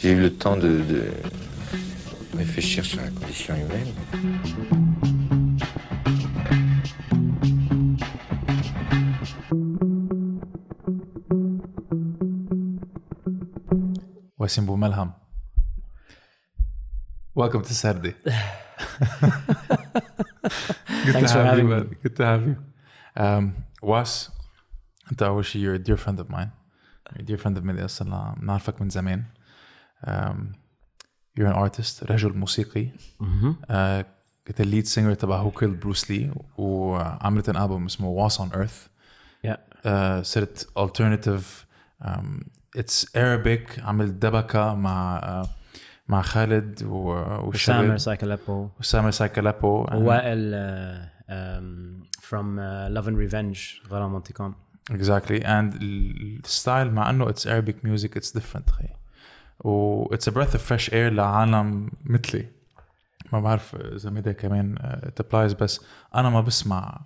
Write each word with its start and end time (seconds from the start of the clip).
J'ai 0.00 0.11
eu 0.13 0.21
le 0.21 0.33
temps 0.33 0.55
de, 0.55 0.81
de 0.81 1.11
réfléchir 2.37 2.83
sur 2.85 3.01
la 3.01 3.09
condition 3.09 3.53
humaine. 3.55 3.93
واسم 14.39 14.65
بوملهم 14.65 15.13
Welcome 17.33 17.61
to 17.63 17.73
Saturday. 17.73 18.13
Good 18.23 18.33
Thanks 21.13 21.31
to 21.31 21.37
for 21.37 21.43
have 21.45 21.57
you, 21.57 21.69
having 21.69 21.69
man. 21.69 21.83
me. 21.89 21.95
Good 22.03 22.15
to 22.17 22.25
have 22.25 22.41
you. 22.47 22.55
Um, 23.15 23.53
Was 23.81 24.29
انت 25.11 25.23
اول 25.23 25.45
شيء 25.45 25.61
you're 25.63 25.75
a 25.75 25.83
dear 25.87 25.97
friend 25.97 26.19
of 26.19 26.29
mine. 26.29 26.51
You're 27.11 27.21
a 27.21 27.25
dear 27.25 27.37
friend 27.37 27.57
of 27.57 27.63
mine 27.63 27.79
اصلا 27.79 28.35
بنعرفك 28.37 28.81
من 28.81 28.89
زمان. 28.89 29.23
Um, 30.07 30.53
you're 31.37 31.47
an 31.47 31.55
artist 31.55 32.11
رجل 32.11 32.37
موسيقي. 32.37 32.87
Uh, 33.21 34.05
كنت 34.47 34.61
ال 34.61 34.66
lead 34.66 34.85
singer 34.85 35.13
تبع 35.13 35.43
Who 35.43 35.53
Killed 35.53 35.85
Bruce 35.85 36.09
Lee 36.09 36.37
وعملت 36.57 37.49
an 37.49 37.55
album 37.55 37.85
اسمه 37.85 38.29
Earth. 38.29 38.89
Yeah. 39.47 39.55
uh, 39.85 40.21
صرت 40.21 40.67
alternative 40.77 41.65
um, 42.05 42.45
it's 42.77 43.05
Arabic 43.15 43.79
عملت 43.79 44.13
دبكة 44.13 44.75
مع 44.75 45.19
uh, 45.43 45.47
مع 46.07 46.21
خالد 46.21 46.83
والشباب 46.83 47.97
سايكلابو 47.97 48.69
وسامر 48.79 49.11
سايكلابو 49.11 49.85
ووائل 49.91 50.53
uh, 50.53 51.31
um, 51.31 52.21
from 52.21 52.59
uh, 52.59 52.89
Love 52.89 53.07
and 53.07 53.17
Revenge 53.17 53.89
غرام 53.89 54.11
مونتيكون 54.11 54.55
exactly 54.91 55.43
and 55.43 55.75
الستايل 55.81 56.91
مع 56.91 57.09
انه 57.09 57.31
it's 57.31 57.45
Arabic 57.45 57.87
music 57.87 58.09
it's 58.15 58.39
different 58.39 58.69
خي 58.71 58.87
و 59.63 60.05
it's 60.15 60.27
a 60.27 60.31
breath 60.31 60.53
of 60.53 60.59
fresh 60.71 60.89
air 60.89 60.93
لعالم 60.93 61.91
مثلي. 62.05 62.45
ما 63.33 63.39
بعرف 63.39 63.75
إذا 63.75 64.09
مدى 64.09 64.33
كمان 64.33 64.77
it 65.05 65.23
applies 65.25 65.55
بس 65.61 65.85
أنا 66.15 66.29
ما 66.29 66.41
بسمع 66.41 67.01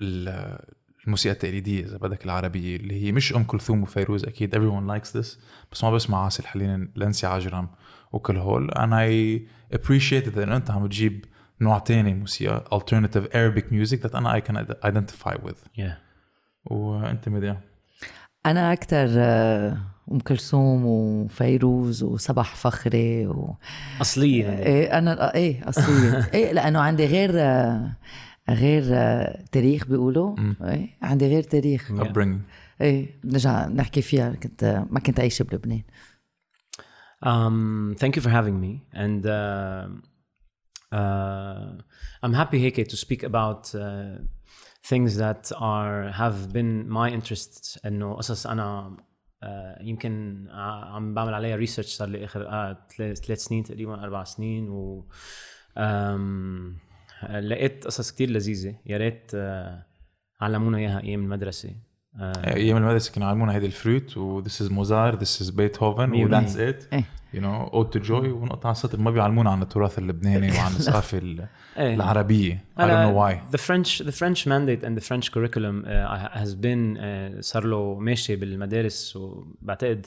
ال- 0.00 0.58
الموسيقى 1.04 1.32
التقليدية 1.32 1.84
إذا 1.84 1.96
بدك 1.96 2.24
العربية 2.24 2.76
اللي 2.76 3.04
هي 3.04 3.12
مش 3.12 3.34
أم 3.36 3.44
كلثوم 3.44 3.82
وفيروز 3.82 4.24
أكيد 4.24 4.56
everyone 4.56 4.90
likes 4.98 5.08
this 5.12 5.38
بس 5.72 5.84
ما 5.84 5.90
بسمع 5.90 6.24
عاصي 6.24 6.42
الحليل 6.42 6.88
لانسي 6.94 7.26
عجرم 7.26 7.68
وكل 8.12 8.36
هول. 8.36 8.70
And 8.70 8.92
I 8.92 9.40
appreciate 9.78 10.32
it 10.32 10.38
إنه 10.38 10.56
أنت 10.56 10.70
عم 10.70 10.86
تجيب 10.86 11.24
نوع 11.60 11.78
تاني 11.78 12.14
موسيقى 12.14 12.64
alternative 12.78 13.24
Arabic 13.32 13.64
music 13.72 14.08
that 14.08 14.14
أنا 14.14 14.40
I 14.40 14.42
can 14.42 14.56
identify 14.86 15.34
with. 15.34 15.80
Yeah. 15.80 15.92
وأنت 16.64 17.28
مديا 17.28 17.60
أنا 18.46 18.72
أكتر 18.72 19.06
آه، 20.08 20.12
أم 20.12 20.18
كلثوم 20.18 20.86
وفيروز 20.86 22.02
وصباح 22.02 22.56
فخري 22.56 23.26
و... 23.26 23.54
أصلية 24.00 24.48
هذه. 24.48 24.62
إيه 24.62 24.98
أنا 24.98 25.34
إيه 25.34 25.68
أصلية. 25.68 26.28
إيه 26.34 26.52
لأنه 26.52 26.80
عندي 26.80 27.06
غير 27.06 27.30
آه، 27.34 27.96
غير 28.50 28.82
آه، 28.86 29.44
تاريخ 29.52 29.86
بيقولوا. 29.86 30.36
إيه 30.64 30.88
عندي 31.02 31.26
غير 31.28 31.42
تاريخ. 31.42 31.92
Upbringing. 31.92 32.40
إيه 32.80 33.20
نرجع 33.24 33.66
نحكي 33.66 34.02
فيها. 34.02 34.30
كنت 34.30 34.84
ما 34.90 35.00
كنت 35.00 35.20
عايشة 35.20 35.42
بلبنان. 35.42 35.82
Um, 37.20 37.96
thank 37.98 38.14
you 38.14 38.22
for 38.22 38.28
having 38.28 38.60
me, 38.60 38.72
and 38.92 39.26
uh, 39.26 39.88
uh, 40.92 41.72
I'm 42.22 42.32
happy, 42.32 42.62
Heike, 42.62 42.86
to 42.88 42.96
speak 42.96 43.24
about 43.24 43.74
uh, 43.74 44.18
things 44.84 45.16
that 45.16 45.50
are 45.58 46.10
have 46.12 46.52
been 46.52 46.88
my 46.88 47.10
interests. 47.10 47.78
إنه 47.86 48.14
قصص 48.14 48.46
أنا 48.46 48.96
uh, 48.96 49.07
يمكن 49.80 50.44
ع- 50.50 50.84
عم 50.94 51.14
بعمل 51.14 51.34
عليها 51.34 51.56
ريسيرش 51.56 51.86
صار 51.86 52.08
لي 52.08 52.24
آه 52.36 52.86
ثلاث 52.96 53.18
ثلاث 53.20 53.38
سنين 53.44 53.62
تقريبا 53.64 54.02
أربع 54.04 54.24
سنين 54.24 54.68
و 54.68 55.06
لقيت 57.40 57.84
قصص 57.86 58.12
كتير 58.12 58.30
لذيذة 58.30 58.74
يا 58.86 58.96
ريت 58.96 59.30
uh, 59.30 59.88
علمونا 60.40 60.78
إياها 60.78 61.00
أيام 61.02 61.20
المدرسة. 61.24 61.74
Uh, 62.16 62.20
أيام 62.46 62.76
المدرسة 62.76 63.12
كانوا 63.12 63.28
يعلمونا 63.28 63.52
هيدي 63.54 63.66
الفروت 63.66 64.16
و 64.16 64.42
this 64.42 64.60
is 64.66 64.72
موزار 64.72 65.18
this 65.18 65.42
is 65.42 65.52
بيتهوفن 65.52 66.06
مية 66.06 66.24
و 66.24 66.28
that's 66.28 66.52
it. 66.54 66.84
إيه. 66.92 67.04
you 67.34 67.38
know 67.40 67.70
ode 67.72 67.98
to 67.98 68.04
joy 68.08 68.10
ونقطة 68.10 68.66
على 68.66 68.72
السطر. 68.72 69.00
ما 69.00 69.10
بيعلمونا 69.10 69.50
عن 69.50 69.62
التراث 69.62 69.98
اللبناني 69.98 70.52
وعن 70.52 70.70
الثقافة 70.76 71.18
ال- 71.18 71.46
إيه. 71.78 71.94
العربية. 71.94 72.64
I 72.78 72.80
don't 72.82 72.84
know 72.84 73.14
why. 73.22 73.56
The 73.56 73.60
French 73.60 73.98
the 74.06 74.12
French 74.12 74.46
mandate 74.46 74.84
and 74.86 74.98
the 74.98 75.04
French 75.08 75.32
curriculum 75.32 75.84
uh, 75.84 76.38
has 76.38 76.54
been 76.54 76.96
uh, 76.98 77.40
صار 77.40 77.64
له 77.64 77.94
ماشي 77.98 78.36
بالمدارس 78.36 79.16
وبعتقد 79.16 80.06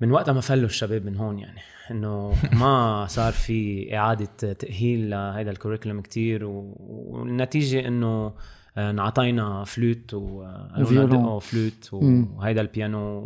من 0.00 0.10
وقتها 0.12 0.32
ما 0.32 0.40
فلوا 0.40 0.66
الشباب 0.66 1.04
من 1.06 1.16
هون 1.16 1.38
يعني. 1.38 1.60
إنه 1.90 2.34
ما 2.60 3.06
صار 3.08 3.32
في 3.32 3.88
إعادة 3.96 4.52
تأهيل 4.52 5.10
لهذا 5.10 5.50
الكوريكولم 5.50 6.00
كتير 6.00 6.44
و- 6.44 6.76
والنتيجة 7.10 7.86
إنه 7.88 8.06
آه، 8.06 8.34
انعطينا 8.78 9.64
فلوت 9.64 10.14
و 10.14 10.46
وفيولون. 10.78 11.10
دقوا 11.10 11.40
فلوت 11.40 11.88
وهيدا 11.92 12.60
البيانو 12.60 13.20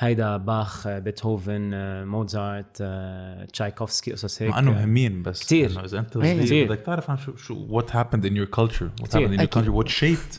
وهيدا 0.00 0.36
باخ 0.36 0.86
آه، 0.86 0.98
بيتهوفن 0.98 1.70
آه، 1.74 2.04
موزارت 2.04 2.78
آه، 2.80 3.44
تشايكوفسكي 3.44 4.12
قصص 4.12 4.42
هيك 4.42 4.50
مع 4.50 4.58
انه 4.58 4.70
مهمين 4.70 5.22
بس. 5.22 5.52
إنه 5.52 5.84
إذا 5.84 5.98
أنت 5.98 6.16
إيه. 6.16 6.46
صغير. 6.46 6.68
بدك 6.68 6.80
تعرف 6.80 7.10
عن 7.10 7.16
شو 7.16 7.36
شو 7.36 7.80
what 7.80 7.84
happened 7.90 8.24
in 8.24 8.32
your 8.32 8.58
culture 8.58 9.02
what 9.02 9.08
كتير. 9.08 9.28
happened 9.28 9.32
in 9.32 9.40
your 9.40 9.42
أكيد. 9.42 9.64
country 9.64 9.68
what 9.68 9.88
shaped 9.88 10.38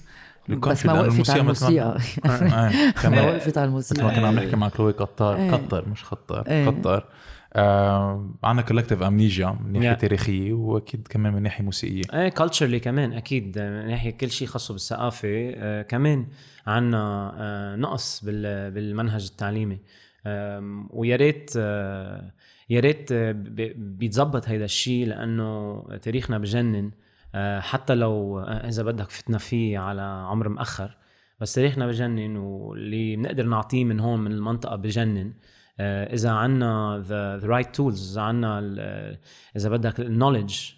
your 0.49 0.55
بس 0.55 0.83
country 0.83 0.85
ما 0.85 1.01
وقفت 1.01 1.29
على 1.29 1.41
الموسيقى 1.41 1.97
إيه، 1.99 2.23
ما 2.49 2.91
كمان 3.01 3.25
وقفت 3.27 3.57
على 3.57 3.71
مثل 3.71 4.01
ما 4.01 4.09
الموسيقى 4.09 4.15
كنا 4.15 4.27
عم 4.27 4.35
نحكي 4.35 4.55
مع 4.55 4.69
كلوي 4.69 4.91
قطار 4.91 5.35
إيه. 5.35 5.51
قطر 5.51 5.89
مش 5.89 6.03
خطار 6.03 6.47
إيه. 6.47 6.67
قطر 6.67 7.05
آه 7.53 8.29
عندنا 8.43 8.65
collective 8.65 9.03
amnesia 9.03 9.57
من 9.65 9.71
ناحية 9.73 9.93
Yeah. 9.95 9.97
تاريخية 9.99 10.53
وأكيد 10.53 11.07
كمان 11.07 11.33
من 11.33 11.41
ناحية 11.41 11.63
موسيقية. 11.63 12.01
إيه 12.13 12.29
culturally 12.29 12.79
كمان 12.79 13.13
أكيد 13.13 13.57
آه، 13.57 13.69
من 13.81 13.87
ناحية 13.87 14.11
كل 14.11 14.31
شيء 14.31 14.47
خاصة 14.47 14.71
بالثقافة 14.73 15.51
آه، 15.55 15.81
كمان 15.81 16.27
عنا 16.67 17.31
آه، 17.37 17.75
نقص 17.75 18.25
بال- 18.25 18.71
بالمنهج 18.71 19.25
التعليمي. 19.31 19.79
آم، 20.27 20.89
ويا 20.93 21.15
ريت 21.15 21.51
آه، 21.57 22.31
يا 22.69 22.79
ريت 22.79 23.11
آه، 23.11 23.31
بيتظبط 23.75 24.47
هيدا 24.49 24.65
الشيء 24.65 25.07
لأنه 25.07 25.81
تاريخنا 26.01 26.37
بجنن 26.37 26.91
آه، 27.35 27.59
حتى 27.59 27.95
لو 27.95 28.39
آه، 28.39 28.43
إذا 28.67 28.83
بدك 28.83 29.09
فتنا 29.09 29.37
فيه 29.37 29.79
على 29.79 30.01
عمر 30.01 30.49
مأخر 30.49 30.97
بس 31.39 31.53
تاريخنا 31.53 31.87
بجنن 31.87 32.37
واللي 32.37 33.15
بنقدر 33.15 33.43
نعطيه 33.43 33.85
من 33.85 33.99
هون 33.99 34.19
من 34.19 34.31
المنطقة 34.31 34.75
بجنن. 34.75 35.27
آه، 35.27 35.33
إذا 35.81 36.29
عنا 36.31 37.03
the, 37.07 37.43
the 37.43 37.47
right 37.47 37.77
tools 37.77 38.11
إذا 38.11 38.21
عنا 38.21 38.59
ال- 38.59 39.17
إذا 39.55 39.69
بدك 39.69 39.99
ال 39.99 40.07
knowledge 40.07 40.71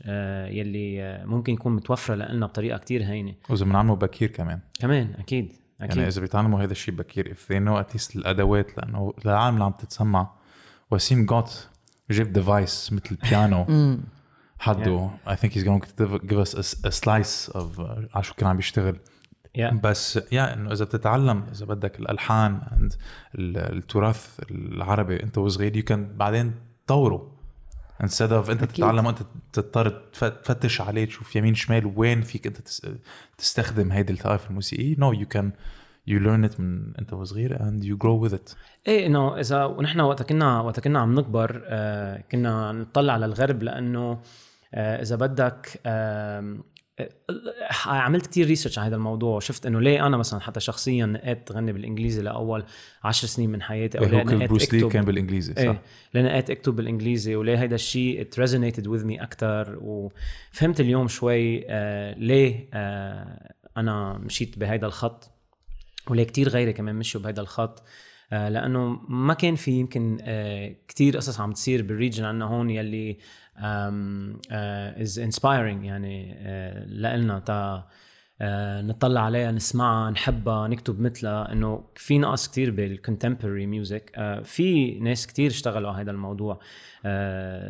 يلي 0.47 1.03
آه، 1.03 1.25
ممكن 1.25 1.53
يكون 1.53 1.75
متوفرة 1.75 2.15
لنا 2.15 2.45
بطريقة 2.45 2.77
كتير 2.77 3.03
هينة. 3.03 3.33
وإذا 3.49 3.65
بنعمله 3.65 3.95
بكير 3.95 4.29
كمان. 4.29 4.59
كمان 4.79 5.13
أكيد 5.19 5.51
أكيد. 5.81 5.97
يعني 5.97 6.07
إذا 6.07 6.21
بيتعلموا 6.21 6.63
هذا 6.63 6.71
الشيء 6.71 6.95
بكير 6.95 7.33
if 7.35 7.53
they 7.53 7.59
know 7.59 7.83
at 7.89 7.95
least 7.97 8.15
الأدوات 8.15 8.77
لأنه 8.77 9.13
العالم 9.25 9.53
اللي 9.53 9.65
عم 9.65 9.71
تتسمع 9.71 10.31
وسيم 10.91 11.25
got 11.25 11.67
جاب 12.11 12.33
device 12.33 12.93
مثل 12.93 13.17
بيانو 13.29 13.65
حده 14.59 15.09
I 15.27 15.31
think 15.35 15.49
he's 15.51 15.63
going 15.63 15.81
to 15.81 16.19
give 16.27 16.37
us 16.47 16.53
a, 16.53 16.87
a 16.87 16.91
slice 16.91 17.49
of 17.53 17.79
uh, 17.79 18.15
على 18.15 18.23
شو 18.23 18.33
كان 18.33 18.49
عم 18.49 18.55
بيشتغل 18.55 18.99
yeah. 19.57 19.73
بس 19.73 20.19
yeah 20.31 20.53
إنه 20.53 20.71
إذا 20.71 20.85
بتتعلم 20.85 21.43
إذا 21.51 21.65
بدك 21.65 21.99
الألحان 21.99 22.61
التراث 23.55 24.39
العربي 24.51 25.23
أنت 25.23 25.37
وصغير 25.37 25.81
you 25.81 25.85
can 25.85 26.17
بعدين 26.17 26.53
تطوره 26.87 27.31
instead 28.03 28.29
of 28.31 28.49
أنت 28.49 28.63
أكيد. 28.63 28.67
تتعلم 28.67 29.05
وانت 29.05 29.19
تضطر 29.53 29.89
تف- 29.89 30.23
تفتش 30.23 30.81
عليه 30.81 31.05
تشوف 31.05 31.35
يمين 31.35 31.55
شمال 31.55 31.93
وين 31.95 32.21
فيك 32.21 32.47
أنت 32.47 32.57
تس- 32.57 32.87
تستخدم 33.37 33.91
هيدي 33.91 34.13
الثقافه 34.13 34.49
الموسيقية 34.49 34.95
no 34.95 35.15
you 35.17 35.25
can 35.37 35.45
you 36.09 36.19
learn 36.19 36.51
it 36.51 36.59
من 36.59 36.93
أنت 36.99 37.13
وصغير 37.13 37.57
and 37.57 37.83
you 37.85 37.95
grow 38.05 38.29
with 38.29 38.35
it 38.37 38.55
إيه 38.87 39.05
إنه 39.07 39.39
إذا 39.39 39.65
ونحن 39.65 39.99
وقت 39.99 40.23
كنا 40.23 40.61
وقت 40.61 40.79
كنا 40.79 40.99
عم 40.99 41.19
نكبر 41.19 41.61
آه 41.65 42.23
كنا 42.31 42.71
نطلع 42.71 43.13
على 43.13 43.25
الغرب 43.25 43.63
لأنه 43.63 44.19
آه 44.73 45.01
إذا 45.01 45.15
بدك 45.15 45.79
آه 45.85 46.57
عملت 47.85 48.25
كتير 48.25 48.47
ريسيرش 48.47 48.79
على 48.79 48.87
هذا 48.87 48.95
الموضوع. 48.95 49.35
وشفت 49.35 49.65
إنه 49.65 49.81
ليه 49.81 50.07
أنا 50.07 50.17
مثلا 50.17 50.39
حتى 50.39 50.59
شخصيا 50.59 51.05
نقيت 51.05 51.51
غني 51.51 51.73
بالإنجليزي 51.73 52.21
لأول 52.21 52.63
عشر 53.03 53.27
سنين 53.27 53.49
من 53.49 53.61
حياتي 53.61 53.99
أو 53.99 54.05
ليه 54.05 54.21
Who 54.21 54.25
Killed 54.25 54.49
Bruce 54.49 54.73
Lee 54.73 54.89
كان 54.89 55.05
بالإنجليزي 55.05 55.53
صح؟ 55.53 55.59
إيه 55.59 55.81
لأن 56.13 56.25
نقيت 56.25 56.49
أكتب 56.49 56.75
بالإنجليزي 56.75 57.35
وليه 57.35 57.61
هيدا 57.61 57.75
الشيء 57.75 58.23
it 58.23 58.37
resonated 58.37 58.83
with 58.83 59.05
me 59.05 59.21
أكثر 59.21 59.79
وفهمت 59.81 60.79
اليوم 60.79 61.07
شوي 61.07 61.65
آه 61.69 62.13
ليه 62.13 62.69
آه 62.73 63.53
أنا 63.77 64.17
مشيت 64.17 64.59
بهيدا 64.59 64.87
الخط 64.87 65.31
وليه 66.07 66.23
كتير 66.23 66.49
غيري 66.49 66.73
كمان 66.73 66.95
مشوا 66.95 67.21
بهيدا 67.21 67.41
الخط. 67.41 67.83
آه 68.33 68.49
لأنه 68.49 68.99
ما 69.09 69.33
كان 69.33 69.55
في 69.55 69.71
يمكن 69.71 70.17
آه 70.21 70.75
كتير 70.87 71.17
قصص 71.17 71.39
عم 71.39 71.51
تصير 71.51 71.81
بال 71.83 71.94
region 71.94 72.25
عنا 72.25 72.45
هون 72.45 72.69
يلي 72.69 73.17
is 73.57 75.19
inspiring 75.19 75.85
يعني 75.85 76.35
لنا 76.87 77.39
تا 77.39 77.87
نطلع 78.81 79.21
عليها 79.21 79.51
نسمعها 79.51 80.11
نحبها 80.11 80.67
نكتب 80.67 80.99
مثلها. 80.99 81.51
إنه 81.51 81.83
في 81.95 82.17
نقص 82.17 82.47
كتير 82.47 82.71
بال 82.71 82.85
contemporary 82.85 83.65
music 83.65 84.39
في 84.43 84.99
ناس 84.99 85.27
كتير 85.27 85.49
اشتغلوا 85.51 85.91
على 85.91 86.01
هذا 86.01 86.11
الموضوع. 86.11 86.59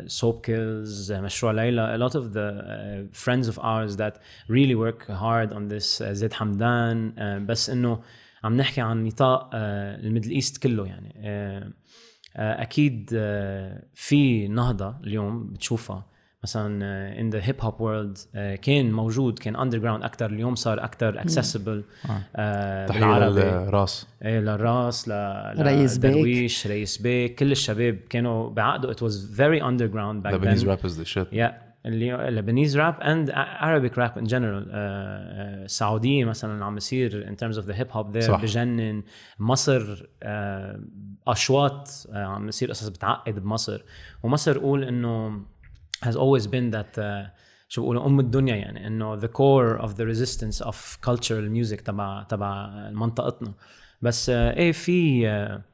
Soapkills 0.06 1.12
مشروع 1.12 1.52
ليلى 1.52 1.96
a 1.96 2.10
lot 2.10 2.14
of 2.14 2.22
the 2.22 3.18
friends 3.24 3.48
of 3.48 3.58
ours 3.58 3.96
that 3.96 4.14
really 4.48 4.74
work 4.74 5.06
hard 5.06 5.52
on 5.52 5.68
this 5.72 6.02
زيد 6.02 6.32
حمدان. 6.32 7.14
بس 7.46 7.70
إنه 7.70 8.02
عم 8.44 8.56
نحكي 8.56 8.80
عن 8.80 9.04
نطاق 9.04 9.50
ال 9.54 9.65
Middle 9.65 10.30
East 10.30 10.62
كله 10.62 10.86
يعني. 10.86 11.14
أكيد 12.36 13.10
uh, 13.10 13.84
في 13.94 14.48
نهضة 14.48 14.94
اليوم 15.04 15.46
بتشوفها. 15.46 16.12
مثلا 16.44 16.82
in 17.20 17.30
the 17.30 17.40
hip 17.42 17.56
hop 17.60 17.80
world 17.80 18.18
كان 18.62 18.92
موجود 18.92 19.38
كان 19.38 19.56
underground 19.56 20.04
أكثر 20.04 20.26
اليوم 20.26 20.54
صار 20.54 20.84
أكثر 20.84 21.20
accessible 21.20 21.84
آه. 22.36 22.86
تحية 22.86 23.28
للراس. 23.28 24.06
إيه 24.22 24.40
للراس 24.40 25.08
ل 25.08 25.12
بيك. 25.98 26.12
درويش 26.12 26.66
ريس 26.66 26.98
بيك 26.98 27.34
كل 27.34 27.52
الشباب 27.52 27.98
كانوا 28.10 28.50
بعقدوا. 28.50 28.90
It 28.90 29.02
was 29.02 29.34
very 29.36 29.62
underground 29.62 30.22
back 30.22 30.34
Lebanese 30.34 30.64
rap 30.64 30.84
is 30.88 30.92
the 30.92 31.14
shit. 31.14 31.26
يا 31.32 31.71
اللي 31.86 32.28
ال 32.28 32.33
Lebanese 32.33 32.76
rap 32.78 33.00
and 33.00 33.30
Arabic 33.34 33.98
rap 33.98 34.18
in 34.18 34.24
general 34.24 34.68
السعوديه 35.64 36.24
مثلا 36.24 36.64
عم 36.64 36.76
يصير 36.76 37.28
in 37.28 37.36
terms 37.36 37.58
of 37.58 37.66
the 37.66 37.74
hip 37.74 37.86
hop 37.90 38.16
there 38.16 38.36
بجنن. 38.36 39.02
مصر 39.38 39.96
uh, 39.96 40.06
أشواط 41.26 41.88
uh, 41.88 42.16
عم 42.16 42.48
يصير 42.48 42.70
قصص 42.70 42.88
بتعقد 42.88 43.38
بمصر. 43.38 43.82
ومصر 44.22 44.58
قول 44.58 44.84
إنه 44.84 45.42
has 46.04 46.14
always 46.14 46.46
been 46.46 46.72
that 46.72 46.98
uh, 46.98 47.30
شو 47.68 47.80
بيقولوا 47.80 48.06
أم 48.06 48.20
الدنيا 48.20 48.56
يعني 48.56 48.86
إنه 48.86 49.20
the 49.20 49.28
core 49.28 49.82
of 49.82 49.90
the 49.90 50.04
resistance 50.14 50.66
of 50.66 50.76
cultural 51.06 51.48
music 51.56 51.82
تبع 51.82 52.22
تبع 52.22 52.66
منطقتنا. 52.90 53.52
بس 54.02 54.30
إيه 54.30 54.72
في 54.72 55.22
uh, 55.26 55.71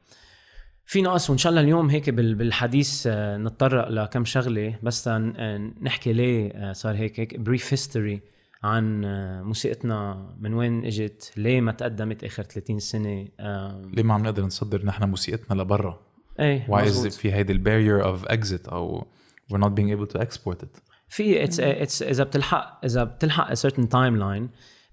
في 0.91 1.01
نقص 1.01 1.29
وإن 1.29 1.37
شاء 1.37 1.49
الله 1.49 1.61
اليوم 1.61 1.89
هيك 1.89 2.09
بال- 2.09 2.35
بالحديث 2.35 3.03
آه، 3.07 3.37
نتطرق 3.37 3.87
لكم 3.89 4.25
شغلة. 4.25 4.75
بس 4.83 5.07
آه، 5.07 5.71
نحكي 5.81 6.13
ليه 6.13 6.51
آه، 6.51 6.73
صار 6.73 6.95
هيك 6.95 7.19
هيك 7.19 7.39
brief 7.39 7.73
history 7.73 8.21
عن 8.63 9.01
موسيقتنا 9.43 10.27
من 10.39 10.53
وين 10.53 10.85
إجت 10.85 11.31
ليه 11.37 11.61
ما 11.61 11.71
تقدمت 11.71 12.23
آخر 12.23 12.43
30 12.43 12.79
سنة 12.79 13.27
ليه 13.93 14.03
ما 14.03 14.13
عم 14.13 14.23
نقدر 14.23 14.45
نصدر 14.45 14.85
نحن 14.85 15.03
موسيقتنا 15.09 15.61
لبرا؟ 15.61 15.99
إيه 16.39 16.67
why 16.67 16.79
is 16.81 16.87
مزبوط. 16.87 17.11
في 17.13 17.33
هيدي 17.33 17.53
ال 17.53 17.61
barrier 17.61 18.17
of 18.17 18.21
exit 18.25 18.69
أو 18.71 19.07
we're 19.53 19.57
not 19.57 19.69
being 19.69 19.97
able 19.97 20.13
to 20.15 20.19
export 20.21 20.57
it 20.63 20.81
في 21.09 21.43
it's 21.43 21.59
it's 21.59 22.01
إذا 22.03 22.23
بتلحق 22.23 22.85
إذا 22.85 23.03
بتلحق 23.03 23.53
a 23.53 23.57
certain 23.57 23.83
timeline 23.93 24.43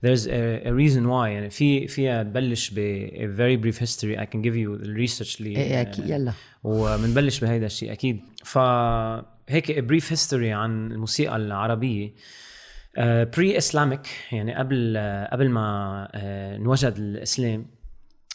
there's 0.02 0.26
a, 0.26 0.68
a 0.68 0.72
reason 0.72 1.04
why. 1.06 1.26
يعني 1.28 1.50
في 1.50 1.88
فيها 1.88 2.22
تبلش 2.22 2.70
ب 2.74 3.08
a 3.12 3.38
very 3.38 3.64
brief 3.64 3.78
history 3.78 4.16
I 4.18 4.24
can 4.24 4.42
give 4.42 4.54
you 4.56 4.84
the 4.84 4.90
research 5.06 5.40
اللي 5.40 5.56
إيه 5.56 5.80
أكيد 5.80 6.10
يلا. 6.10 6.32
وبنبلش 6.64 7.40
بهيدا 7.40 7.66
الشيء 7.66 7.92
أكيد. 7.92 8.20
فهيك 8.44 9.78
brief 9.78 10.12
history 10.12 10.52
عن 10.52 10.92
الموسيقى 10.92 11.36
العربية. 11.36 12.12
Pre-Islamic 12.98 14.06
يعني 14.32 14.54
قبل 14.54 14.94
آه، 14.96 15.28
قبل 15.32 15.48
ما 15.48 16.08
آه، 16.14 16.56
انوجد 16.56 16.94
الإسلام 16.98 17.66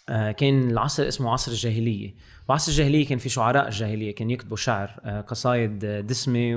آه، 0.09 0.31
كان 0.31 0.69
العصر 0.71 1.07
اسمه 1.07 1.31
عصر 1.31 1.51
الجاهلية. 1.51 2.13
وعصر 2.49 2.71
الجاهلية 2.71 3.07
كان 3.07 3.17
في 3.17 3.29
شعراء 3.29 3.67
الجاهليه 3.67 4.15
كانوا 4.15 4.33
يكتبوا 4.33 4.57
شعر 4.57 4.99
آه، 5.05 5.21
قصايد 5.21 5.79
دسمة 5.85 6.55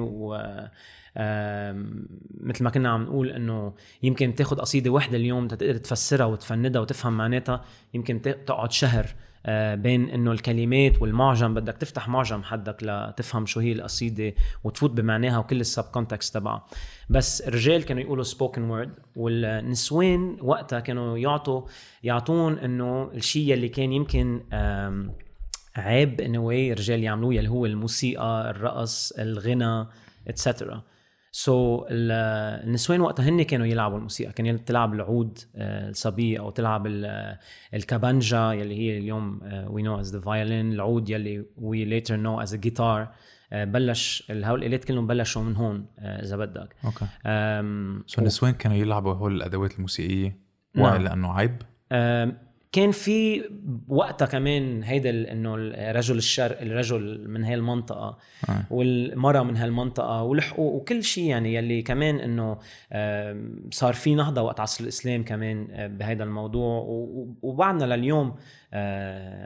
مثل 2.40 2.64
ما 2.64 2.70
كنا 2.70 2.88
عم 2.88 3.02
نقول 3.02 3.30
إنه 3.30 3.72
يمكن 4.02 4.34
تاخذ 4.34 4.56
قصيدة 4.56 4.90
واحدة 4.90 5.16
اليوم 5.16 5.48
تقدر 5.48 5.76
تفسرها 5.76 6.26
وتفندها 6.26 6.80
وتفهم 6.80 7.16
معناتها 7.16 7.64
يمكن 7.94 8.22
تقعد 8.22 8.72
شهر 8.72 9.06
آه، 9.46 9.74
بين 9.74 10.10
إنه 10.10 10.32
الكلمات 10.32 11.02
والمعجم 11.02 11.54
بدك 11.54 11.76
تفتح 11.76 12.08
معجم 12.08 12.42
حدك 12.42 12.76
لتفهم 12.82 13.46
شو 13.46 13.60
هي 13.60 13.72
القصيدة 13.72 14.34
وتفوت 14.64 14.90
بمعناها 14.90 15.38
وكل 15.38 15.60
ال 15.60 15.84
subcontext 15.84 16.34
تبعها. 16.34 16.66
بس 17.10 17.40
الرجال 17.40 17.84
كانوا 17.84 18.02
يقولوا 18.02 18.24
spoken 18.24 18.62
word 18.62 18.92
والنسوان 19.16 20.36
وقتها 20.40 20.80
كانوا 20.80 21.18
يعطوا 21.18 21.62
يعطون 22.02 22.58
إنه 22.58 23.10
الشيء 23.14 23.54
اللي 23.54 23.68
كان 23.68 23.92
يمكن 23.92 24.40
عيب 25.76 26.20
انه 26.20 26.50
الرجال 26.50 27.02
يعملوه 27.02 27.34
يلي 27.34 27.48
هو 27.48 27.66
الموسيقى 27.66 28.50
الرقص 28.50 29.12
الغنى 29.12 29.86
etcetera 30.28 30.82
so 31.36 31.78
so, 31.80 31.86
ال- 31.90 32.64
النسوان 32.66 33.00
وقتها 33.00 33.28
هن 33.28 33.42
كانوا 33.42 33.66
يلعبوا 33.66 33.96
الموسيقى. 33.98 34.32
كانوا 34.32 34.58
تلعب 34.66 34.94
العود 34.94 35.38
آه، 35.56 35.88
الصبية 35.88 36.38
أو 36.38 36.50
تلعب 36.50 36.86
ال- 36.86 37.36
الكابانجا 37.74 38.52
يلي 38.52 38.78
هي 38.78 38.98
اليوم 38.98 39.40
we 39.66 39.82
know 39.82 40.00
as 40.00 40.16
the 40.16 40.20
violin 40.20 40.72
العود 40.72 41.10
يلي 41.10 41.44
we 41.56 41.84
later 41.84 42.16
know 42.16 42.40
as 42.42 42.54
guitar 42.56 43.08
بلش 43.52 44.24
هول 44.30 44.58
الالات 44.62 44.84
كلهم 44.84 45.06
بلشوا 45.06 45.42
من 45.42 45.56
هون 45.56 45.86
آه، 45.98 46.22
إذا 46.22 46.36
بدك. 46.36 46.76
Okay. 46.84 47.06
So 48.06 48.20
النسوان 48.20 48.52
كانوا 48.52 48.76
يلعبوا 48.76 49.14
هول 49.14 49.36
الأدوات 49.36 49.74
الموسيقية؟ 49.74 50.38
نعم. 50.74 51.02
لأنه 51.02 51.32
عيب؟ 51.32 51.62
كان 52.74 52.90
في 52.90 53.44
وقتها 53.88 54.26
كمان 54.26 54.82
هيدا 54.82 55.32
إنه 55.32 55.54
الرجل 55.54 56.16
الشرق 56.16 56.60
الرجل 56.60 57.28
من 57.28 57.44
هاي 57.44 57.54
المنطقة 57.54 58.18
آه. 58.48 58.64
والمرأة 58.70 59.42
من 59.42 59.56
هالمنطقه 59.56 60.22
والحقوق 60.22 60.74
وكل 60.74 61.04
شيء 61.04 61.24
يعني 61.24 61.54
يلي 61.54 61.82
كمان 61.82 62.20
إنه 62.20 62.58
صار 63.70 63.94
في 63.94 64.14
نهضة 64.14 64.42
وقت 64.42 64.60
عصر 64.60 64.84
الإسلام 64.84 65.24
كمان 65.24 65.68
أه، 65.70 65.86
بهيدا 65.86 66.24
الموضوع 66.24 66.84
وبعدنا 67.42 67.96
لليوم 67.96 68.34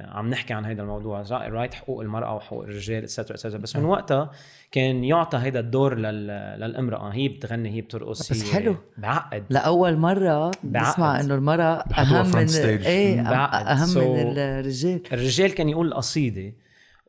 عم 0.09 0.29
نحكي 0.29 0.55
عن 0.55 0.65
هيدا 0.65 0.83
الموضوع 0.83 1.23
right 1.31 1.75
حقوق 1.75 2.01
المرأة 2.01 2.35
وحقوق 2.35 2.63
الرجال 2.63 3.03
etcetera 3.03 3.35
etcetera 3.35 3.59
بس 3.59 3.77
من 3.77 3.85
وقتها 3.85 4.31
كان 4.73 5.05
يعطى 5.05 5.39
هيدا 5.39 5.61
الدور 5.61 5.95
لل- 5.95 6.61
للامرأة 6.61 7.09
هي 7.09 7.29
بتغني 7.29 7.71
هي 7.71 7.81
بترقص 7.81 8.31
بس 8.33 8.45
هي 8.45 8.53
حلو. 8.53 8.77
بعقد 8.99 9.45
لأول 9.51 9.97
مرة. 9.97 10.51
بسمع 10.65 11.21
إنه 11.21 11.35
المرأة 11.35 11.85
بحطوها 11.91 12.21
أهم 12.21 12.33
front 12.33 12.37
من 12.37 12.49
stage. 12.49 12.87
إيه. 12.87 13.21
أهم 13.21 13.87
So- 13.95 13.97
من 13.97 14.39
الرجال 14.39 15.01
الرجال 15.13 15.55
كان 15.55 15.69
يقول 15.69 15.87
القصيدة 15.89 16.53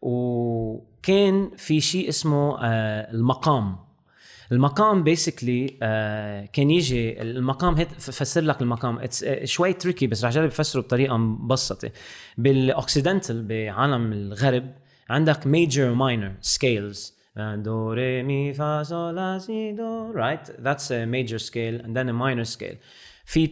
وكان 0.02 1.52
في 1.58 1.82
شيء 1.82 2.10
اسمه 2.10 2.58
آه، 2.64 3.12
المقام 3.12 3.76
المقام 4.52 5.04
basically 5.04 5.68
كان 6.54 6.72
يجي 6.72 7.22
المقام 7.22 7.76
هيك 7.76 7.88
فسر 7.90 8.42
لك 8.42 8.62
المقام. 8.62 9.00
آه، 9.24 9.46
شوي 9.46 9.74
tricky 9.74 10.08
بس 10.08 10.26
رح 10.26 10.32
جرب 10.32 10.48
افسره 10.48 10.82
بطريقة 10.82 11.18
مبسطة. 11.18 11.92
بال 12.38 12.55
occidental 12.55 13.44
بعالم 13.44 14.14
الغرب 14.14 14.74
عندك 15.10 15.44
major 15.44 15.96
minor 15.98 16.58
scales. 16.58 17.12
دو 17.38 17.94
ري 17.94 18.24
مي 18.24 18.54
فا 18.54 18.84
صول 18.84 19.16
لا 19.16 19.38
سي 19.40 19.72
دو 19.72 20.12
right 20.12 20.48
that's 20.48 20.90
a 20.90 21.06
major 21.06 21.40
scale 21.46 21.86
and 21.86 21.96
then 21.96 22.10
a 22.10 22.14
minor 22.14 22.58
scale. 22.58 22.76
في 23.26 23.48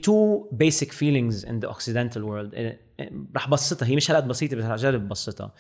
feelings 0.91 1.45
in 1.45 1.60
the 1.62 1.69
occidental 1.69 2.22
world. 2.22 2.51
آه، 2.53 2.77
آه، 3.00 3.10
رح 3.36 3.50
بسطها. 3.50 3.88
هي 3.88 3.95
مش 3.95 4.12
هالقد 4.12 4.27
بسيطة 4.27 4.57
بس 4.57 4.63
رح 4.63 4.72
اجرب 4.72 5.07
بسطها. 5.07 5.45
آه، 5.45 5.53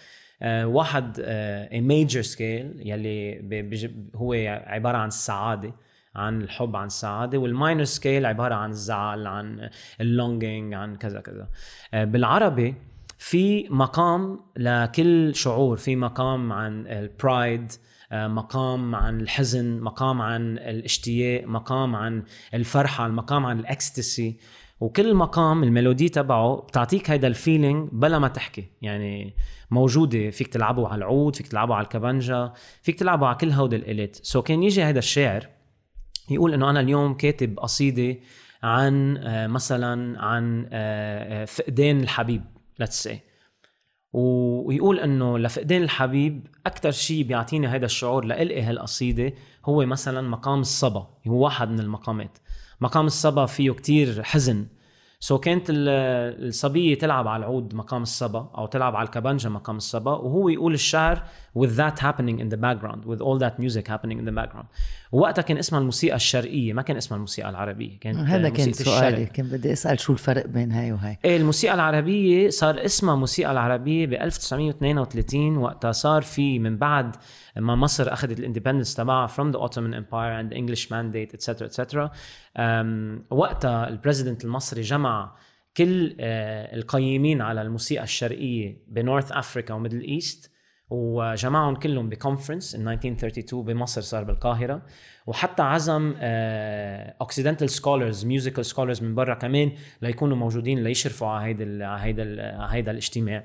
واحد 0.45 1.17
آه، 1.23 1.67
a 1.69 1.81
major 1.81 2.25
scale 2.35 2.85
يلي 2.87 3.39
ب- 3.41 3.69
بيج- 3.69 3.91
هو 4.15 4.33
عبارة 4.67 4.97
عن 4.97 5.07
السعادة 5.07 5.73
عن 6.15 6.41
الحب 6.41 6.75
عن 6.75 6.85
السعادة 6.87 7.37
وال 7.37 7.50
minor 7.50 7.83
scale 7.83 8.25
عبارة 8.25 8.55
عن 8.55 8.69
الزعل 8.69 9.27
عن 9.27 9.69
ال 10.01 10.10
longing 10.10 10.73
عن 10.73 10.95
كذا 10.95 11.21
كذا. 11.21 11.47
آه، 11.93 12.03
بالعربي 12.03 12.75
في 13.17 13.67
مقام 13.69 14.39
لكل 14.57 15.35
شعور 15.35 15.77
في 15.77 15.95
مقام 15.95 16.53
عن 16.53 16.87
ال 16.87 17.01
pride 17.01 17.71
مقام 18.11 18.95
عن 18.95 19.21
الحزن 19.21 19.79
مقام 19.81 20.21
عن 20.21 20.57
الاشتياق 20.57 21.43
مقام 21.47 21.95
عن 21.95 22.23
الفرحة 22.53 23.05
المقام 23.05 23.45
عن 23.45 23.59
الاكستسي 23.59 24.37
وكل 24.79 25.13
مقام 25.15 25.63
ال 25.63 25.70
melody 25.70 26.09
تبعه 26.09 26.55
بتعطيك 26.55 27.09
هيدا 27.11 27.27
ال 27.27 27.35
feeling 27.35 27.89
بلا 27.91 28.19
ما 28.19 28.27
تحكي. 28.27 28.65
يعني 28.81 29.33
موجودة 29.71 30.29
فيك 30.29 30.47
تلعبه 30.47 30.87
على 30.87 30.97
العود 30.97 31.35
فيك 31.35 31.47
تلعبه 31.47 31.75
على 31.75 31.83
الكبنجه 31.83 32.53
فيك 32.81 32.99
تلعبه 32.99 33.27
على 33.27 33.35
كل 33.35 33.51
هودي 33.51 33.75
الالات 33.75 34.15
سو 34.15 34.39
so 34.41 34.43
كان 34.43 34.63
يجي 34.63 34.83
هيدا 34.83 34.99
الشاعر 34.99 35.47
يقول 36.29 36.53
إنه 36.53 36.69
أنا 36.69 36.79
اليوم 36.79 37.13
كاتب 37.13 37.59
قصيدة 37.59 38.19
عن 38.63 39.17
آه، 39.17 39.47
مثلا 39.47 40.21
عن 40.21 40.69
آه، 40.71 41.41
آه، 41.41 41.45
فقدان 41.45 41.99
الحبيب 42.01 42.43
say. 42.83 43.15
و- 44.13 44.67
ويقول 44.67 44.99
إنه 44.99 45.37
لفقدان 45.39 45.81
الحبيب 45.83 46.47
أكثر 46.65 46.91
شيء 46.91 47.23
بيعطيني 47.23 47.67
هذا 47.67 47.85
الشعور 47.85 48.25
لإلقي 48.25 48.61
هالقصيدة 48.61 49.33
هو 49.65 49.85
مثلا 49.85 50.29
مقام 50.29 50.59
الصبا 50.59 51.07
هو 51.27 51.43
واحد 51.43 51.69
من 51.69 51.79
المقامات. 51.79 52.37
مقام 52.81 53.05
الصبا 53.05 53.45
فيه 53.45 53.71
كتير 53.71 54.23
حزن. 54.23 54.65
so 55.19 55.37
so 55.37 55.39
كانت 55.39 55.65
الصبية 55.69 56.97
تلعب 56.97 57.27
على 57.27 57.39
العود 57.39 57.75
مقام 57.75 58.01
الصبا 58.01 58.51
أو 58.57 58.65
تلعب 58.65 58.95
على 58.95 59.05
الكبانجا 59.05 59.49
مقام 59.49 59.77
الصبا 59.77 60.11
وهو 60.11 60.49
يقول 60.49 60.73
الشعر 60.73 61.23
with 61.59 61.69
that 61.77 61.99
happening 61.99 62.39
in 62.39 62.49
the 62.53 62.57
background 62.57 63.05
with 63.05 63.21
all 63.21 63.39
that 63.39 63.59
music 63.59 63.87
happening 63.87 64.19
in 64.19 64.25
the 64.25 64.41
background. 64.41 64.65
وقتها 65.11 65.41
كان 65.41 65.57
اسمها 65.57 65.79
الموسيقى 65.79 66.15
الشرقية 66.15 66.73
ما 66.73 66.81
كان 66.81 66.97
اسمها 66.97 67.15
الموسيقى 67.17 67.49
العربية 67.49 67.99
كانت 67.99 68.17
هذا 68.17 68.49
كان 68.49 68.73
سؤالي 68.73 69.25
كان 69.25 69.47
بدي 69.47 69.73
أسأل 69.73 69.99
شو 69.99 70.13
الفرق 70.13 70.47
بين 70.47 70.71
هاي 70.71 70.91
وهاي. 70.91 71.17
إيه 71.25 71.37
الموسيقى 71.37 71.73
العربية 71.73 72.49
صار 72.49 72.85
اسمها 72.85 73.15
موسيقى 73.15 73.51
العربية 73.51 74.05
ب 74.05 74.13
1932 74.13 75.57
وقتها 75.57 75.91
صار 75.91 76.21
في 76.21 76.59
من 76.59 76.77
بعد 76.77 77.15
ما 77.59 77.75
مصر 77.75 78.13
أخذت 78.13 78.39
ال 78.39 78.44
independence 78.44 78.95
تبعها 78.95 79.27
from 79.27 79.53
the 79.53 79.59
Ottoman 79.59 79.93
Empire 79.93 80.41
and 80.41 80.49
the 80.51 80.57
English 80.57 80.89
mandate 80.89 81.33
etc 81.33 82.09
وقتها 83.31 83.87
ال 83.87 83.93
president 83.93 84.45
المصري 84.45 84.81
جمع 84.81 85.35
كل 85.77 86.15
آه، 86.19 86.75
القيمين 86.75 87.41
على 87.41 87.61
الموسيقى 87.61 88.03
الشرقية 88.03 88.83
ب 88.87 88.95
North 88.95 89.31
Africa 89.31 89.73
و 89.73 89.77
Middle 89.77 90.01
East 90.01 90.51
وجمعهم 90.89 91.75
كلهم 91.75 92.09
ب 92.09 92.15
conference 92.15 92.75
in 92.75 92.79
1932 92.79 93.65
بمصر 93.65 94.01
صار 94.01 94.23
بالقاهره 94.23 94.81
وحتى 95.27 95.63
عزم 95.63 96.15
occidental 96.19 97.69
scholars 97.69 98.25
musical 98.25 98.65
scholars 98.65 99.03
من 99.03 99.15
برا 99.15 99.33
كمان 99.33 99.71
ليكونوا 100.01 100.37
موجودين 100.37 100.83
ليشرفوا 100.83 101.27
على 101.27 101.45
هيدا 101.45 101.85
على 101.85 102.73
هيدا 102.73 102.91
الاجتماع. 102.91 103.43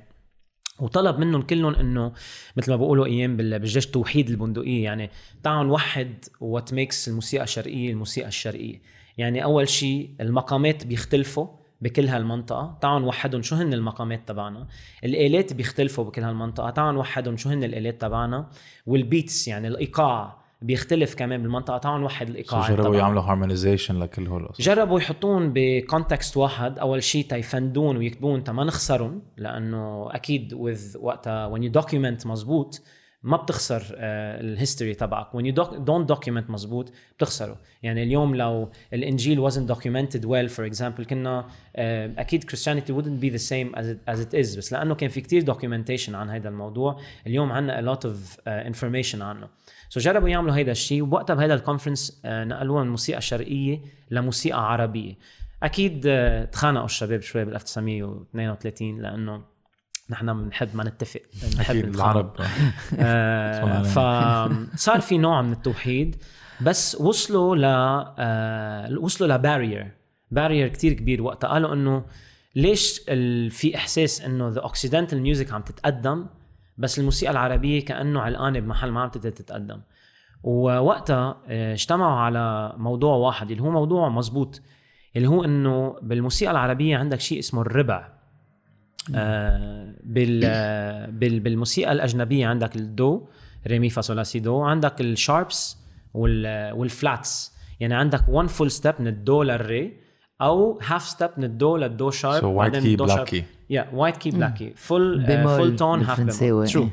وطلب 0.82 1.18
منهم 1.18 1.42
كلهم 1.42 1.74
إنه 1.74 2.12
مثل 2.56 2.70
ما 2.70 2.76
بقولوا 2.76 3.06
أيام 3.06 3.36
بالجيش 3.36 3.86
توحيد 3.86 4.30
البندقية. 4.30 4.84
يعني 4.84 5.10
تعالوا 5.42 5.64
نوحد 5.64 6.24
what 6.40 6.74
makes 6.74 7.08
الموسيقى 7.08 7.44
الشرقيه 7.44 7.90
الموسيقى 7.90 8.28
الشرقية. 8.28 8.82
يعني 9.18 9.44
أول 9.44 9.68
شيء 9.68 10.10
المقامات 10.20 10.86
بيختلفوا 10.86 11.46
بكل 11.80 12.08
هالمنطقة. 12.08 12.78
تعالوا 12.80 13.00
نوحدهم 13.00 13.42
شو 13.42 13.56
هن 13.56 13.74
المقامات 13.74 14.28
تبعنا؟ 14.28 14.66
الآلات 15.04 15.52
بيختلفوا 15.52 16.04
بكل 16.04 16.22
هالمنطقة. 16.22 16.70
تعالوا 16.70 16.92
نوحدهم 16.92 17.36
شو 17.36 17.48
هن 17.48 17.64
الآلات 17.64 18.00
تبعنا؟ 18.00 18.50
وال 18.86 19.04
beats 19.04 19.48
يعني 19.48 19.68
الإيقاع. 19.68 20.41
بيختلف 20.62 21.14
كمان 21.14 21.42
بالمنطقة. 21.42 21.78
تعالوا 21.78 21.98
نوحد 21.98 22.28
الإيقاع 22.28 22.68
جربوا 22.68 22.96
يعملوا 22.96 23.22
harmonization 23.22 23.98
لكل 23.98 24.26
هول 24.26 24.48
جربوا 24.60 25.00
يحطون 25.00 25.52
ب 25.54 25.64
context 25.64 26.36
واحد. 26.36 26.78
أول 26.78 27.02
شيء 27.02 27.24
تيحفظون 27.24 27.96
ويكتبون 27.96 28.44
تا 28.44 28.52
ما 28.52 28.64
نخسرهم؟ 28.64 29.22
لأنه 29.36 30.08
أكيد 30.10 30.54
with 30.54 30.98
وقتها 30.98 31.54
when 31.54 31.60
you 31.60 31.82
document 31.82 32.26
مزبوط 32.26 32.82
ما 33.22 33.36
بتخسر 33.36 33.82
ال 33.92 34.05
history 34.05 34.94
تبعك. 34.94 35.26
When 35.36 35.44
you 35.44 35.54
don't 35.84 36.16
document 36.16 36.50
مزبوط 36.50 36.92
بتخسره. 37.16 37.56
يعني 37.82 38.02
اليوم 38.02 38.34
لو 38.34 38.70
الإنجيل 38.92 39.50
wasn't 39.50 39.74
documented 39.74 40.20
well 40.20 40.48
for 40.56 40.72
example 40.72 41.02
كنا 41.02 41.46
أكيد 41.76 42.44
Christianity 42.44 42.90
wouldn't 42.90 43.24
be 43.24 43.30
the 43.30 43.42
same 43.42 43.78
as 43.78 43.84
it, 43.84 44.14
as 44.14 44.18
it 44.18 44.34
is. 44.34 44.58
بس 44.58 44.72
لأنه 44.72 44.94
كان 44.94 45.08
في 45.08 45.20
كتير 45.20 45.54
documentation 45.54 46.14
عن 46.14 46.30
هذا 46.30 46.48
الموضوع. 46.48 47.00
اليوم 47.26 47.52
عندنا 47.52 47.80
a 47.80 47.96
lot 47.96 48.00
of 48.00 48.36
uh, 48.36 48.74
information 48.74 49.20
عنه. 49.20 49.48
so 49.92 50.00
so 50.00 50.02
جربوا 50.02 50.28
يعملوا 50.28 50.56
هيدا 50.56 50.72
الشيء 50.72 51.02
ووقتها 51.02 51.34
بهذا 51.34 51.54
ال 51.54 51.60
conference 51.60 52.20
نقلوها 52.24 52.80
من 52.80 52.86
الموسيقى 52.86 53.18
الشرقيه 53.18 53.80
لموسيقى 54.10 54.72
عربية. 54.72 55.14
أكيد 55.62 56.08
تخانقوا 56.52 56.84
الشباب 56.84 57.20
شوي 57.20 57.44
بال 57.44 57.54
1932 57.54 59.00
لأنه 59.02 59.42
نحن 60.10 60.44
بنحب 60.44 60.76
ما 60.76 60.84
نتفق 60.84 61.20
بنحب 61.42 61.76
العرب. 61.76 62.36
آه 62.98 63.82
فصار 63.82 65.00
في 65.00 65.18
نوع 65.18 65.42
من 65.42 65.52
التوحيد 65.52 66.16
بس 66.60 67.00
وصلوا 67.00 67.56
ل 67.56 67.64
آه 67.64 68.98
وصلوا 68.98 69.28
ل 69.34 69.41
barrier 69.41 69.92
barrier 70.30 70.68
كتير 70.68 70.92
كبير 70.92 71.22
وقتها. 71.22 71.48
قالوا 71.48 71.74
إنه 71.74 72.04
ليش 72.56 72.98
في 73.50 73.72
إحساس 73.76 74.20
إنه 74.20 74.48
the 74.48 74.60
occidental 74.60 75.22
music 75.22 75.52
عم 75.52 75.62
تتقدم 75.62 76.26
بس 76.78 76.98
الموسيقى 76.98 77.32
العربية 77.32 77.84
كأنه 77.84 78.20
علقانة 78.20 78.60
بمحل 78.60 78.90
ما 78.90 79.00
عم 79.00 79.08
تتقدم. 79.08 79.80
ووقتها 80.42 81.36
آه، 81.48 81.72
اجتمعوا 81.72 82.20
على 82.20 82.74
موضوع 82.76 83.14
واحد 83.14 83.50
اللي 83.50 83.62
هو 83.62 83.70
موضوع 83.70 84.08
مزبوط 84.08 84.62
اللي 85.16 85.28
هو 85.28 85.44
إنه 85.44 85.96
بالموسيقى 86.02 86.50
العربية 86.50 86.96
عندك 86.96 87.20
شيء 87.20 87.38
اسمه 87.38 87.62
الربع. 87.62 88.08
آه 89.14 89.94
بال 90.04 90.40
بال 91.12 91.40
بالموسيقى 91.40 91.92
الأجنبية 91.92 92.46
عندك 92.46 92.76
الدو 92.76 93.26
ري 93.66 93.78
مي 93.78 93.90
فا 93.90 94.22
سي 94.22 94.40
دو 94.40 94.62
عندك 94.62 95.00
ال 95.00 95.11
sharps 95.11 95.78
وال 96.14 96.49
flats. 96.49 97.52
يعني 97.80 97.94
عندك 97.94 98.28
one 98.28 98.46
full 98.46 98.70
step 98.70 98.94
من 98.98 99.06
الدو 99.06 99.42
للري 99.42 100.01
أو 100.40 100.80
half 100.82 101.02
step 101.02 101.30
من 101.36 101.44
الدو 101.44 101.76
للدو 101.76 102.10
sharp 102.10 102.40
so 102.40 102.48
white 102.48 102.76
key 102.76 102.96
black 102.96 103.28
key 103.28 103.44
يا 103.70 103.88
white 103.92 104.16
key 104.16 104.30
black 104.30 104.54
key 104.54 104.72
full 104.76 105.26
full 105.44 105.76
tone 105.76 106.02
half 106.02 106.20
bémol 106.20 106.68
true 106.68 106.88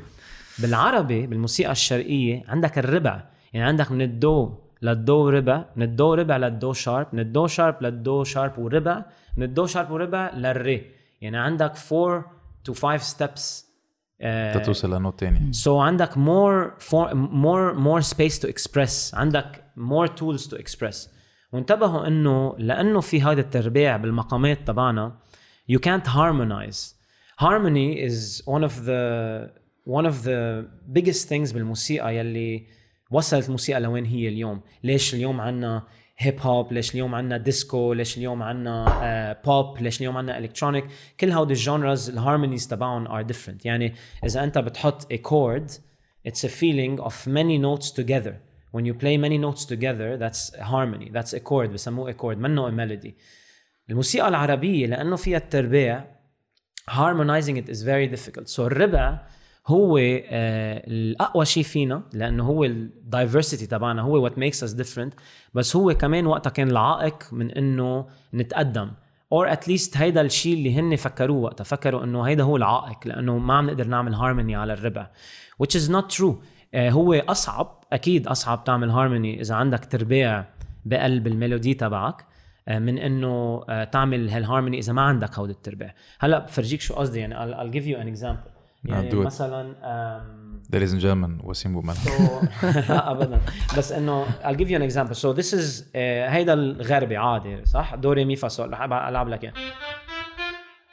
بالعربي 0.59 1.27
بالموسيقى 1.27 1.71
الشرقية 1.71 2.43
عندك 2.47 2.77
الربع. 2.77 3.23
يعني 3.53 3.67
عندك 3.67 3.91
من 3.91 4.01
الدو 4.01 4.53
للدو 4.81 5.29
ربع 5.29 5.65
من 5.75 5.83
الدو 5.83 6.13
ربع 6.13 6.37
للدو 6.37 6.73
sharp 6.73 7.07
من 7.13 7.19
الدو 7.19 7.47
sharp 7.47 7.83
للدو 7.83 8.23
sharp 8.23 8.59
وربع 8.59 9.05
من 9.37 9.43
الدو 9.43 9.65
sharp 9.65 9.91
وربع 9.91 10.31
للري. 10.33 10.85
يعني 11.21 11.37
عندك 11.37 11.73
4 11.91 12.25
to 12.69 12.73
5 12.73 13.03
steps 13.03 13.69
تتوصل 14.53 14.93
ل 14.93 14.98
note 14.98 15.19
تاني. 15.19 15.53
so 15.53 15.83
عندك 15.83 16.13
more 16.13 16.81
for, 16.83 17.13
more 17.13 17.73
more 17.75 18.03
space 18.13 18.39
to 18.39 18.47
express. 18.47 19.13
عندك 19.13 19.63
more 19.77 20.07
tools 20.07 20.47
to 20.47 20.55
express. 20.55 21.18
وانتبهوا 21.51 22.07
إنه 22.07 22.55
لأنه 22.57 22.99
في 22.99 23.21
هذا 23.21 23.41
التربيع 23.41 23.97
بالمقامات 23.97 24.67
تبعنا 24.67 25.13
you 25.71 25.77
can't 25.79 26.07
harmonize. 26.07 26.95
Harmony 27.37 27.99
is 28.07 28.41
one 28.45 28.63
of 28.63 28.85
the 28.85 29.51
one 29.85 30.05
of 30.05 30.23
the 30.23 30.65
biggest 30.91 31.27
things 31.27 31.53
بالموسيقى 31.53 32.15
يلي 32.15 32.67
وصلت 33.11 33.45
الموسيقى 33.45 33.79
لوين 33.79 34.05
هي 34.05 34.27
اليوم. 34.27 34.61
ليش 34.83 35.13
اليوم 35.13 35.41
عنا 35.41 35.83
hip 36.17 36.39
hop 36.41 36.73
ليش 36.73 36.93
اليوم 36.93 37.15
عنا 37.15 37.37
ديسكو 37.37 37.93
ليش 37.93 38.17
اليوم 38.17 38.43
عنا 38.43 38.85
uh, 38.85 39.45
pop 39.45 39.77
ليش 39.81 39.99
اليوم 39.99 40.17
عنا 40.17 40.37
electronic 40.37 40.85
كل 41.19 41.31
هودي 41.31 41.53
ال 41.53 41.61
genres 41.61 42.09
ال 42.09 42.15
harmonies 42.15 42.67
تبعهم 42.67 43.07
are 43.07 43.21
different 43.21 43.65
يعني 43.65 43.93
إذا 44.25 44.43
أنت 44.43 44.57
بتحط 44.57 45.13
chord 45.13 45.71
it's 46.27 46.43
a 46.43 46.49
feeling 46.49 46.99
of 46.99 47.27
many 47.27 47.57
notes 47.57 47.91
together. 47.91 48.48
When 48.77 48.85
you 48.85 48.93
play 48.93 49.17
many 49.17 49.37
notes 49.37 49.65
together 49.65 50.17
that's 50.17 50.59
harmony 50.59 51.09
that's 51.09 51.33
a 51.33 51.39
chord 51.39 51.69
بسموه 51.69 52.11
a 52.11 52.15
chord. 52.15 52.37
منه 52.37 52.69
a 52.69 52.71
melody 52.71 53.11
الموسيقى 53.89 54.27
العربية 54.27 54.87
لأنه 54.87 55.15
فيها 55.15 55.37
التربيع 55.37 56.05
harmonizing 56.89 57.57
it 57.57 57.69
is 57.69 57.83
very 57.83 58.07
difficult. 58.07 58.47
So 58.47 58.59
الربع 58.59 59.19
هو 59.67 59.97
آه 59.97 60.83
الأقوى 60.87 61.45
شيء 61.45 61.63
فينا 61.63 62.03
لأنه 62.13 62.43
هو 62.43 62.63
ال 62.63 62.73
diversity 62.73 63.67
تبعنا 63.67 64.01
هو 64.01 64.23
what 64.23 64.37
makes 64.37 64.63
us 64.63 64.73
different 64.73 65.13
بس 65.53 65.75
هو 65.75 65.93
كمان 65.93 66.27
وقتها 66.27 66.49
كان 66.49 66.69
العائق 66.69 67.23
من 67.31 67.51
إنه 67.51 68.07
نتقدم. 68.33 68.91
or 69.31 69.51
at 69.51 69.64
least 69.64 69.97
هيدا 69.97 70.21
الشيء 70.21 70.53
اللي 70.53 70.75
هن 70.75 70.95
فكروه 70.95 71.37
وقتها 71.37 71.63
فكروا 71.63 72.03
إنه 72.03 72.23
هيدا 72.23 72.43
هو 72.43 72.57
العائق 72.57 73.07
لأنه 73.07 73.37
ما 73.37 73.53
عم 73.53 73.67
نقدر 73.67 73.87
نعمل 73.87 74.13
هارموني 74.13 74.55
على 74.55 74.73
الربع. 74.73 75.09
Which 75.63 75.75
is 75.75 75.89
not 75.89 76.17
true. 76.17 76.35
هو 76.75 77.13
أصعب 77.13 77.83
أكيد 77.93 78.27
أصعب 78.27 78.63
تعمل 78.63 78.89
هارموني 78.89 79.41
إذا 79.41 79.55
عندك 79.55 79.85
تربيع 79.85 80.45
بقلب 80.85 81.27
ال 81.27 81.34
melody 81.34 81.73
تبعك 81.73 82.25
آه، 82.67 82.79
من 82.79 82.97
إنه 82.97 83.63
آه، 83.69 83.83
تعمل 83.83 84.29
هالهارموني 84.29 84.79
إذا 84.79 84.93
ما 84.93 85.01
عندك 85.01 85.39
هود 85.39 85.49
التربيع. 85.49 85.93
هلا 86.19 86.39
بفرجيك 86.39 86.81
شو 86.81 86.93
قصدي 86.93 87.19
يعني 87.19 87.35
I'll, 87.35 87.57
I'll 87.57 87.73
give 87.73 87.85
you 87.85 87.97
an 88.03 88.17
example. 88.17 88.49
يعني 88.85 89.15
مثلا 89.15 89.73
Ladies 90.73 90.91
and 90.91 91.01
gentlemen 91.01 91.45
وسيم 91.45 91.73
بومن 91.73 91.93
so, 91.93 92.09
لا 92.89 93.11
ابدا. 93.11 93.41
بس 93.77 93.91
إنه 93.91 94.25
I'll 94.25 94.57
give 94.57 94.69
you 94.69 94.75
an 94.75 94.91
example. 94.91 95.15
So 95.15 95.33
this 95.33 95.53
is 95.53 95.81
uh, 95.81 95.95
هيدا 95.95 96.53
الغربي 96.53 97.17
عادي 97.17 97.65
صح؟ 97.65 97.95
دو 97.95 98.11
ري 98.11 98.25
مي 98.25 98.35
فا 98.35 98.47
سول 98.47 98.71
رح 98.71 98.81
ألعب 98.81 99.29
لك 99.29 99.43
إياه. 99.43 99.53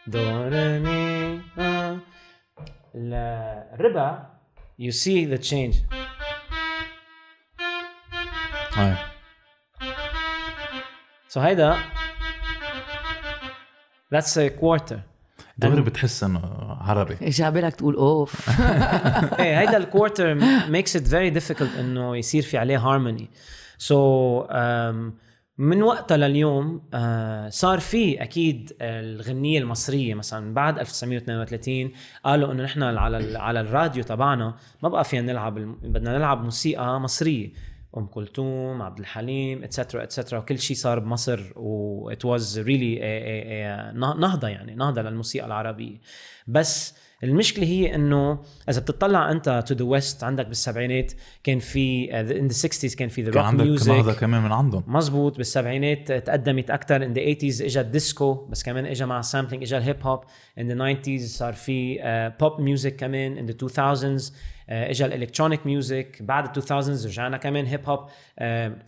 دو 0.06 0.48
ري 0.48 0.78
مي 0.78 1.40
الربع 3.74 4.35
you 4.78 4.92
see 4.92 5.24
the 5.24 5.38
change. 5.38 5.76
هاي 8.72 8.96
so 11.28 11.40
هيدا 11.40 11.76
that's 14.14 14.36
a 14.36 14.50
quarter. 14.60 14.96
دغري 15.58 15.82
بتحس 15.82 16.22
انه 16.22 16.40
عربي. 16.80 17.16
إيش 17.26 17.42
بالك 17.42 17.74
تقول 17.74 17.94
أوف؟ 17.94 18.60
إيه 19.40 19.60
هيدا 19.60 19.76
ال 19.76 19.84
quarter 19.84 20.34
makes 20.70 20.96
it 20.96 21.06
very 21.06 21.30
difficult 21.30 21.76
إنه 21.78 22.16
يصير 22.16 22.42
في 22.42 22.58
عليه 22.58 22.78
harmony 22.78 24.42
so, 24.42 24.48
um, 24.48 25.25
من 25.58 25.82
وقتها 25.82 26.16
لليوم 26.16 26.78
uh, 26.78 26.98
صار 27.48 27.80
في 27.80 28.22
أكيد 28.22 28.76
الغنية 28.80 29.58
المصرية 29.58 30.14
مثلا 30.14 30.54
بعد 30.54 30.78
1932 30.78 31.92
قالوا 32.24 32.52
إنه 32.52 32.62
نحن 32.62 32.82
على 32.82 33.38
على 33.38 33.60
الراديو 33.60 34.02
تبعنا 34.02 34.56
ما 34.82 34.88
بقى 34.88 35.04
فينا 35.04 35.32
نلعب 35.32 35.54
بدنا 35.82 36.18
نلعب 36.18 36.44
موسيقى 36.44 37.00
مصرية. 37.00 37.52
أم 37.96 38.06
كلثوم 38.06 38.82
عبد 38.82 38.98
الحليم 38.98 39.64
etcetera 39.64 40.02
etcetera 40.02 40.38
وكل 40.38 40.58
شيء 40.58 40.76
صار 40.76 40.98
بمصر 40.98 41.52
و 41.56 42.10
a, 42.10 42.14
a, 42.14 42.22
a 42.22 43.96
نهضة 43.96 44.48
يعني 44.48 44.74
نهضة 44.74 45.02
للموسيقى 45.02 45.46
العربية. 45.46 46.00
بس 46.46 46.94
المشكلة 47.24 47.64
هي 47.66 47.94
إنه 47.94 48.38
إذا 48.68 48.80
بتطلع 48.80 49.30
أنت 49.30 49.64
to 49.66 49.74
the 49.74 49.84
west 49.84 50.24
عندك 50.24 50.46
بالسبعينات 50.46 51.12
كان 51.44 51.58
في 51.58 52.14
in 52.20 52.46
the 52.46 52.52
60 52.52 52.90
كان 52.90 53.08
في 53.08 53.22
the 53.22 53.30
كان 53.30 53.38
روك 53.42 53.46
عندك 53.48 53.64
music 53.64 53.88
نهضه 53.92 54.12
كمان 54.14 54.42
من 54.42 54.52
عندهم. 54.52 54.82
مزبوط 54.86 55.36
بالسبعينات 55.36 56.12
تقدمت 56.12 56.70
أكثر 56.70 56.96
in 57.04 57.12
the 57.12 57.34
80s 57.34 57.62
اجى 57.62 57.80
الديسكو 57.80 58.34
بس 58.34 58.62
كمان 58.62 58.86
اجى 58.86 59.06
مع 59.06 59.18
ال 59.18 59.23
sampling 59.23 59.62
اجى 59.62 59.76
ال 59.76 59.81
hip 59.81 59.96
hop 60.02 60.20
in 60.58 60.72
the 60.82 60.94
90s 61.02 61.20
صار 61.20 61.52
في 61.52 61.98
pop 62.40 62.60
music 62.60 62.96
كمان. 62.96 63.38
in 63.38 63.46
the 63.46 63.54
2000s 63.68 63.78
آه، 63.78 64.18
اجى 64.68 65.04
ال 65.04 65.10
electronic 65.10 65.66
music 65.66 66.22
بعد 66.22 66.58
ال 66.58 66.62
2000s 66.62 67.06
رجعنا 67.06 67.36
كمان 67.36 67.66
hip 67.66 67.80
hop 67.88 68.08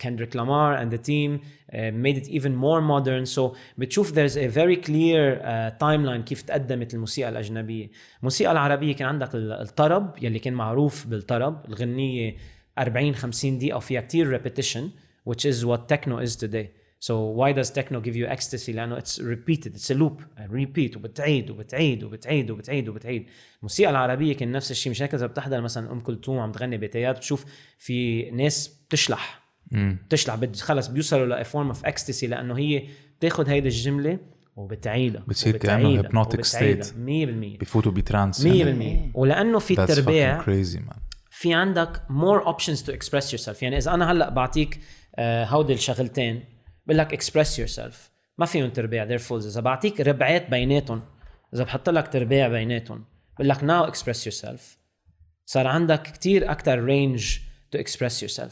كندريك 0.01 0.35
لامار 0.35 0.81
and 0.81 0.91
the 0.91 1.01
team 1.01 1.39
made 1.73 2.17
it 2.17 2.27
even 2.27 2.53
more 2.55 2.81
modern. 2.81 3.25
So 3.35 3.55
بتشوف 3.77 4.11
there's 4.11 4.35
a 4.35 4.47
very 4.47 4.75
clear 4.75 5.39
uh, 5.41 5.83
timeline 5.83 6.23
كيف 6.25 6.41
تقدمت 6.41 6.93
الموسيقى 6.93 7.29
الأجنبية. 7.29 7.89
الموسيقى 8.19 8.51
العربية 8.51 8.95
كان 8.95 9.07
عندك 9.07 9.29
الطرب 9.35 10.15
يلي 10.21 10.39
كان 10.39 10.53
معروف 10.53 11.07
بالطرب 11.07 11.65
الغنية 11.67 12.35
40 12.79 13.15
50 13.15 13.57
دقيقة 13.57 13.77
وفيها 13.77 14.01
كتير 14.01 14.39
repetition 14.39 14.81
which 15.29 15.45
is 15.45 15.65
what 15.65 15.87
techno 15.87 16.17
is 16.19 16.35
today. 16.35 16.78
So 16.99 17.13
why 17.39 17.53
does 17.53 17.69
techno 17.69 18.01
give 18.01 18.15
you 18.15 18.27
ecstasy؟ 18.27 18.69
لأنه 18.69 18.99
it's 18.99 19.19
repeated, 19.19 19.71
it's 19.75 19.89
a 19.89 19.95
loop, 19.95 20.21
repeat 20.49 20.97
وبتعيد 20.97 21.49
وبتعيد 21.49 22.03
وبتعيد 22.03 22.51
وبتعيد 22.51 22.89
وبتعيد. 22.89 23.25
الموسيقى 23.59 23.91
العربية 23.91 24.33
كان 24.35 24.51
نفس 24.51 24.71
الشيء 24.71 24.91
مش 24.91 25.01
هيك؟ 25.01 25.13
إذا 25.13 25.25
بتحضر 25.27 25.61
مثلا 25.61 25.91
أم 25.91 25.99
كلثوم 25.99 26.39
عم 26.39 26.51
تغني 26.51 26.77
بيتيات 26.77 27.15
بتشوف 27.17 27.45
في 27.77 28.29
ناس 28.31 28.67
بتشلح. 28.67 29.41
بتشلح 29.71 30.35
خلص 30.61 30.87
بيوصلوا 30.87 31.41
ل 31.41 31.46
form 31.46 31.67
of 31.67 31.85
ecstasy 31.85 32.27
لأنه 32.27 32.57
هي 32.57 32.83
بتاخذ 33.19 33.49
هيدي 33.49 33.67
الجملة 33.67 34.19
وبتعيدها 34.55 35.23
بتصير 35.27 35.57
كأنه 35.57 36.01
hypnotic 36.03 36.45
state. 36.51 36.85
100% 36.85 37.59
بفوتوا 37.59 37.91
ب 37.91 37.98
trance. 37.98 38.47
100% 38.47 38.49
ولأنه 39.13 39.59
في 39.59 39.75
That's 39.75 39.79
التربيع 39.79 40.41
fucking 40.41 40.45
crazy 40.45 40.79
man. 40.79 40.97
في 41.31 41.53
عندك 41.53 42.01
more 42.09 42.45
options 42.45 42.79
to 42.79 42.91
express 42.91 43.31
yourself. 43.33 43.63
يعني 43.63 43.77
إذا 43.77 43.93
أنا 43.93 44.11
هلأ 44.11 44.29
بعطيك 44.29 44.79
آه، 45.15 45.45
هودي 45.45 45.73
الشغلتين. 45.73 46.43
بقول 46.89 46.97
لك 46.97 47.23
express 47.23 47.59
yourself. 47.59 47.95
ما 48.37 48.45
فيهم 48.45 48.69
تربيع 48.69 49.07
they're 49.07 49.21
full. 49.21 49.31
إذا 49.45 49.61
بعطيك 49.61 50.01
ربعات 50.01 50.49
بيناتهم 50.49 51.01
إذا 51.53 51.63
بحط 51.63 51.89
لك 51.89 52.07
تربيع 52.07 52.47
بيناتهم 52.47 53.05
بقول 53.35 53.49
لك 53.49 53.57
now 53.57 53.91
express 53.93 54.31
yourself. 54.31 54.61
صار 55.45 55.67
عندك 55.67 56.01
كتير 56.01 56.51
أكثر 56.51 56.87
range 56.87 57.23
to 57.75 57.79
express 57.81 58.23
yourself. 58.23 58.51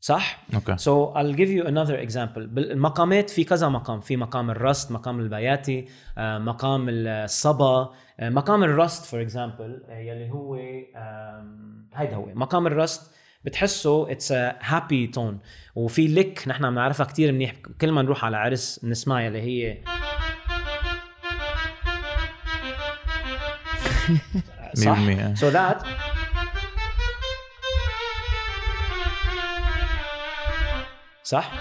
صح؟ 0.00 0.44
okay 0.54 0.76
So 0.76 1.14
I'll 1.16 1.36
give 1.36 1.50
you 1.50 1.66
another 1.68 2.08
example. 2.08 2.38
بالمقامات 2.38 3.30
في 3.30 3.44
كذا 3.44 3.68
مقام. 3.68 4.00
في 4.00 4.16
مقام 4.16 4.50
الرست 4.50 4.92
مقام 4.92 5.20
البياتي 5.20 5.88
آه، 6.18 6.38
مقام 6.38 6.86
الصبا. 6.88 7.92
آه، 8.20 8.30
مقام 8.30 8.64
الرست 8.64 9.04
for 9.04 9.22
example 9.22 9.82
يلي 9.88 10.30
هو 10.30 10.54
هيدا 11.94 12.16
هو. 12.16 12.26
مقام 12.34 12.66
الرست 12.66 13.10
بتحسه 13.46 14.12
it's 14.12 14.32
happy 14.62 15.06
tone 15.06 15.38
وفي 15.74 16.08
لك 16.08 16.44
نحن 16.48 16.70
بنعرفها 16.70 17.06
كتير 17.06 17.32
منيح. 17.32 17.52
كل 17.80 17.92
ما 17.92 18.02
نروح 18.02 18.24
على 18.24 18.36
عرس 18.36 18.80
بنسمعها 18.82 19.28
اللي 19.28 19.42
هي 19.42 19.78
صح؟ 24.84 24.96
100%. 24.96 25.38
so 25.40 25.52
that 25.52 25.86
صح؟ 31.24 31.52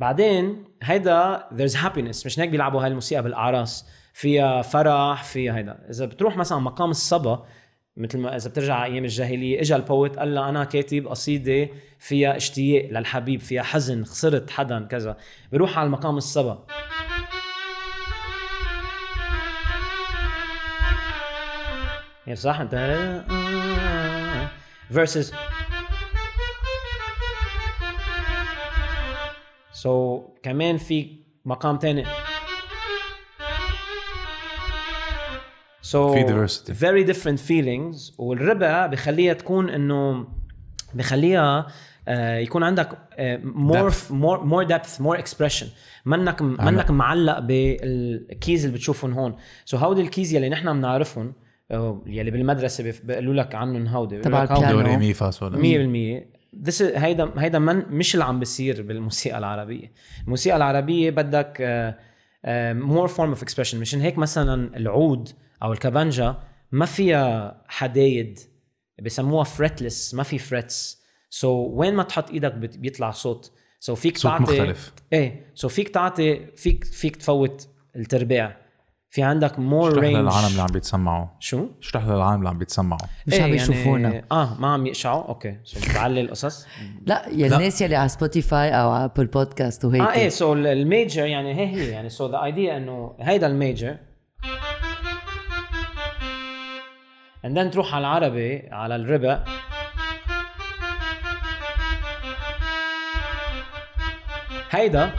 بعدين 0.00 0.64
هيدا 0.82 1.46
there's 1.56 1.74
happiness. 1.74 2.26
مش 2.26 2.40
هيك 2.40 2.48
بيلعبوا 2.48 2.82
هاي 2.82 2.88
الموسيقى 2.88 3.22
بالأعراس. 3.22 3.86
فيها 4.14 4.62
فرح 4.62 5.22
فيها 5.24 5.56
هيدا. 5.56 5.78
إذا 5.90 6.06
بتروح 6.06 6.36
مثلا 6.36 6.58
مقام 6.58 6.90
الصبا 6.90 7.46
مثل 7.96 8.18
ما 8.18 8.36
إذا 8.36 8.50
بترجع 8.50 8.84
أيام 8.84 9.04
الجاهلية 9.04 9.60
اجى 9.60 9.76
البويت 9.76 10.16
قال 10.16 10.34
لها 10.34 10.48
أنا 10.48 10.64
كاتب 10.64 11.06
قصيدة 11.06 11.68
فيها 11.98 12.36
اشتياق 12.36 12.90
للحبيب 12.90 13.40
فيها 13.40 13.62
حزن 13.62 14.04
خسرت 14.04 14.50
حدا 14.50 14.86
كذا. 14.86 15.16
بيروح 15.52 15.78
على 15.78 15.86
المقام 15.86 16.16
الصبا 16.16 16.66
يعني 22.26 22.36
صح 22.36 22.60
أنت؟ 22.60 22.74
Versus 24.92 25.34
so 29.82 29.88
كمان 30.42 30.78
في 30.78 31.16
مقام 31.44 31.76
تاني. 31.76 32.21
So 35.82 35.96
في 35.96 36.24
diversity. 36.26 36.70
very 36.72 37.12
different 37.14 37.38
feelings. 37.48 38.12
والربع 38.18 38.86
بخليها 38.86 39.32
تكون 39.32 39.68
انه 39.70 40.26
بخليها 40.94 41.66
آه، 42.08 42.38
يكون 42.38 42.62
عندك 42.62 42.88
آه، 43.18 43.40
more 43.44 43.90
Depth. 43.92 44.12
more 44.12 44.40
more 44.40 44.68
depth 44.68 45.02
more 45.04 45.22
expression. 45.22 45.66
منك 46.04 46.42
منك 46.42 46.90
معلق 46.90 47.38
بال 47.38 47.80
keys 47.80 48.64
اللي 48.64 48.76
بتشوفهم 48.76 49.12
هون. 49.12 49.34
so 49.64 49.80
هودي 49.82 50.00
ال 50.00 50.07
keys 50.07 50.34
يلي 50.34 50.48
نحن 50.48 50.72
بنعرفهم 50.72 51.32
يلي 52.06 52.30
بالمدرسة 52.30 52.94
بيقولوا 53.04 53.34
لك 53.34 53.54
عنهم 53.54 53.86
هودي 53.86 54.18
تبع 54.18 54.42
البيانو. 54.42 54.70
دوري 54.72 54.96
مي 54.96 55.14
فا 55.14 55.30
صول 55.30 55.52
100% 56.20 56.32
This 56.68 56.74
is 56.78 56.82
هيدا 56.82 57.30
هيدا 57.38 57.58
من 57.58 57.76
مش 57.90 58.14
اللي 58.14 58.24
عم 58.24 58.38
بيصير 58.38 58.82
بالموسيقى 58.82 59.38
العربية. 59.38 59.92
الموسيقى 60.24 60.56
العربية 60.56 61.10
بدك 61.10 61.56
more 62.74 63.08
form 63.08 63.28
of 63.28 63.42
expression 63.42 63.80
مشان 63.80 64.00
هيك 64.00 64.18
مثلا 64.18 64.76
العود 64.76 65.28
أو 65.62 65.72
الكمانجا 65.72 66.36
ما 66.72 66.86
فيها 66.86 67.56
حدايد 67.68 68.38
بسموها 69.02 69.44
fretless 69.44 70.14
ما 70.14 70.22
في 70.22 70.38
frets 70.38 71.02
so 71.30 71.70
وين 71.78 71.94
ما 71.94 72.02
تحط 72.02 72.30
إيدك 72.30 72.54
بيطلع 72.54 73.10
صوت. 73.10 73.52
so 73.80 73.98
فيك 73.98 74.18
صوت 74.18 74.32
تعطي 74.32 74.42
مختلف. 74.42 74.92
إيه. 75.12 75.46
so 75.54 75.70
فيك 75.72 75.88
تعطي 75.88 76.46
فيك 76.56 76.84
فيك 76.84 77.16
تفوت 77.16 77.68
التربيع. 77.96 78.56
في 79.10 79.22
عندك 79.22 79.58
more 79.58 79.88
اشرح 79.90 80.02
range 80.02 80.16
للعالم 80.16 80.46
اللي 80.46 80.62
عم 80.62 80.66
بيتسمعوا. 80.72 81.26
شو؟ 81.40 81.66
اشرح 81.80 82.04
للعالم 82.06 82.38
اللي 82.38 82.48
عم 82.48 82.58
بيتسمعوا. 82.58 83.00
مش 83.26 83.32
إيه 83.34 83.42
عم 83.42 83.48
يعني- 83.48 83.62
يشوفونا 83.62 84.22
آه 84.32 84.56
ما 84.60 84.68
عم 84.72 84.86
يقشعوا. 84.86 85.22
Okay. 85.28 85.56
So 85.64 85.94
بعلي 85.94 86.20
القصص. 86.20 86.66
لا 87.06 87.28
يا 87.28 87.46
الناس 87.46 87.80
يلي 87.82 87.96
على 87.96 88.08
سبوتيفاي 88.08 88.70
أو 88.70 88.90
على 88.90 89.04
ابل 89.04 89.26
بودكاست 89.26 89.84
وهيك. 89.84 90.02
آه 90.02 90.12
إيه 90.12 90.28
so 90.28 90.52
ال 90.52 90.64
major 90.64 91.26
يعني 91.26 91.54
هي 91.54 91.66
هي. 91.66 91.90
يعني 91.90 92.08
so 92.08 92.30
the 92.30 92.44
idea 92.44 92.76
إنه 92.76 93.16
هيدا 93.20 93.46
ال 93.46 93.54
major 93.54 93.96
and 97.46 97.50
then 97.56 97.70
تروح 97.72 97.94
على 97.94 98.00
العربي 98.06 98.68
على 98.72 98.96
الربع 98.96 99.44
هيدا 104.70 105.10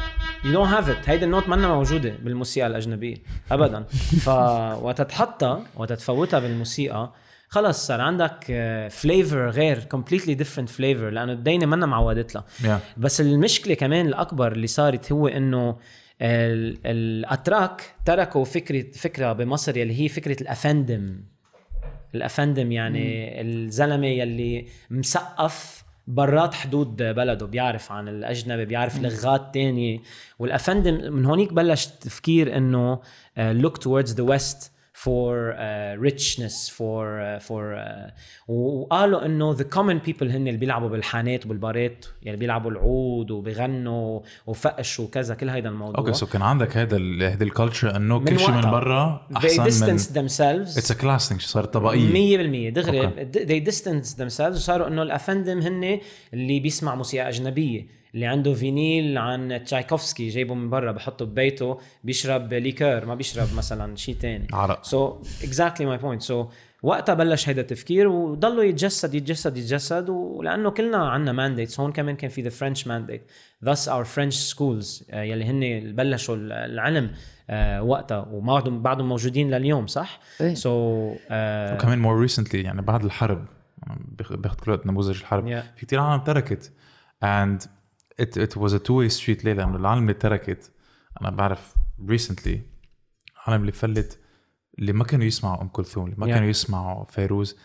you 0.44 0.46
don't 0.56 0.70
have 0.76 0.88
it. 0.90 1.10
هيدا 1.10 1.26
النوت 1.26 1.50
منا 1.50 1.68
موجودة 1.68 2.10
بالموسيقى 2.24 2.68
الأجنبية 2.68 3.16
ابدا. 3.52 3.84
فوقت 4.26 5.02
تحطها 5.02 5.64
وقت 5.76 5.94
تفوتها 5.94 6.40
بالموسيقى. 6.40 7.14
خلص 7.50 7.88
صار 7.88 8.02
عندك 8.02 8.44
فليفر 8.92 9.50
غير 9.50 9.82
completely 9.96 10.36
different 10.44 10.70
flavor 10.78 10.82
لأنه 11.14 11.32
الدينة 11.32 11.66
منا 11.66 11.86
معودت 11.86 12.36
لها 12.36 12.46
yeah. 12.64 12.80
بس 13.00 13.22
المشكلة 13.22 13.74
كمان 13.74 14.08
الأكبر 14.08 14.52
اللي 14.52 14.68
صارت 14.68 15.12
هو 15.12 15.28
إنه 15.28 15.78
ال- 16.22 16.78
الأتراك 16.86 17.96
تركوا 18.06 18.46
فكرة 18.46 18.92
فكرة 18.92 19.34
بمصر 19.34 19.78
يلي 19.78 20.02
هي 20.02 20.08
فكرة 20.10 20.42
الأفندم. 20.42 21.24
الأفندم 22.16 22.72
يعني 22.72 23.42
الزلمة 23.42 24.08
يلي 24.08 24.66
مسقف 24.90 25.84
برات 26.08 26.54
حدود 26.54 27.04
بلده 27.04 27.46
بيعرف 27.46 27.92
عن 27.92 28.08
الأجنبي 28.08 28.66
بيعرف 28.66 29.02
لغات 29.02 29.54
تانية. 29.54 30.00
والأفندم 30.40 31.14
من 31.14 31.26
هونيك 31.26 31.54
بلش 31.54 31.86
تفكير 31.86 32.58
إنه 32.58 32.96
uh, 32.96 33.40
look 33.40 33.78
towards 33.78 34.10
the 34.10 34.24
west. 34.24 34.73
For 35.04 35.34
uh, 35.52 36.08
richness 36.10 36.58
for 36.78 37.04
uh, 37.20 37.40
for 37.48 37.64
uh, 37.76 38.12
وقالوا 38.48 39.26
إنه 39.26 39.58
the 39.58 39.66
common 39.76 40.08
people 40.08 40.24
هن 40.24 40.48
اللي 40.48 40.58
بيلعبوا 40.58 40.90
بالحانات 40.90 41.46
وبالبارات 41.46 42.06
يعني 42.22 42.38
بيلعبوا 42.38 42.72
العود 42.72 43.32
وبيغنوا 43.32 44.20
وفقشوا 44.48 45.06
وكذا 45.06 45.36
كل 45.36 45.50
هيدا 45.50 45.70
الموضوع. 45.70 46.00
okay 46.00 46.14
so 46.14 46.26
كان 46.26 46.42
عندك 46.42 46.78
هذا 46.78 46.98
هيدي 46.98 47.44
ال 47.44 47.50
culture 47.50 47.96
إنه 47.96 48.20
من 48.20 48.26
كل 48.26 48.40
شيء 48.40 48.52
من. 48.52 48.62
برا 48.62 49.28
they 49.32 49.38
أحسن 49.38 49.64
من 49.64 49.70
distanced 49.70 50.10
themselves. 50.10 50.78
It's 50.78 50.92
a 50.92 50.96
class 50.96 51.30
thing 51.30 51.42
صارت 51.42 51.74
طبقيه 51.74 52.70
100% 52.70 52.74
دغري 52.74 53.10
they 53.34 53.72
distanced 53.72 54.16
themselves 54.18 54.56
وصاروا 54.56 54.88
إنه 54.88 55.02
الأفندم 55.02 55.60
هن 55.60 56.00
اللي 56.34 56.60
بيسمع 56.60 56.96
موسيقى 56.96 57.30
أجنبية. 57.30 58.03
اللي 58.14 58.26
عنده 58.26 58.54
vinyl 58.54 59.18
عن 59.18 59.64
تشايكوفسكي 59.66 60.30
جايبه 60.30 60.54
من 60.54 60.70
برا 60.70 60.92
بحطه 60.92 61.26
ببيته 61.26 61.80
بيشرب 62.04 62.54
liqueur 62.54 63.06
ما 63.06 63.16
بيشرب 63.16 63.48
مثلا 63.56 63.96
شيء 63.96 64.16
تاني. 64.16 64.48
عرق 64.54 64.84
so 64.84 65.22
exactly 65.44 65.86
my 65.86 65.98
point 65.98 66.22
so 66.22 66.48
وقتها 66.84 67.16
بلش 67.16 67.50
هيدا 67.50 67.62
التفكير 67.62 68.08
وضلوا 68.08 68.64
يتجسد 68.64 69.14
يتجسد 69.14 69.58
يتجسد 69.58 70.10
ولأنه 70.10 70.70
كلنا 70.70 70.98
عندنا 70.98 71.32
mandates 71.32 71.80
هون 71.80 71.92
كمان 71.92 72.16
كان 72.16 72.30
في 72.30 72.42
the 72.42 72.50
French 72.50 72.88
mandate 72.88 73.32
thus 73.66 73.88
our 73.88 74.06
French 74.16 74.54
schools 74.54 75.04
آه، 75.12 75.24
يلي 75.24 75.46
هن 75.46 75.96
بلشوا 75.96 76.36
العلم 76.40 77.12
آه، 77.50 77.84
وقتها 77.84 78.28
وبعدهم 78.32 78.82
بعدهم 78.82 79.10
موجودين 79.10 79.52
لليوم 79.52 79.88
صح؟ 79.88 80.20
إيه. 80.42 80.54
so 80.54 80.70
وكمان 81.32 82.00
More 82.00 82.20
recently 82.20 82.62
يعني 82.62 82.82
بعد 82.82 83.04
الحرب 83.04 83.46
باخذ 84.20 84.56
كل 84.56 84.72
وقت 84.72 84.88
نموذج 84.88 85.20
الحرب. 85.20 85.46
Yeah. 85.46 85.80
في 85.80 85.86
كثير 85.86 86.00
عالم 86.00 86.24
تركت. 86.24 86.72
And 87.24 87.68
it, 88.22 88.38
it 88.38 88.56
was 88.58 88.74
a 88.74 88.80
two 88.80 88.94
way 89.00 89.10
street 89.10 89.46
ليه؟ 89.46 89.54
لأنه 89.54 89.76
العالم 89.76 90.02
اللي 90.02 90.14
تركت 90.14 90.72
أنا 91.22 91.30
بعرف 91.30 91.74
recently 92.08 92.58
العالم 93.48 93.62
اللي 93.62 93.72
فلت 93.72 94.20
اللي 94.80 94.94
ما 94.94 95.04
كانوا 95.04 95.26
يسمعوا 95.26 95.62
أم 95.62 95.68
كلثوم 95.68 96.06
اللي 96.06 96.16
ما 96.18 96.26
Yeah. 96.28 96.30
كانوا 96.30 96.50
يسمعوا 96.50 97.06
فيروز 97.06 97.56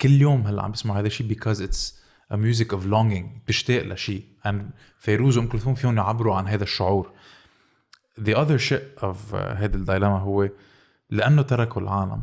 كل 0.00 0.10
يوم 0.10 0.46
هلأ 0.46 0.62
عم 0.62 0.70
بيسمعوا 0.70 1.00
هذا 1.00 1.06
الشيء 1.06 1.34
because 1.34 1.58
it's 1.60 1.92
a 2.32 2.36
music 2.36 2.72
of 2.72 2.84
longing 2.84 3.24
بتشتاق 3.46 3.82
لشيء 3.82 4.24
and 4.46 4.54
فيروز 4.98 5.38
وأم 5.38 5.46
كلثوم 5.48 5.74
فيهم 5.74 5.96
يعبروا 5.96 6.34
عن 6.36 6.48
هذا 6.48 6.62
الشعور 6.64 7.10
the 8.20 8.34
other 8.34 8.58
shit 8.58 9.02
of 9.02 9.16
uh, 9.32 9.34
هذا 9.36 9.76
ال 9.76 9.81
dilemma 9.81 10.18
هو 10.18 10.48
لأنه 11.10 11.42
تركوا 11.42 11.82
العالم 11.82 12.22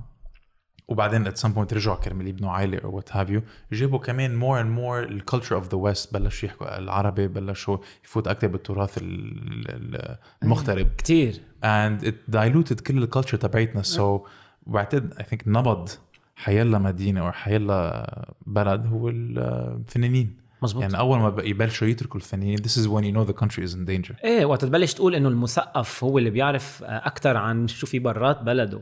وبعدين 0.87 1.31
at 1.31 1.35
some 1.37 1.49
point 1.55 1.73
رجعوا 1.73 1.95
كرمال 1.95 2.27
يبنوا 2.27 2.51
عائلة 2.51 2.77
or 2.79 3.01
what 3.01 3.09
have 3.15 3.29
you 3.29 3.41
جابوا 3.71 3.99
كمان 3.99 4.39
more 4.39 4.59
and 4.63 4.79
more 4.79 5.11
ال 5.11 5.21
culture 5.31 5.55
of 5.63 5.69
the 5.69 5.77
west 5.77 6.13
بلشوا 6.13 6.49
يحكوا 6.49 6.77
العربي 6.79 7.27
بلشوا 7.27 7.77
يفوت 8.03 8.27
أكثر 8.27 8.47
بالتراث 8.47 8.97
ال- 8.97 9.69
ال- 9.69 10.17
المغترب. 10.43 10.87
كتير. 10.97 11.33
And 11.63 12.03
it 12.05 12.31
diluted 12.35 12.81
كل 12.81 13.03
الكالتشر 13.03 13.37
تبعتنا 13.37 13.81
so 13.83 14.27
بعتقد 14.67 15.13
I 15.13 15.23
think 15.23 15.47
نبض 15.47 15.89
حيلا 16.35 16.77
مدينة 16.77 17.21
أو 17.21 17.31
حيلا 17.31 18.35
بلد 18.45 18.87
هو 18.87 19.09
الفنانين. 19.09 20.37
مزبوط 20.61 20.81
يعني 20.81 20.97
أول 20.99 21.19
ما 21.19 21.35
يبلشوا 21.43 21.87
يتركوا 21.87 22.15
الفنانين 22.19 22.57
this 22.57 22.71
is 22.77 22.87
when 22.87 23.03
you 23.03 23.11
know 23.17 23.31
the 23.31 23.37
country 23.45 23.63
is 23.67 23.73
in 23.75 23.85
danger. 23.89 24.15
إيه 24.23 24.45
وقت 24.45 24.61
تبلش 24.65 24.93
تقول 24.93 25.15
إنه 25.15 25.29
المثقف 25.29 26.03
هو 26.03 26.17
اللي 26.17 26.29
بيعرف 26.29 26.83
أكثر 26.83 27.37
عن 27.37 27.67
شو 27.67 27.87
في 27.87 27.99
برات 27.99 28.41
بلده. 28.41 28.81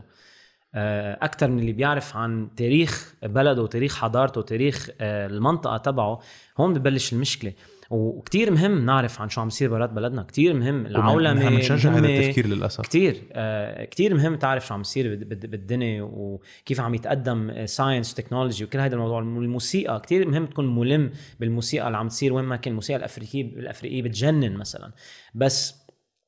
أكثر 0.74 1.50
من 1.50 1.58
اللي 1.58 1.72
بيعرف 1.72 2.16
عن 2.16 2.48
تاريخ 2.56 3.14
بلده 3.22 3.62
وتاريخ 3.62 3.96
حضارته 3.96 4.38
وتاريخ 4.38 4.90
آه، 5.00 5.26
المنطقة 5.26 5.76
تبعه 5.76 6.20
هون 6.58 6.74
ببلش 6.74 7.12
المشكلة. 7.12 7.52
وكتير 7.90 8.50
مهم 8.50 8.86
نعرف 8.86 9.20
عن 9.20 9.28
شو 9.28 9.40
عم 9.40 9.46
يصير 9.46 9.70
برات 9.70 9.90
بلدنا. 9.90 10.22
كتير 10.22 10.54
مهم 10.54 10.86
العولمة 10.86 11.32
نحن 11.32 11.56
بنشجع 11.56 11.90
هذا. 11.90 12.08
التفكير 12.08 12.46
للأسف. 12.46 12.80
كتير 12.80 13.22
آه 13.32 13.84
كتير 13.84 14.14
مهم 14.14 14.36
تعرف 14.36 14.66
شو 14.66 14.74
عم 14.74 14.80
يصير 14.80 15.18
بالدنيا 15.24 16.02
وكيف 16.02 16.80
عم 16.80 16.94
يتقدم 16.94 17.66
science 17.66 18.12
و 18.12 18.17
technology 18.17 18.64
وكل 18.64 18.78
هذا 18.78 18.94
الموضوع. 18.94 19.18
الموسيقى 19.18 20.00
كتير 20.00 20.28
مهم 20.28 20.46
تكون 20.46 20.74
ملم 20.74 21.10
بالموسيقى 21.40 21.86
اللي 21.86 21.98
عم 21.98 22.08
تصير 22.08 22.32
وين 22.32 22.44
ما 22.44 22.56
كان. 22.56 22.70
الموسيقى 22.70 22.98
الافريقيه 22.98 23.42
الأفريقية 23.42 24.02
بتجنن 24.02 24.56
مثلا. 24.56 24.92
بس 25.34 25.83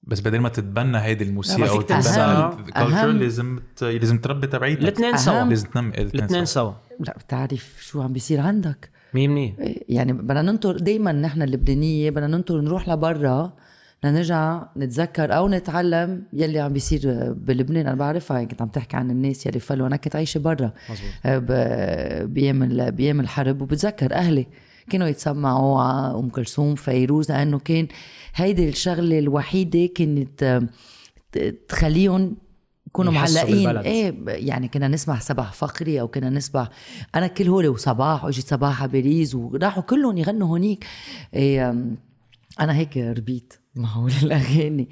بس 0.07 0.21
بدل 0.21 0.39
ما 0.39 0.49
تتبنى 0.49 0.99
هيدي 0.99 1.25
الموسيقى 1.25 1.69
أو. 1.69 1.81
تتبنى 1.81 2.67
الكالتشر. 2.69 3.07
لازم 3.07 3.59
ت... 3.77 3.83
لازم 3.85 4.19
تربي 4.19 4.47
تبعيتك. 4.47 4.83
الاثنين 4.83 5.17
سوا. 5.17 5.45
لازم 5.45 5.69
تنمي 5.69 5.91
الاثنين 5.99 6.45
سوا. 6.45 6.73
لا 7.01 7.17
بتعرف 7.19 7.77
شو 7.81 8.03
عم 8.03 8.13
بيصير 8.13 8.41
عندك. 8.41 8.91
مية 9.15 9.29
منية 9.29 9.55
يعني 9.89 10.13
بدنا 10.13 10.43
ننطر 10.43 10.77
دائما 10.77 11.13
نحن 11.13 11.43
اللبنانية 11.43 12.11
بدنا 12.11 12.27
ننطر 12.27 12.61
نروح 12.61 12.89
لبرا 12.89 13.53
لنرجع 14.05 14.63
نتذكر 14.77 15.37
أو 15.37 15.49
نتعلم 15.49 16.23
يلي 16.33 16.59
عم 16.61 16.73
بيصير 16.73 17.33
بلبنان. 17.33 17.87
أنا 17.87 17.97
بعرفها 17.97 18.45
كنت 18.45 18.63
عم 18.63 18.69
تحكي 18.69 18.97
عن 18.97 19.11
الناس 19.11 19.47
يلي 19.47 19.61
فلوا. 19.61 19.87
أنا 19.87 19.97
كنت 19.97 20.17
عايشة 20.17 20.39
برا 20.39 20.73
ب- 21.25 21.51
ال- 22.63 22.93
بأيام 22.93 23.21
الحرب 23.21 23.63
وبتذكر 23.63 24.15
أهلي. 24.15 24.47
كانوا 24.91 25.09
يتسمعوا 25.09 25.81
على 25.81 26.15
أم 26.15 26.29
كلثوم 26.29 26.75
فيروز 26.75 27.33
لأنه 27.33 27.59
كان 27.59 27.89
هيدي 28.35 28.69
الشغلة 28.69 29.19
الوحيدة 29.19 29.87
كانت 29.95 30.43
آه، 30.43 31.55
تخليهم 31.69 32.37
يكونوا 32.87 33.13
معلقين. 33.13 33.77
إيه 33.77 34.15
يعني 34.27 34.69
كنا 34.69 34.89
نسمع 34.89 35.19
صباح 35.19 35.53
فخري 35.53 36.01
أو 36.01 36.09
كنا 36.09 36.31
نسمع 36.31 36.69
أنا 37.15 37.27
كل 37.27 37.49
هول 37.49 37.69
وصباح 37.69 38.25
واجت 38.25 38.47
صباح 38.47 38.83
على 38.83 38.93
باريس 38.93 39.35
وراحوا 39.35 39.83
كلهم 39.83 40.19
يغنوا 40.19 40.49
هونيك. 40.49 40.87
إيه 41.35 41.71
أنا 42.61 42.77
هيك 42.77 42.97
ربيت 42.97 43.55
مع 43.75 43.89
هول 43.89 44.13
الأغاني. 44.23 44.89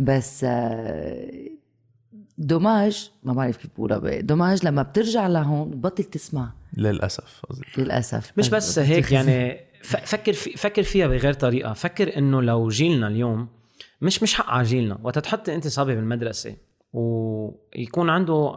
بس 0.00 0.44
آه، 0.44 1.30
دوماج 2.38 3.10
ما 3.22 3.32
بعرف 3.32 3.56
كيف 3.56 3.70
بقولها 3.76 4.20
دوماج 4.20 4.66
لما 4.66 4.82
بترجع 4.82 5.26
لهون 5.26 5.70
بتبطل 5.70 6.04
تسمع. 6.04 6.52
للأسف. 6.76 7.42
قصدي. 7.48 7.64
للأسف. 7.78 8.32
مش 8.36 8.48
بس 8.48 8.78
هيك 8.78 9.12
يعني 9.12 9.60
فكر 9.82 10.32
في 10.32 10.56
فكر 10.56 10.82
فيها 10.82 11.06
بغير 11.06 11.32
طريقة. 11.32 11.72
فكر 11.72 12.18
إنه 12.18 12.42
لو 12.42 12.68
جيلنا 12.68 13.08
اليوم 13.08 13.48
مش 14.00 14.22
مش 14.22 14.34
حق 14.34 14.50
على 14.50 14.66
جيلنا. 14.66 14.98
وقت 15.02 15.18
تحط 15.18 15.48
أنت 15.48 15.66
صبي 15.66 15.94
بالمدرسة 15.94 16.56
ويكون 16.92 18.10
عنده 18.10 18.54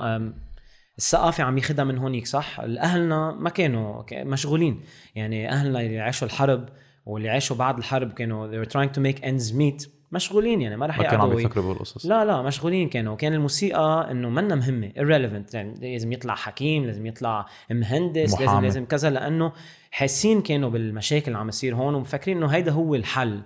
الثقافة 0.97 1.43
عم 1.43 1.57
ياخدها 1.57 1.85
من 1.85 1.97
هونيك 1.97 2.27
صح؟ 2.27 2.59
أهلنا 2.59 3.31
ما 3.31 3.49
كانوا 3.49 4.03
مشغولين. 4.13 4.81
يعني 5.15 5.49
أهلنا 5.49 5.81
اللي 5.81 5.99
عاشوا 5.99 6.27
الحرب 6.27 6.69
واللي 7.05 7.29
عاشوا 7.29 7.55
بعد 7.55 7.77
الحرب 7.77 8.13
كانوا 8.13 8.47
they 8.47 8.65
were 8.65 8.69
trying 8.69 8.91
to 8.97 9.01
make 9.01 9.23
ends 9.23 9.53
meet. 9.53 9.89
مشغولين 10.11 10.61
يعني 10.61 10.77
ما 10.77 10.85
رح 10.85 10.97
ما 10.97 11.03
كانوا 11.03 11.17
عم 11.17 11.29
يقعدوا 11.29 11.41
يفكروا 11.41 11.73
بالقصص. 11.73 12.05
لا 12.05 12.25
لا 12.25 12.41
مشغولين 12.41 12.89
كانوا. 12.89 13.15
كان 13.15 13.33
الموسيقى 13.33 14.07
إنه 14.11 14.29
منا 14.29 14.55
مهمة 14.55 14.89
irrelevant. 14.89 15.55
يعني 15.55 15.93
لازم 15.93 16.11
يطلع 16.11 16.35
حكيم 16.35 16.85
لازم 16.85 17.05
يطلع 17.05 17.45
مهندس 17.71 18.31
لازم 18.31 18.45
محامي. 18.45 18.61
لازم 18.61 18.85
كذا 18.85 19.09
لأنه 19.09 19.51
حاسين 19.91 20.41
كانوا 20.41 20.69
بالمشاكل 20.69 21.27
اللي 21.27 21.37
عم 21.37 21.49
يصير 21.49 21.75
هون 21.75 21.95
ومفكرين 21.95 22.37
إنه 22.37 22.47
هيدا 22.47 22.71
هو 22.71 22.95
الحل. 22.95 23.41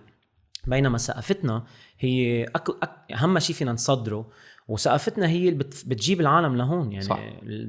بينما 0.67 0.97
ثقافتنا 0.97 1.63
هي 1.99 2.43
أك... 2.43 2.69
أك... 2.83 3.11
أهم 3.13 3.39
شيء 3.39 3.55
فينا 3.55 3.71
نصدره. 3.71 4.29
وثقافتنا 4.67 5.27
هي 5.27 5.37
اللي 5.49 5.51
بت... 5.63 5.83
بتجيب 5.87 6.21
العالم 6.21 6.55
لهون 6.55 6.91
يعني. 6.91 7.07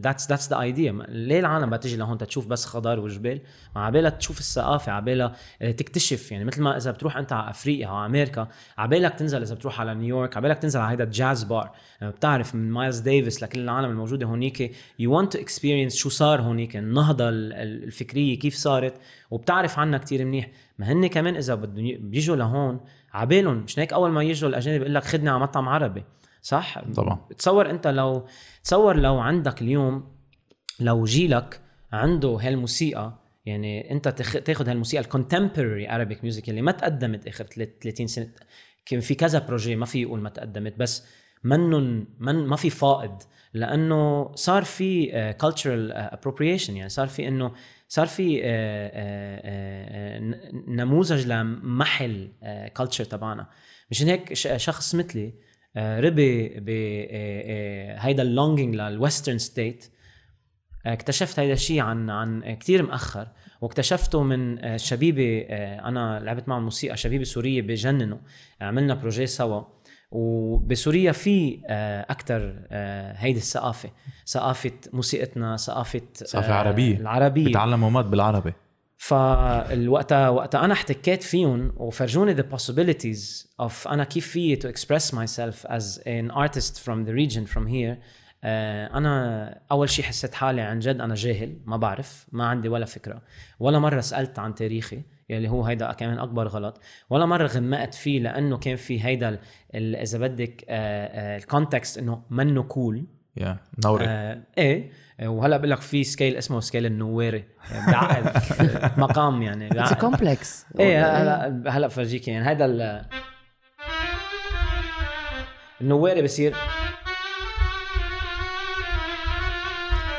that's 0.01 0.29
that's 0.29 0.49
the 0.51 0.61
idea 0.61 0.93
ليه 1.09 1.41
العالم 1.41 1.67
بدها 1.67 1.79
تيجي 1.79 1.97
لهون؟ 1.97 2.19
تشوف 2.19 2.47
بس 2.47 2.67
خضار 2.67 3.01
وجبال. 3.01 3.41
ما 3.77 3.85
عبالها 3.85 4.11
تشوف 4.11 4.39
الثقافة 4.39 4.93
عبالها 4.93 5.33
آه، 5.63 5.71
تكتشف. 5.71 6.33
يعني 6.33 6.45
مثل 6.45 6.63
ما 6.63 6.77
إذا 6.77 6.91
بتروح 6.91 7.17
أنت 7.17 7.33
على 7.33 7.51
أفريقيا 7.51 7.87
أو 7.87 7.95
على 7.95 8.07
أمريكا 8.07 8.49
عبالك 8.79 9.15
تنزل 9.15 9.43
إذا 9.43 9.55
بتروح 9.55 9.81
على 9.81 9.95
نيويورك 9.95 10.37
عبالك 10.37 10.59
تنزل 10.59 10.81
على 10.81 10.93
هيدا 10.93 11.05
ال 11.05 11.13
jazz 11.13 11.45
bar 11.45 11.71
يعني 12.01 12.13
بتعرف 12.13 12.55
من 12.55 12.71
مايلز 12.71 12.99
ديفيس 12.99 13.43
لكل 13.43 13.61
العالم 13.61 13.91
الموجودة 13.91 14.27
هونيك. 14.27 14.75
You 14.99 15.19
want 15.19 15.33
to 15.33 15.39
experience 15.39 15.97
شو 15.97 16.09
صار 16.09 16.41
هونيك 16.43 16.77
النهضة 16.77 17.29
ال- 17.29 17.53
ال- 17.53 17.85
الفكرية 17.85 18.39
كيف 18.39 18.55
صارت. 18.55 18.95
وبتعرف 19.31 19.79
عنها 19.79 19.99
كتير 19.99 20.25
منيح. 20.25 20.51
ما 20.79 20.93
هن 20.93 21.07
كمان 21.07 21.37
إذا 21.37 21.55
بدهم 21.55 21.97
بيجوا 22.11 22.37
لهون 22.37 22.81
عبالهم 23.13 23.57
مش 23.57 23.79
هيك 23.79 23.93
أول 23.93 24.11
ما 24.11 24.23
يجوا 24.23 24.49
الأجانب 24.49 24.81
يقول 24.81 24.95
لك 24.95 25.05
خدني 25.05 25.31
على 25.31 25.39
مطعم 25.41 25.69
عربي. 25.69 26.05
صح 26.45 26.85
طبعا. 26.95 27.19
تصور 27.39 27.71
انت 27.71 27.87
لو 27.87 28.27
تصور 28.65 28.97
لو 28.97 29.19
عندك 29.19 29.63
اليوم 29.63 30.15
لو 30.81 31.05
جيلك 31.05 31.61
عنده 31.93 32.29
هالموسيقى 32.29 33.19
يعني 33.47 33.91
انت. 33.91 34.09
تاخذ 34.09 34.69
هالموسيقى 34.69 35.05
ال 35.05 35.11
contemporary 35.11 35.89
Arabic 35.89 36.23
music 36.23 36.49
اللي 36.49 36.63
ما 36.63 36.73
تقدمت 36.73 37.27
آخر 37.27 37.45
30 37.45 38.07
سنة 38.07 38.29
كان 38.87 39.01
في 39.01 39.15
كذا 39.15 39.39
projet 39.39 39.77
ما 39.77 39.87
في 39.87 40.03
يقول 40.03 40.21
ما 40.21 40.29
تقدمت 40.29 40.79
بس 40.79 41.05
منن 41.45 42.07
من 42.19 42.47
ما 42.47 42.57
في 42.57 42.71
فائض 42.71 43.23
لأنه 43.55 44.33
صار 44.35 44.65
في 44.65 45.07
cultural 45.41 45.93
appropriation 45.93 46.77
يعني 46.77 46.89
صار 46.89 47.09
في 47.09 47.29
إنه 47.29 47.53
صار 47.89 48.07
في 48.07 48.41
آه، 48.45 48.45
آه، 48.45 49.41
آه، 50.15 50.35
نموذج 50.69 51.27
لمحو 51.27 52.29
culture 52.77 53.05
تبعنا 53.05 53.47
مشان 53.91 54.09
هيك 54.09 54.33
شخص 54.57 54.95
مثلي 54.95 55.27
آه، 55.27 55.33
ربي 55.77 56.49
بهيدا 56.49 58.23
ال 58.23 58.29
longing 58.29 58.75
لل 58.75 58.89
western 58.89 59.39
state 59.39 59.85
اكتشفت 60.87 61.39
هيدا 61.39 61.53
الشيء 61.53 61.81
عن 61.81 62.11
عن 62.11 62.55
كثير 62.55 62.83
مأخر 62.83 63.29
واكتشفته 63.61 64.23
من 64.23 64.65
آه، 64.65 64.77
شبيبة 64.77 65.47
آه، 65.49 65.89
أنا 65.89 66.21
لعبت 66.21 66.49
معهم 66.49 66.63
موسيقى 66.63 66.97
شبيبة 66.97 67.25
سورية 67.25 67.63
بجننوا. 67.63 68.19
عملنا 68.61 68.95
بروجي 68.95 69.27
سوا. 69.27 69.63
وبسوريا 70.11 71.13
في 71.13 71.61
أكثر 72.11 72.67
هيدي 73.17 73.39
الثقافة. 73.39 73.91
ثقافة 74.27 74.73
موسيقتنا 74.93 75.57
ثقافة 75.57 76.01
ثقافة 76.15 76.53
آه، 76.53 76.55
عربية. 76.55 76.97
العربية. 76.97 77.45
بيتعلموا 77.45 77.91
مات 77.91 78.05
بالعربي. 78.05 78.53
فالوقتها 78.97 80.29
وقتها 80.29 80.65
أنا 80.65 80.73
احتكيت 80.73 81.23
فيهم 81.23 81.73
وفرجوني 81.77 82.37
the 82.37 82.45
possibilities 82.57 83.47
of 83.63 83.87
أنا 83.87 84.05
كيف 84.05 84.29
في 84.29 84.57
to 84.57 84.65
express 84.65 85.13
myself 85.13 85.71
as 85.71 85.99
an 85.99 86.31
artist 86.31 86.79
from 86.79 87.07
the 87.07 87.13
region 87.13 87.47
from 87.47 87.67
here. 87.67 87.97
آه، 88.47 88.97
أنا 88.97 89.61
أول 89.71 89.91
شيء 89.91 90.05
حسيت 90.05 90.35
حالي 90.35 90.61
عن 90.61 90.79
جد 90.79 91.01
أنا 91.01 91.15
جاهل 91.15 91.59
ما 91.65 91.77
بعرف 91.77 92.27
ما 92.33 92.47
عندي 92.47 92.69
ولا 92.69 92.85
فكرة. 92.85 93.23
ولا 93.61 93.79
مرة 93.79 94.01
سألت 94.01 94.39
عن 94.39 94.55
تاريخي 94.55 95.03
يلي 95.31 95.49
هو 95.49 95.65
هيدا 95.65 95.93
كمان 95.93 96.19
أكبر 96.19 96.49
غلط. 96.49 96.81
ولا 97.11 97.27
مرة 97.27 97.47
غمقت 97.47 97.95
فيه 97.95 98.21
لأنه 98.21 98.59
كان 98.59 98.77
في 98.77 99.05
هيدا 99.05 99.41
إذا 99.75 100.19
بدك 100.19 100.65
ال 100.69 100.85
context 100.85 101.99
إنه 101.99 102.23
منه 102.31 102.63
cool 102.63 103.07
يا 103.37 103.57
نوري. 103.85 104.05
آه 104.09 104.43
إيه 104.59 104.91
وهلا 105.23 105.57
بقول 105.57 105.71
لك 105.71 105.81
في 105.81 106.05
scale 106.05 106.37
اسمه 106.37 106.61
scale 106.61 106.87
النواري 106.87 107.45
آه، 107.73 107.91
بعقد 107.91 108.43
مقام 109.01 109.43
يعني. 109.43 109.81
It's. 109.81 109.93
complex 109.93 110.67
إيه 110.81 111.23
هلا 111.23 111.63
هلا 111.77 111.87
بفرجيك 111.87 112.29
يعني. 112.29 112.49
هيدا 112.49 112.65
ال 112.65 113.05
النواري 115.81 116.23
بصير. 116.23 116.55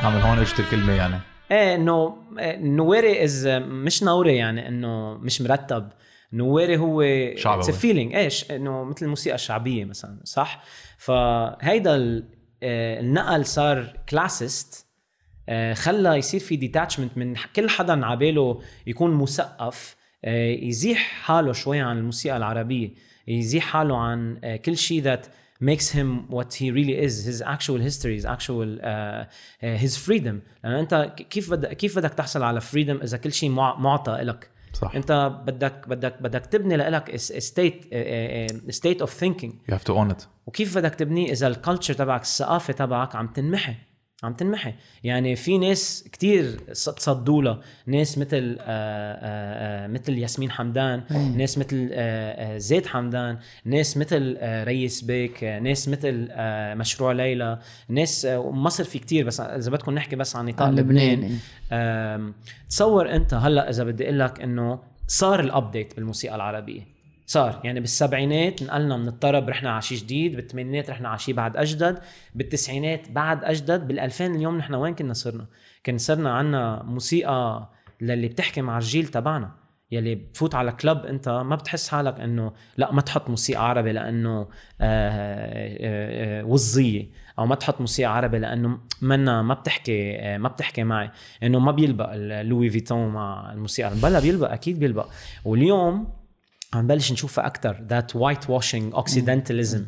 عامل 0.03 0.21
هون 0.21 0.39
اجت 0.39 0.59
الكلمة 0.59 0.93
يعني. 0.93 1.15
إيه 1.51 1.75
إنه 1.75 2.17
النواري 2.39 3.23
as 3.23 3.47
مش 3.57 4.03
نوري 4.03 4.35
يعني 4.35 4.67
إنه 4.67 5.13
مش 5.13 5.41
مرتب. 5.41 5.89
نواري 6.33 6.77
هو 6.77 7.03
شعبوي. 7.37 7.73
feeling 7.73 8.15
إيش؟ 8.15 8.51
إنه 8.51 8.83
مثل 8.83 9.05
الموسيقى 9.05 9.35
الشعبية 9.35 9.85
مثلا 9.85 10.19
صح؟ 10.23 10.63
فهيدا 10.97 11.95
آه، 11.95 12.23
النقل 12.65 13.45
صار 13.45 13.93
classist 14.09 14.85
آه، 15.49 15.73
خلى 15.73 16.09
يصير 16.15 16.39
في 16.39 16.55
detachment 16.55 17.17
من 17.17 17.35
كل 17.55 17.69
حدا 17.69 18.05
عباله 18.05 18.61
يكون 18.87 19.11
مثقف 19.11 19.95
آه، 20.25 20.47
يزيح 20.51 20.99
حاله 20.99 21.53
شوي 21.53 21.79
عن 21.79 21.97
الموسيقى 21.97 22.37
العربية 22.37 22.89
يزيح 23.27 23.63
حاله 23.63 23.97
عن 23.97 24.39
آه، 24.43 24.55
كل 24.55 24.77
شيء 24.77 25.03
that 25.15 25.19
makes 25.63 25.89
him 25.93 26.33
what 26.35 26.53
he 26.59 26.69
really 26.71 26.97
is 27.07 27.25
his 27.29 27.41
actual 27.41 27.79
history 27.89 28.15
his 28.21 28.25
actual 28.25 28.69
uh, 28.81 29.25
his 29.83 29.95
freedom. 30.07 30.35
أنت 30.65 31.13
ك- 31.17 31.21
كيف 31.27 31.51
بدك 31.51 31.73
كيف 31.77 31.97
بدك 31.99 32.13
تحصل 32.13 32.43
على 32.43 32.61
freedom 32.61 33.01
إذا 33.03 33.17
كل 33.17 33.33
شيء 33.33 33.49
مع- 33.49 33.79
معطى 33.79 34.11
لك 34.11 34.49
صح. 34.75 34.95
انت 34.95 35.39
بدك 35.45 35.87
بدك 35.87 36.21
بدك 36.21 36.45
تبني 36.45 36.77
لك 36.77 37.15
state 37.15 37.85
state 38.69 39.01
of 39.01 39.13
thinking 39.13 39.53
you 39.71 39.73
have 39.73 39.83
to 39.83 39.93
own 39.93 40.11
it. 40.15 40.27
وكيف 40.45 40.77
بدك 40.77 40.95
تبنيه؟ 40.95 41.31
إذا 41.31 41.47
ال 41.47 41.53
culture 41.53 41.93
تبعك 41.93 42.21
الثقافة 42.21 42.73
تبعك 42.73 43.15
عم 43.15 43.27
تنمحي. 43.27 43.75
عم 44.23 44.33
تنمحي. 44.33 44.73
يعني 45.03 45.35
في 45.35 45.57
ناس 45.57 46.09
كتير 46.11 46.59
تصدوا 46.73 47.41
لها 47.41 47.59
ناس 47.85 48.17
مثل 48.17 48.57
آه، 48.59 48.63
آه، 48.63 49.85
آه، 49.85 49.87
مثل 49.87 50.17
ياسمين 50.17 50.51
حمدان. 50.51 51.03
ناس 51.37 51.57
مثل 51.57 51.89
زيد 52.59 52.85
حمدان. 52.85 53.37
ناس 53.65 53.97
مثل 53.97 54.37
ريس 54.41 55.01
بيك. 55.01 55.43
ناس 55.43 55.89
مثل 55.89 56.27
مشروع 56.77 57.11
ليلى. 57.11 57.59
ناس 57.89 58.25
مصر 58.39 58.83
في 58.83 58.99
كتير 58.99 59.25
بس 59.25 59.39
إذا 59.39 59.71
بدكم 59.71 59.91
نحكي 59.91 60.15
بس 60.15 60.35
عن 60.35 60.45
نطاق 60.45 60.69
لبنان. 60.69 61.37
أم، 61.71 62.33
تصور 62.69 63.11
أنت 63.15 63.33
هلأ 63.33 63.69
إذا 63.69 63.83
بدي 63.83 64.03
أقول 64.03 64.19
لك 64.19 64.41
إنه 64.41 64.79
صار 65.07 65.39
الابديت 65.39 65.95
بالموسيقى 65.95 66.35
العربية. 66.35 66.94
صار. 67.25 67.61
يعني 67.63 67.79
بالسبعينات 67.79 68.63
نقلنا 68.63 68.97
من 68.97 69.07
الطرب 69.07 69.49
رحنا 69.49 69.71
على 69.71 69.81
شيء 69.81 69.97
جديد 69.97 70.35
بالثمانينات 70.35 70.89
رحنا 70.89 71.09
على 71.09 71.19
شيء 71.19 71.33
بعد 71.33 71.57
أجدد 71.57 71.99
بالتسعينات 72.35 73.11
بعد 73.11 73.43
أجدد 73.43 73.93
بال2000 73.93 74.21
اليوم 74.21 74.57
نحن 74.57 74.73
وين 74.73 74.95
كنا 74.95 75.13
صرنا؟ 75.13 75.45
كان 75.83 75.97
صرنا 75.97 76.33
عنا 76.33 76.83
موسيقى 76.83 77.69
للي 78.01 78.27
بتحكي 78.27 78.61
مع 78.61 78.77
الجيل 78.77 79.07
تبعنا 79.07 79.65
يلي 79.91 80.15
بتفوت 80.15 80.55
على 80.55 80.71
club 80.71 81.05
أنت 81.05 81.29
ما 81.29 81.55
بتحس 81.55 81.89
حالك 81.89 82.19
إنه 82.19 82.53
لا 82.77 82.91
ما 82.91 83.01
تحط 83.01 83.29
موسيقى 83.29 83.69
عربي 83.69 83.91
لأنه 83.91 84.39
آه، 84.39 84.47
آه، 84.81 86.41
آه، 86.41 86.45
وطيه 86.45 87.09
أو 87.39 87.45
ما 87.45 87.55
تحط 87.55 87.81
موسيقى 87.81 88.15
عربي 88.15 88.39
لأنه 88.39 88.79
منا 89.01 89.41
ما 89.41 89.53
بتحكي 89.53 90.17
ما 90.37 90.49
بتحكي 90.49 90.83
معي 90.83 91.11
إنه 91.43 91.59
ما 91.59 91.71
بيلبق 91.71 92.09
اللوي 92.13 92.69
فيتون 92.69 93.07
مع 93.07 93.53
الموسيقى 93.53 93.91
بلا 94.03 94.19
بيلبق 94.19 94.51
أكيد 94.51 94.79
بيلبق. 94.79 95.07
واليوم 95.45 96.07
عم 96.75 96.83
نبلش 96.83 97.11
نشوفها 97.11 97.45
أكثر 97.45 97.81
that 97.89 98.15
whitewashing 98.15 98.93
occidentalism 98.93 99.85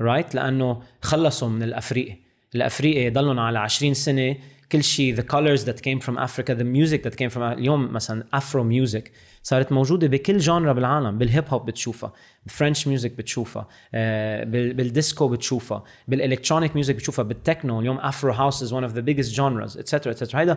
right 0.00 0.34
لأنه 0.34 0.82
خلصوا 1.02 1.48
من 1.48 1.62
الأفريقي. 1.62 2.16
الأفريقي 2.54 3.10
ضلهم 3.10 3.38
على 3.38 3.58
20 3.58 3.94
سنة. 3.94 4.36
كل 4.72 4.84
شيء 4.84 5.16
the 5.16 5.20
colors 5.24 5.60
that 5.64 5.76
came 5.82 6.00
from 6.06 6.18
Africa 6.18 6.54
the 6.54 6.64
music 6.64 7.02
that 7.02 7.16
came 7.16 7.30
from 7.34 7.38
اليوم 7.42 7.92
مثلا 7.92 8.24
Afro 8.34 8.64
music 8.64 9.10
صارت 9.42 9.72
موجودة 9.72 10.06
بكل 10.06 10.38
genre 10.38 10.72
بالعالم. 10.72 11.18
بال 11.18 11.28
hip 11.28 11.44
hop 11.48 11.66
بتشوفها 11.66 12.12
بال 12.46 12.56
French 12.56 12.86
music 12.88 13.10
بتشوفها 13.12 13.68
آه، 13.94 14.44
بال- 14.44 14.74
بال 14.74 14.89
disco 14.89 15.28
بتشوفها 15.28 15.84
بال 16.08 16.19
electronic 16.19 16.74
music 16.74 16.94
بتشوفها 16.94 17.22
بالتكنو 17.22 17.80
اليوم 17.80 17.98
Afro 17.98 18.32
house 18.32 18.64
is 18.64 18.76
one 18.76 18.88
of 18.90 18.94
the 18.96 19.02
biggest 19.02 19.34
genres 19.36 19.76
etc 19.78 20.06
etc 20.16 20.34
هيدا 20.34 20.56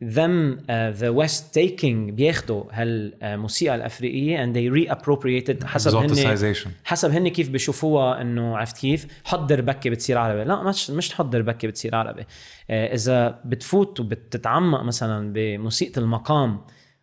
them 0.00 0.60
uh, 0.60 0.92
the 0.92 1.12
West 1.12 1.52
taking 1.52 2.12
بياخدوا 2.12 2.64
هالموسيقى 2.72 3.74
الأفريقية 3.74 4.44
and 4.44 4.56
they 4.56 4.70
reappropriated. 4.70 5.64
حسب 5.64 5.96
هن 5.96 6.36
حسب 6.84 7.10
هن 7.10 7.28
كيف 7.28 7.50
بيشوفوها 7.50 8.20
إنه 8.20 8.56
عرفت 8.56 8.78
كيف؟ 8.78 9.06
حضر 9.24 9.60
بكي 9.60 9.90
بتصير 9.90 10.18
عربي. 10.18 10.44
لا 10.44 10.62
مش 10.62 10.90
مش 10.90 11.08
تحضر 11.08 11.42
بكي 11.42 11.66
بتصير 11.66 11.94
عربي. 11.94 12.24
آه، 12.70 12.94
إذا 12.94 13.40
بتفوت 13.44 14.00
وبتتعمق 14.00 14.82
مثلا 14.82 15.32
بموسيقى 15.32 16.00
المقام 16.00 16.60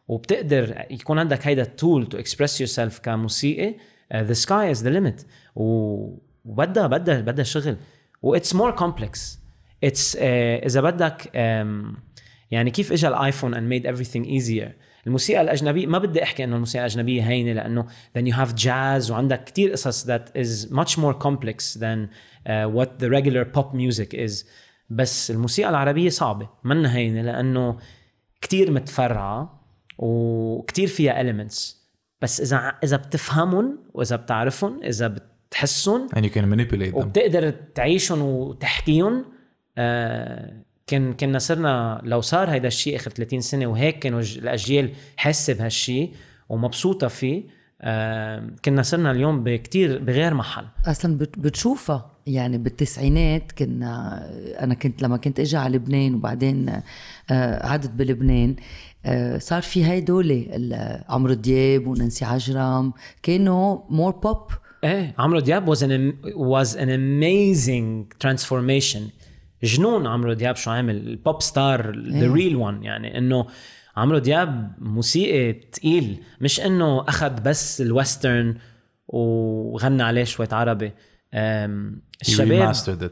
وبتقدر 0.08 0.86
يكون 0.92 1.20
عندك 1.20 1.48
هيدا 1.48 1.62
ال 1.62 2.06
tool 2.06 2.17
to 2.17 2.62
express 2.62 2.67
yourself 2.67 3.00
كموسيقي 3.00 3.76
the 4.15 4.34
sky 4.34 4.72
is 4.72 4.84
the 4.84 4.89
limit 4.89 5.26
وبدها 5.56 6.88
بدها 6.88 7.22
بدها 7.22 7.44
شغل. 7.44 7.78
what's 8.22 8.56
more 8.56 8.72
complex 8.72 9.39
it's 9.84 10.17
إذا 10.22 10.82
بدك 10.82 11.22
um, 11.22 12.07
يعني 12.52 12.72
كيف 12.72 12.92
اجى 12.92 13.08
ال 13.08 13.14
iPhone 13.14 13.56
and 13.56 13.74
made 13.74 13.88
everything 13.88 14.26
easier 14.26 14.72
الموسيقى 15.08 15.42
الأجنبية 15.42 15.88
ما 15.88 15.98
بدي 15.98 16.24
أحكي 16.24 16.44
إنه 16.44 16.56
الموسيقى 16.56 16.86
الأجنبية 16.86 17.22
هينة 17.22 17.54
لأنه 17.54 17.86
then 18.18 18.22
you 18.22 18.34
have 18.34 18.56
jazz 18.56 19.12
وعندك 19.12 19.44
كتير 19.44 19.72
قصص 19.72 20.08
that 20.08 20.30
is 20.36 20.72
much 20.72 20.98
more 20.98 21.14
complex 21.14 21.74
than 21.74 22.10
uh, 22.48 22.68
what 22.78 23.00
the 23.00 23.10
regular 23.10 23.46
pop 23.46 23.74
music 23.74 24.14
is. 24.14 24.46
بس 24.90 25.32
الموسيقى 25.32 25.70
العربية 25.70 26.10
صعبة 26.10 26.50
منا 26.64 26.96
هينة 26.96 27.22
لأنه 27.22 27.78
كتير 28.42 28.72
متفرعة 28.72 29.64
وكتير 29.98 30.88
فيها 30.88 31.24
elements. 31.24 31.76
بس 32.22 32.42
إذا 32.42 32.74
إذا 32.84 32.98
بتفهمهم 32.98 33.80
وإذا 33.94 34.16
بتعرفهم 34.16 34.84
إذا 34.84 35.08
بتحسهم 35.08 36.08
and 36.08 36.20
you 36.20 36.30
can 36.30 36.50
manipulate 36.50 36.92
them. 36.92 36.96
وبتقدر 36.96 37.50
تعيشهم 37.50 38.22
وتحكيهم 38.22 39.26
آه 39.78 40.66
كان 40.88 41.13
كنا 41.13 41.39
صرنا 41.39 42.02
لو 42.04 42.21
صار 42.21 42.50
هيدا 42.50 42.67
الشيء 42.67 42.95
آخر 42.95 43.12
30 43.12 43.41
سنة 43.41 43.67
وهيك 43.67 44.00
كانوا 44.00 44.21
الأجيال 44.21 44.91
حاسة 45.17 45.54
بهالشيء 45.54 46.12
ومبسوطة 46.50 47.08
فيه 47.08 47.43
آه 47.82 48.50
كنا 48.65 48.82
صرنا 48.82 49.12
اليوم 49.12 49.43
بكتير 49.43 50.00
بغير 50.00 50.34
محل. 50.34 50.65
أصلا 50.86 51.17
بت- 51.17 51.39
بتشوفها. 51.39 52.12
يعني 52.28 52.58
بالتسعينات 52.58 53.52
كنا 53.52 54.21
أنا 54.63 54.73
كنت 54.73 55.02
لما 55.02 55.17
كنت 55.17 55.39
أجي 55.39 55.58
على 55.58 55.78
لبنان 55.78 56.15
وبعدين 56.15 56.82
آه، 57.32 57.60
قعدت 57.67 57.89
بلبنان 57.91 58.56
آه، 59.06 59.38
صار 59.38 59.62
في 59.62 59.86
هيدول 59.86 60.45
عمرو 61.10 61.34
دياب 61.34 61.88
ونانسي 61.88 62.26
عجرم 62.26 62.93
كانوا 63.23 63.80
more 63.89 64.12
pop 64.12 64.48
إيه 64.84 65.15
عمرو 65.17 65.39
دياب 65.39 65.76
was 65.76 65.80
an 65.80 66.13
was 66.38 66.76
an 66.76 66.89
amazing 66.89 68.17
transformation. 68.28 69.02
جنون 69.63 70.08
عمرو 70.08 70.34
دياب 70.34 70.56
شو 70.56 70.72
عامل 70.72 70.96
ال 71.08 71.16
pop 71.16 71.41
star 71.41 72.00
the 72.00 72.34
real 72.34 72.56
one 72.56 72.84
يعني 72.84 73.17
إنه 73.17 73.46
عمرو 73.98 74.17
دياب 74.17 74.74
موسيقي 74.80 75.54
تقيل 75.54 76.17
مش 76.41 76.60
إنه 76.62 77.02
أخذ 77.08 77.41
بس 77.41 77.82
الويسترن 77.82 78.56
وغنى 79.08 80.04
عليه 80.04 80.24
شوية 80.24 80.48
عربي. 80.52 80.91
الشباب. 82.22 82.60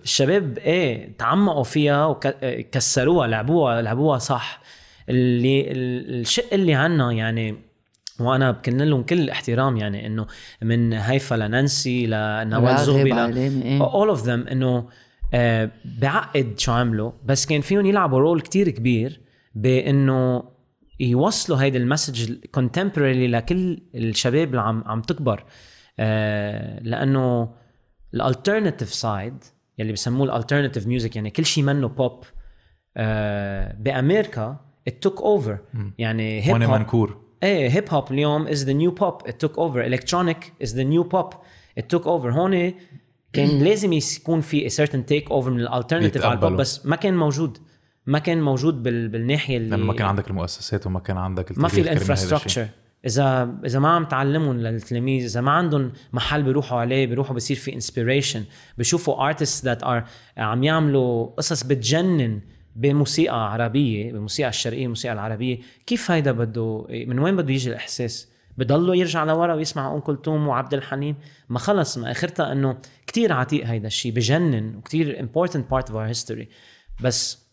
الشباب 0.04 0.58
إيه 0.58 1.18
تعمقوا 1.18 1.64
فيها 1.64 2.06
وكسروها 2.06 3.28
لعبوها 3.28 3.82
لعبوها 3.82 4.18
صح. 4.18 4.62
اللي 5.10 5.72
ال- 5.72 6.20
الشق 6.22 6.54
اللي 6.54 6.74
عنا 6.74 7.12
يعني 7.12 7.56
وأنا 8.20 8.52
بكن 8.52 8.78
لهم 8.78 9.04
كل 9.04 9.20
الاحترام 9.20 9.78
يعني 9.78 10.08
إنه 10.08 10.26
من 10.62 10.94
هيفا 10.94 11.36
لنانسي 11.36 12.06
لنوال 12.08 12.78
زغبي 12.78 13.10
ل- 13.10 13.14
علامي، 13.14 13.80
all 13.80 14.18
of 14.18 14.22
them 14.22 14.52
إنه 14.52 14.88
آه، 15.34 15.72
بعقد 16.02 16.54
شو 16.58 16.72
عملوا 16.72 17.12
بس 17.26 17.46
كان 17.46 17.62
فيهم 17.62 17.86
يلعبوا 17.86 18.20
role 18.20 18.42
كتير 18.42 18.70
كبير 18.70 19.22
بإنه 19.56 20.44
يوصلوا 21.00 21.62
هيدي 21.62 21.78
ال 21.78 21.85
message 21.85 22.34
contemporary 22.52 23.28
لكل 23.28 23.82
الشباب 23.96 24.48
اللي 24.48 24.62
عم 24.62 24.84
عم 24.86 25.02
تكبر. 25.02 25.44
آه، 26.00 26.80
لأنه 26.80 27.54
ال 28.14 28.21
alternative 28.21 28.94
side 28.94 29.44
يلي 29.78 29.94
بسموه 29.94 30.26
ال 30.28 30.33
alternative 30.33 30.88
music 30.88 31.16
يعني 31.16 31.30
كل 31.30 31.46
شيء 31.46 31.64
منه 31.64 31.88
بوب 31.88 32.24
آه، 32.98 33.76
بأمريكا 33.80 34.58
it 34.90 34.94
took 35.10 35.20
over. 35.20 35.58
يعني 35.98 36.42
hip 36.42 36.62
hop 36.62 36.72
منكور. 36.80 37.22
إيه 37.44 37.70
hip 37.70 37.90
hop 37.90 38.12
اليوم 38.12 38.48
is 38.48 38.58
the 38.58 38.74
new 38.74 38.92
pop 39.02 39.28
it 39.30 39.34
took 39.46 39.58
over. 39.58 39.82
electronic 39.90 40.66
is 40.66 40.72
the 40.72 40.84
new 40.84 41.04
pop 41.14 41.34
it 41.80 41.84
took 41.96 42.04
over. 42.04 42.28
هون 42.28 42.74
كان 43.36 43.64
لازم 43.64 43.94
يكون 43.94 44.42
في 44.42 44.70
certain 44.70 45.12
take 45.12 45.30
over 45.30 45.48
من 45.48 45.60
ال 45.60 45.65
alternative 45.65 46.26
على 46.26 46.34
البوب. 46.34 46.52
بس 46.54 46.86
ما 46.86 46.96
كان 46.96 47.18
موجود. 47.18 47.58
ما 48.06 48.20
كان 48.20 48.42
موجود 48.42 48.84
بال... 48.84 49.08
بالناحية 49.08 49.58
اللي 49.58 49.70
لما 49.70 49.86
ما 49.86 49.94
كان 49.94 50.08
عندك 50.08 50.30
المؤسسات 50.30 50.88
وما 50.88 51.00
كان 51.00 51.18
عندك 51.18 51.58
ما 51.58 51.68
في. 51.68 51.82
ال 51.82 51.87
infrastructure. 51.87 52.68
إذا 53.06 53.56
إذا 53.66 53.80
ما 53.80 53.90
عم 53.90 54.06
تعلمهم 54.06 54.58
للتلاميذ 54.58 55.24
إذا 55.24 55.42
ما 55.42 55.52
عندهم 55.52 55.92
محل 56.14 56.44
بيروحوا 56.44 56.80
عليه 56.80 57.08
بيروحوا 57.08 57.36
بصير 57.36 57.58
في 57.58 57.74
inspiration 57.74 58.44
بيشوفوا 58.78 59.28
artists 59.28 59.66
that 59.66 59.84
are 59.84 60.04
عم 60.38 60.64
يعملوا 60.64 61.26
قصص 61.26 61.64
بتجنن 61.64 62.40
بموسيقى 62.76 63.54
عربية 63.54 64.14
بموسيقى 64.14 64.50
الشرقية 64.50 64.84
الموسيقى 64.84 65.14
العربية. 65.14 65.60
كيف 65.86 66.12
هيدا 66.12 66.32
بده 66.32 66.88
من 66.90 67.20
وين 67.20 67.36
بده 67.36 67.54
يجي 67.54 67.70
الإحساس؟ 67.70 68.35
بضله 68.58 68.96
يرجع 68.96 69.24
لورا 69.24 69.54
ويسمع 69.54 69.94
أم 69.94 70.00
كلثوم 70.00 70.48
وعبد 70.48 70.74
الحليم. 70.74 71.16
ما 71.50 71.60
خلص 71.60 71.98
ما 71.98 72.12
آخرتها 72.12 72.52
إنه 72.52 72.78
كتير 73.08 73.34
عتيق 73.34 73.66
هيدا 73.66 73.88
الشيء 73.88 74.12
بجنن 74.12 74.76
وكتير 74.76 75.28
important 75.28 75.62
part 75.74 75.86
of 75.90 75.92
our 75.92 76.18
history. 76.18 76.46
بس 77.04 77.46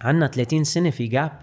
عنا 0.00 0.26
30 0.26 0.64
سنة 0.64 0.90
في 0.90 1.06
gap 1.06 1.38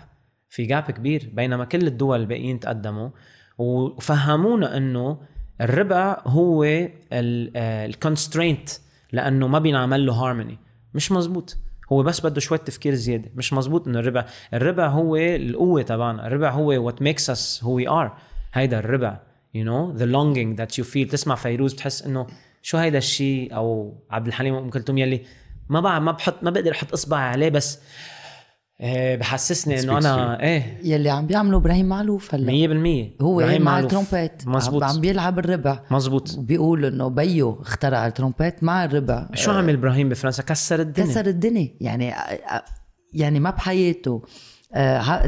في 0.49 0.65
gap 0.65 0.83
كبير 0.83 1.29
بينما 1.33 1.65
كل 1.65 1.87
الدول 1.87 2.21
الباقيين 2.21 2.59
تقدموا. 2.59 3.09
وفهمونا 3.57 4.77
إنه 4.77 5.17
الربع 5.61 6.21
هو 6.27 6.65
ال 7.13 7.28
constraint 7.28 8.69
لأنه 9.11 9.47
ما 9.47 9.59
بينعمل 9.59 10.05
له 10.05 10.13
هارموني 10.13 10.57
مش 10.93 11.11
مزبوط. 11.11 11.57
هو 11.91 12.03
بس 12.03 12.25
بده 12.25 12.39
شوية 12.39 12.59
تفكير 12.59 12.93
زيادة. 12.93 13.31
مش 13.35 13.53
مزبوط 13.53 13.87
إنه 13.87 13.99
الربع 13.99 14.25
الربع 14.53 14.87
هو 14.87 15.15
القوة 15.15 15.81
تبعنا. 15.81 16.27
الربع 16.27 16.49
هو 16.49 16.67
what 16.67 17.01
makes 17.01 17.29
us 17.29 17.63
who 17.63 17.73
we 17.73 17.89
are 17.89 18.17
هيدا 18.57 18.79
الربع 18.79 19.19
you 19.53 19.65
know 19.65 19.91
the 19.91 20.05
longing 20.05 20.57
that 20.57 20.77
you 20.77 20.85
feel 20.85 21.09
تسمع 21.09 21.35
فيروز 21.35 21.73
بتحس 21.73 22.01
إنه 22.01 22.27
شو 22.61 22.77
هيدا 22.77 22.97
الشيء 22.97 23.55
أو 23.55 23.97
عبد 24.11 24.27
الحليم 24.27 24.55
وام 24.55 24.69
كلثوم 24.69 24.97
يلي 24.97 25.21
ما 25.69 25.79
بعرف 25.79 26.03
ما 26.03 26.11
بحط 26.11 26.43
ما 26.43 26.49
بقدر 26.49 26.71
أحط 26.71 26.93
إصبعي 26.93 27.23
عليه 27.23 27.49
بس 27.49 27.79
إيه 28.81 29.15
بحسسني 29.15 29.79
إنه 29.79 29.97
أنا 29.97 30.43
إيه. 30.43 30.77
يلي 30.83 31.09
عم 31.09 31.27
بيعملوا 31.27 31.59
إبراهيم 31.59 31.85
معلوف 31.85 32.35
هلأ. 32.35 33.15
100% 33.17 33.21
هو 33.21 33.59
مع. 33.59 33.79
الترومبيت 33.79 34.47
مزبوط 34.47 34.83
عم 34.83 35.01
بيلعب 35.01 35.39
الربع. 35.39 35.79
مزبوط 35.91 36.37
وبيقول 36.37 36.85
إنه 36.85 37.07
بيو 37.07 37.61
اخترع 37.61 38.07
الترومبيت 38.07 38.63
مع 38.63 38.85
الربع. 38.85 39.27
شو 39.33 39.51
عمل 39.51 39.73
إبراهيم 39.73 40.09
بفرنسا؟ 40.09 40.43
كسر 40.43 40.79
الدنيا. 40.79 41.07
كسر 41.07 41.25
الدنيا. 41.25 41.69
يعني 41.81 42.13
يعني 43.13 43.39
ما 43.39 43.49
بحياته. 43.49 44.21
آه، 44.23 44.54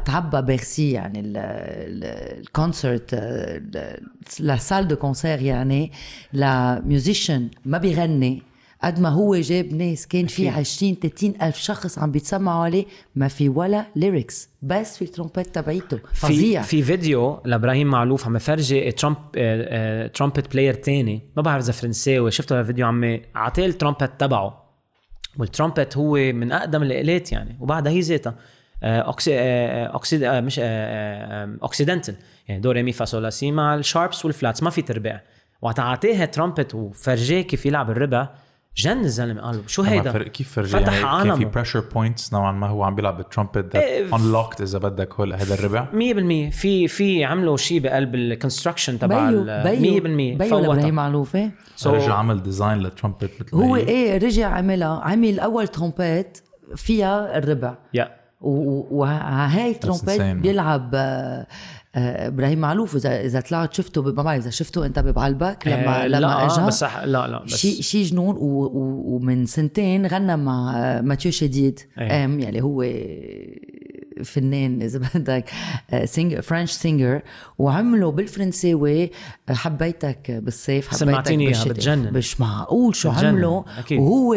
تعبى 0.05 0.41
Bercy 0.41 0.91
يعني 0.91 1.19
ال- 1.19 1.37
ال- 1.37 2.39
ال 2.39 2.48
concert 2.48 3.09
آه، 3.13 3.61
la 4.39 4.55
salle 4.57 4.87
de 4.87 4.95
concert 4.95 5.41
يعني 5.41 5.91
ل 6.33 6.46
musician 6.46 7.49
ما 7.65 7.77
بيغني. 7.77 8.43
قد 8.83 8.99
ما 8.99 9.09
هو 9.09 9.35
جاب 9.35 9.73
ناس 9.73 10.07
كان 10.07 10.27
في 10.27 10.49
20 10.49 10.95
30 10.95 11.33
ألف 11.41 11.57
شخص 11.57 11.99
عم 11.99 12.11
بيتسمعوا 12.11 12.63
عليه 12.65 12.85
ما 13.15 13.27
في 13.27 13.49
ولا 13.49 13.85
lyrics 13.95 14.49
بس 14.61 14.97
في 14.97 15.01
الترومبيت 15.01 15.55
تبعيته. 15.55 15.99
فظيع. 16.13 16.61
في 16.61 16.67
في 16.67 16.83
فيديو 16.83 17.41
لإبراهيم 17.45 17.87
معلوف 17.87 18.25
عم 18.25 18.35
يفرجي 18.35 18.91
trump 18.91 19.17
trumpet 20.13 20.53
player 20.53 20.73
تاني. 20.73 21.21
ما 21.37 21.41
بعرف 21.41 21.63
إذا 21.63 21.71
فرنساوي 21.71 22.31
شفته 22.31 22.59
الفيديو 22.59 22.87
عم 22.87 23.19
عطيه 23.35 23.65
الترامبت 23.65 24.11
تبعه. 24.19 24.67
والترامبت 25.39 25.97
هو 25.97 26.13
من 26.13 26.51
أقدم 26.51 26.83
الآلات 26.83 27.31
يعني 27.31 27.57
وبعدها 27.59 27.91
هي 27.91 27.99
ذاتها. 27.99 28.29
آه، 28.29 28.35
آه، 28.35 28.56
occid 28.83 30.23
آه، 30.23 30.39
مش 30.41 30.59
occidental 31.63 32.15
يعني 32.47 32.61
دو 32.61 32.71
ري 32.71 32.83
مي 32.83 32.91
فا 32.91 33.05
صول 33.05 33.23
لا 33.23 33.29
سي 33.29 33.51
مع 33.51 33.75
ال 33.75 33.82
sharps 33.82 34.25
وال 34.25 34.35
flats. 34.35 34.63
ما 34.63 34.69
في 34.69 34.81
تربيع. 34.81 35.21
وقت 35.61 35.79
عطيها 35.79 36.25
ترامبت 36.25 36.75
وفرجاه 36.75 37.41
كيف 37.41 37.65
يلعب 37.65 37.91
الربع 37.91 38.29
جن 38.77 38.99
الزلمة 38.99 39.41
قال 39.41 39.61
شو 39.67 39.81
هيدا؟ 39.81 40.23
كيف 40.23 40.51
فرجي 40.53 40.69
فتح 40.69 40.93
يعني 40.93 41.23
كان 41.29 41.35
في 41.37 41.45
pressure 41.45 41.79
points 41.79 42.33
نوعا 42.33 42.51
ما 42.51 42.67
هو 42.67 42.83
عم 42.83 42.95
بيلعب 42.95 43.19
إيه، 43.55 43.61
that 44.03 44.13
unlocked 44.13 44.61
إذا 44.61 44.79
بدك 44.79 45.13
هول 45.13 45.33
هذا 45.33 45.53
الربع؟ 45.53 45.85
100% 45.91 46.51
في 46.55 46.87
في 46.87 47.23
عملوا 47.25 47.57
شيء 47.57 47.79
بقلب 47.79 48.15
ال 48.15 48.22
construction 48.22 48.99
تبع 48.99 49.29
بيو 49.29 49.41
ال- 49.41 49.63
بيو 49.63 50.01
100% 50.03 50.37
بيو 50.37 50.49
فوتها. 50.49 50.61
لإبراهيم 50.61 50.95
معلوف 50.95 51.35
إيه؟ 51.35 51.51
So- 51.83 51.87
رجع 51.87 52.13
عمل 52.13 52.43
design 52.43 52.77
لل 52.77 52.89
trumpet 52.89 53.31
مثل 53.41 53.55
هو. 53.55 53.75
إيه 53.75 54.17
رجع 54.17 54.47
عملها. 54.47 54.99
عمل 55.03 55.39
أول 55.39 55.67
ترومبيت 55.67 56.37
فيها 56.75 57.37
الربع. 57.37 57.77
يا 57.93 58.03
و- 58.03 58.07
وهاي 58.41 59.71
الترومبيت. 59.71 60.21
بيلعب 60.21 60.91
آه، 60.95 61.47
آه، 61.95 62.27
إبراهيم 62.27 62.59
معلوف 62.59 62.95
اذا 62.95 63.21
إذا 63.21 63.39
طلعت 63.39 63.73
شفته 63.73 64.01
ما 64.01 64.11
بعرف 64.23 64.41
إذا 64.41 64.49
شفته 64.49 64.85
أنت 64.85 64.99
ببعلبك 64.99 65.67
لما 65.67 66.03
آه، 66.03 66.07
لما 66.07 66.17
لا 66.19 66.45
اجى 66.45 66.61
بس 66.67 66.83
أح- 66.83 66.97
لا 66.97 67.27
لا 67.27 67.43
بس 67.43 67.55
شيء 67.55 67.81
شيء 67.81 68.03
جنون 68.05 68.35
و- 68.35 68.39
و- 68.39 69.03
ومن 69.15 69.45
سنتين 69.45 70.05
غنى 70.07 70.37
مع 70.37 70.73
آه، 70.77 71.01
ماتيو 71.01 71.31
شديد 71.31 71.79
أيه. 71.99 72.25
آم 72.25 72.39
يلي 72.39 72.61
هو 72.63 72.83
فنان 74.23 74.81
إذا 74.81 74.99
بدك 75.15 75.49
singer 76.05 76.41
French 76.41 76.71
singer 76.71 77.21
وعملوا 77.57 78.11
بالفرنساوي 78.11 79.03
آه، 79.49 79.53
حبيتك 79.53 80.31
بالصيف 80.31 80.87
حبيتك 80.87 80.99
سمعتيني 81.05 81.47
بالشتاء. 81.47 81.73
بتجنن. 81.73 82.13
مش 82.13 82.41
معقول 82.41 82.95
شو 82.95 83.09
عملوا 83.11 83.63
أكيد. 83.79 83.99
وهو 83.99 84.33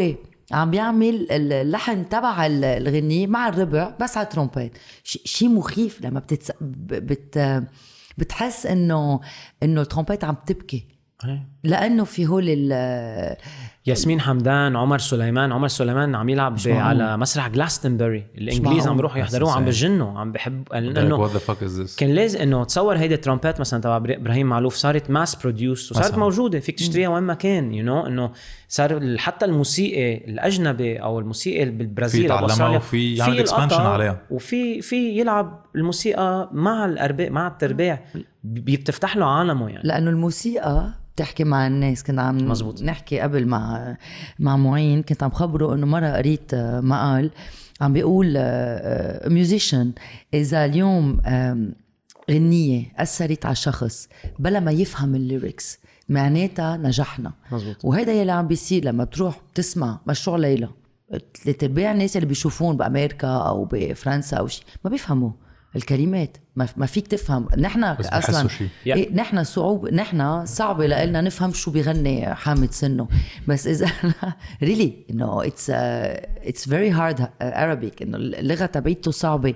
عم 0.53 0.71
بيعمل 0.71 1.27
اللحن 1.33 2.09
تبع 2.09 2.47
ال- 2.47 2.65
الغنية 2.65 3.27
مع 3.27 3.49
الربع 3.49 3.95
بس 4.01 4.17
على 4.17 4.25
الترومبيت 4.25 4.79
شيء 5.05 5.49
مخيف 5.49 6.01
لما 6.05 6.21
بتتس... 6.21 6.53
بت... 6.61 7.63
بتحس 8.19 8.67
انه 8.67 9.21
إنه 9.63 9.81
الترومبيت 9.81 10.25
عم 10.25 10.37
تبكي 10.47 10.87
إيه. 11.25 11.49
لأنه 11.65 12.05
في 12.05 12.27
هول 12.27 12.45
ال 12.49 13.37
ياسمين 13.90 14.20
حمدان 14.20 14.76
عمر 14.76 14.98
سليمان 14.98 15.53
عمر 15.53 15.68
سليمان 15.68 16.14
عم 16.14 16.29
يلعب. 16.29 16.57
على 16.68 17.16
مسرح 17.16 17.48
جلاستنبري 17.48 18.24
الإنجليز. 18.38 18.88
عم 18.88 18.96
بيروحوا 18.96 19.18
يحضروه 19.18 19.53
عم. 19.53 19.64
بجنوا 19.64 20.18
عم 20.20 20.33
بحب 20.33 20.64
لأنه 20.72 21.29
what 21.29 21.31
the 21.31 21.40
fuck 21.40 21.61
is 21.64 21.87
this 21.87 21.96
كان 21.96 22.11
لازم 22.11 22.38
إنه 22.40 22.64
تصور 22.64 22.96
هيدي 22.96 23.14
الترومبات 23.14 23.61
مثلا 23.61 23.81
تبع 23.81 23.96
إبراهيم 23.96 24.46
معلوف 24.46 24.74
صارت 24.74 25.11
mass 25.11 25.35
produce 25.35 25.93
وصارت 25.92 26.07
مثلاً. 26.07 26.18
موجودة 26.18 26.61
فيك 26.61 26.79
تشتريها 26.79 27.09
وين 27.09 27.22
ما 27.22 27.35
كان 27.35 27.74
you 27.75 27.85
know 27.85 28.07
إنه 28.07 28.31
صار 28.68 29.16
حتى 29.18 29.44
الموسيقى 29.46 30.31
الأجنبي 30.31 30.96
أو 30.96 31.18
الموسيقى 31.18 31.64
بالبرازيل 31.70 32.29
في 32.29 32.46
أستراليا 32.46 32.76
وفي 32.79 33.14
يعمل 33.14 33.48
expansion 33.48 33.72
عليها. 33.72 34.20
وفي 34.31 34.83
في 34.83 35.18
يلعب 35.20 35.64
الموسيقى 35.76 36.48
مع 36.53 36.85
الارباع 36.85 37.29
مع 37.29 37.46
التربيع 37.48 37.98
بي- 38.44 38.76
بتفتح 38.76 39.16
له 39.16 39.26
عالمه 39.26 39.68
يعني 39.68 39.88
لأنه 39.88 40.11
الموسيقى 40.11 40.92
بتحكي 41.21 41.45
مع 41.45 41.67
الناس 41.67 42.03
كنا 42.05 42.23
عم 42.23 42.49
مزبوط. 42.49 42.83
نحكي 42.83 43.21
قبل 43.21 43.47
مع 43.47 43.97
مع 44.39 44.57
معين 44.57 45.03
كنت 45.03 45.23
عم 45.23 45.31
خبره 45.31 45.75
إنه 45.75 45.87
مرة 45.87 46.09
قريت 46.09 46.55
آه، 46.55 46.81
مقال 46.81 47.31
عم 47.81 47.93
بيقول 47.93 48.35
musician 49.27 49.93
إذا 50.35 50.65
اليوم 50.65 51.21
غنية 52.31 52.93
أثرت 52.97 53.47
على 53.47 53.55
شخص 53.55 54.09
بلا 54.39 54.61
ما 54.61 54.73
يفهم 54.73 55.15
ال 55.14 55.24
lyrics 55.24 55.79
معناتها 56.09 56.77
نجحنا 56.77 57.33
مزبوط. 57.53 57.85
وهيدا 57.85 58.13
يلي 58.13 58.33
عم 58.33 58.47
بيصير 58.47 58.85
لما 58.85 59.05
تروح 59.05 59.41
تسمع 59.55 60.01
مشروع 60.07 60.37
ليلى 60.37 60.69
ثلاث 61.45 61.65
ارباع 61.65 61.93
الناس 61.93 62.17
اللي 62.17 62.27
بيشوفون 62.29 62.77
بأمريكا 62.77 63.29
أو 63.29 63.65
بفرنسا 63.73 64.37
أو 64.37 64.47
شيء 64.47 64.65
ما 64.85 64.91
بيفهموا 64.91 65.31
الكلمات. 65.77 66.37
ما, 66.57 66.69
ما 66.77 66.87
فيك 66.87 67.07
تفهم. 67.07 67.49
نحن 67.59 67.85
أصلا. 67.85 68.49
إيه 68.97 69.15
نحن 69.15 69.45
صعوب 69.45 69.89
نحن 69.89 70.47
صعبه 70.47 70.87
لنا 70.87 71.21
نفهم 71.21 71.53
شو 71.53 71.71
بيغني 71.71 72.35
حامد 72.35 72.73
سنو 72.73 73.09
بس 73.49 73.67
إذا 73.67 73.87
really 74.62 75.07
إنه 75.11 75.47
it's 75.47 75.71
it's 75.71 76.69
very 76.69 76.90
hard 76.90 77.21
Arabic. 77.43 78.03
إنه 78.03 78.17
اللغة 78.17 78.67
تبعيته 78.67 79.11
صعبة. 79.11 79.55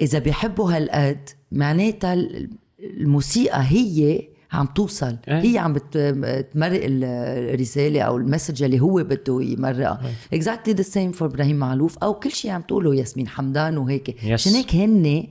إذا 0.00 0.18
بيحبوا 0.18 0.72
هالقد 0.76 1.28
معناتها 1.52 2.14
ال- 2.14 2.50
الموسيقى 2.80 3.62
هي 3.62 4.22
عم 4.54 4.66
توصل 4.66 5.16
إيه. 5.28 5.40
هي 5.42 5.58
عم 5.58 5.72
بتمرق 5.76 6.80
الرسالة 6.84 8.02
أو 8.02 8.16
ال 8.16 8.22
message 8.22 8.62
اللي 8.62 8.80
هو 8.80 8.94
بده 8.94 9.42
يمرقها 9.42 10.00
exactly 10.32 10.74
the 10.74 10.82
same 10.82 11.12
for 11.12 11.28
إبراهيم 11.28 11.56
معلوف 11.56 11.98
أو 11.98 12.14
كل 12.14 12.30
شيء 12.30 12.50
عم 12.50 12.62
تقوله 12.62 12.94
ياسمين 12.94 13.28
حمدان 13.28 13.78
وهيك. 13.78 14.16
عشان 14.32 14.52
هيك 14.52 14.74
هن 14.74 15.26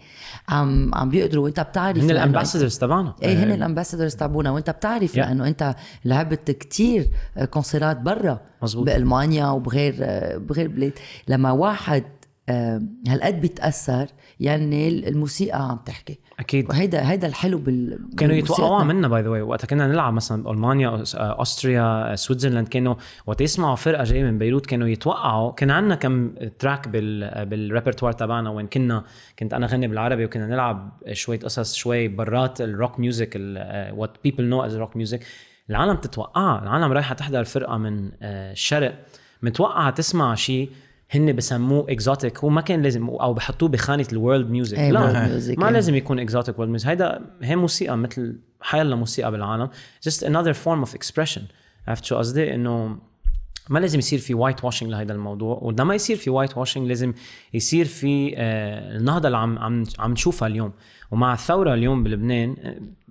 عم 0.50 0.96
عم 0.96 1.10
بيقدروا 1.10 1.44
وانت 1.44 1.60
بتعرف 1.60 2.04
هن 2.04 2.12
الامباسادرز 2.12 2.78
تبعنا 2.78 3.16
إيه 3.24 3.44
هن 3.44 3.52
ال 3.52 3.57
ambassadors 3.57 4.16
تبعونا 4.16 4.52
وأنت 4.52 4.70
بتعرف. 4.70 5.16
لأنه 5.18 5.48
أنت 5.48 5.76
لعبت 6.06 6.52
كتير 6.52 7.08
كونسيرات 7.50 7.98
برا 8.00 8.40
مزبوط. 8.64 8.86
بألمانيا 8.86 9.48
وبغير 9.48 9.96
بغير 10.38 10.68
بلاد 10.68 10.94
لما 11.28 11.52
واحد 11.52 12.04
آه، 12.04 12.23
هالقد 13.08 13.42
بيتأثر 13.42 14.08
يعني 14.40 14.88
الموسيقى 15.10 15.70
عم 15.70 15.78
تحكي. 15.86 16.20
أكيد. 16.40 16.70
وهيدا 16.70 17.10
هيدا 17.12 17.28
الحلو 17.28 17.58
بال 17.58 18.00
كانوا. 18.18 18.36
يتوقعوا 18.36 18.84
منا 18.84 19.08
by 19.08 19.22
the 19.22 19.30
way 19.30 19.42
وقت 19.42 19.66
كنا 19.66 19.88
نلعب 19.88 20.14
مثلا 20.14 20.44
بألمانيا 20.44 20.90
Aus- 20.98 21.16
Austria 21.16 22.16
Switzerland 22.16 22.68
كانوا 22.68 22.96
وقت 23.26 23.42
يسمعوا 23.42 23.76
فرقة 23.76 24.04
جاية 24.04 24.24
من 24.24 24.38
بيروت 24.38 24.66
كانوا 24.66 24.88
يتوقعوا 24.88 25.52
كان 25.52 25.72
عندنا 25.72 25.96
كم 25.96 26.32
track 26.60 26.88
بال 26.88 27.46
بال 27.50 27.61
repertoire 27.61 28.16
تبعنا 28.16 28.50
وين 28.50 28.68
كنا. 28.68 29.04
كنت 29.40 29.54
أنا 29.54 29.68
غني 29.68 29.88
بالعربي 29.88 30.26
وكنا 30.26 30.48
نلعب 30.48 31.02
شوية 31.12 31.40
قصص 31.40 31.76
شوي 31.76 32.08
برات 32.08 32.62
ال 32.62 32.69
rock 32.69 33.00
music 33.00 33.36
what 33.94 34.18
people 34.24 34.44
know 34.46 34.62
as 34.66 34.76
rock 34.76 34.96
music 34.98 35.20
العالم 35.70 35.96
تتوقعها 35.96 36.64
العالم 36.64 36.92
رايحة 36.92 37.16
تحضر 37.16 37.44
فرقة 37.44 37.78
من 37.78 38.12
آه، 38.22 38.52
الشرق 38.52 38.94
متوقعة 39.42 39.90
تسمع 39.90 40.36
شيء 40.36 40.70
هن 41.16 41.36
بسموه 41.36 41.86
exotic 41.90 42.40
هو 42.40 42.50
ما 42.50 42.62
كان 42.62 42.82
لازم 42.82 43.10
أو 43.10 43.34
بحطوه 43.34 43.70
بخانة 43.70 44.08
ال 44.12 44.18
world 44.18 44.50
music 44.50 44.80
إيه، 44.80 44.92
لا 44.92 45.00
ما 45.58 45.68
إيه. 45.68 45.74
لازم 45.74 45.96
يكون 45.96 46.20
exotic 46.20 46.56
و 46.60 46.61
world 46.61 46.70
music 46.70 46.88
هيدا 46.88 47.22
هي 47.42 47.56
موسيقى 47.56 47.98
مثل 47.98 48.40
حيلا 48.62 48.96
موسيقى 48.96 49.32
بالعالم. 49.32 49.70
Just 50.10 50.20
another 50.20 50.54
form 50.54 50.90
of 50.90 50.94
expression. 50.94 51.42
عرفت 51.88 52.06
شو 52.06 52.18
قصدي؟ 52.18 52.56
إنه 52.56 52.98
ما 53.70 53.80
لازم 53.80 54.00
يصير 54.00 54.20
في 54.20 54.34
whitewashing 54.34 54.90
لهذا 54.90 55.14
الموضوع. 55.14 55.60
ولما 55.62 55.96
يصير 55.96 56.18
في 56.18 56.30
whitewashing 56.30 56.88
لازم 56.88 57.14
يصير 57.54 57.86
في 57.86 58.34
آه، 58.38 58.98
النهضة 58.98 59.28
اللي 59.28 59.38
عم 59.38 59.60
عم 59.60 59.84
عم 60.00 60.12
نشوفها 60.12 60.48
اليوم. 60.48 60.72
ومع 61.14 61.34
الثورة 61.34 61.74
اليوم 61.74 62.04
بلبنان 62.04 62.56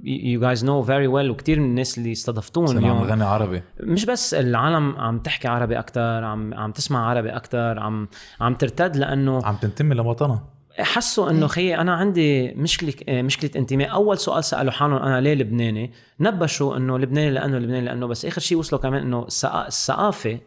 you 0.04 0.40
guys 0.40 0.64
know 0.64 0.82
very 0.82 1.06
well 1.06 1.30
وكثير 1.30 1.60
من 1.60 1.64
الناس 1.66 1.98
اللي 1.98 2.12
استضفتوهم 2.12 2.68
عم 2.70 2.78
اليوم. 2.78 2.98
نغني 3.04 3.24
عربي. 3.24 3.62
مش 3.80 4.04
بس 4.04 4.34
العالم 4.34 4.96
عم 4.96 5.18
تحكي 5.18 5.48
عربي 5.48 5.78
أكثر 5.78 6.24
عم 6.24 6.54
عم 6.54 6.72
تسمع 6.72 7.06
عربي 7.10 7.30
أكثر 7.30 7.78
عم 7.78 8.08
عم 8.40 8.54
ترتد 8.54 8.96
لأنه 8.96 9.44
عم 9.46 9.56
تنتمي 9.56 9.94
لوطنها 9.94 10.44
حسوا 10.78 11.30
إنه 11.30 11.46
خيي 11.46 11.78
أنا 11.78 11.94
عندي 11.94 12.52
مشكلة 12.54 12.92
آه، 13.08 13.22
مشكلة 13.22 13.50
انتماء. 13.56 13.92
أول 13.92 14.18
سؤال 14.18 14.44
سالوا 14.44 14.72
حالهم 14.72 14.96
أنا 14.98 15.20
ليه 15.20 15.34
لبناني؟ 15.34 15.92
نبشوا 16.20 16.76
إنه 16.76 16.98
لبناني 16.98 17.30
لأنه 17.30 17.58
لبناني 17.58 17.84
لأنه 17.86 18.06
بس 18.06 18.24
آخر 18.26 18.40
شيء 18.40 18.58
وصلوا 18.58 18.80
كمان 18.82 19.02
إنه 19.02 19.26
الثقا- 19.26 19.66
الثقافة 19.66 20.38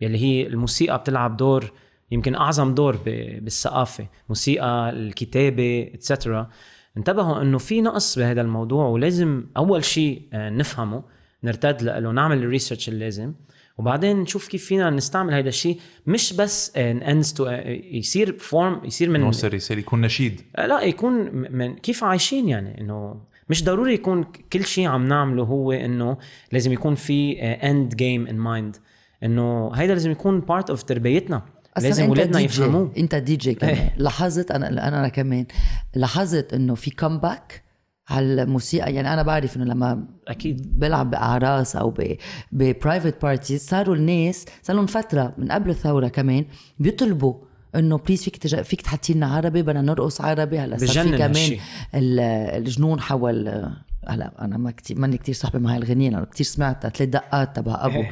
يلي 0.00 0.18
هي 0.18 0.46
الموسيقى 0.46 0.98
بتلعب 0.98 1.36
دور 1.36 1.72
يمكن 2.10 2.34
أعظم 2.34 2.74
دور 2.74 2.96
بالثقافة 3.06 4.06
موسيقى 4.28 4.90
الكتابة 4.90 5.90
et 5.94 6.07
cetera 6.07 6.48
انتبهوا 6.96 7.42
انه 7.42 7.58
في 7.58 7.80
نقص 7.80 8.18
بهذا 8.18 8.40
الموضوع 8.40 8.86
ولازم 8.86 9.44
اول 9.56 9.84
شيء 9.84 10.22
آه، 10.32 10.50
نفهمه 10.50 11.02
نرتد 11.44 11.82
له 11.82 12.12
نعمل 12.12 12.38
ال 12.38 12.44
research 12.44 12.88
اللازم. 12.88 13.34
وبعدين 13.78 14.16
نشوف 14.16 14.48
كيف 14.48 14.64
فينا 14.64 14.90
نستعمل 14.90 15.34
هذا 15.34 15.48
الشيء. 15.48 15.78
مش 16.06 16.32
بس 16.32 16.76
انز 16.76 17.32
تو 17.32 17.48
يصير 17.92 18.38
form 18.38 18.84
يصير 18.84 19.10
من 19.10 19.20
نوصل 19.20 19.54
رسالة 19.54 19.80
يكون 19.80 20.00
نشيد. 20.00 20.40
لا 20.58 20.82
يكون 20.82 21.12
من 21.32 21.74
كيف 21.74 22.04
عايشين 22.04 22.48
يعني 22.48 22.80
إنه 22.80 23.20
مش 23.50 23.64
ضروري 23.64 23.94
يكون 23.94 24.24
كل 24.52 24.64
شيء 24.64 24.86
عم 24.86 25.08
نعمله 25.08 25.42
هو 25.42 25.72
إنه 25.72 26.16
لازم 26.52 26.72
يكون 26.72 26.94
في 26.94 27.40
end 27.42 27.94
game 27.94 28.26
in 28.26 28.36
mind 28.36 28.76
إنه 29.22 29.70
هيدا 29.74 29.92
لازم 29.92 30.10
يكون 30.10 30.40
part 30.40 30.70
of 30.70 30.82
تربيتنا. 30.82 31.42
لازم 31.82 32.14
DJ 32.14 32.36
يفهموه. 32.36 32.92
أنت 32.98 33.14
دي 33.14 33.36
جي 33.36 33.54
كمان. 33.54 33.74
إيه. 33.74 33.94
لاحظت 33.96 34.50
أنا 34.50 34.88
أنا 34.88 35.08
كمان. 35.08 35.46
لاحظت 35.94 36.54
إنه 36.54 36.74
في 36.74 36.90
comeback 36.90 37.62
على 38.08 38.42
الموسيقى. 38.42 38.94
يعني 38.94 39.12
أنا 39.12 39.22
بعرف 39.22 39.56
إنه 39.56 39.64
لما 39.64 40.04
أكيد. 40.28 40.78
بلعب 40.78 41.10
بأعراس 41.10 41.76
أو 41.76 41.94
ب 42.52 42.61
private 42.61 43.22
parties 43.22 43.66
صاروا 43.68 43.94
الناس 43.96 44.44
صار 44.62 44.76
لهم 44.76 44.86
فترة 44.86 45.34
من 45.38 45.52
قبل 45.52 45.70
الثورة 45.70 46.08
كمان 46.08 46.44
بيطلبوا 46.78 47.34
إنه 47.74 47.98
please 47.98 48.22
فيك 48.24 48.36
تج... 48.36 48.60
فيك 48.60 48.80
تحطي 48.82 49.12
لنا 49.14 49.26
عربي 49.26 49.62
بدنا 49.62 49.82
نرقص 49.82 50.20
عربي. 50.20 50.58
هلأ 50.58 50.76
صار 50.76 51.04
في 51.04 51.10
كمان 51.10 51.22
هالشي. 51.30 51.58
ال- 51.94 52.20
الجنون 52.56 53.00
حول 53.00 53.48
هلأ 54.08 54.32
أنا 54.44 54.58
ما 54.58 54.70
كتير 54.70 54.98
ماني 54.98 55.18
كتير 55.18 55.34
صاحبة 55.34 55.58
مع 55.58 55.72
هاي 55.72 55.78
الغنية 55.78 56.10
لأنه 56.10 56.24
كتير 56.24 56.46
سمعتها 56.46 56.88
ثلاث 56.88 57.08
دقات 57.10 57.56
تبع 57.56 57.84
أبو. 57.86 57.94
إيه. 58.00 58.10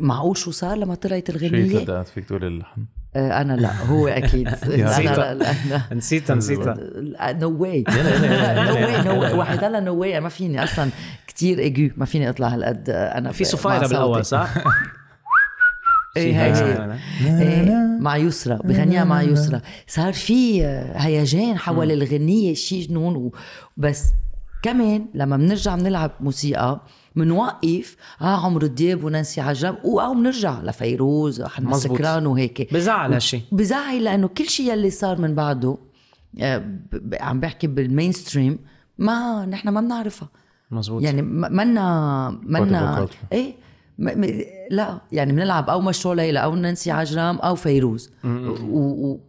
معقول 0.00 0.36
شو 0.36 0.50
صار 0.50 0.76
لما 0.76 0.94
طلعت 0.94 1.30
الغنية؟ 1.30 1.84
ثلاث 1.84 2.10
فيك 2.10 2.24
تقول 2.24 2.44
اللحن؟ 2.44 2.84
آه، 3.16 3.40
أنا 3.40 3.52
لا 3.52 3.82
هو 3.84 4.08
أكيد. 4.08 4.48
أنا 4.64 5.00
لا 5.16 5.34
لا 5.34 5.52
لا 5.54 5.82
نسيتها 5.92 6.36
نسيتها 6.36 6.76
نو 7.32 7.62
واي 7.62 7.84
نو 7.88 8.74
واي 8.74 9.02
نو 9.02 9.20
واي 9.20 9.32
واحد 9.32 9.64
هلا 9.64 9.80
نو 9.80 9.94
واي 9.94 10.20
ما 10.20 10.28
فيني 10.28 10.64
أصلا 10.64 10.90
كتير 11.26 11.58
ايجو 11.58 11.90
ما 11.96 12.04
فيني 12.04 12.28
أطلع 12.28 12.48
هالقد 12.48 12.90
أنا 12.90 13.32
في 13.32 13.44
مع 13.64 13.78
بالأول. 13.78 14.24
صح؟ 14.24 14.54
إيه 16.16 16.42
هي 16.42 16.88
إيه، 17.42 17.98
مع 18.00 18.16
يسرى 18.16 18.58
بغنيها 18.64 19.04
مع 19.04 19.22
يسرى 19.22 19.60
صار 19.86 20.12
في 20.12 20.64
هيجان 20.94 21.58
حول 21.58 21.92
الغنية 21.92 22.54
شيء 22.54 22.88
جنون 22.88 23.30
بس 23.76 24.04
كمان 24.62 25.06
لما 25.14 25.36
بنرجع 25.36 25.76
بنلعب 25.76 26.10
موسيقى 26.20 26.80
بنوقف 27.18 27.96
آه 28.22 28.44
عمرو 28.46 28.66
دياب 28.66 29.04
ونانسي 29.04 29.40
و- 29.84 30.00
أو 30.00 30.14
بنرجع 30.14 30.60
لفيروز 30.62 31.40
وحنا. 31.40 31.70
السكران 31.76 32.26
وهيك. 32.26 32.74
بزعل 32.74 33.12
هالشيء 33.12 33.42
بزعل 33.52 34.04
لأنه 34.04 34.28
كل 34.28 34.44
شيء 34.48 34.72
يلي 34.72 34.90
صار 34.90 35.20
من 35.20 35.34
بعده 35.34 35.76
آه، 36.40 36.64
عم 37.20 37.40
بحكي 37.40 37.66
بال 37.66 38.12
mainstream 38.12 38.58
ما 38.98 39.46
نحن 39.46 39.68
ما 39.68 39.80
بنعرفها. 39.80 40.28
مزبوط. 40.70 41.02
يعني 41.02 41.22
منا 41.22 42.30
منا. 42.42 43.08
إيه؟ 43.32 43.54
م- 43.98 44.20
م- 44.20 44.42
لا 44.70 45.00
يعني 45.12 45.32
بنلعب 45.32 45.70
أو 45.70 45.80
مشروع 45.80 46.14
ليلى 46.14 46.38
أو 46.38 46.54
نانسي 46.54 46.90
عجرام 46.90 47.36
أو 47.38 47.54
فيروز. 47.54 48.10
و- 48.24 49.08
و- 49.10 49.20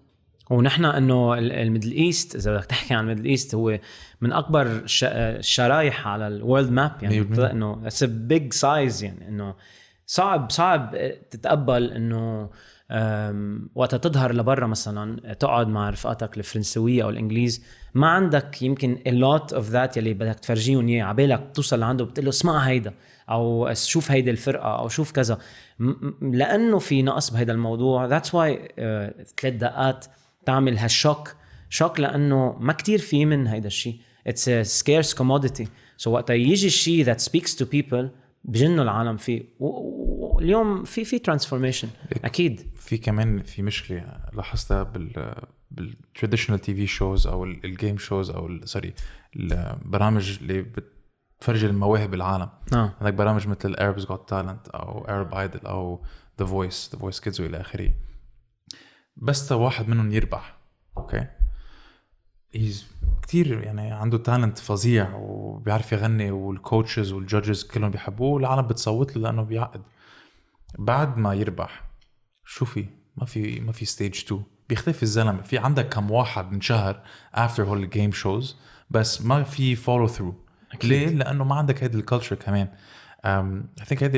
ونحن 0.50 0.86
إنه 0.86 1.34
ال- 1.34 1.52
ال 1.52 1.57
Middle 1.57 1.92
East 1.92 2.36
إذا 2.36 2.56
بدك 2.58 2.66
تحكي 2.66 2.94
عن 2.94 3.00
ال 3.04 3.07
Middle 3.07 3.26
East 3.26 3.56
هو 3.56 3.80
من 4.22 4.34
أكبر 4.34 4.62
الش- 4.62 5.04
الشرايح 5.14 6.08
على 6.08 6.28
ال 6.28 6.35
world 6.35 6.72
map. 6.72 6.92
يعني 7.02 7.20
100%. 7.24 7.40
إنه 7.52 7.82
it's 7.86 8.04
big 8.04 8.54
size 8.54 9.04
يعني 9.04 9.28
إنه 9.28 9.56
صعب 10.06 10.50
صعب 10.52 10.96
تتقبل 11.32 11.92
إنه 11.92 12.50
وقتها 13.76 13.98
تظهر 13.98 14.34
لبرا 14.36 14.68
مثلا 14.68 15.34
تقعد 15.34 15.68
مع 15.68 15.90
رفقاتك 15.90 16.38
الفرنسوية 16.38 17.04
أو 17.04 17.10
الإنجليز. 17.10 17.64
ما 17.94 18.08
عندك 18.08 18.62
يمكن 18.62 18.98
a 19.08 19.12
lot 19.12 19.56
of 19.56 19.64
that 19.74 19.98
يلي 19.98 20.14
بدك 20.14 20.36
تفرجيهم 20.40 20.88
إياه. 20.88 21.04
عبالك 21.06 21.52
توصل 21.54 21.80
لعنده 21.80 22.06
بتقول 22.06 22.26
له 22.26 22.30
اسمع 22.30 22.58
هيدا 22.60 22.94
أو 23.30 23.74
شوف 23.74 24.12
هيدي 24.12 24.32
الفرقة 24.32 24.80
أو 24.80 24.88
شوف 24.88 25.12
كذا. 25.12 25.38
لأنه 26.22 26.80
في 26.80 27.02
نقص 27.02 27.30
بهذا 27.30 27.52
الموضوع. 27.52 28.06
that's 28.06 28.36
why 28.36 28.68
ثلاث 29.42 29.54
دقات 29.56 30.06
تعمل 30.46 30.78
هال 30.78 30.92
shock. 30.92 31.36
shock 31.70 32.00
لأنه 32.00 32.58
ما 32.60 32.74
كتير 32.74 33.00
في 33.00 33.26
من 33.26 33.48
هيدا 33.48 33.68
الشيء 33.68 34.00
it's 34.28 34.50
a 34.50 34.84
scarce 34.84 35.16
commodity. 35.18 35.68
so 35.98 36.12
وقتا 36.12 36.34
يجي 36.34 36.68
الشيء 36.68 37.06
that 37.06 37.18
speaks 37.18 37.56
to 37.60 37.66
people 37.66 38.06
بجنوا 38.44 38.84
العالم 38.84 39.18
فيه 39.18 39.44
واليوم 39.60 40.84
في 40.84 41.06
في 41.06 41.20
transformation 41.20 41.90
أكيد. 42.24 42.70
في 42.76 42.98
كمان 42.98 43.44
في 43.44 43.62
مشكلة 43.62 44.04
لاحظتها 44.34 44.84
بال 44.84 45.36
بال 45.72 46.60
traditional 46.60 46.76
TV 46.76 46.88
shows 46.88 47.28
أو 47.28 47.44
ال 47.44 47.54
game 47.54 47.98
shows 47.98 48.30
أو 48.30 48.66
sorry 48.66 48.94
البرامج 49.36 50.38
اللي 50.42 50.66
بتفرجي 51.40 51.66
المواهب 51.66 52.14
العالم. 52.14 52.50
آه. 52.74 52.94
عندك 53.02 53.14
برامج 53.14 53.48
مثل 53.48 53.76
Arabs 53.76 54.06
Got 54.06 54.32
Talent 54.32 54.76
أو 54.76 55.06
Arab 55.06 55.34
Idol 55.34 55.66
أو 55.66 56.04
The 56.42 56.46
Voice 56.46 56.96
The 56.96 57.00
Voice 57.00 57.20
Kids 57.20 57.40
وإلى 57.40 57.62
آخره. 57.62 57.92
بس 59.22 59.52
واحد 59.52 59.88
منهم 59.88 60.12
يربح. 60.12 60.56
أوكي؟ 60.98 61.28
he's 62.54 62.88
كتير 63.22 63.64
يعني 63.64 63.92
عنده 63.92 64.18
talent 64.18 64.58
فظيع 64.58 65.16
وبيعرف 65.16 65.92
يغني 65.92 66.32
وال 66.32 66.49
coaches 66.49 67.12
وال 67.12 67.25
judges 67.25 67.64
كلهم 67.64 67.92
بيحبوه 67.92 68.30
والعالم 68.30 68.62
بتصوت 68.62 69.16
له 69.16 69.22
لأنه 69.22 69.44
بيعقد. 69.44 69.82
بعد 70.80 71.18
ما 71.18 71.34
يربح 71.34 71.84
شو 72.46 72.66
في؟ 72.66 72.86
ما 73.18 73.26
في 73.26 73.60
ما 73.60 73.72
في 73.72 73.86
stage 73.86 74.24
2 74.26 74.44
بيختفي 74.70 75.04
الزلمة. 75.04 75.42
في 75.42 75.58
عندك 75.58 75.90
كم 75.90 76.12
واحد 76.12 76.54
انشهر 76.54 77.02
after 77.34 77.64
هول 77.64 77.84
ال 77.84 77.89
game 77.89 78.12
shows 78.12 78.58
بس 78.90 79.22
ما 79.22 79.44
في 79.44 79.76
follow 79.76 80.08
through 80.08 80.36
ليه؟ 80.84 81.08
لأنه 81.10 81.44
ما 81.44 81.56
عندك 81.56 81.84
هيدي 81.84 81.98
ال 81.98 82.02
culture 82.02 82.36
كمان. 82.36 82.68
I 83.26 83.64
think 83.86 84.04
هيدي 84.04 84.18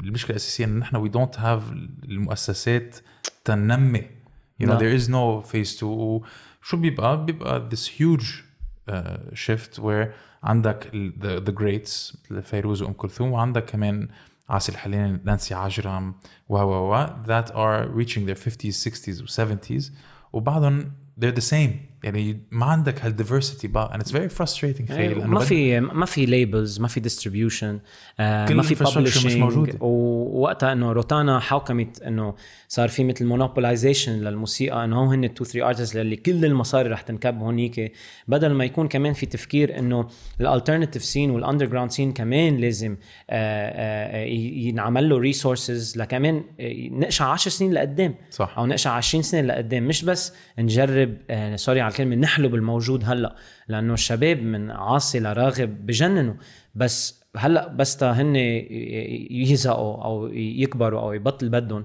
المشكلة 0.00 0.30
الأساسية 0.30 0.64
انه 0.64 0.78
نحن 0.78 0.96
we 0.96 1.08
don't 1.08 1.38
have 1.38 1.72
المؤسسات 2.04 2.96
تنمي 3.44 4.21
you 4.61 4.65
know 4.65 4.69
لا. 4.71 4.79
there 4.79 4.99
is 5.01 5.07
no 5.09 5.41
phase 5.51 5.79
2 5.79 6.21
شو 6.61 6.77
بيبقى 6.77 7.25
بيبقى 7.25 7.69
this 7.69 7.87
huge 7.99 8.43
uh, 8.89 9.35
shift 9.35 9.79
where 9.79 10.07
عندك 10.43 10.89
ال- 10.93 11.13
the, 11.19 11.49
the 11.49 11.53
greats 11.53 12.17
مثل 12.31 12.41
فيروز 12.43 12.81
وام 12.81 12.93
كلثوم 12.93 13.31
وعندك 13.31 13.65
كمان 13.65 14.07
عاصي 14.49 14.71
الحليني 14.71 15.19
نانسي 15.25 15.53
عجرم 15.53 16.15
و 16.49 16.57
و 16.57 16.93
و 16.93 17.07
that 17.27 17.47
are 17.51 17.87
reaching 17.99 18.25
their 18.27 18.47
50s 18.49 18.87
60s 18.87 19.21
و 19.21 19.45
70s 19.45 19.91
وبعضهم 20.33 20.91
they're 21.21 21.35
the 21.39 21.43
same 21.53 21.90
يعني 22.02 22.40
ما 22.50 22.66
عندك 22.66 23.02
هال 23.02 23.14
diversity 23.14 23.66
بقى 23.66 23.98
and 23.98 24.02
it's 24.02 24.10
very 24.10 24.38
frustrating 24.38 24.88
خيل 24.88 25.12
أيوة، 25.12 25.26
ما 25.26 25.40
في 25.40 25.80
ما 25.80 26.06
في 26.06 26.26
labels 26.26 26.80
ما 26.80 26.88
في 26.88 27.00
distribution 27.00 27.80
كل 28.18 28.54
ما 28.54 28.62
في 28.62 28.76
infrastructure 28.76 28.96
مش 28.96 29.18
publishing 29.18 29.36
موجودة. 29.36 29.78
ووقتها 29.80 30.72
إنه 30.72 30.92
روتانا 30.92 31.40
حوكمت 31.40 32.02
إنه 32.02 32.34
صار 32.68 32.88
في 32.88 33.04
مثل 33.04 33.24
monopolization 33.26 34.12
للموسيقى 34.12 34.84
إنه 34.84 35.00
هو 35.00 35.10
هن 35.10 35.24
ال 35.24 35.29
two 35.29 35.44
three 35.44 35.62
artists 35.62 35.96
اللي 35.96 36.16
كل 36.16 36.44
المصاري 36.44 36.88
رح 36.88 37.00
تنكب 37.00 37.38
هونيك 37.38 37.92
بدل 38.28 38.52
ما 38.52 38.64
يكون 38.64 38.88
كمان 38.88 39.12
في 39.12 39.26
تفكير 39.26 39.78
إنه 39.78 40.08
ال 40.40 40.45
alternative 40.45 41.04
scene 41.04 41.30
وال 41.30 41.66
underground 41.66 41.90
scene 41.90 42.12
كمان 42.12 42.56
لازم 42.56 42.96
آه، 43.30 44.16
آه، 44.20 44.24
ينعمل 44.26 45.08
له 45.08 45.18
resources 45.18 45.98
لكمان 45.98 46.44
آه، 46.60 46.88
نقشع 46.90 47.24
10 47.24 47.50
سنين 47.50 47.72
لقدام 47.72 48.14
صح. 48.30 48.54
أو 48.58 48.66
نقشع 48.66 48.90
20 48.90 49.22
سنة 49.22 49.40
لقدام 49.40 49.82
مش 49.88 50.04
بس 50.04 50.32
نجرب 50.58 51.16
آه، 51.30 51.56
sorry 51.56 51.80
على 51.80 51.91
الكلمة 51.92 52.16
نحلو 52.16 52.48
بالموجود 52.48 53.02
هلا 53.04 53.36
لأنه 53.68 53.94
الشباب 53.94 54.42
من 54.42 54.70
عاصي 54.70 55.20
لراغب 55.20 55.86
بجننوا. 55.86 56.34
بس 56.74 57.22
هلا 57.36 57.68
بس 57.68 57.96
تا 57.96 58.12
هن 58.12 58.36
ي- 58.36 59.28
يزهقوا 59.30 60.04
أو 60.04 60.26
يكبروا 60.34 61.00
أو 61.00 61.12
يبطل 61.12 61.48
بدهم 61.48 61.84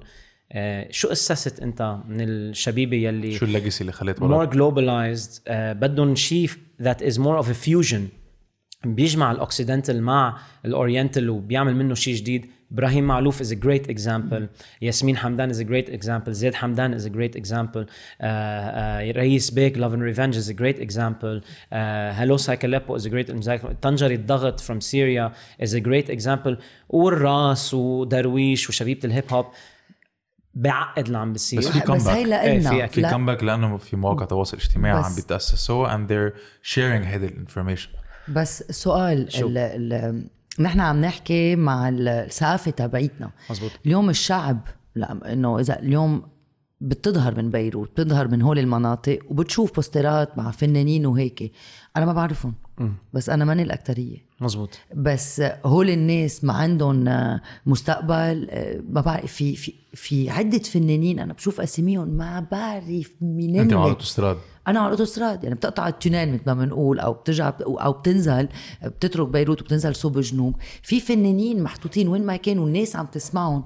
آه، 0.51 0.88
شو 0.91 1.08
أسست 1.12 1.60
أنت 1.60 1.97
من 2.08 2.22
الشبيبة 2.22 2.97
يلي 2.97 3.32
شو 3.32 3.45
ال 3.45 3.51
legacy 3.51 3.82
اللي 3.82 3.91
خليت 3.91 4.22
وراك؟ 4.22 4.53
globalized 4.53 5.41
آه، 5.47 5.74
بدهم 5.74 6.16
شيء 6.16 6.49
that 6.82 6.97
is 7.03 7.14
more 7.18 7.43
of 7.43 7.47
a 7.47 7.68
fusion 7.68 8.01
بيجمع 8.86 9.32
ال 9.32 9.38
occidental 9.38 10.03
مع 10.03 10.38
ال 10.65 10.73
oriental 10.73 11.30
وبيعمل 11.30 11.75
منه 11.75 11.93
شيء 11.93 12.15
جديد. 12.15 12.45
إبراهيم 12.71 13.03
معلوف 13.03 13.43
is 13.43 13.55
a 13.55 13.59
great 13.59 13.91
example. 13.91 14.41
ياسمين 14.82 15.17
حمدان 15.17 15.53
is 15.53 15.57
a 15.57 15.63
great 15.63 15.93
example. 15.93 16.30
زيد 16.30 16.53
حمدان 16.53 16.99
is 16.99 17.03
a 17.03 17.09
great 17.09 17.39
example. 17.39 17.86
uh, 17.86 18.23
uh, 18.23 19.17
رئيس 19.17 19.51
بيك 19.51 19.78
revenge 19.78 20.36
is 20.36 20.49
a 20.49 20.53
great 20.53 20.80
example. 20.80 21.41
uh, 21.41 22.13
Hello 22.13 22.38
Psychaleppo 22.38 22.97
is 22.97 23.05
a 23.05 23.09
great 23.09 23.30
example. 23.30 23.73
طنجرة 23.82 24.15
الضغط 24.15 24.59
from 24.59 24.82
Syria 24.82 25.32
is 25.65 25.73
a 25.73 25.82
great 25.82 26.09
example. 26.09 26.55
والراس 26.89 27.73
ودرويش 27.73 28.69
وشبيبة 28.69 28.99
ال 29.05 29.10
hip 29.10 29.24
hop 29.32 29.45
بعقد 30.53 31.05
اللي 31.05 31.17
عم 31.17 31.34
بيصير. 31.34 31.59
بس 31.59 31.67
في 31.67 31.80
بس 31.93 32.07
هي 32.07 32.25
comeback. 32.25 32.34
إيه، 32.34 32.86
في 32.88 32.99
لنا 32.99 33.07
لا، 33.07 33.11
comeback 33.11 33.43
لأنه 33.43 33.78
في 33.78 33.95
مواقع 33.95 34.25
تواصل 34.25 34.57
اجتماعي 34.57 35.03
عم 35.03 35.15
بيتاسسوا 35.15 35.88
and 35.88 36.09
they're 36.09 36.36
sharing 36.73 37.05
هيدي 37.05 37.25
ال 37.26 37.31
information 37.31 37.89
بس 38.36 38.63
سؤال 38.69 39.34
شو؟ 39.34 39.47
ال 39.47 39.57
ال 39.57 40.23
نحن 40.59 40.80
عم 40.80 41.01
نحكي 41.01 41.55
مع 41.55 41.89
الثقافة 41.89 42.71
تبعيتنا. 42.71 43.32
مزبوط 43.49 43.71
اليوم 43.86 44.09
الشعب 44.09 44.59
لا 44.95 45.34
إنه 45.34 45.59
إذا 45.59 45.80
اليوم 45.80 46.23
بتظهر 46.82 47.36
من 47.36 47.51
بيروت 47.51 47.91
بتظهر 47.91 48.28
من 48.28 48.41
هول 48.41 48.59
المناطق 48.59 49.19
وبتشوف 49.30 49.75
بوسترات 49.75 50.38
مع 50.38 50.51
فنانين 50.51 51.05
وهيك 51.05 51.51
أنا 51.97 52.05
ما 52.05 52.13
بعرفهم. 52.13 52.53
بس 53.13 53.30
أنا 53.30 53.45
ماني 53.45 53.61
الأكترية. 53.61 54.17
مزبوط 54.41 54.80
بس 54.95 55.43
هول 55.65 55.89
الناس 55.89 56.43
ما 56.43 56.53
عندهم 56.53 57.05
مستقبل 57.65 58.47
ما 58.89 59.01
بعرف 59.01 59.34
في 59.34 59.55
في 59.55 59.73
في 59.93 60.30
عدة 60.30 60.59
فنانين 60.59 61.19
أنا 61.19 61.34
بشوف 61.34 61.61
أساميهم 61.61 62.07
ما 62.07 62.47
بعرف 62.51 63.11
مين 63.21 63.59
أنت. 63.59 63.73
على 63.73 63.84
الاوتوستراد 63.84 64.38
أنا 64.68 64.80
على 64.80 64.88
الاوتوستراد 64.88 65.43
يعني 65.43 65.55
بتقطع 65.55 65.88
ال 65.88 65.94
tunnel 65.94 66.34
مثل 66.34 66.43
ما 66.45 66.53
بنقول 66.53 66.99
أو 66.99 67.13
بترجع 67.13 67.53
أو 67.61 67.91
بتنزل 67.91 68.47
بتترك 68.84 69.28
بيروت 69.28 69.61
وبتنزل 69.61 69.95
صوب 69.95 70.20
جنوب. 70.20 70.55
في 70.82 70.99
فنانين 70.99 71.63
محطوطين 71.63 72.07
وين 72.07 72.26
ما 72.26 72.36
كانوا 72.36 72.68
الناس 72.68 72.95
عم 72.95 73.05
تسمعهم 73.05 73.63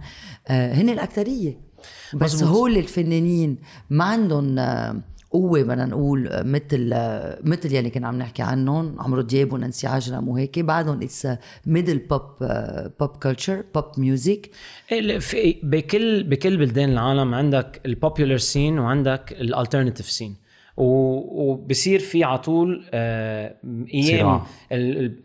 آه، 0.48 0.74
هن 0.74 0.90
الأكثرية. 0.90 1.58
بس 2.14 2.34
مزبوط. 2.34 2.50
هول 2.50 2.78
الفنانين 2.78 3.58
ما 3.90 4.04
عندهم 4.06 4.60
آه، 4.60 4.96
قوة 5.32 5.64
بدنا 5.64 5.86
نقول 5.86 6.28
آه، 6.28 6.44
مثل 6.44 6.90
مثل 7.44 7.76
يلي 7.76 7.90
كنا 7.90 8.08
عم 8.08 8.18
نحكي 8.18 8.42
عنهم 8.42 8.96
عمرو 9.00 9.22
دياب 9.22 9.54
ونانسي 9.54 9.88
عجرم 9.88 10.28
وهيك. 10.28 10.60
بعدهم 10.60 11.02
it's 11.02 11.28
middle 11.66 11.98
pop 11.98 12.22
pop 13.00 13.10
culture 13.10 13.64
pop 13.76 13.86
music 13.98 14.50
بكل 15.64 16.24
بكل 16.24 16.58
بلدان 16.58 16.90
العالم 16.90 17.34
عندك 17.36 17.82
ال 17.86 17.92
popular 17.92 18.38
scene 18.38 18.80
وعندك 18.80 19.32
ال 19.32 19.38
alternative 19.38 20.10
scene 20.10 20.41
وبصير 20.78 22.00
في 22.00 22.24
على 22.24 22.38
طول 22.38 22.86
آه، 22.94 23.56
أيام 23.94 24.20
صراع. 24.20 24.46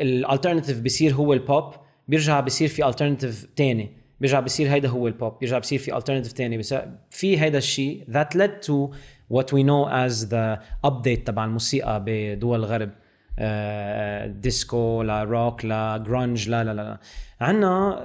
ال 0.00 0.07
alternative 0.07 0.80
بصير 0.80 1.14
هو 1.14 1.32
البوب 1.32 1.64
بيرجع 2.08 2.40
بصير 2.40 2.68
في 2.68 2.88
alternative 2.88 3.46
تاني 3.56 3.90
بيرجع 4.20 4.40
بصير 4.40 4.72
هيدا 4.72 4.88
هو 4.88 5.08
البوب 5.08 5.38
بيرجع 5.40 5.58
بصير 5.58 5.78
في 5.78 5.96
alternative 5.96 6.32
تاني 6.32 6.58
بس 6.58 6.74
في 7.10 7.40
هيدا 7.40 7.58
الشيء 7.58 8.04
that 8.10 8.38
led 8.38 8.66
to 8.66 8.94
what 9.34 9.46
we 9.46 9.62
know 9.62 9.88
as 9.88 10.26
the 10.30 10.58
update 10.86 11.24
تبع 11.24 11.44
الموسيقى 11.44 12.04
بدول 12.06 12.58
الغرب 12.58 12.90
آه، 13.38 14.26
disco 14.26 15.02
لا 15.02 15.24
روك 15.24 15.64
لا 15.64 16.04
grunge 16.06 16.48
لا 16.48 16.64
لا 16.64 16.74
لا, 16.74 16.82
لا. 16.82 16.98
عندنا 17.40 18.02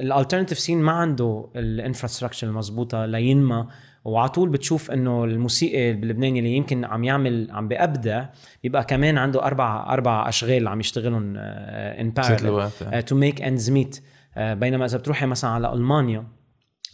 ال 0.00 0.05
alternative 0.05 0.58
scene 0.58 0.82
ما 0.82 0.92
عنده 0.92 1.46
ال 1.56 1.62
infrastructure 1.62 2.46
المضبوطه 2.46 3.06
لينما 3.06 3.68
وعلى 4.04 4.28
طول 4.28 4.48
بتشوف 4.48 4.90
إنه 4.90 5.24
الموسيقي 5.24 5.92
بلبنان 5.92 6.36
اللي 6.36 6.56
يمكن 6.56 6.84
عم 6.84 7.04
يعمل 7.04 7.48
عم 7.50 7.68
بيبدع 7.68 8.26
بيبقى 8.62 8.84
كمان 8.84 9.18
عنده 9.18 9.42
أربع 9.42 9.92
أربع 9.92 10.28
أشغال 10.28 10.68
عم 10.68 10.80
يشتغلهم 10.80 11.36
ان 11.36 12.14
الوقت. 12.46 13.06
to 13.06 13.16
make 13.16 13.42
ends 13.42 13.70
meet 13.70 14.02
بينما 14.36 14.84
إذا 14.84 14.98
بتروحي 14.98 15.26
مثلا 15.26 15.50
على 15.50 15.72
ألمانيا 15.72 16.26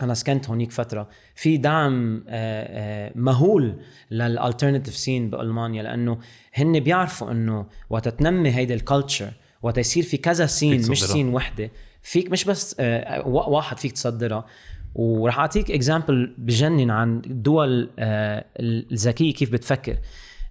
أنا 0.02 0.14
سكنت 0.14 0.48
هونيك 0.48 0.72
فترة 0.72 1.08
في 1.34 1.56
دعم 1.56 2.24
آه، 2.28 3.08
آه، 3.08 3.12
مهول 3.14 3.74
لل 4.10 4.23
alternative 4.23 4.96
scene 4.96 5.30
بألمانيا 5.30 5.82
لأنه 5.82 6.18
هن 6.54 6.80
بيعرفوا 6.80 7.30
إنه 7.30 7.66
وقت 7.90 8.08
تنمي 8.08 8.50
هيدي 8.50 8.74
ال 8.74 8.81
culture 8.81 9.32
وقت 9.62 9.78
يصير 9.78 10.02
في 10.02 10.16
كذا 10.16 10.46
scene 10.46 10.90
مش. 10.90 11.04
scene 11.04 11.34
وحدة 11.34 11.70
فيك 12.02 12.30
مش 12.30 12.44
بس 12.44 12.76
آه، 12.80 13.28
وا- 13.28 13.48
واحد 13.48 13.78
فيك 13.78 13.92
تصدرها 13.92 14.46
ورح 14.94 15.38
أعطيك 15.38 15.70
example 15.70 16.34
بجنن 16.38 16.90
عن 16.90 17.22
الدول 17.26 17.90
آه، 17.98 18.44
الذكية 18.60 19.32
كيف 19.34 19.52
بتفكر. 19.52 19.96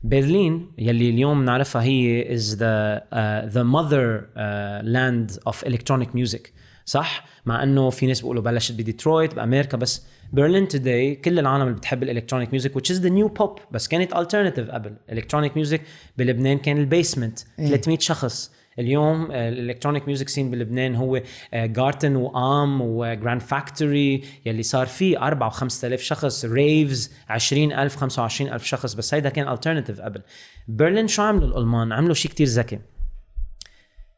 برلين 0.04 0.72
يلي 0.78 1.10
اليوم 1.10 1.46
نعرفها 1.46 1.82
هي 1.82 2.24
uh, 2.24 3.52
the 3.54 3.64
mother 3.76 4.22
uh, 4.36 4.86
land 4.96 5.52
of 5.52 5.68
electronic 5.70 6.08
music 6.20 6.42
صح؟ 6.86 7.26
مع 7.46 7.64
إنه 7.64 7.90
في 7.90 8.06
ناس 8.08 8.22
بيقولوا 8.22 8.44
بلشت 8.44 8.72
بديترويت 8.72 9.34
بأمريكا 9.36 9.78
بس 9.78 10.06
برلين 10.34 10.68
today 10.68 11.16
كل 11.16 11.40
العالم 11.40 11.64
اللي 11.64 11.76
بتحب 11.76 12.04
ال 12.04 12.08
electronic 12.08 12.50
music 12.52 12.72
which 12.78 12.96
is 12.96 13.00
the 13.00 13.10
new 13.10 13.42
pop 13.44 13.62
بس 13.72 13.88
كانت 13.88 14.14
alternative 14.14 14.72
قبل. 14.72 14.94
ال 15.10 15.14
electronic 15.14 15.56
music 15.56 15.82
بلبنان 16.18 16.58
كان 16.58 16.78
ال 16.78 16.85
basement 16.85 17.40
300 17.58 17.98
شخص. 18.00 18.52
اليوم 18.80 19.32
ال 19.32 19.39
electronic 19.39 20.08
music 20.08 20.30
scene 20.30 20.52
بلبنان 20.52 20.96
هو 20.96 21.22
Garten 21.54 22.16
و 22.16 22.32
AHM 22.32 22.82
و 22.82 22.92
Grand 22.92 23.42
Factory 23.42 24.24
يلي 24.46 24.64
صار 24.64 24.88
فيه 24.88 25.28
4 25.28 25.48
و 25.48 25.50
5000 25.50 26.02
شخص 26.02 26.46
raves 26.46 27.14
20000 27.30 27.96
25000 27.96 28.66
شخص 28.66 28.94
بس 28.94 29.14
هيدا 29.14 29.30
كان 29.30 29.48
alternative 29.48 30.02
قبل. 30.02 30.22
برلين 30.68 31.08
شو 31.08 31.22
عملوا؟ 31.22 31.48
الألمان 31.48 31.92
عملوا 31.92 32.14
شيء 32.14 32.32
كتير 32.32 32.48
ذكي. 32.48 32.80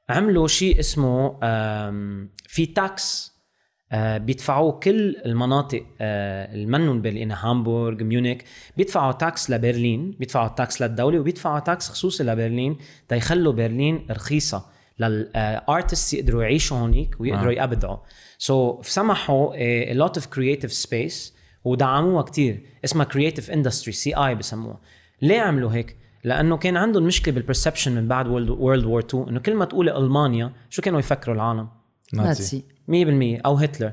عملوا 0.09 0.47
شيء 0.47 0.79
اسمه 0.79 1.39
في 2.47 2.65
tax 2.65 3.30
آه، 3.91 4.17
بيدفعوه 4.17 4.71
كل 4.71 5.17
المناطق 5.25 5.83
آه، 6.01 6.55
المدن 6.55 7.01
برلين 7.01 7.31
هامبورغ 7.31 8.03
ميونخ 8.03 8.37
بيدفعوا 8.77 9.11
tax 9.11 9.49
لبرلين 9.49 10.11
بيدفعوا 10.11 10.47
tax 10.47 10.81
للدولة 10.81 11.19
وبيدفعوا 11.19 11.59
tax 11.59 11.89
خصوصي 11.89 12.23
لبرلين 12.23 12.77
تيخلوا 13.07 13.53
برلين 13.53 14.05
رخيصة 14.11 14.65
لل 14.99 15.25
artists 15.25 16.13
يقدروا 16.13 16.43
يعيشوا 16.43 16.77
هونيك 16.77 17.15
ويقدروا 17.19 17.61
آه. 17.61 17.63
يبدعوا 17.63 17.97
so 18.37 18.81
so, 18.81 18.85
سمحوا 18.85 19.53
a 19.93 19.97
lot 19.97 20.21
of 20.21 20.23
creative 20.23 20.73
space 20.87 21.31
ودعموها 21.63 22.21
كتير 22.21 22.61
اسمها 22.85 23.05
creative 23.05 23.51
industry 23.51 23.89
CI 23.89 24.35
بسموها 24.35 24.79
ليه 25.21 25.41
عملوا 25.41 25.73
هيك؟ 25.73 25.95
لأنه 26.23 26.57
كان 26.57 26.77
عندهم 26.77 27.03
مشكلة 27.03 27.33
بال 27.33 27.44
perception 27.44 27.95
من 27.95 28.07
بعد 28.07 28.27
World 28.27 28.85
War 28.85 28.99
2 28.99 29.29
إنه 29.29 29.39
كل 29.39 29.55
ما 29.55 29.65
تقولي 29.65 29.97
ألمانيا 29.97 30.53
شو 30.69 30.81
كانوا 30.81 30.99
يفكروا 30.99 31.35
العالم؟ 31.35 31.80
نازي 32.13 32.27
Nazi. 32.27 33.37
100% 33.39 33.41
أو 33.45 33.55
هتلر. 33.55 33.91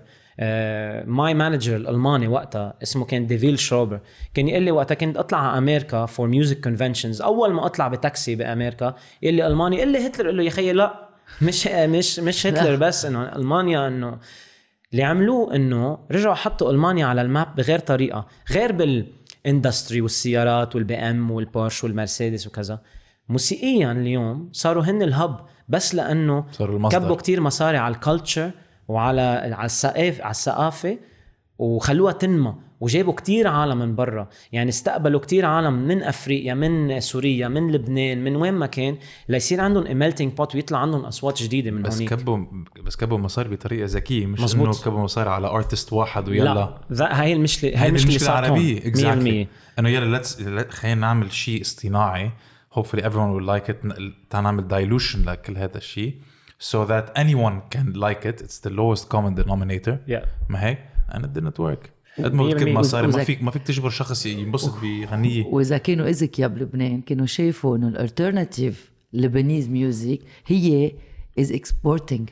my 1.06 1.34
manager 1.34 1.76
الألماني 1.76 2.28
وقتها 2.28 2.74
اسمه 2.82 3.04
كان 3.04 3.26
ديفيل 3.26 3.58
شروبر. 3.58 4.00
كان 4.34 4.48
يقول 4.48 4.62
لي 4.62 4.70
وقتها 4.70 4.94
كنت 4.94 5.16
أطلع 5.16 5.38
على 5.38 5.58
أمريكا 5.58 6.06
for 6.06 6.28
music 6.28 6.60
conventions 6.60 7.22
أول 7.22 7.52
ما 7.52 7.66
أطلع 7.66 7.88
بتاكسي 7.88 8.34
بأمريكا 8.34 8.94
يقول 9.22 9.34
لي 9.34 9.46
ألماني 9.46 9.76
يقول 9.76 9.92
لي 9.92 10.06
هتلر 10.06 10.26
قال 10.26 10.36
له 10.36 10.42
يا 10.42 10.50
خيي 10.50 10.72
لا 10.72 11.08
مش 11.42 11.66
مش 11.66 12.18
مش 12.18 12.46
هتلر 12.46 12.76
بس 12.76 13.04
إنه 13.04 13.22
ألمانيا 13.36 13.88
إنه 13.88 14.18
اللي 14.92 15.02
عملوه 15.02 15.54
إنه 15.54 15.98
رجعوا 16.10 16.34
حطوا 16.34 16.70
ألمانيا 16.70 17.06
على 17.06 17.22
ال 17.22 17.30
map 17.30 17.54
بغير 17.56 17.78
طريقة. 17.78 18.26
غير 18.50 18.72
بال 18.72 18.98
industry 18.98 20.00
والسيارات 20.00 20.74
وال 20.74 20.94
BM 20.94 21.30
والبورش 21.30 21.84
والمرسيدس 21.84 22.46
وكذا. 22.46 22.80
موسيقيا 23.28 23.92
اليوم 23.92 24.48
صاروا 24.52 24.82
هن 24.82 25.02
ال 25.02 25.11
hub. 25.11 25.46
بس 25.68 25.94
لأنه. 25.94 26.44
كبوا 26.90 27.16
كتير 27.16 27.40
مصاري 27.40 27.76
على 27.76 27.94
ال 27.94 28.01
culture 28.01 28.50
وعلى 28.88 29.20
على 29.56 29.66
الثقافه 29.66 30.22
على 30.24 30.30
الثقافة 30.30 30.98
وخلوها 31.58 32.12
تنمى 32.12 32.54
وجابوا 32.80 33.12
كتير 33.12 33.48
عالم 33.48 33.78
من 33.78 33.94
برا. 33.94 34.28
يعني 34.52 34.68
استقبلوا 34.68 35.20
كتير 35.20 35.46
عالم 35.46 35.72
من 35.72 36.02
أفريقيا 36.02 36.54
من 36.54 37.00
سوريا 37.00 37.48
من 37.48 37.72
لبنان 37.72 38.24
من 38.24 38.36
وين 38.36 38.54
ما 38.54 38.66
كان 38.66 38.96
ليصير 39.28 39.60
عندهم 39.60 39.98
melting 39.98 40.32
pot 40.32 40.54
ويطلع 40.54 40.78
عندهم 40.78 41.04
أصوات 41.04 41.42
جديدة 41.42 41.70
من 41.70 41.82
بس 41.82 41.94
هونيك. 41.94 42.14
كبوا 42.14 42.38
بس 42.84 42.96
كبوا 42.96 43.18
مصاري 43.18 43.48
بطريقة 43.48 43.86
ذكية 43.86 44.26
مش 44.26 44.40
مزبوط. 44.40 44.66
انه 44.66 44.84
كبوا 44.84 45.00
مصاري 45.00 45.30
على 45.30 45.46
artist 45.46 45.92
واحد 45.92 46.28
ويلا. 46.28 46.78
لا 46.90 47.22
هاي 47.22 47.32
المشكلة 47.32 47.82
هاي 47.82 47.88
المشكلة 47.88 48.28
العربية 48.28 48.78
exactly 48.78 49.44
100% 49.44 49.78
إنه 49.78 49.88
يلا 49.88 50.22
خلينا 50.70 51.00
نعمل 51.00 51.32
شيء 51.32 51.60
اصطناعي 51.60 52.30
hopefully 52.78 53.02
everyone 53.02 53.32
will 53.34 53.46
like 53.46 53.68
it. 53.68 53.76
تعال 54.30 54.44
نعمل 54.44 54.68
dilution 54.68 55.16
لكل 55.26 55.56
هذا 55.56 55.76
الشيء. 55.78 56.14
So 56.60 56.84
that 56.84 57.12
anyone 57.16 57.60
can 57.74 57.94
like 57.94 58.24
it. 58.26 58.40
It's 58.40 58.58
the 58.58 58.70
lowest 58.70 59.08
common 59.08 59.34
denominator. 59.34 59.98
Yeah. 60.08 60.24
ما 60.48 60.64
هيك؟ 60.64 60.78
And 61.10 61.24
it 61.24 61.32
didn't 61.38 61.58
work. 61.58 61.90
قد 62.18 62.32
ما 62.34 62.46
بتكب 62.46 62.58
بالمية. 62.58 62.74
مصاري 62.78 63.06
ما 63.06 63.24
فيك 63.24 63.42
ما 63.42 63.50
فيك 63.50 63.62
تجبر 63.62 63.90
شخص 63.90 64.26
ينبسط 64.26 64.74
بغنية. 64.82 65.46
وإذا 65.46 65.78
كانوا 65.78 66.08
اذكياء 66.08 66.48
بلبنان 66.48 67.00
كانوا 67.00 67.26
شافوا 67.26 67.76
إنه 67.76 67.88
ال 67.88 67.97
alternative 67.97 68.90
Lebanese 69.12 69.68
music 69.68 70.20
هي 70.46 70.92
is 71.38 71.52
exporting 71.52 72.28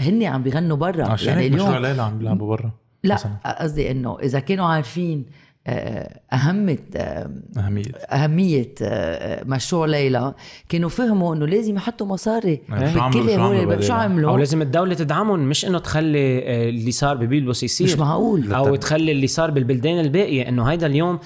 هن 0.00 0.22
عم 0.22 0.42
بيغنوا 0.42 0.76
برا. 0.76 1.06
عشان 1.06 1.28
يعني 1.28 1.46
اليوم 1.46 1.74
ليلى 1.74 2.02
عم 2.02 2.18
بيلعبوا 2.18 2.48
برا. 2.56 2.72
لا. 3.04 3.16
قصدي 3.60 3.90
إنه 3.90 4.18
إذا 4.18 4.40
كانوا 4.40 4.66
عارفين 4.66 5.26
آه، 5.66 6.20
أهمية 6.32 6.78
آه، 6.96 7.30
أهمية. 7.56 7.82
أهمية 8.10 8.74
آه، 8.82 9.44
مشروع 9.44 9.86
ليلى. 9.86 10.34
كانوا 10.68 10.88
فهموا 10.88 11.34
إنه 11.34 11.46
لازم 11.46 11.76
يحطوا 11.76 12.06
مصاري 12.06 12.60
يعني 12.68 12.92
شو 12.92 13.00
عملوا- 13.00 13.80
شو 13.80 13.92
عملوا 13.92 14.38
لازم 14.38 14.62
الدولة 14.62 14.94
تدعمهم 14.94 15.40
مش 15.40 15.64
إنه 15.66 15.78
تخلي 15.78 16.38
اللي 16.68 16.90
صار 16.90 17.16
ببيلبس 17.16 17.62
يصير 17.62 17.86
مش 17.86 17.96
معقول. 17.98 18.52
أو 18.52 18.76
تخلي 18.76 19.12
اللي 19.12 19.26
صار 19.26 19.50
بالبلدان 19.50 20.00
الباقية 20.00 20.48
إنه 20.48 20.64
هيدا 20.64 20.86
اليوم 20.86 21.18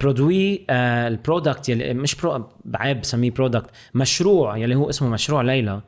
برودوي 0.00 0.64
البرودكت 0.70 1.68
يلي 1.68 1.94
مش 1.94 2.14
برو 2.14 2.46
بعيب 2.64 3.00
بسميه 3.00 3.30
برودكت 3.30 3.70
مشروع 3.94 4.56
يلي 4.56 4.74
هو 4.74 4.88
اسمه 4.90 5.08
مشروع 5.08 5.42
ليلى. 5.42 5.80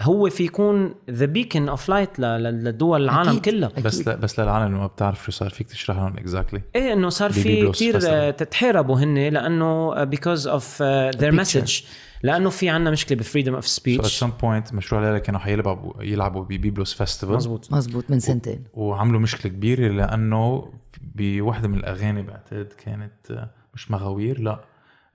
هو 0.00 0.30
في 0.30 0.44
يكون 0.44 0.94
ذا 1.10 1.26
بيكن 1.26 1.68
اوف 1.68 1.88
لايت 1.88 2.18
للدول 2.20 3.04
العالم 3.04 3.28
أكيد. 3.28 3.44
كلها. 3.44 3.68
أكيد. 3.68 3.84
بس 3.84 4.00
بس 4.08 4.40
للعالم 4.40 4.66
اللي 4.66 4.78
ما 4.78 4.86
بتعرف 4.86 5.24
شو 5.24 5.30
صار 5.32 5.50
فيك 5.50 5.68
تشرح 5.68 5.96
لهم 5.96 6.16
اكزاكتلي 6.16 6.62
إيه 6.76 6.92
إنه 6.92 7.08
صار 7.08 7.32
في 7.32 7.68
كثير 7.70 8.00
festival. 8.00 8.36
تتحاربوا 8.36 8.96
هن 9.00 9.18
لأنه 9.28 10.04
بيكوز 10.04 10.46
اوف 10.48 10.82
ذير. 11.16 11.32
مسج 11.32 11.82
لأنه 12.22 12.50
في 12.50 12.68
عندنا 12.68 12.90
مشكلة 12.90 13.18
بفريدم 13.18 13.54
اوف 13.54 13.66
سو 13.66 13.80
ات 13.80 13.84
سبيتش 13.84 14.18
سم 14.18 14.30
بوينت 14.42 14.74
مشروع 14.74 15.02
ليلى 15.02 15.20
كانوا 15.20 15.40
حيلعبوا 15.40 16.02
يلعبوا 16.02 16.44
ببيبلوس 16.44 16.94
فيستيفال 16.94 17.36
مزبوط 17.36 17.72
مزبوط 17.72 18.04
من 18.08 18.20
سنتين. 18.20 18.64
وعملوا 18.74 19.20
مشكلة 19.20 19.52
كبيرة 19.52 19.88
لأنه 19.92 20.72
بوحدة 21.14 21.68
من 21.68 21.78
الأغاني 21.78 22.22
بعتقد 22.22 22.72
كانت 22.84 23.30
آه، 23.30 23.50
مش 23.74 23.90
مغاوير 23.90 24.40
لا 24.40 24.60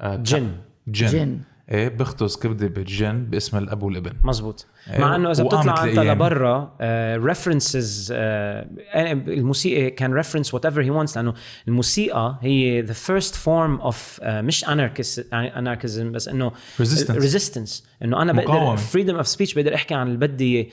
آه، 0.02 0.16
جن. 0.16 0.52
جن, 0.88 1.08
جن. 1.08 1.40
إيه 1.72 1.88
بيخطز 1.88 2.38
كبدة 2.38 2.68
بالجن 2.68 3.26
باسم 3.26 3.58
الأب 3.58 3.84
والابن 3.84 4.12
مزبوط 4.24 4.68
إيه، 4.94 5.00
مع 5.02 5.16
إنه 5.16 5.32
إذا 5.32 5.44
بتطلع 5.44 5.84
أنت. 5.84 6.00
لبرا 6.00 6.76
ريفرنسز 7.18 8.14
الموسيقى 8.16 9.90
كان 9.90 10.14
ريفرنس 10.14 10.54
وات 10.54 10.66
ايفر 10.66 10.82
هي 10.84 10.90
وانتس 10.90 11.18
لأنه 11.18 11.34
الموسيقى 11.68 12.38
هي 12.42 12.82
the 12.82 12.94
first 12.94 13.36
form 13.36 13.76
of 13.82 14.20
مش 14.24 14.66
anarchism 14.70 16.12
بس 16.12 16.28
إنه 16.28 16.50
Resistance. 16.52 17.12
resistance 17.12 17.88
إنه 18.04 18.22
أنا 18.22 18.34
بقدر. 18.34 18.78
freedom 18.78 19.16
of 19.16 19.28
speech 19.28 19.54
بقدر 19.54 19.76
أحكي 19.76 19.94
عن 19.94 20.08
اللي 20.08 20.18
بدي. 20.18 20.70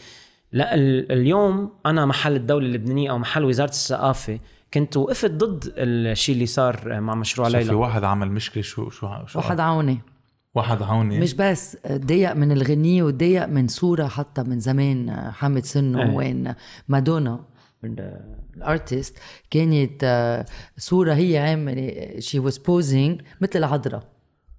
لا 0.52 0.74
ال- 0.74 1.12
اليوم 1.12 1.72
أنا 1.86 2.06
محل 2.06 2.36
الدولة 2.36 2.66
اللبنانية 2.66 3.10
أو 3.10 3.18
محل 3.18 3.44
وزارة 3.44 3.68
الثقافة 3.70 4.38
كنت 4.74 4.96
وقفت 4.96 5.30
ضد 5.30 5.72
الشيء 5.76 6.34
اللي 6.34 6.46
صار 6.46 7.00
مع 7.00 7.14
مشروع 7.14 7.48
so 7.48 7.52
في 7.58 7.58
ليلى 7.64 7.74
واحد 7.74 8.04
عمل 8.04 8.30
مشكلة 8.30 8.62
شو 8.62 8.90
شو 8.90 9.08
شو 9.26 9.38
واحد 9.38 9.60
عوني 9.60 10.00
واحد 10.54 10.82
هوني 10.82 11.20
مش 11.20 11.34
بس 11.34 11.76
ضيق 11.92 12.32
من 12.32 12.52
الغنية 12.52 13.02
وضيق 13.02 13.46
من 13.46 13.68
صورة 13.68 14.06
حتى 14.06 14.42
من 14.42 14.60
زمان 14.60 15.30
حامد 15.30 15.64
سنو 15.64 16.02
إيه. 16.02 16.16
وين 16.16 16.54
مادونا. 16.88 17.40
الارتست 18.56 19.18
كانت 19.50 20.00
آه، 20.04 20.46
صورة 20.78 21.14
هي 21.14 21.38
عاملة 21.38 22.20
شي 22.20 22.38
واز 22.38 22.58
بوزينج 22.58 23.20
مثل 23.40 23.58
العذراء. 23.58 24.02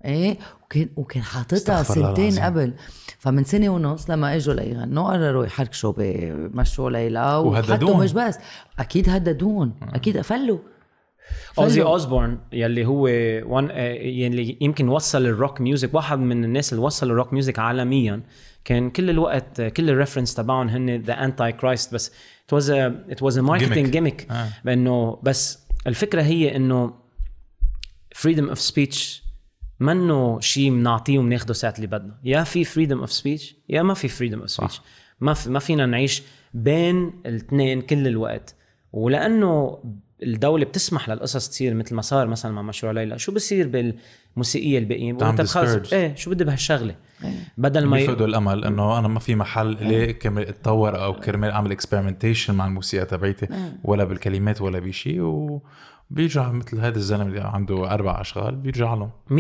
إيه؟ 0.05 0.37
وكان 0.63 0.89
وكان 0.95 1.23
حاططها 1.23 1.83
سنتين. 1.83 2.39
قبل. 2.39 2.73
فمن 3.19 3.43
سنة 3.43 3.69
ونص 3.69 4.09
لما 4.09 4.35
إجوا 4.35 4.53
ليغنوا 4.53 5.11
قرروا 5.11 5.45
يحركشوا 5.45 5.93
بمشروع 5.97 6.89
ليلى 6.89 7.35
وهددوهم. 7.35 7.83
وحطوا 7.83 8.03
مش 8.03 8.13
بس 8.13 8.37
أكيد 8.79 9.09
هددوهم 9.09 9.73
أكيد 9.93 10.21
فلوا 10.21 10.57
اوزي 11.57 11.81
فلوا. 11.81 11.91
اوزبورن 11.91 12.37
يلي 12.53 12.85
هو 12.85 13.03
وان 13.53 13.69
يلي 14.01 14.57
يمكن 14.61 14.89
وصل 14.89 15.25
الروك 15.25 15.61
ميوزك 15.61 15.93
واحد 15.93 16.19
من 16.19 16.43
الناس 16.43 16.73
اللي 16.73 16.83
وصل 16.83 17.11
الروك 17.11 17.33
ميوزك 17.33 17.59
عالميا 17.59 18.21
كان 18.65 18.89
كل 18.89 19.09
الوقت 19.09 19.61
كل 19.61 19.89
ال 19.89 19.94
reference 19.94 20.33
تبعهم 20.33 20.67
هن 20.69 21.01
the 21.01 21.13
Antichrist 21.13 21.93
بس 21.93 22.11
it 22.45 22.53
was 22.53 22.69
it 22.69 23.23
was. 23.23 23.39
gimmick 23.39 24.31
آه. 24.31 24.47
بأنه 24.65 25.19
بس 25.23 25.67
الفكرة 25.87 26.21
هي 26.21 26.55
إنه 26.55 26.93
freedom 28.15 28.49
of 28.49 28.59
speech 28.59 29.23
منه 29.79 30.39
شيء 30.39 30.69
بنعطيه 30.69 31.19
وبناخده 31.19 31.53
ساعة 31.53 31.73
اللي 31.75 31.87
بدنا 31.87 32.19
يا 32.23 32.43
في 32.43 32.63
freedom 32.63 32.99
of 32.99 33.11
speech 33.11 33.55
يا 33.69 33.81
ما 33.81 33.93
في 33.93 34.07
freedom 34.07 34.39
of 34.39 34.49
speech 34.49 34.81
ما 35.19 35.33
في 35.33 35.49
ما 35.49 35.59
فينا 35.59 35.85
نعيش 35.85 36.23
بين 36.53 37.13
الاثنين 37.25 37.81
كل 37.81 38.07
الوقت 38.07 38.55
ولأنه 38.93 39.79
الدولة 40.23 40.65
بتسمح 40.65 41.09
للقصص 41.09 41.49
تصير 41.49 41.73
مثل 41.73 41.95
ما 41.95 42.01
صار 42.01 42.27
مثلا 42.27 42.51
مع 42.51 42.61
مشروع 42.61 42.93
ليلى، 42.93 43.19
شو 43.19 43.31
بصير 43.31 43.67
بالموسيقية 43.67 44.77
الباقيين؟ 44.79 45.15
بتعمل 45.15 45.37
one 45.37 45.46
ت 45.46 45.49
خلص. 45.49 45.93
إيه 45.93 46.15
شو 46.15 46.31
بدي 46.31 46.43
بهالشغلة؟ 46.43 46.95
بدل 47.57 47.85
ما 47.85 47.99
ي... 47.99 48.01
بيفقدوا 48.01 48.27
الأمل 48.27 48.65
إنه 48.65 48.99
أنا 48.99 49.07
ما 49.07 49.19
في 49.19 49.35
محل 49.35 49.87
ليه 49.87 50.11
كرمال 50.11 50.47
أتطور 50.47 51.03
أو 51.03 51.13
كرمال 51.13 51.51
أعمل 51.51 51.71
experimentation 51.71 52.53
مع 52.53 52.65
الموسيقى 52.65 53.05
تبعيتي 53.05 53.47
ولا 53.83 54.03
بالكلمات 54.03 54.61
ولا 54.61 54.79
بشيء 54.79 55.59
وبيرجع 56.13 56.51
مثل 56.51 56.79
هذا 56.79 56.97
الزلمة 56.97 57.23
اللي 57.23 57.41
عنده 57.41 57.93
أربع 57.93 58.21
أشغال 58.21 58.55
بيرجع 58.55 58.93
له 58.93 59.09
100% 59.29 59.33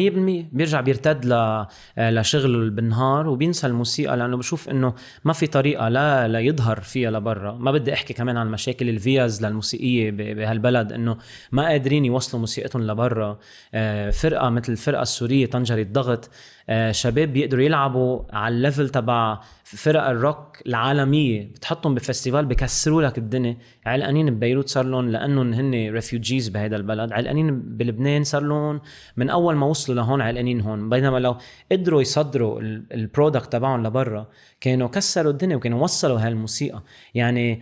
بيرجع 0.51 0.81
بيرتد 0.81 1.25
ل... 1.25 1.65
لشغله 1.97 2.69
بالنهار 2.69 3.29
وبينسى 3.29 3.67
الموسيقى 3.67 4.17
لأنه 4.17 4.37
بشوف 4.37 4.69
إنه 4.69 4.93
ما 5.23 5.33
في 5.33 5.47
طريقة 5.47 5.89
لا 5.89 6.27
ليظهر 6.27 6.79
فيها 6.81 7.11
لبرا. 7.11 7.51
ما 7.51 7.71
بدي 7.71 7.93
أحكي 7.93 8.13
كمان 8.13 8.37
عن 8.37 8.51
مشاكل 8.51 8.89
الفيز 8.89 9.45
للموسيقية 9.45 10.11
بهالبلد 10.11 10.91
إنه 10.91 11.17
ما 11.51 11.63
قادرين 11.67 12.05
يوصلوا 12.05 12.39
موسيقتهم 12.39 12.81
لبرا. 12.83 13.37
آه، 13.73 14.09
فرقة 14.09 14.49
مثل 14.49 14.71
الفرقة 14.71 15.01
السورية 15.01 15.45
طنجره 15.45 15.87
ضغط 15.91 16.29
آه، 16.62 16.62
شباب 16.91 17.33
بيقدروا 17.33 17.63
يلعبوا 17.63 18.21
على 18.33 18.55
ال 18.55 18.61
level 18.61 18.89
تبع 18.89 19.39
فرق 19.63 20.07
الروك 20.09 20.57
العالمية 20.67 21.43
بتحطهم 21.45 21.95
ب 21.95 22.01
festival 22.01 22.45
بكسروا 22.45 23.01
لك 23.01 23.17
الدنيا. 23.17 23.57
علقانين 23.85 24.29
ببيروت 24.35 24.69
صار 24.69 24.85
لهم 24.85 25.09
لأنهم 25.09 25.53
هن 25.53 25.89
refugees 25.91 26.49
بهذا 26.49 26.75
البلد. 26.75 27.11
علقانين 27.11 27.59
بلبنان 27.77 28.23
صار 28.23 28.41
لهم 28.43 28.81
من 29.17 29.29
أول 29.29 29.55
ما 29.55 29.65
وصلوا 29.65 29.95
لهون 29.97 30.21
علقانين 30.21 30.61
هون. 30.61 30.89
بينما 30.89 31.17
لو 31.17 31.37
قدروا 31.71 32.01
يصدروا 32.01 32.61
ال- 32.61 32.83
ال 32.93 33.00
product 33.00 33.51
تبعهم 33.53 33.87
لبرا 33.87 34.27
كانوا 34.61 34.87
كسروا 34.87 35.31
الدنيا 35.31 35.55
وكانوا 35.55 35.83
وصلوا 35.83 36.19
هالموسيقى. 36.19 36.81
يعني 37.15 37.61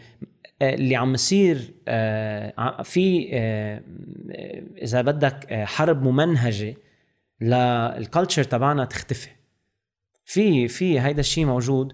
آه، 0.62 0.74
اللي 0.76 0.96
عم 0.96 1.14
يصير 1.14 1.58
آه، 1.88 2.82
في 2.84 3.30
آه، 3.34 3.82
آه، 4.32 4.64
إذا 4.82 5.02
بدك 5.02 5.46
آه، 5.50 5.66
حرب 5.66 6.04
ممنهجة 6.04 6.76
للكالتشر 7.42 8.44
تبعنا 8.44 8.86
تختفي. 8.86 9.30
في 10.26 10.68
في 10.68 11.00
هيدا 11.00 11.20
الشيء 11.20 11.46
موجود 11.46 11.94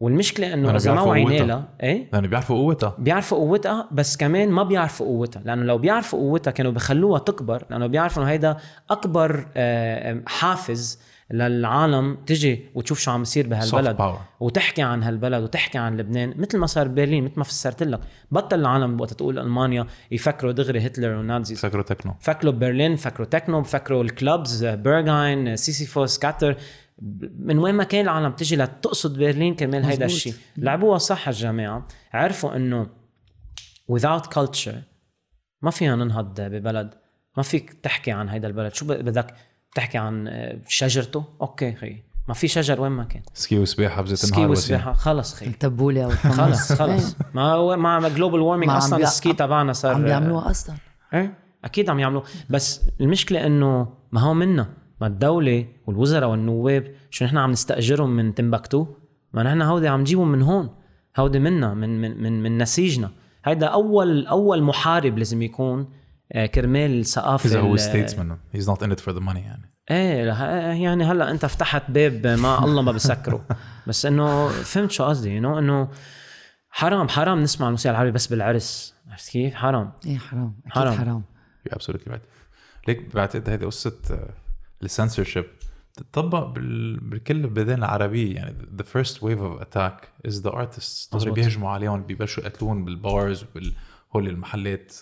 والمشكلة 0.00 0.54
إنه 0.54 0.66
لأنه 0.66 0.76
إذا 0.76 0.94
ما 0.94 1.00
وعينا. 1.00 1.44
لها 1.44 1.68
إيه؟ 1.82 2.08
لأنه 2.12 2.28
بيعرفوا 2.28 2.56
قوتها. 2.56 2.96
بيعرفوا 2.98 3.38
قوتها 3.38 3.88
بس 3.92 4.16
كمان 4.16 4.50
ما 4.50 4.62
بيعرفوا 4.62 5.06
قوتها. 5.06 5.42
لأنه 5.44 5.62
لو 5.62 5.78
بيعرفوا 5.78 6.18
قوتها 6.18 6.50
كانوا 6.50 6.72
بخلوها 6.72 7.18
تكبر 7.18 7.64
لأنه 7.70 7.86
بيعرفوا 7.86 8.22
إنه 8.22 8.30
هيدا 8.30 8.56
أكبر 8.90 9.46
آه، 9.56 10.22
حافز 10.26 11.00
للعالم 11.30 12.18
تجي 12.26 12.66
وتشوف 12.74 12.98
شو 12.98 13.10
عم 13.10 13.22
يصير 13.22 13.48
بهالبلد 13.48 14.16
وتحكي 14.40 14.82
عن 14.82 15.02
هالبلد 15.02 15.42
وتحكي 15.42 15.78
عن 15.78 15.96
لبنان. 15.96 16.34
مثل 16.36 16.58
ما 16.58 16.66
صار 16.66 16.88
ببرلين 16.88 17.24
مثل 17.24 17.34
ما 17.36 17.44
فسرت 17.44 17.82
لك 17.82 18.00
بطل 18.30 18.60
العالم 18.60 19.00
وقت 19.00 19.12
تقول 19.12 19.38
ألمانيا 19.38 19.86
يفكروا 20.10 20.52
دغري 20.52 20.86
هتلر 20.86 21.16
و 21.16 21.22
Nazis. 21.22 21.60
فكروا 21.60 21.82
تكنو. 21.82 22.14
فكروا 22.20 22.52
برلين 22.52 22.96
فكروا 22.96 23.26
تكنو 23.26 23.62
فكروا 23.62 24.02
ال 24.02 24.12
clubs 24.12 24.64
بيرغاين 24.64 25.56
سيسيفوس 25.56 26.18
كاتر. 26.18 26.56
من 27.38 27.58
وين 27.58 27.74
ما 27.74 27.84
كان 27.84 28.04
العالم 28.04 28.32
تجي 28.32 28.56
لتقصد 28.56 29.18
برلين 29.18 29.54
كرمال 29.54 29.84
هيدا. 29.84 30.06
الشيء 30.06 30.34
لعبوها 30.56 30.98
صح 30.98 31.28
الجماعه 31.28 31.86
عرفوا 32.12 32.56
إنه 32.56 32.86
without 33.92 34.22
culture 34.22 34.76
ما 35.62 35.70
فينا 35.70 35.96
ننهض 35.96 36.40
ببلد. 36.40 36.94
ما 37.36 37.42
فيك 37.42 37.72
تحكي 37.72 38.10
عن 38.10 38.28
هيدا 38.28 38.48
البلد. 38.48 38.74
شو 38.74 38.86
بدك 38.86 39.34
تحكي 39.74 39.98
عن 39.98 40.28
آه، 40.28 40.58
شجرته؟ 40.68 41.24
أوكي 41.40 41.74
خي. 41.74 41.96
ما 42.28 42.34
في 42.34 42.48
شجر 42.48 42.80
وين 42.80 42.92
ما 42.92 43.04
كان. 43.04 43.22
ski 43.34 43.58
وسباحة 43.58 44.02
بزيت 44.02 44.18
ski 44.18 44.46
وسباحة. 44.46 44.92
خلص 44.92 45.34
خي. 45.34 45.46
التبولة 45.46 46.06
والحمص 46.06 46.36
خلص 46.36 46.72
خلص. 46.72 47.16
ما 47.34 47.42
هو 47.52 47.76
مع 47.76 48.08
global 48.08 48.40
warming 48.40 48.70
عم 48.70 48.76
أصلا 48.76 48.96
بيع- 48.98 49.06
ال 49.08 49.14
ski 49.14 49.32
تبعنا 49.32 49.72
صار 49.72 49.94
عم 49.94 50.04
بيعملوها 50.04 50.50
أصلا. 50.50 50.76
إيه؟ 51.14 51.34
أكيد 51.64 51.90
عم 51.90 51.98
يعملوا 51.98 52.22
بس 52.50 52.90
المشكلة 53.00 53.46
إنه 53.46 53.88
ما 54.12 54.20
هو 54.20 54.34
منا 54.34 54.68
ما 55.00 55.06
الدولة 55.06 55.66
والوزراء 55.86 56.28
والنواب 56.30 56.94
شو 57.10 57.24
نحن 57.24 57.38
عم 57.38 57.50
نستأجرهم 57.50 58.10
من 58.16 58.34
تمبكتو 58.34 58.86
ما 59.32 59.42
نحن 59.42 59.62
هودي 59.62 59.88
عم 59.88 60.00
نجيبهم 60.00 60.32
من 60.32 60.42
هون. 60.42 60.70
هودي 61.18 61.38
منا 61.38 61.74
من 61.74 62.00
من 62.00 62.22
من, 62.22 62.42
من 62.42 62.58
نسيجنا. 62.58 63.10
هيدا 63.44 63.66
اول 63.66 64.26
أول 64.26 64.62
محارب 64.62 65.18
لازم 65.18 65.42
يكون 65.42 65.80
آه، 65.80 65.88
كرمال 66.54 67.00
الثقافه 67.00 67.48
إذا 67.50 67.60
هو 67.60 67.76
statesman 67.76 68.38
he's 68.52 68.68
not 68.70 68.82
in 68.82 68.92
it 68.92 69.00
for 69.00 69.14
the 69.14 69.20
money 69.20 69.40
يعني. 69.40 69.70
إيه 69.90 70.24
له- 70.24 70.44
يعني 70.82 71.04
هلا 71.04 71.30
أنت 71.30 71.46
فتحت 71.46 71.90
باب 71.90 72.26
ما 72.26 72.64
الله 72.64 72.82
ما 72.82 72.92
بسكره. 72.92 73.46
بس 73.86 74.06
إنه 74.06 74.48
فهمت 74.48 74.90
شو 74.90 75.04
قصدي 75.04 75.36
you 75.36 75.58
إنه 75.58 75.88
حرام 76.70 77.08
حرام 77.08 77.40
نسمع 77.40 77.66
الموسيقى 77.66 77.92
العربية 77.92 78.10
بس 78.12 78.26
بالعرس. 78.26 78.94
عرفت 79.10 79.30
كيف؟ 79.30 79.54
حرام. 79.54 79.92
إيه 80.06 80.18
حرام. 80.18 80.54
أكيد 80.66 80.72
حرام. 80.72 80.94
حرام. 80.94 81.22
you 81.66 81.72
absolutely 81.72 82.10
right 82.12 82.22
like 82.88 83.14
بعتقد 83.14 83.48
هيدي 83.50 83.64
قصة 83.66 83.96
السنسورشيب 84.82 85.44
تطبق 86.12 86.46
بال... 86.46 87.00
بكل 87.00 87.36
البلدان 87.36 87.78
العربية 87.78 88.34
يعني. 88.36 88.54
The 88.78 88.84
first 88.84 89.14
wave 89.14 89.40
of 89.40 89.62
attack 89.62 90.28
is 90.30 90.34
the 90.42 90.50
artists. 90.52 91.08
دغري 91.12 91.16
مزبوط. 91.30 91.34
بيهجموا 91.34 91.70
عليهم 91.70 92.02
بيبلشوا 92.02 92.42
يقتلون 92.42 92.84
بال 92.84 93.03
bars 93.03 93.42
وبال 93.44 93.72
هول 94.16 94.28
المحلات 94.28 94.92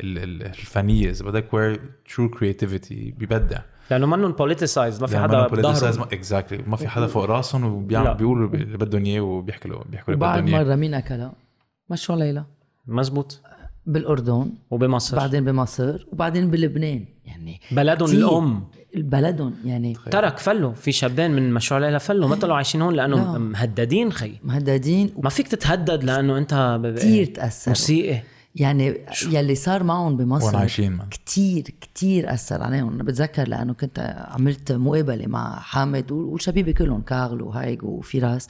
ال- 0.00 0.42
الفنية 0.42 1.10
إذا 1.10 1.24
بدك 1.24 1.44
where 1.50 1.78
true 2.12 2.38
creativity 2.38 2.92
بيبدع. 3.18 3.58
لأنه 3.90 4.06
منهم 4.06 4.32
politicized 4.32 5.00
ما 5.00 5.06
في 5.06 5.18
حدا 5.18 5.46
بظهره 5.46 6.04
exactly 6.04 6.62
ما 6.66 6.76
في 6.76 6.88
حدا 6.88 7.06
فوق 7.06 7.24
راسهم. 7.24 7.64
وبيعمل 7.64 8.14
بيقولوا 8.14 8.48
اللي 8.54 8.78
بدهم 8.78 9.04
إياه 9.04 9.20
وبيحكوا 9.20 9.70
له 9.70 9.84
بيحكوا 9.90 10.14
اللي 10.14 10.26
بدهم 10.26 10.46
إياه. 10.54 10.64
مرة 10.64 10.74
مين 10.74 10.94
أكلها؟ 10.94 11.32
مشروع 11.90 12.18
ليلى. 12.18 12.44
مزبوط 12.86 13.40
بالأردن. 13.86 14.52
وبمصر. 14.70 15.16
بعدين 15.16 15.44
بمصر. 15.44 16.06
وبعدين 16.12 16.50
بلبنان. 16.50 17.04
يعني 17.24 17.60
بلدهم. 17.72 18.10
الأم. 18.10 18.64
بلدهم 18.94 19.54
يعني 19.64 19.96
ترك 20.10 20.38
فلوا 20.38 20.72
في 20.72 20.92
شابين 20.92 21.30
من 21.30 21.54
مشروع 21.54 21.80
ليلى 21.80 22.00
فلوا 22.00 22.28
ما 22.28 22.34
طلعوا 22.36 22.56
عايشين 22.56 22.82
هون 22.82 22.94
لأنه 22.94 23.16
لا. 23.32 23.38
مهددين 23.38 24.12
خي. 24.12 24.32
مهددين 24.44 25.10
ما 25.22 25.30
فيك 25.30 25.48
تتهدد 25.48 26.04
لأنه 26.04 26.38
أنت 26.38 26.80
كتير 26.96 27.26
تأثروا. 27.26 27.72
موسيقي. 27.76 28.20
يعني 28.54 28.94
يلي 29.30 29.54
صار 29.54 29.82
معهم 29.82 30.16
بمصر. 30.16 30.66
كتير 31.10 31.62
كتير 31.80 32.34
أثر 32.34 32.62
عليهم. 32.62 32.94
أنا 32.94 33.02
بتذكر 33.02 33.48
لأنه 33.48 33.72
كنت 33.74 34.26
عملت 34.30 34.72
مقابلة 34.72 35.26
مع 35.26 35.60
حامد 35.60 36.12
والشبيبة 36.12 36.72
كلهم 36.72 37.00
كارل 37.02 37.42
وهايج 37.42 37.82
وفراس 37.84 38.48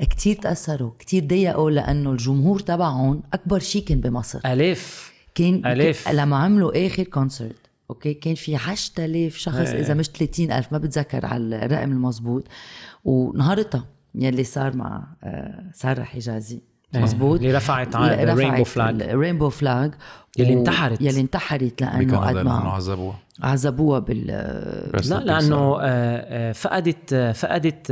كتير 0.00 0.36
تأثروا 0.36 0.90
كتير 0.98 1.24
ضيقوا 1.24 1.70
لأنه 1.70 2.10
الجمهور 2.12 2.60
تبعهم 2.60 3.22
أكبر 3.32 3.58
شيء 3.58 3.84
كان 3.84 4.00
بمصر. 4.00 4.38
الاف 4.46 5.12
كان. 5.34 5.60
كان- 5.62 6.16
لما 6.16 6.36
عملوا 6.36 6.86
آخر 6.86 7.02
concert 7.02 7.56
okay؟ 7.92 8.14
كان 8.14 8.34
في 8.34 8.56
10000 8.56 9.36
شخص 9.36 9.56
إيه. 9.56 9.80
إذا 9.80 9.94
مش 9.94 10.08
30000 10.08 10.72
ما 10.72 10.78
بتذكر 10.78 11.26
على 11.26 11.64
الرقم 11.64 11.92
المزبوط. 11.92 12.44
ونهارتها 13.04 13.84
يلي 14.14 14.44
صار 14.44 14.76
مع 14.76 15.06
آه، 15.24 15.64
سارة 15.74 16.02
حجازي. 16.02 16.60
إيه. 16.94 17.00
مزبوط؟ 17.00 17.38
اللي 17.38 17.52
رفعت 17.52 17.96
على 17.96 18.22
الرينبو 18.22 18.64
فلاج 18.64 19.02
الرينبو 19.02 19.48
فلاج 19.48 19.94
يلي 20.38 20.52
انتحرت. 20.52 21.00
يلي 21.00 21.20
انتحرت 21.20 21.82
لأنه 21.82 22.18
قد 22.18 22.36
ما 22.36 22.52
عذبوها. 22.52 23.18
عذبوها 23.42 23.98
بال 23.98 24.26
لا. 24.26 25.20
لأنه 25.20 25.56
آه، 25.56 25.80
آه، 25.82 26.52
فقدت 26.52 27.14
فقدت. 27.34 27.86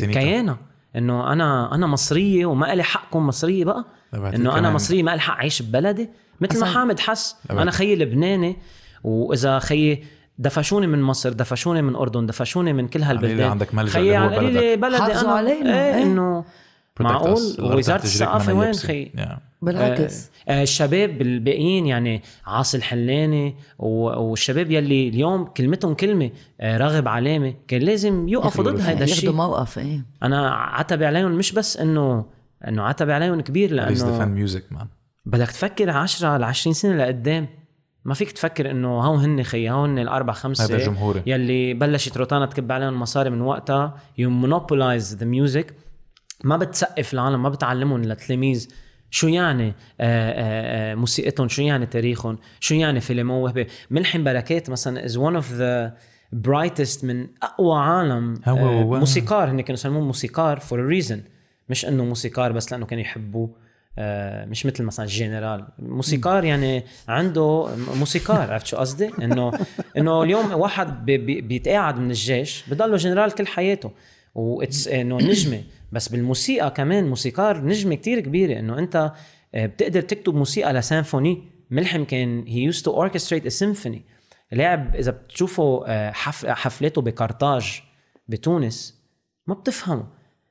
كيانها. 0.00 0.58
إنه 0.96 1.32
أنا 1.32 1.74
أنا 1.74 1.86
مصرية 1.86 2.46
وما 2.46 2.74
لي 2.74 2.82
حق 2.82 3.10
كون 3.10 3.22
مصرية 3.22 3.64
بقى. 3.64 3.84
إنه 4.14 4.58
أنا 4.58 4.70
مصرية 4.70 5.02
ما 5.02 5.10
لي 5.10 5.20
حق 5.20 5.34
أعيش 5.34 5.62
ببلدي. 5.62 6.08
مثل 6.40 6.60
ما 6.60 6.66
حامد 6.66 7.00
حس. 7.00 7.36
أنا 7.50 7.70
خيي 7.70 7.96
لبناني. 7.96 8.56
وإذا 9.04 9.58
خيي 9.58 10.04
دفشوني 10.38 10.86
من 10.86 11.02
مصر 11.02 11.32
دفشوني 11.32 11.82
من 11.82 11.96
أردن 11.96 12.26
دفشوني 12.26 12.72
من 12.72 12.88
كل 12.88 13.02
هالبلدان 13.02 13.50
عندك 13.50 13.74
ملجأ 13.74 13.92
خيي 13.92 14.16
على 14.16 14.36
قليلة 14.36 14.74
بلدي 14.74 15.20
أنا. 15.20 15.32
علينا، 15.32 15.86
إيه 15.86 15.94
إيه. 15.94 16.02
إنه 16.02 16.42
Protect 16.42 17.02
معقول. 17.02 17.56
رجليك 17.58 17.88
الثقافة 18.04 18.52
وين 18.52 18.68
يبسي. 18.68 18.86
خي؟ 18.86 19.10
Yeah. 19.16 19.38
بالعكس. 19.62 20.30
آه، 20.48 20.62
الشباب 20.62 21.22
الباقيين 21.22 21.86
يعني 21.86 22.22
عاصي 22.46 22.76
الحلاني 22.76 23.54
والشباب 23.78 24.70
يلي 24.70 25.08
اليوم 25.08 25.44
كلمتهم 25.44 25.94
كلمة 25.94 26.30
آه، 26.60 26.76
راغب 26.76 27.08
علامة 27.08 27.54
كان 27.68 27.82
لازم 27.82 28.28
يوقفوا 28.28 28.64
ضد 28.64 28.80
هذا 28.80 28.90
ياخذوا 28.90 29.04
الشيء 29.04 29.32
موقف 29.32 29.78
إيه. 29.78 30.04
أنا 30.22 30.50
عتبي 30.50 31.06
عليهم 31.06 31.32
مش 31.32 31.52
بس 31.52 31.76
إنه 31.76 32.24
إنه 32.68 32.82
عتبي 32.82 33.12
عليهم 33.12 33.40
كبير 33.40 33.72
لأنه 33.72 34.46
music 34.46 34.76
man. 34.76 34.86
بدك 35.26 35.46
تفكر 35.46 35.90
10 35.90 36.36
ل 36.38 36.44
20 36.44 36.74
سنة 36.74 36.96
لقدام. 36.96 37.48
ما 38.04 38.14
فيك 38.14 38.32
تفكر 38.32 38.70
إنه 38.70 38.88
هو 38.88 39.14
هن 39.14 39.42
خي 39.42 39.70
هو 39.70 39.84
هن 39.84 39.98
الأربع 39.98 40.32
خمسة 40.32 40.64
هذا 40.64 40.78
جمهوري. 40.78 41.22
يلي 41.26 41.74
بلشت 41.74 42.16
روتانا 42.16 42.46
تكب 42.46 42.72
عليهم 42.72 43.00
مصاري 43.00 43.30
من 43.30 43.40
وقتها 43.40 43.96
يو 44.18 44.30
مونوبولايز 44.30 45.16
ذا 45.16 45.26
ميوزك 45.26 45.74
ما 46.44 46.56
بتسقف 46.56 47.14
العالم 47.14 47.42
ما 47.42 47.48
بتعلمهم 47.48 48.02
للتلاميذ 48.02 48.68
شو 49.10 49.28
يعني 49.28 49.68
آه، 49.68 49.72
آه، 50.00 50.92
آه، 50.92 50.94
موسيقتهم 50.94 51.48
شو 51.48 51.62
يعني 51.62 51.86
تاريخهم 51.86 52.38
شو 52.60 52.74
يعني 52.74 53.00
فيلم 53.00 53.26
موهبه 53.26 53.66
ملحم 53.90 54.24
بركات 54.24 54.70
مثلا 54.70 55.04
is 55.04 55.16
one 55.16 55.34
of 55.34 55.52
the 55.52 55.96
brightest 56.32 57.04
من 57.04 57.26
أقوى 57.42 57.78
عالم. 57.78 58.34
موسيقار. 58.46 59.50
هن 59.50 59.60
كانوا 59.60 59.78
يسموه 59.78 60.02
موسيقار 60.02 60.60
for 60.60 60.80
reason 60.80 61.22
مش 61.68 61.86
إنه 61.86 62.04
موسيقار 62.04 62.52
بس 62.52 62.72
لأنه 62.72 62.86
كانوا 62.86 63.04
يحبوه. 63.04 63.63
مش 63.98 64.66
مثل 64.66 64.82
مثلا 64.84 65.04
الجنرال 65.06 65.66
موسيقار 65.78 66.44
يعني 66.44 66.82
عنده 67.08 67.68
موسيقار 67.98 68.52
عرفت 68.52 68.66
شو 68.66 68.76
قصدي؟ 68.76 69.10
انه 69.22 69.52
إنه 69.98 70.22
اليوم 70.22 70.52
واحد 70.52 71.04
بي- 71.04 71.18
بي- 71.18 71.40
بيتقاعد 71.40 71.98
من 71.98 72.10
الجيش 72.10 72.64
بضله 72.68 72.96
جنرال 72.96 73.32
كل 73.32 73.46
حياته. 73.46 73.90
و 74.34 74.45
it's 74.45 74.88
إنه 74.88 75.16
نجمة. 75.16 75.62
بس 75.92 76.08
بالموسيقى 76.08 76.70
كمان 76.70 77.08
موسيقار 77.08 77.64
نجمة 77.64 77.94
كتير 77.94 78.20
كبيرة. 78.20 78.58
إنه 78.58 78.78
أنت 78.78 79.12
آه، 79.54 79.66
بتقدر 79.66 80.00
تكتب 80.00 80.34
موسيقى 80.34 80.72
لسيمفوني. 80.72 81.42
ملحم 81.70 82.04
كان 82.04 82.44
he 82.46 82.60
used 82.60 82.82
to 82.82 82.90
orchestrate 82.90 83.48
symphony 83.48 84.02
لاعب 84.52 84.96
إذا 84.96 85.10
بتشوفوا 85.10 85.84
آه، 85.86 86.10
حف 86.12 86.46
حفلاته 86.46 87.02
بقرطاج 87.02 87.82
بتونس 88.28 89.00
ما 89.46 89.54
بتفهموا 89.54 90.04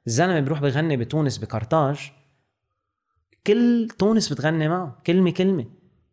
الزلمة 0.07 0.39
بيروح 0.39 0.59
بغني 0.61 0.97
بتونس 0.97 1.37
بقرطاج 1.37 2.11
كل 3.47 3.87
تونس 3.99 4.33
بتغني 4.33 4.69
معه. 4.69 5.01
كلمة 5.07 5.31
كلمة 5.31 5.65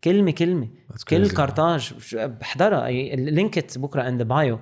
كلمة 0.04 0.30
كلمة. 0.30 0.68
كل. 1.08 1.28
قرطاج 1.28 1.94
بحضرها. 2.14 2.90
لينكت 3.16 3.78
بكرة 3.78 4.08
and 4.08 4.22
بايو 4.22 4.58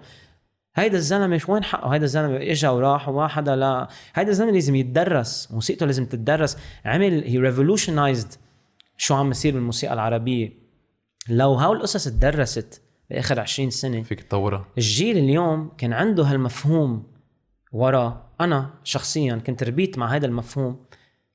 هيدا 0.75 0.97
الزلمة 0.97 1.39
شو 1.39 1.53
وين 1.53 1.65
حقه؟ 1.65 1.89
هيدا 1.89 2.05
الزلمة 2.05 2.37
اجى 2.37 2.69
وراح 2.69 3.09
وما 3.09 3.29
حدا 3.29 3.57
لا. 3.57 3.89
هيدا 4.15 4.31
الزلمة 4.31 4.53
لازم 4.53 4.75
يتدرس. 4.75 5.49
موسيقته 5.53 5.87
لازم 5.87 6.07
تتدرس. 6.07 6.57
عمل 6.85 7.25
he 7.25 7.39
revolutionized 7.39 8.33
شو 8.97 9.15
عم 9.15 9.31
يصير 9.31 9.55
بالموسيقى 9.55 9.95
العربية. 9.95 10.53
لو 11.29 11.55
هول 11.55 11.77
القصص 11.77 12.05
تدرست 12.05 12.83
بآخر 13.11 13.41
20 13.41 13.71
سنة 13.71 14.03
فيك 14.03 14.21
تطورها. 14.21 14.67
الجيل 14.79 15.19
اليوم 15.19 15.69
كان 15.79 15.93
عنده 15.93 16.25
هالمفهوم 16.25 17.07
ورا. 17.73 18.31
أنا 18.41 18.71
شخصيا 18.85 19.37
كنت 19.47 19.63
ربيت 19.63 19.99
مع 19.99 20.15
هذا 20.15 20.27
المفهوم. 20.27 20.85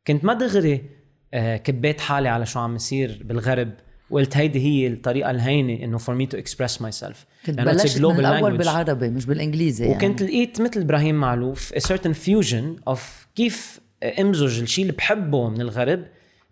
كنت 0.08 0.26
ما 0.26 0.34
دغري 0.34 0.90
كبيت 1.36 2.02
حالي 2.02 2.30
على 2.30 2.46
شو 2.46 2.60
عم 2.60 2.76
يصير 2.76 3.22
بالغرب. 3.26 3.72
وقلت 4.10 4.38
هيدي 4.38 4.60
هي 4.60 4.88
الطريقة 4.88 5.32
الهينة 5.32 5.84
إنه 5.84 5.98
for 5.98 6.16
me 6.16 6.26
to 6.26 6.38
express 6.38 6.82
myself 6.82 7.26
كنت 7.46 7.62
بلشت 7.62 8.02
من 8.02 8.20
الأول 8.20 8.58
بالعربي 8.58 9.10
مش 9.10 9.26
بالإنجليزي 9.26 9.86
يعني. 9.86 9.98
وكنت 9.98 10.24
لقيت 10.24 10.62
مثل 10.62 10.82
إبراهيم 10.82 11.16
معلوف 11.16 11.74
a 11.74 11.82
certain 11.82 12.14
fusion 12.26 12.94
of 12.94 13.00
كيف 13.36 13.80
أمزج 14.20 14.62
الشيء 14.62 14.86
اللي 14.86 14.96
بحبه 14.98 15.50
من 15.50 15.62
الغرب 15.62 16.06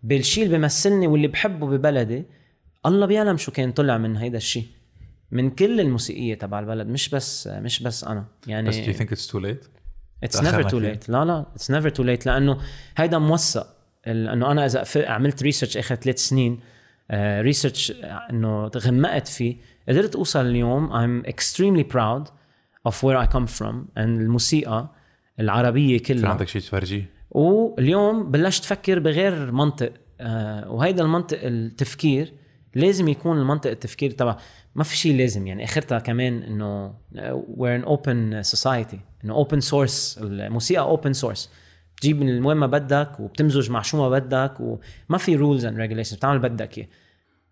بالشيء 0.03 0.43
اللي 0.43 0.57
بيمثلني 0.57 1.07
واللي 1.07 1.27
بحبه 1.27 1.67
ببلدي. 1.67 2.23
الله 2.86 3.05
بيعلم 3.05 3.38
شو 3.38 3.51
كان 3.51 3.71
طلع 3.71 3.97
من 3.97 4.17
هيدا 4.17 4.38
الشيء. 4.38 4.65
من 5.32 5.49
كل 5.49 5.79
الموسيقية 5.79 6.36
تبع 6.36 6.59
البلد 6.59 6.88
مش 6.88 7.09
بس 7.09 7.47
مش 7.47 7.84
بس 7.84 8.03
أنا. 8.03 8.25
يعني 8.47 8.69
بس 8.69 8.75
do 8.75 8.93
you 8.93 8.99
think 8.99 9.09
it's 9.09 9.32
too 9.32 9.43
late 9.43 9.67
never 10.43 10.63
too 10.63 10.80
فيه. 10.79 10.88
late 10.88 11.09
لا 11.09 11.25
لا 11.25 11.45
it's 11.55 11.72
never 11.72 11.89
too 11.89 12.03
late 12.03 12.26
لأنه 12.25 12.57
هيدا 12.97 13.17
موثق. 13.17 13.80
لأنه 14.06 14.52
أنا 14.52 14.66
إذا 14.66 14.84
عملت 14.95 15.43
research 15.43 15.78
آخر 15.78 15.95
ثلاث 15.95 16.18
سنين 16.18 16.60
research 17.13 17.93
إنه 18.30 18.68
غمقت 18.68 19.28
فيه 19.28 19.58
قدرت 19.89 20.16
أوصل 20.16 20.45
اليوم 20.45 20.89
I'm 20.89 21.28
extremely 21.30 21.84
proud 21.84 22.30
of 22.89 22.93
where 23.04 23.18
I 23.18 23.26
come 23.26 23.47
from 23.47 23.76
and 23.95 23.99
الموسيقى 23.99 24.89
العربية 25.39 25.97
في 25.97 26.04
كلها. 26.04 26.30
عندك 26.30 26.47
شيء 26.47 26.62
تفرجيه؟ 26.62 27.10
واليوم 27.32 28.32
بلشت 28.32 28.64
أفكر 28.64 28.99
بغير 28.99 29.52
منطق 29.52 29.93
آه 30.22 30.72
وهيدا 30.72 31.04
المنطق 31.04 31.39
التفكير 31.43 32.34
لازم 32.76 33.08
يكون 33.08 33.38
المنطق 33.38 33.70
التفكير 33.70 34.12
تبع 34.12 34.38
ما 34.76 34.84
في 34.84 34.97
شيء 34.97 35.18
لازم 35.18 35.47
يعني. 35.47 35.64
آخرتها 35.64 35.99
كمان 35.99 36.43
إنه 36.43 36.93
we're 37.58 37.84
an 37.84 37.88
open 37.88 38.49
society 38.58 38.97
إنه 39.24 39.43
open 39.43 39.62
source 39.62 40.18
الموسيقى 40.22 40.97
open 40.97 41.14
source. 41.22 41.47
بتجيب 42.02 42.22
من 42.22 42.45
وين 42.45 42.58
ما 42.58 42.68
بدك 42.68 43.20
وبتمزج 43.20 43.72
مع 43.72 43.82
شو 43.82 43.97
ما 43.97 44.10
بدك 44.10 44.60
وما 44.60 45.18
في 45.18 45.38
rules 45.38 45.62
and 45.62 45.76
regulations 45.78 46.16
بتعمل 46.16 46.39
بدك 46.39 46.78
إياه. 46.78 46.88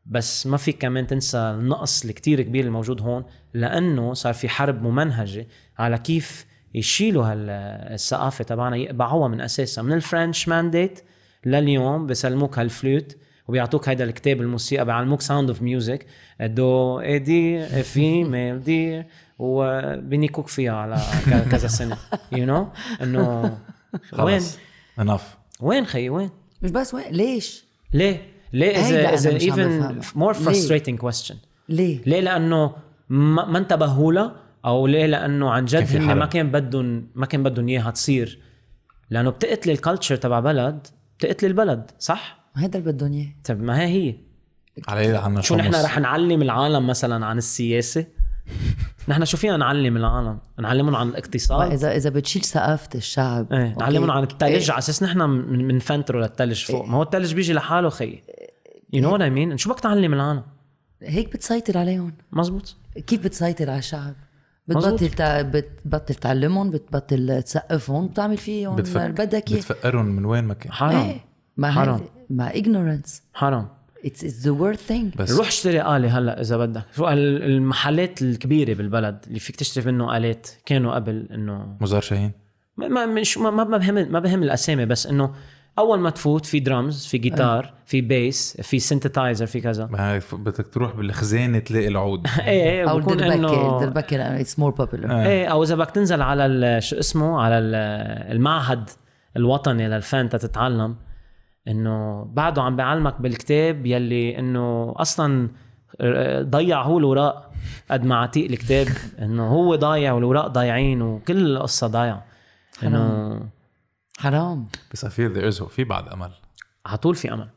بس 0.06 0.48
ما 0.48 0.58
في 0.58 0.72
كمان 0.72 1.08
تنسى 1.08 1.38
النقص 1.38 2.06
الكتير 2.06 2.42
كبير 2.42 2.66
الموجود 2.66 3.02
هون 3.02 3.24
لأنه 3.54 4.14
صار 4.14 4.34
في 4.34 4.50
حرب 4.50 4.84
ممنهجة 4.84 5.48
على 5.80 5.98
كيف 5.98 6.46
يشيلوا 6.74 7.26
هالثقافة 7.26 8.44
تبعنا 8.44 8.76
يقبعوها 8.76 9.28
من 9.28 9.42
أساسها 9.42 9.82
من 9.82 9.94
ال 9.94 10.02
French 10.02 10.48
mandate 10.48 11.00
لليوم 11.46 12.08
بسلموك 12.08 12.60
هالفلوت 12.60 13.18
وبيعطوك 13.48 13.90
هيدا 13.90 14.04
الكتاب 14.04 14.42
الموسيقى 14.42 14.86
بيعلموك 14.86 15.22
Sound 15.22 15.50
of 15.50 15.62
Music 15.62 16.06
do 16.42 17.00
a 17.00 17.20
deer 17.20 17.66
a 17.84 18.24
female 18.24 18.64
deer 18.64 19.04
وبنيكوك 19.40 20.48
فيها 20.48 20.74
على 20.74 20.98
كذا 21.52 21.68
سنة 21.68 21.98
you 22.32 22.46
know 22.46 22.68
إنه 23.02 23.58
وين؟ 24.20 24.42
Enough. 25.02 25.22
وين 25.60 25.86
خيي 25.86 26.10
وين؟ 26.10 26.30
مش 26.62 26.72
بس 26.72 26.94
وين؟ 26.94 27.12
ليش؟ 27.12 27.66
ليه؟ 27.94 28.32
ليه 28.54 28.72
اذا 28.72 29.14
اذا 29.14 29.32
عم 29.32 29.40
even 29.40 29.96
بفهمها. 29.98 30.34
more 30.34 30.38
ليه؟ 30.38 30.68
frustrating 30.68 30.98
question. 31.02 31.36
ليه؟ 31.70 32.02
ليه؟ 32.06 32.20
لأنه 32.20 32.76
ما, 33.10 33.46
ما 33.46 33.58
انتبهوا 33.58 34.14
لها 34.14 34.36
أو 34.66 34.88
ليه؟ 34.88 35.06
لأنه 35.06 35.50
عن 35.52 35.66
جد 35.66 35.96
هن. 35.96 36.18
ما 36.18 36.26
كان 36.26 36.52
بدهم 36.52 37.08
ما 37.16 37.26
كان 37.26 37.44
بدهم 37.44 37.68
إياها 37.68 37.92
تصير. 37.92 38.40
لأنه 39.10 39.30
بتقتل 39.30 39.70
ال 39.72 39.77
culture 39.77 40.16
تبع 40.16 40.40
بلد 40.40 40.88
بتقتل 41.18 41.48
البلد 41.48 41.92
صح؟ 42.00 42.40
هيدا 42.56 42.80
اللي 42.80 42.92
بدهم 42.92 43.14
إياه. 43.14 43.28
طيب 43.44 43.64
ما 43.64 43.80
هي 43.82 43.86
هي. 43.86 44.16
على 44.88 45.18
عنا 45.18 45.42
شو 45.42 45.56
نحن. 45.56 45.76
رح 45.76 46.00
نعلم 46.00 46.42
العالم 46.42 46.88
مثلا 46.88 47.26
عن 47.26 47.38
السياسة؟ 47.38 48.06
نحن 49.10 49.26
شو 49.26 49.38
فينا 49.38 49.58
نعلم 49.58 49.98
العالم؟ 49.98 50.40
نعلمهم 50.60 50.96
عن 50.96 51.08
الاقتصاد. 51.10 51.72
اذا 51.72 51.96
إذا 51.96 52.10
بتشيل 52.10 52.42
ثقافة 52.42 52.90
الشعب 52.96 53.54
إيه. 53.54 53.76
نعلمهم 53.80 54.12
عن 54.12 54.24
الثلج 54.24 54.44
إيه. 54.44 54.72
على 54.72 54.78
أساس 54.78 55.04
نحن 55.04 55.42
بن 55.68 55.79
invent 55.79 56.11
روا 56.11 56.22
للثلج 56.22 56.66
فوق. 56.66 56.86
ما 56.86 56.98
هو 56.98 57.04
الثلج 57.04 57.34
بيجي 57.34 57.54
لحاله 57.54 57.90
خيي 57.90 58.24
you 58.94 59.02
know 59.02 59.12
what 59.14 59.22
I 59.22 59.30
mean 59.30 59.58
شو 59.58 59.70
بدك 59.70 59.80
تعلم 59.80 60.14
العالم؟ 60.14 60.44
هيك 61.02 61.34
بتسيطر 61.34 61.78
عليهم. 61.78 62.14
مزبوط. 62.32 62.76
كيف 63.08 63.24
بتسيطر 63.24 63.70
على 63.70 63.80
الشعب؟ 63.80 64.14
مظبوط. 64.68 64.94
بتبطل 64.94 65.10
تع... 65.10 65.42
بتبطل 65.42 66.16
تعلمهم 66.16 66.70
بتبطل 66.70 67.44
تسقفهم 67.44 68.08
بتعمل 68.08 68.38
فيهم 68.38 68.76
بتفك... 68.76 69.10
بدك 69.10 69.52
إياه. 69.52 69.58
بتفقرهم 69.58 70.06
من 70.06 70.26
وين 70.26 70.44
ما 70.44 70.54
كان. 70.54 70.72
حرام. 70.72 70.96
إيه. 70.96 71.26
ما 71.58 71.72
حرام. 71.72 71.96
هي 71.96 72.08
ما 72.30 72.52
ignorance. 72.52 73.12
حرام. 73.34 73.68
It's, 74.06 74.20
it's 74.24 74.44
the 74.46 74.54
worst 74.62 74.92
thing. 74.92 75.18
بس 75.18 75.38
روح 75.38 75.48
اشتري 75.48 75.82
آلة 75.96 76.18
هلأ 76.20 76.42
إذا 76.42 76.58
بدك. 76.58 76.84
شو 76.96 77.08
ال- 77.10 77.44
المحلات 77.44 78.22
الكبيرة 78.22 78.74
بالبلد 78.74 79.18
اللي 79.28 79.40
فيك 79.40 79.56
تشتري 79.56 79.92
منه 79.92 80.18
آلات؟ 80.18 80.48
كانوا 80.66 80.96
قبل 80.96 81.28
إنه 81.34 81.78
مزار 81.82 82.02
شاهين. 82.02 82.32
ما 82.78 82.88
ما 82.88 83.06
مش 83.06 83.38
ما 83.38 83.50
ما 83.50 83.64
ما 83.64 83.78
بهم 83.78 83.96
ما 84.12 84.20
بهم 84.20 84.44
الأسامي 84.44 84.86
بس 84.86 85.08
إنه 85.08 85.32
أول 85.80 86.00
ما 86.00 86.10
تفوت 86.10 86.46
في 86.46 86.60
درامز 86.60 87.06
في 87.06 87.18
جيتار 87.18 87.74
في 87.86 88.02
bass 88.02 88.58
في 88.62 88.80
synthesizer 88.80 89.46
في 89.46 89.62
كذا. 89.62 89.86
ما 89.86 90.22
بدك 90.34 90.68
تروح 90.68 90.96
بالخزانة 90.96 91.60
تلاقي 91.60 91.88
العود. 91.88 92.28
إيه 92.40 92.46
إيه 92.70 92.90
أو 92.90 93.00
بكون 93.00 93.20
إنه 93.24 93.80
it's 94.44 94.48
more 94.62 94.74
popular. 94.82 95.12
إيه 95.12 95.48
أو 95.48 95.64
إذا 95.64 95.76
بدك 95.76 95.92
تنزل 95.92 96.22
على 96.22 96.46
ال- 96.46 96.84
شو 96.84 97.00
اسمه 97.00 97.42
على 97.42 97.58
ال- 97.60 97.76
المعهد 98.36 98.90
الوطني 99.38 99.88
للفن 99.88 100.30
تتعلم. 100.30 100.96
إنه 101.68 102.24
بعده 102.34 102.62
عم 102.62 102.76
بيعلمك 102.76 103.22
بالكتاب 103.22 103.86
يلي 103.86 104.40
إنه 104.40 104.94
أصلا 104.98 105.50
ضيع 106.42 106.82
هو 106.82 106.98
الوراق 107.00 107.52
قد 107.92 108.04
ما 108.06 108.16
عتيق 108.16 108.52
الكتاب. 108.52 108.88
إنه 109.24 109.48
هو 109.48 109.76
ضايع 109.76 110.14
والوراق 110.14 110.48
ضايعين 110.48 111.02
وكل 111.02 111.56
القصة 111.58 111.88
ضايعة. 111.88 112.26
إنه 112.84 113.40
حرام. 114.20 114.66
بس 114.94 115.06
في 115.06 115.34
there 115.34 115.56
is 115.56 115.60
hope. 115.62 115.70
في 115.70 115.84
بعد 115.84 116.08
أمل. 116.08 116.32
على 116.86 116.98
طول 116.98 117.16
في 117.16 117.34
أمل. 117.34 117.50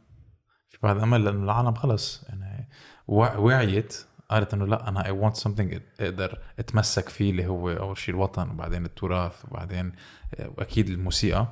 في 0.70 0.78
بعد 0.82 0.98
أمل 0.98 1.24
لأنه 1.24 1.44
العالم 1.44 1.74
خلص. 1.74 2.24
يعني 2.28 2.68
وع- 3.08 3.36
وعيت 3.36 4.04
قالت 4.30 4.54
إنه 4.54 4.66
لا 4.66 4.88
أنا 4.88 5.06
اي 5.06 5.10
ونت 5.10 5.36
سمثينج 5.36 5.80
إقدر 6.00 6.38
أتمسك 6.58 7.08
فيه 7.08 7.30
اللي 7.30 7.46
هو 7.46 7.70
أول 7.70 7.98
شيء 7.98 8.14
الوطن 8.14 8.50
وبعدين 8.50 8.84
التراث 8.84 9.44
وبعدين 9.50 9.92
واكيد 10.58 10.88
الموسيقى. 10.88 11.46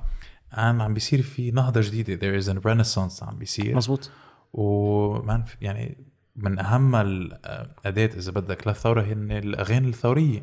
عم 0.53 0.82
عم 0.82 0.94
بيصير 0.94 1.22
في 1.22 1.51
نهضة 1.51 1.80
جديدة. 1.80 2.16
There 2.16 2.42
is 2.42 2.46
a 2.46 2.61
renaissance 2.61 3.22
عم 3.22 3.38
بيصير. 3.38 3.76
مزبوط 3.76 4.11
ومان 4.53 5.44
يعني 5.61 6.07
من 6.36 6.59
أهم 6.59 6.96
الأداة 6.96 8.11
إذا 8.18 8.32
بدك 8.32 8.66
للثورة 8.66 9.03
هن 9.03 9.32
الأغاني 9.32 9.88
الثورية. 9.88 10.42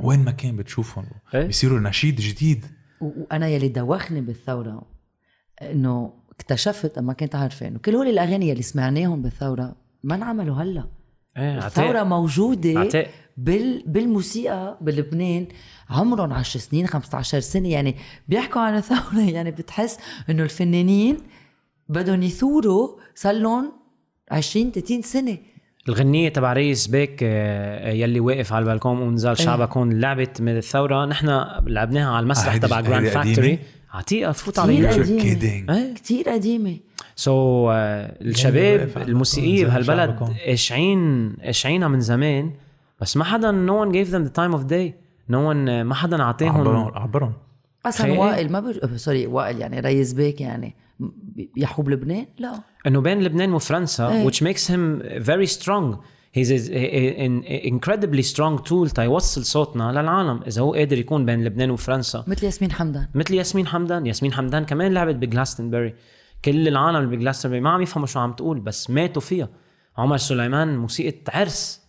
وين 0.00 0.24
ما 0.24 0.30
كان 0.30 0.56
بتشوفهم. 0.56 1.06
إيه. 1.34 1.46
بيصيروا 1.46 1.80
نشيد 1.80 2.16
جديد. 2.16 2.64
وأنا 3.00 3.48
يلي 3.48 3.68
دوخني 3.68 4.20
بالثورة 4.20 4.82
إنه 5.62 6.12
اكتشفت 6.30 6.98
أما 6.98 7.12
كنت 7.12 7.34
عارفة 7.34 7.68
إنه 7.68 7.78
كل 7.78 7.94
هول 7.94 8.08
الأغاني 8.08 8.48
يلي 8.48 8.62
سمعناهم 8.62 9.22
بالثورة 9.22 9.76
ما 10.02 10.14
انعملوا 10.14 10.56
هلأ. 10.56 10.88
إيه 11.36 11.66
الثورة 11.66 11.86
عتيق 11.88 12.02
موجودة 12.02 12.80
عتيق 12.80 13.08
بال 13.36 13.82
بالموسيقى 13.86 14.78
بلبنان. 14.80 15.46
عمرهم 15.90 16.32
10 16.32 16.60
سنين 16.60 16.86
15 16.86 17.40
سنة 17.40 17.68
يعني 17.68 17.96
بيحكوا 18.28 18.60
عن 18.60 18.76
الثورة. 18.76 19.30
يعني 19.36 19.50
بتحس 19.50 19.98
إنه 20.30 20.42
الفنانين 20.42 21.16
بدهم 21.88 22.22
يثوروا 22.22 22.88
صار 23.14 23.34
لهم 23.34 23.72
20 24.30 24.72
30 24.72 25.02
سنة. 25.02 25.38
الغنية 25.88 26.28
تبع 26.28 26.52
Rayess 26.52 26.86
Bek 26.86 27.18
آه، 27.22 27.90
يلي 27.90 28.20
واقف 28.20 28.52
على 28.52 28.62
البلكون 28.62 28.98
ونزال 28.98 29.38
شعبك 29.38 29.76
هون 29.76 30.00
لعبت 30.00 30.40
من 30.40 30.56
الثورة. 30.56 31.06
نحن 31.06 31.26
لعبناها 31.66 32.10
على 32.10 32.22
المسرح 32.22 32.56
تبع 32.56 32.80
Grand 32.80 33.08
Factory 33.08 33.58
عتيقة 33.90 34.32
فوت 34.32 34.58
على 34.58 34.76
كتير 34.76 34.98
يوتيوب 34.98 36.28
قديمة. 36.28 36.76
so 37.16 37.30
so, 37.30 37.70
uh, 37.70 38.22
الشباب 38.22 38.90
الموسيقية 38.96 39.64
بهالبلد. 39.64 40.18
قاشعين 40.46 41.32
قاشعينها 41.44 41.88
من 41.88 42.00
زمان 42.00 42.52
بس 43.00 43.16
ما 43.16 43.24
حدا 43.24 43.66
no 43.66 43.86
one 43.86 43.92
gave 43.92 44.10
them 44.10 44.30
the 44.30 44.40
time 44.40 44.58
of 44.58 44.70
day. 44.70 45.07
No 45.30 45.36
one 45.52 45.68
ما 45.86 45.94
حدا 45.94 46.22
عطيهم 46.22 46.68
عبرهم 46.94 47.32
أصلا. 47.86 48.12
وائل 48.12 48.52
ما 48.52 48.60
بر... 48.60 48.96
سوري 48.96 49.26
وائل 49.26 49.58
يعني 49.58 49.80
ريس 49.80 50.12
بيك 50.12 50.40
يعني 50.40 50.76
بيحوا 51.56 51.84
بلبنان 51.84 52.26
لا. 52.38 52.52
إنه 52.86 53.00
بين 53.00 53.22
لبنان 53.22 53.52
وفرنسا 53.52 54.08
إيه. 54.08 54.28
which 54.28 54.36
makes 54.36 54.68
him 54.68 55.02
very 55.26 55.46
strong. 55.46 55.96
He's 56.38 56.50
an 56.50 57.44
incredibly 57.72 58.22
strong 58.22 58.58
tool 58.68 58.92
تيوصل 58.94 59.44
صوتنا 59.44 59.92
للعالم 59.92 60.42
إذا 60.46 60.62
هو 60.62 60.74
قادر 60.74 60.98
يكون 60.98 61.26
بين 61.26 61.44
لبنان 61.44 61.70
وفرنسا. 61.70 62.24
مثل 62.26 62.44
ياسمين 62.44 62.72
حمدان. 62.72 63.08
مثل 63.14 63.34
ياسمين 63.34 63.66
حمدان. 63.66 64.06
ياسمين 64.06 64.32
حمدان 64.32 64.64
كمان 64.64 64.94
لعبت 64.94 65.14
بجلاستنبري. 65.14 65.94
كل 66.44 66.68
العالم 66.68 66.96
اللي 66.96 67.16
بجلاستنبري 67.16 67.60
ما 67.60 67.70
عم 67.70 67.82
يفهموا 67.82 68.06
شو 68.06 68.20
عم 68.20 68.32
تقول 68.32 68.60
بس 68.60 68.90
ماتوا 68.90 69.22
فيها. 69.22 69.48
عمر 69.96 70.16
سليمان 70.16 70.78
موسيقى 70.78 71.38
عرس. 71.40 71.82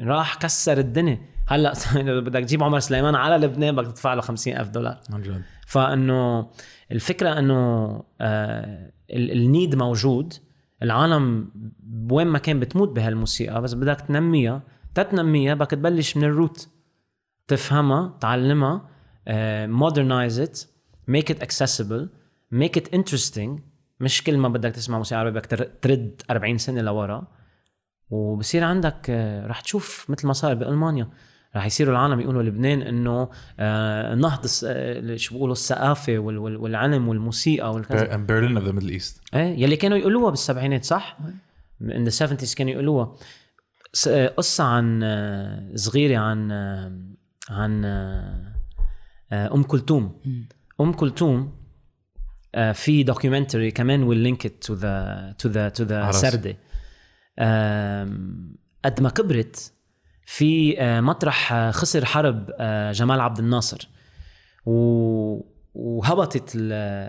راح 0.00 0.34
كسر 0.34 0.78
الدنيا. 0.78 1.35
هلأ 1.46 1.72
إذا 2.00 2.20
بدك 2.20 2.40
تجيب 2.44 2.62
عمر 2.62 2.78
سليمان 2.78 3.14
على 3.14 3.46
لبنان 3.46 3.76
بدك 3.76 3.90
تدفع 3.92 4.14
له 4.14 4.20
50 4.20 4.56
ألف 4.56 4.68
دولار. 4.68 5.00
عن 5.12 5.22
جد. 5.22 5.42
فإنه 5.66 6.50
الفكرة 6.92 7.38
إنه 7.38 7.54
آه 8.20 8.92
ال- 9.10 9.32
النيد 9.32 9.74
موجود. 9.74 10.32
العالم 10.82 11.50
وين 12.10 12.26
ما 12.26 12.38
كان 12.38 12.60
بتموت 12.60 12.88
بهالموسيقى 12.88 13.62
بس 13.62 13.74
بدك 13.74 14.00
تنميها. 14.00 14.62
تتنميها 14.94 15.54
بدك 15.54 15.70
تبلش 15.70 16.16
من 16.16 16.24
الروت 16.24 16.68
تفهمها 17.48 18.18
تعلمها 18.20 18.88
modernize 19.66 20.40
it 20.40 20.60
make 21.08 21.30
it 21.30 21.42
accessible 21.42 22.10
make 22.50 22.76
it 22.78 22.94
interesting 22.94 23.60
مش 24.00 24.24
كل 24.24 24.38
ما 24.38 24.48
بدك 24.48 24.70
تسمع 24.72 24.98
موسيقى 24.98 25.20
عربي 25.20 25.38
بدك 25.38 25.46
تر- 25.46 25.64
ترد 25.82 26.22
40 26.30 26.58
سنة 26.58 26.80
لورا. 26.80 27.26
وبصير 28.10 28.64
عندك 28.64 29.06
آه، 29.10 29.46
رح 29.46 29.60
تشوف 29.60 30.10
مثل 30.10 30.26
ما 30.26 30.32
صار 30.32 30.54
بألمانيا. 30.54 31.08
رح 31.56 31.66
يصيروا 31.66 31.92
العالم 31.92 32.20
يقولوا 32.20 32.42
لبنان 32.42 32.82
إنه 32.82 33.28
آه، 33.60 34.14
نهض 34.14 34.46
آه، 34.66 35.16
شو 35.16 35.34
بيقولوا 35.34 35.52
الثقافة 35.54 36.18
وال- 36.18 36.38
وال- 36.38 36.56
والعلم 36.56 37.08
والموسيقى 37.08 37.72
والكذا. 37.72 38.16
Berlin 38.16 38.56
of 38.56 38.66
the 38.66 38.72
Middle 38.72 38.88
East 38.88 39.20
إيه 39.34 39.62
يلي 39.62 39.76
كانوا 39.76 39.98
يقولوها 39.98 40.30
بالسبعينات 40.30 40.84
صح؟ 40.84 41.18
in 41.82 42.08
the 42.08 42.12
70s 42.18 42.54
كانوا 42.54 42.72
يقولوها. 42.72 43.16
آه، 44.08 44.28
قصة 44.28 44.64
عن 44.64 45.00
صغيرة 45.74 46.18
عن 46.18 46.52
عن 47.50 47.84
أم 49.32 49.62
كلثوم. 49.62 50.20
أم 50.80 50.92
كلثوم 50.92 51.52
في 52.74 53.02
documentary 53.02 53.70
كمان 53.70 54.02
we'll 54.02 54.18
link 54.18 54.46
to 54.64 54.74
the 54.74 55.34
to 55.38 55.48
the 55.48 55.68
to 55.68 55.84
the 55.84 56.10
آم، 57.38 58.56
قد 58.84 59.00
ما 59.00 59.10
كبرت 59.10 59.72
في 60.26 60.80
آه، 60.80 61.00
مطرح 61.00 61.52
آه، 61.52 61.70
خسر 61.70 62.04
حرب 62.04 62.50
آه، 62.58 62.92
جمال 62.92 63.20
عبد 63.20 63.38
الناصر. 63.38 63.88
وهبطت 65.74 66.56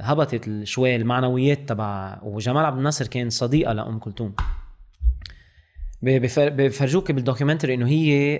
هبطت 0.01 0.49
شوي 0.63 0.95
المعنويات 0.95 1.69
تبع 1.69 2.19
وجمال 2.23 2.65
عبد 2.65 2.77
الناصر 2.77 3.07
كان 3.07 3.29
صديقة 3.29 3.73
لأم 3.73 3.99
كلثوم. 3.99 4.35
بفرجوك 6.01 7.11
بال 7.11 7.21
documentary 7.21 7.73
إنه 7.73 7.87
هي 7.87 8.37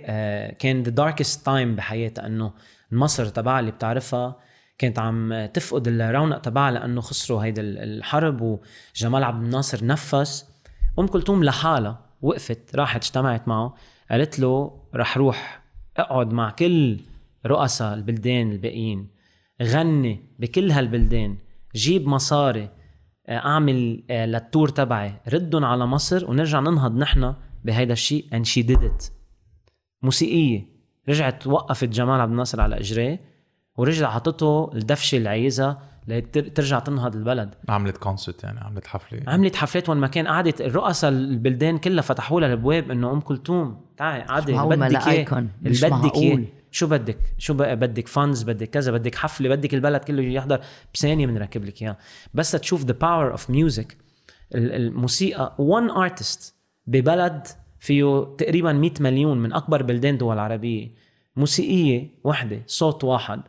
كان 0.60 0.84
the 0.84 0.90
darkest 0.90 1.46
time 1.46 1.76
بحياتها 1.76 2.26
إنه 2.28 2.54
مصر 2.92 3.26
تبعها 3.26 3.60
اللي 3.60 3.72
بتعرفها 3.72 4.36
كانت 4.78 5.00
عم 5.00 5.46
تفقد 5.46 5.88
الرونق 5.88 6.38
تبعها 6.42 6.72
لأنه 6.72 7.02
خسروا 7.02 7.44
هيدا 7.44 7.62
ال- 7.62 7.78
الحرب 7.78 8.60
وجمال 8.96 9.24
عبد 9.24 9.44
الناصر 9.44 9.86
نفس. 9.86 10.46
أم 11.00 11.08
كلثوم 11.08 11.44
لحالها 11.44 12.00
وقفت 12.22 12.76
راحت 12.76 13.04
اجتمعت 13.04 13.48
معه. 13.48 13.76
قالت 14.12 14.40
له 14.40 14.82
رح 14.96 15.18
روح 15.18 15.64
اقعد 15.98 16.34
مع 16.34 16.50
كل 16.50 17.00
رؤساء 17.46 17.94
البلدان 17.94 18.52
الباقيين 18.52 19.08
غني 19.62 20.20
بكل 20.40 20.72
هالبلدان 20.72 21.38
جيب 21.76 22.08
مصاري 22.08 22.70
آه، 23.28 23.38
اعمل 23.38 24.04
آه، 24.10 24.26
لل 24.26 24.40
tour 24.40 24.70
تبعي 24.70 25.14
ردهم 25.28 25.66
على 25.66 25.86
مصر 25.86 26.30
ونرجع 26.30 26.60
ننهض 26.60 26.98
نحن 26.98 27.34
بهيدا 27.66 27.94
الشيء 27.94 28.44
she 28.44 28.64
did 28.68 28.82
it. 28.82 29.12
موسيقية. 30.02 30.78
رجعت 31.10 31.48
وقفت 31.48 31.88
جمال 31.90 32.22
عبد 32.22 32.32
الناصر 32.32 32.62
على 32.62 32.80
إجريه 32.80 33.20
ورجع 33.78 34.10
حطته 34.10 34.72
الدفشة 34.74 35.18
اللي 35.18 35.30
عايزها 35.30 35.82
لترجع 36.08 36.80
تنهض 36.80 37.16
البلد. 37.16 37.56
عملت 37.70 37.98
concert 37.98 38.44
يعني 38.44 38.60
عملت 38.60 38.88
حفلة. 38.88 39.24
عملت 39.28 39.56
حفلات 39.56 39.90
وين 39.90 39.98
ما 39.98 40.08
كان. 40.08 40.28
قعدت 40.28 40.62
الرؤساء 40.62 41.12
البلدان 41.12 41.78
كلها 41.78 42.02
فتحوا 42.02 42.42
لها 42.42 42.48
الأبواب 42.48 42.92
إنه 42.92 43.12
أم 43.12 43.20
كلثوم. 43.20 43.82
تعي 43.98 44.22
عادي 44.22 44.54
ما 44.54 44.66
بدك 44.66 45.08
إياه. 45.08 45.46
مش 45.62 45.86
بدك. 45.86 46.16
إياه. 46.16 46.44
شو 46.72 46.88
بدك؟ 46.88 47.20
شو 47.38 47.54
بقى 47.54 47.76
بدك 47.76 48.08
fans 48.08 48.44
بدك 48.44 48.70
كذا 48.70 48.92
بدك 48.92 49.16
حفلة 49.16 49.50
بدك 49.50 49.74
البلد 49.74 50.04
كله 50.04 50.24
يحضر. 50.24 50.60
بثانية 50.94 51.28
بنركب 51.28 51.66
لك 51.66 51.82
اياه 51.82 51.98
بس 52.34 52.52
تشوف 52.52 52.86
the 52.86 52.94
power 52.94 53.32
of 53.32 53.50
music 53.50 53.98
الموسيقى 54.56 55.56
one 55.60 55.90
artist 55.90 56.56
ببلد 56.88 57.48
فيه 57.80 58.36
تقريبا 58.38 58.74
100 58.74 58.92
مليون 59.00 59.38
من 59.38 59.54
أكبر 59.54 59.84
بلدان 59.84 60.18
دول 60.18 60.34
العربيه 60.34 60.92
موسيقية 61.36 62.10
وحده 62.24 62.62
صوت 62.68 63.04
واحد. 63.04 63.42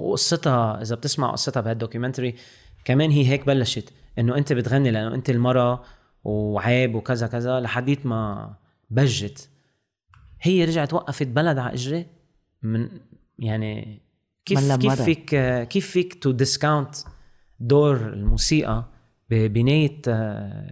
وقصتها 0.00 0.82
إذا 0.82 0.94
بتسمع 0.94 1.30
قصتها 1.30 1.60
بهال 1.60 1.76
documentary 1.76 2.34
كمان 2.84 3.10
هي 3.10 3.28
هيك 3.28 3.46
بلشت 3.46 3.92
إنه 4.18 4.36
أنت 4.36 4.52
بتغني 4.52 4.90
لأنه 4.90 5.14
أنت 5.14 5.30
المرأة 5.30 5.84
وعيب 6.24 6.94
وكذا 6.94 7.26
كذا 7.26 7.60
لحديت 7.60 8.06
ما 8.06 8.54
نجحت. 8.90 9.50
هي 10.40 10.64
رجعت 10.64 10.94
وقفت 10.94 11.26
بلد 11.26 11.58
على 11.58 11.74
إجري 11.74 12.06
من 12.62 12.88
يعني 13.38 14.02
كيف 14.44 14.58
كيف 14.58 14.84
مرة. 14.84 14.94
فيك 14.94 15.34
كيف 15.68 15.90
فيك 15.90 16.14
to 16.22 16.30
discount 16.30 16.96
دور 17.60 17.96
الموسيقى 17.96 18.84
ببناية 19.30 20.02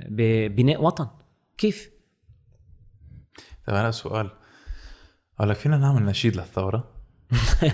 ببناء 0.09 0.83
وطن؟ 0.83 1.09
كيف؟ 1.59 1.91
طيب 3.67 3.77
هلا 3.77 3.91
سؤال. 3.91 4.31
قال 5.39 5.49
لك 5.49 5.57
فينا 5.57 5.77
نعمل 5.77 6.03
نشيد 6.03 6.37
للثورة؟ 6.37 6.98
إيه 7.63 7.69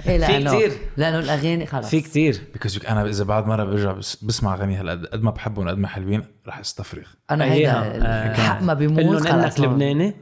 في 0.00 0.18
لأنه 0.18 0.56
كتير. 0.56 0.72
لأنه 0.96 1.18
الأغاني 1.18 1.66
خلص 1.66 1.88
في 1.88 2.00
كتير 2.00 2.40
because 2.52 2.80
أنا 2.88 3.04
إذا 3.06 3.24
بعد 3.24 3.46
مرة 3.46 3.64
برجع 3.64 3.92
بس 3.92 4.24
بسمع 4.24 4.54
اغاني 4.54 4.76
هلا 4.76 4.92
قد 4.92 5.22
ما 5.22 5.30
بحبهم 5.30 5.68
قد 5.68 5.78
ما 5.78 5.88
حلوين 5.88 6.22
رح 6.46 6.58
أستفرغ 6.58 7.06
أنا 7.30 7.44
هيدا 7.44 7.72
آه، 7.72 8.30
الحق 8.30 8.62
ما 8.62 8.74
بيموت 8.74 9.28
خلص. 9.28 9.60
لبناني 9.60 10.14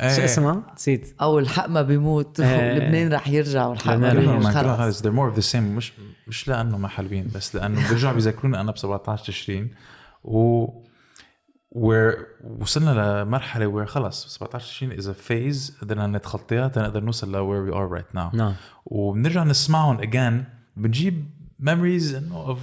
شو 0.00 0.06
إيه. 0.06 0.24
اسمها؟ 0.24 0.62
نسيت 0.76 1.14
أو 1.20 1.38
الحق 1.38 1.68
ما 1.68 1.82
بيموت 1.82 2.40
إيه. 2.40 2.78
لبنان 2.78 3.12
رح 3.12 3.28
يرجع 3.28 3.66
والحق 3.66 3.94
ما 3.94 4.14
بيموت 4.14 4.46
خلص 4.46 5.02
they're 5.02 5.06
more 5.06 5.34
of 5.34 5.42
the 5.42 5.52
same 5.52 5.56
مش 5.56 5.92
مش 6.26 6.48
لأنه 6.48 6.78
ما 6.78 6.88
حلوين 6.88 7.28
بس 7.34 7.54
لأنه 7.56 7.88
بيرجعوا 7.88 8.14
بيذكروني 8.14 8.60
أنا 8.60 8.72
ب 8.72 8.78
17 8.78 9.24
تشرين 9.24 9.70
و 10.24 10.66
وصلنا 11.70 13.22
لمرحلة 13.24 13.66
where 13.66 13.86
خلص 13.86 14.26
17 14.26 14.66
تشرين 14.66 14.92
اذا 14.92 15.12
phase 15.12 15.78
قدرنا 15.82 16.06
نتخطيها 16.06 16.68
تنقدر 16.68 17.00
نوصل 17.00 17.32
ل 17.32 17.34
where 17.34 17.70
we 17.70 17.76
are 17.76 18.00
right 18.00 18.16
now. 18.16 18.34
نعم. 18.34 18.54
وبنرجع 18.86 19.44
نسمعهم 19.44 19.98
again 19.98 20.44
بنجيب 20.76 21.24
memories 21.62 22.14
انه 22.14 22.54
of 22.54 22.58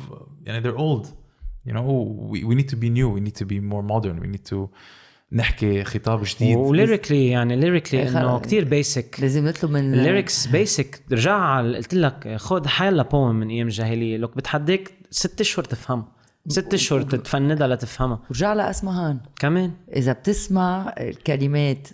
يعني 0.45 0.64
they're 0.64 0.78
old 0.78 1.08
you 1.68 1.74
know 1.74 1.84
we, 2.32 2.43
we 2.43 2.55
need 2.55 2.70
to 2.70 2.76
be 2.76 2.89
new 2.89 3.10
we 3.16 3.30
need 3.30 3.38
to 3.41 3.45
be 3.45 3.60
more 3.60 3.84
modern 3.84 4.20
we 4.22 4.38
need 4.38 4.51
to 4.53 4.70
نحكي 5.32 5.84
خطاب 5.84 6.24
جديد. 6.24 6.58
و 6.58 6.64
lyrically 6.64 7.28
يعني 7.28 7.55
lyrically 7.55 8.01
إيه، 8.01 8.10
إنه. 8.10 8.39
كتير 8.39 8.64
basic 8.64 9.16
لازم 9.20 9.47
نطلب 9.47 9.72
من 9.72 9.93
ال 9.93 10.01
lyrics 10.01 10.47
basic 10.47 11.01
رجع 11.12 11.62
قلت 11.62 11.93
لك 11.93 12.36
خذ 12.36 12.68
حيلا 12.68 13.03
بوم 13.03 13.36
من 13.36 13.49
أيام 13.49 13.68
الجاهلية. 13.68 14.18
لك 14.18 14.38
بتحديك 14.38 14.93
ست 15.10 15.41
أشهر 15.41 15.66
تفهم. 15.66 16.05
ست 16.48 16.74
أشهر 16.74 17.02
تتفندها 17.02 17.68
لتفهمها. 17.68 18.20
ورجع 18.30 18.54
لاسمهان 18.54 19.20
كمان؟ 19.36 19.72
إذا 19.95 20.14
بتسمع 20.14 20.93
الكلمات 20.98 21.88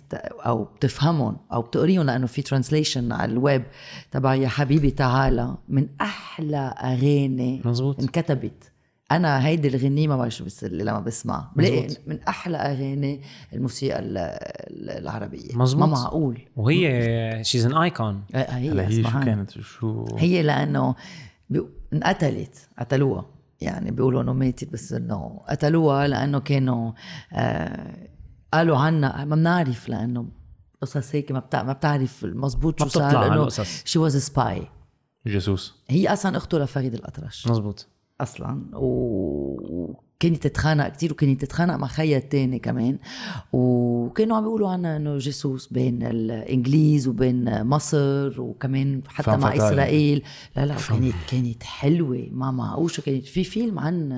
أو 0.46 0.64
بتفهمهم 0.64 1.36
أو 1.52 1.62
بتقريهم 1.62 2.06
لأنه 2.06 2.26
في 2.26 2.42
translation 2.42 3.12
على 3.12 3.32
الويب 3.32 3.62
تبع 4.10 4.34
يا 4.34 4.48
حبيبي 4.48 4.90
تعالى. 4.90 5.54
من 5.68 5.86
أحلى 6.00 6.74
أغاني 6.82 7.62
مزبوط. 7.64 8.00
انكتبت. 8.00 8.70
أنا 9.12 9.46
هيدي 9.46 9.68
الغنية 9.68 10.08
ما 10.08 10.16
بعرف 10.16 10.34
شو 10.34 10.44
بس 10.44 10.64
لما 10.64 11.00
بسمع 11.00 11.50
بلاقي 11.56 11.84
مزبوط. 11.86 12.00
من 12.06 12.18
أحلى 12.28 12.56
أغاني 12.56 13.20
الموسيقى 13.52 13.98
ال- 13.98 14.18
ال- 14.18 14.90
العربية. 14.90 15.56
مزبوط. 15.56 15.82
ما 15.88 15.92
معقول. 15.92 16.38
وهي 16.56 17.40
she's 17.44 17.66
an 17.66 17.76
icon 17.76 18.22
هي 18.34 18.46
هي 18.78 19.02
شو. 19.02 19.20
كانت؟ 19.20 19.50
شو؟ 19.50 20.06
هي 20.18 20.42
لأنه 20.42 20.94
انقتلت 21.92 22.68
قتلوها. 22.78 23.33
يعني 23.64 23.90
بيقولوا 23.90 24.22
إنه 24.22 24.32
ماتت 24.32 24.72
بس 24.72 24.92
إنه 24.92 25.40
قتلوها 25.48 26.08
لأنه 26.08 26.38
كانوا 26.40 26.92
آه 27.32 28.08
قالوا 28.52 28.76
عنا 28.78 29.24
ما 29.24 29.36
بنعرف 29.36 29.88
لأنه 29.88 30.26
قصص 30.82 31.14
هيك 31.14 31.32
ما 31.32 31.38
بتع... 31.38 31.62
ما 31.62 31.72
بتعرف 31.72 32.24
المزبوط 32.24 32.80
شو 32.82 32.88
صار 32.88 33.12
لأنه. 33.28 33.48
she 33.84 33.98
was 33.98 34.16
spy 34.16 34.68
جاسوس. 35.26 35.74
هي 35.88 36.12
أصلا 36.12 36.36
أخته 36.36 36.58
لفريد 36.58 36.94
الأطرش. 36.94 37.48
مزبوط 37.48 37.86
أصلا 38.20 38.76
و- 38.76 39.94
وكانت 40.16 40.42
تتخانق 40.46 40.88
كتير 40.88 41.12
وكانت 41.12 41.40
تتخانق 41.44 41.76
مع 41.76 41.86
خيها 41.86 42.18
التاني 42.18 42.58
كمان. 42.58 42.98
وكانوا 43.52 44.36
عم 44.36 44.42
بيقولوا 44.42 44.68
عنها 44.70 44.96
إنه 44.96 45.18
جاسوس 45.18 45.66
بين 45.72 46.02
الإنجليز 46.06 47.08
وبين 47.08 47.62
مصر 47.64 48.40
وكمان 48.40 49.00
حتى 49.08 49.36
مع. 49.36 49.54
إسرائيل. 49.56 50.22
لا 50.56 50.66
لا 50.66 50.74
كانت 50.88 51.14
كانت 51.30 51.62
حلوة 51.62 52.26
ما 52.30 52.50
معقول 52.50 52.90
شو 52.90 53.02
كانت 53.02 53.24
في 53.26 53.44
فيلم 53.44 53.78
عن 53.78 54.12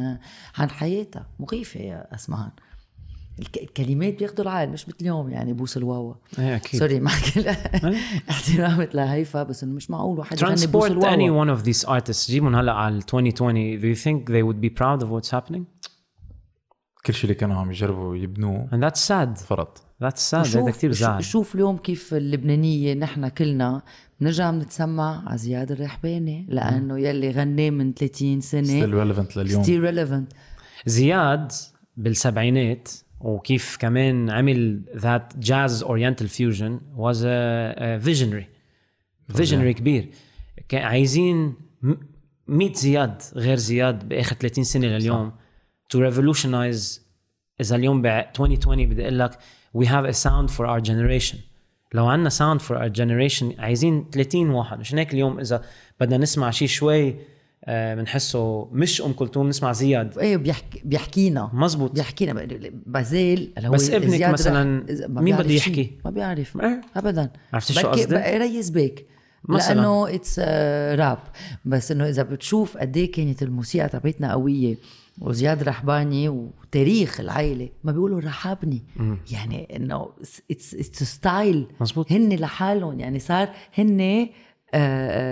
عن 0.57 0.71
حياتها 0.71 1.27
مخيفة 1.41 1.81
يا 1.81 2.15
اسمعان 2.15 2.51
الك- 3.39 3.63
الكلمات 3.63 4.19
بياخذوا 4.19 4.43
العقل 4.43 4.69
مش 4.69 4.89
مثل 4.89 4.97
اليوم 5.01 5.31
يعني 5.31 5.53
بوس 5.53 5.77
الواوا. 5.77 6.15
إيه 6.39 6.57
أكيد. 6.57 6.81
سوري 6.81 7.01
مع 7.01 7.13
كل 7.35 7.49
احترامي 8.31 8.89
لهيفا 8.95 9.43
بس 9.43 9.63
إنه 9.65 9.73
مش 9.73 9.91
معقول 9.91 10.19
واحد 10.19 10.43
يغني 10.43 10.67
بوس 10.67 10.85
transport 10.89 10.93
any 10.93 10.93
الواوا 10.95 11.45
one 11.55 11.59
of 11.59 11.63
these 11.65 11.89
artists. 11.89 12.27
جيبهم 12.31 12.57
هلا 12.57 12.73
على 12.73 12.97
2020 12.97 13.81
do 13.81 13.97
you 13.97 14.01
think 14.03 14.31
they 14.33 14.43
would 14.43 14.61
be 14.67 14.71
proud 14.81 15.03
of 15.07 15.09
what's 15.11 15.31
happening? 15.31 15.63
كل 17.07 17.15
شيء 17.15 17.25
اللي 17.25 17.35
كانوا 17.35 17.57
عم 17.57 17.71
يجربوا 17.71 18.17
يبنوه 18.17 18.69
and 18.73 18.91
that's 18.91 19.01
sad. 19.09 19.45
فرط. 19.47 19.79
That's 20.05 20.31
sad. 20.31 20.35
هذا 20.57 20.71
كثير 20.71 20.93
شوف, 20.93 21.01
زعل 21.01 21.25
شوف 21.25 21.55
اليوم 21.55 21.77
كيف 21.77 22.15
اللبنانية 22.15 22.95
نحن 22.95 23.29
كلنا 23.29 23.83
بنرجع 24.21 24.51
بنتسمع 24.51 25.29
على 25.29 25.39
زياد 25.39 25.73
الرحباني 25.73 26.47
لأنه 26.49 26.99
يلي 26.99 27.31
غناه 27.31 27.71
من 27.71 27.93
30 27.95 28.41
still 28.41 28.45
سنة 28.45 28.87
relevant 28.87 29.37
لليوم. 29.37 29.63
still 29.63 29.81
relevant 29.81 30.33
زياد 30.87 31.53
بالسبعينات 31.97 32.89
وكيف 33.21 33.77
كمان 33.81 34.31
عمل 34.31 34.83
that 34.97 35.33
jazz 35.39 35.83
oriental 35.83 36.29
fusion 36.29 36.81
was 36.97 37.23
visionary 38.05 38.47
visionary 39.29 39.75
كبير. 39.75 40.11
عايزين 40.73 41.55
م- 41.83 41.95
100 42.49 42.73
زياد 42.73 43.23
غير 43.35 43.57
زياد 43.57 44.09
بآخر 44.09 44.37
30 44.37 44.65
سنة 44.65 44.87
لليوم. 44.87 45.33
to 45.89 45.99
revolutionize 45.99 47.07
اذا 47.61 47.77
اليوم 47.77 48.03
ب 48.03 48.07
2020 48.07 48.87
بدي 48.89 49.03
أقول 49.03 49.19
لك 49.19 49.39
we 49.75 49.87
have 49.87 50.05
a 50.05 50.11
sound 50.11 50.51
for 50.51 50.69
our 50.69 50.79
generation 50.79 51.39
لو 51.95 52.07
عندنا 52.07 52.29
sound 52.29 52.61
for 52.61 52.77
our 52.77 52.89
generation 52.89 53.53
عايزين 53.59 54.07
30 54.13 54.51
واحد. 54.51 54.79
مشان 54.79 54.99
هيك 54.99 55.13
اليوم 55.15 55.41
إذا 55.41 55.63
بدنا 56.01 56.17
نسمع 56.17 56.51
شيء 56.51 56.69
شوي 56.69 57.15
آه، 57.65 57.95
بنحسه 57.95 58.69
مش 58.73 59.03
أم 59.03 59.13
كلثوم 59.13 59.49
نسمع 59.49 59.73
زياد. 59.73 60.19
إيه 60.19 60.37
بيحكي 60.37 60.83
بيحكينا. 60.85 61.51
مزبوط 61.53 61.93
بيحكينا. 61.93 62.47
بازيل 62.87 63.53
هو 63.59 63.73
بس 63.73 63.91
ابنك 63.91 64.23
مثلاً 64.23 64.87
مين 65.09 65.37
بده 65.37 65.51
يحكي؟ 65.51 65.93
ما 66.05 66.11
بيعرف. 66.11 66.61
إيه. 66.61 66.81
ابدا. 66.97 67.31
عرفتي 67.53 67.73
شو 67.73 67.89
قصدي؟ 67.89 68.17
ريس 68.17 68.71
بيك. 68.71 69.07
مثلاً. 69.45 69.75
لأنه 69.75 70.15
it's 70.15 70.39
rap 70.99 71.19
بس 71.65 71.93
إنه 71.93 72.09
إذا 72.09 72.23
بتشوف 72.23 72.77
قد 72.77 72.97
إيه 72.97 73.13
كانت 73.13 73.43
الموسيقى 73.43 73.89
تبعتنا 73.89 74.33
قوية. 74.33 74.77
وزياد 75.19 75.63
رحباني 75.63 76.29
وتاريخ 76.29 77.21
العائلة 77.21 77.69
ما 77.85 77.93
بيقولوا 77.93 78.21
رحبني. 78.21 78.85
يعني 79.33 79.77
إنه 79.77 80.11
it's 80.51 80.75
it's 80.75 81.03
style 81.03 81.67
مزبوط. 81.81 82.13
هن 82.13 82.33
لحالهم. 82.33 83.01
يعني 83.01 83.19
صار 83.19 83.49
هن 83.79 84.29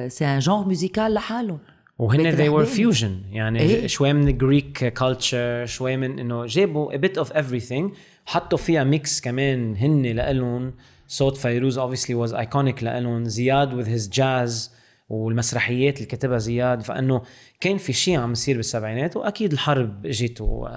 c'est 0.09 0.25
un 0.25 0.39
genre 0.39 0.67
musical 0.67 1.15
لحالهم. 1.15 1.59
وهن 1.99 2.37
they 2.37 2.51
were 2.51 2.69
fusion. 2.77 3.33
يعني 3.33 3.61
إيه؟ 3.61 3.87
شوي 3.87 4.13
من 4.13 4.29
ال 4.29 4.38
Greek 4.38 4.85
culture 4.85 5.67
شوي 5.67 5.97
من 5.97 6.19
إنه 6.19 6.47
جابوا 6.47 6.93
a 6.93 6.99
bit 6.99 7.25
of 7.25 7.29
everything 7.29 7.85
حطوا 8.27 8.59
فيها 8.59 8.85
mix 8.85 9.21
كمان 9.21 9.77
هن 9.77 10.03
لإلهم. 10.03 10.75
صوت 11.09 11.37
فيروز 11.37 11.81
obviously 11.81 12.29
was 12.29 12.33
iconic 12.33 12.83
لإلهم. 12.83 13.25
زياد 13.25 13.85
with 13.85 13.89
his 13.89 14.15
jazz 14.17 14.71
والمسرحيات 15.09 15.97
اللي 15.97 16.07
كتبها 16.07 16.39
زياد. 16.39 16.83
فإنه 16.83 17.23
كان 17.65 17.79
في 17.79 17.93
شيء 17.93 18.19
عم 18.19 18.33
يصير 18.33 18.57
بالسبعينات 18.57 19.17
وأكيد 19.17 19.53
الحرب 19.53 20.07
اجت 20.07 20.41
و 20.41 20.69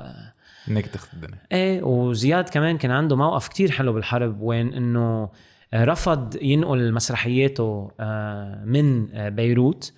انك 0.69 0.87
تاخذ 0.87 1.07
الدنيا. 1.13 1.39
إيه 1.51 1.83
وزياد 1.83 2.49
كمان 2.49 2.77
كان 2.77 2.91
عنده 2.91 3.15
موقف 3.15 3.47
كتير 3.47 3.71
حلو 3.71 3.93
بالحرب 3.93 4.41
وين 4.41 4.73
إنه 4.73 5.29
رفض 5.73 6.35
ينقل 6.41 6.93
مسرحياته 6.93 7.91
آه، 7.99 8.63
من 8.65 9.15
آه، 9.15 9.29
بيروت 9.29 9.93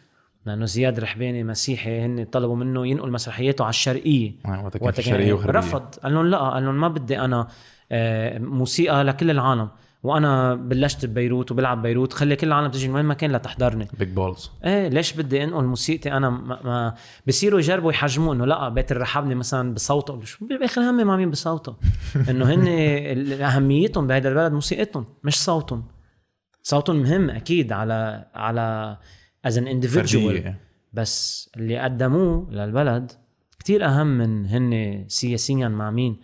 لأنه 0.45 0.65
زياد 0.65 0.97
الرحباني 0.97 1.43
مسيحي 1.43 2.01
هن 2.01 2.25
طلبوا 2.25 2.55
منه 2.55 2.87
ينقل 2.87 3.11
مسرحياته 3.11 3.63
على 3.63 3.69
الشرقية. 3.69 4.31
آه، 4.45 4.71
وقتها 4.81 5.03
كان 5.03 5.31
وغربية. 5.31 5.59
رفض 5.59 5.95
قال 5.95 6.13
لهم 6.13 6.25
لا 6.25 6.37
قال 6.37 6.63
لهم 6.65 6.79
ما 6.79 6.87
بدي 6.87 7.19
أنا 7.19 7.47
موسيقى 8.39 9.03
لكل 9.03 9.31
العالم. 9.31 9.69
وأنا 10.03 10.55
بلشت 10.55 11.05
ببيروت 11.05 11.51
وبلعب 11.51 11.81
بيروت 11.81 12.13
خلي 12.13 12.35
كل 12.35 12.47
العالم 12.47 12.71
تجي 12.71 12.87
من 12.87 12.95
وين 12.95 13.05
ما 13.05 13.13
كان 13.13 13.31
لتحضرني. 13.31 13.87
big 13.99 14.09
balls 14.09 14.51
إيه 14.65 14.87
ليش 14.87 15.13
بدي 15.13 15.43
أنقل 15.43 15.63
موسيقتي 15.63 16.11
أنا؟ 16.11 16.29
ما, 16.29 16.59
ما 16.63 16.95
بصيروا 17.27 17.59
يجربوا 17.59 17.91
يحجموا 17.91 18.33
إنه 18.33 18.45
لا 18.45 18.69
بيت 18.69 18.91
الرحابني 18.91 19.35
مثلا 19.35 19.73
بصوته. 19.73 20.23
شو 20.23 20.45
بآخر 20.45 20.81
همي 20.81 21.03
مع 21.03 21.17
مين 21.17 21.29
بصوته. 21.29 21.75
إنه 22.29 22.53
هن 22.53 22.67
أهميتهم 23.41 24.07
بهذا 24.07 24.29
البلد 24.29 24.51
موسيقتهم 24.51 25.05
مش 25.23 25.43
صوتهم. 25.43 25.83
صوتهم 26.63 26.95
مهم 26.95 27.29
أكيد 27.29 27.71
على 27.71 28.25
على 28.35 28.97
as 29.45 29.57
an 29.57 29.81
individual. 29.81 29.87
فرديه 29.87 30.59
بس 30.93 31.49
اللي 31.57 31.79
قدموه 31.79 32.47
للبلد 32.51 33.11
كتير 33.59 33.85
أهم 33.85 34.07
من 34.07 34.45
هن 34.45 35.05
سياسيا 35.07 35.67
مع 35.67 35.91
مين؟ 35.91 36.19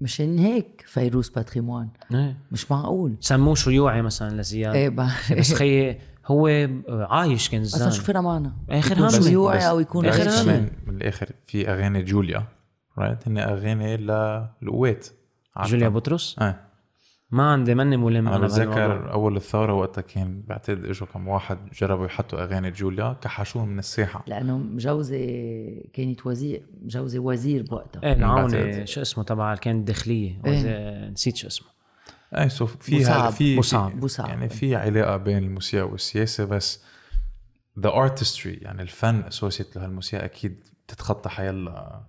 مشان 0.00 0.38
هيك 0.38 0.84
فيروز 0.86 1.28
patrimoine. 1.28 1.88
إيه. 2.14 2.36
مش 2.52 2.70
معقول. 2.70 3.16
سموه 3.20 3.54
شيوعي 3.54 4.02
مثلا 4.02 4.40
لزياد. 4.40 4.74
إيه 4.74 4.88
بس 5.38 5.54
خيي 5.54 5.98
هو 6.26 6.68
عايش 6.88 7.48
كان 7.48 7.62
أصلا 7.62 7.78
زلمه 7.78 7.90
شو 7.90 8.02
فرق 8.02 8.20
معنا 8.20 8.52
آخر 8.70 8.98
همة. 8.98 9.20
شيوعي 9.20 9.68
أو 9.68 9.80
يكون 9.80 10.10
كمان 10.10 10.70
من 10.86 10.96
الآخر 10.96 11.28
في 11.46 11.68
أغاني 11.70 12.02
جوليا 12.02 12.44
right 12.98 13.28
هن 13.28 13.38
أغاني 13.38 13.96
للقوات؟ 13.96 15.06
جوليا 15.66 15.88
بطرس؟ 15.88 16.36
إيه. 16.42 16.67
ما 17.30 17.50
عندي 17.52 17.74
مني 17.74 17.96
ملم 17.96 18.28
أنا. 18.28 18.46
بتذكر 18.46 19.12
أول 19.12 19.36
الثورة 19.36 19.72
وقتها 19.72 20.02
كان 20.02 20.42
بعتقد 20.48 20.84
إجوا 20.84 21.06
كم 21.06 21.28
واحد 21.28 21.58
جربوا 21.72 22.06
يحطوا 22.06 22.42
أغاني 22.42 22.70
جوليا 22.70 23.12
كحشوهم 23.12 23.68
من 23.68 23.78
الساحة 23.78 24.24
لأنه 24.26 24.58
مجوزه 24.58 25.18
كانت 25.92 26.26
وزير 26.26 26.62
مجوزه 26.82 27.18
وزير 27.18 27.62
بوقتها 27.62 28.02
إيه 28.02 28.12
العونة 28.12 28.60
بعتقد. 28.64 28.84
شو 28.84 29.00
اسمه 29.02 29.24
تبع 29.24 29.54
كانت 29.54 29.78
الداخلية 29.78 30.40
إيه. 30.46 31.08
نسيت 31.10 31.36
شو 31.36 31.46
اسمه 31.46 31.68
إيه 32.38 32.48
so 32.48 32.66
في 32.66 32.96
مصعب. 33.00 33.32
في 33.32 33.58
مصعب. 33.58 33.90
في- 33.90 33.96
مصعب. 34.04 34.28
يعني 34.28 34.48
في 34.48 34.76
علاقة 34.76 35.16
بين 35.16 35.38
الموسيقى 35.38 35.88
والسياسة 35.88 36.44
بس 36.44 36.82
the 37.80 37.90
artistry 37.90 38.46
يعني 38.62 38.82
الفن 38.82 39.20
associated 39.20 39.76
لهالموسيقى 39.76 40.24
أكيد 40.24 40.56
بتتخطى 40.86 41.28
حيلا 41.30 42.00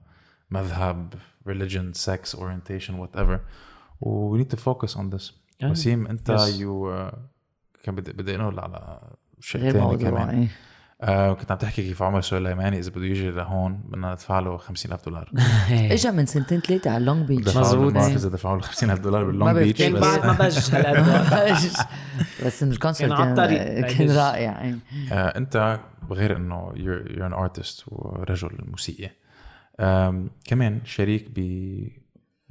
مذهب 0.52 1.14
religion 1.50 1.98
sex 2.06 2.36
orientation 2.40 2.92
whatever 3.04 3.38
و 4.02 4.38
we 4.38 4.42
need 4.42 4.48
to 4.56 4.60
focus 4.60 4.92
on 4.96 5.16
this. 5.18 5.32
آه. 5.64 5.72
وسيم 5.72 6.08
انت 6.08 6.32
Yes. 6.32 6.60
you 6.60 7.10
كان 7.84 7.96
بدي 7.96 8.12
بدي 8.12 8.36
انقل 8.36 8.60
على 8.60 9.00
شيء 9.40 9.72
ثاني 9.72 9.98
كمان؟ 9.98 10.30
إيه 10.30 10.48
آه 11.02 11.34
كنت 11.34 11.52
عم 11.52 11.58
تحكي 11.58 11.82
كيف 11.84 12.02
عمر 12.04 12.22
سليماني 12.22 12.80
إذا 12.80 12.90
بده 12.92 13.06
يجي 13.06 13.30
لهون 13.32 13.74
بدنا 13.78 14.12
ندفع 14.12 14.40
له 14.40 14.58
50000 14.58 15.06
دولار. 15.06 15.32
إجا 15.72 16.12
من 16.12 16.26
سنتين 16.26 16.60
ثلاثة 16.60 16.92
على 16.92 17.06
لونج 17.06 17.28
بيتش 17.28 17.44
دفعوا 17.52 17.66
له 17.66 17.70
مزبوط. 17.72 17.94
ما 17.94 18.00
بعرف 18.00 18.16
إذا 18.16 18.30
دفعوا 18.30 18.56
له 18.58 18.62
50000 18.62 19.00
دولار 19.00 19.24
باللونج 19.24 19.58
بيتش 19.58 19.88
بس. 19.88 20.02
بعد 20.02 20.26
ما 20.26 20.34
بج 20.34 20.76
هالقد 20.76 21.60
بس 22.46 22.64
ال 22.64 22.70
concert 22.70 23.10
كان 23.18 23.36
كان 23.82 24.12
رائع 24.12 24.62
إيه. 24.62 24.78
آه، 25.12 25.38
أنت 25.38 25.80
غير 26.12 26.38
إنه 26.38 26.72
you're 26.76 27.32
an 27.32 27.36
artist 27.38 27.84
ورجل 27.88 28.50
موسيقي. 28.68 29.10
كمان 30.46 30.82
شريك 30.86 31.28
ب 31.36 31.40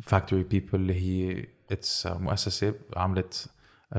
Factory 0.01 0.43
People 0.43 0.75
اللي 0.75 0.95
هي 0.95 1.47
it's 1.71 2.07
مؤسسة 2.07 2.75
عملت 2.97 3.51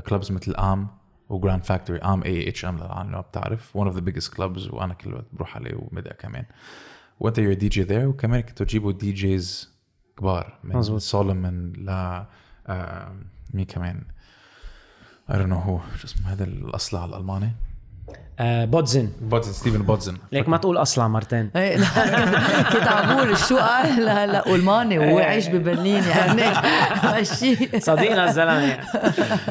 clubs 0.07 0.31
مثل 0.31 0.55
AHM 0.55 0.87
و 1.29 1.35
Grand 1.35 1.63
Factory 1.63 1.99
AHM 1.99 2.23
A-H-M 2.23 2.77
للعالم 2.77 3.11
لو 3.11 3.21
بتعرف. 3.21 3.77
One 3.77 3.91
of 3.91 3.93
the 3.95 4.01
biggest 4.01 4.33
clubs 4.35 4.73
وأنا 4.73 4.93
كل 4.93 5.13
وقت 5.13 5.25
بروح 5.33 5.55
عليه 5.55 5.75
ومدى 5.75 6.09
كمان. 6.09 6.45
وأنت 7.19 7.37
you're 7.37 7.53
DJ 7.53 7.83
there 7.83 8.07
وكمان 8.07 8.41
كنتوا 8.41 8.65
تجيبوا 8.65 8.91
DJs 8.91 9.73
كبار 10.17 10.59
من 10.63 10.75
مزبوط. 10.75 11.01
سولومون 11.01 11.73
ل 11.73 11.89
آم، 12.69 13.25
مين 13.53 13.65
كمان؟ 13.65 14.03
I 15.29 15.33
don't 15.33 15.49
know 15.49 15.53
هو 15.53 15.79
شو 15.97 16.05
اسمه؟ 16.07 16.33
هذا 16.33 16.43
الأصلع 16.43 17.05
الألماني. 17.05 17.51
بودزن. 18.41 19.09
بودزن 19.21 19.51
ستيفن 19.51 19.81
بودزن. 19.81 20.17
ليك 20.31 20.49
ما 20.49 20.57
تقول 20.57 20.77
اصلع 20.77 21.07
مرتين 21.07 21.51
إيه، 21.55 21.77
كنت 22.73 22.87
عم 22.87 23.15
بقول 23.15 23.37
شو 23.37 23.57
قال؟ 23.57 24.09
هلا 24.09 24.55
الماني 24.55 24.99
وهو 24.99 25.19
عايش 25.19 25.47
ببرلين 25.47 26.03
يعني. 26.03 26.41
ماشي. 27.13 27.79
صديقنا 27.79 28.25
الزلمة. 28.25 28.77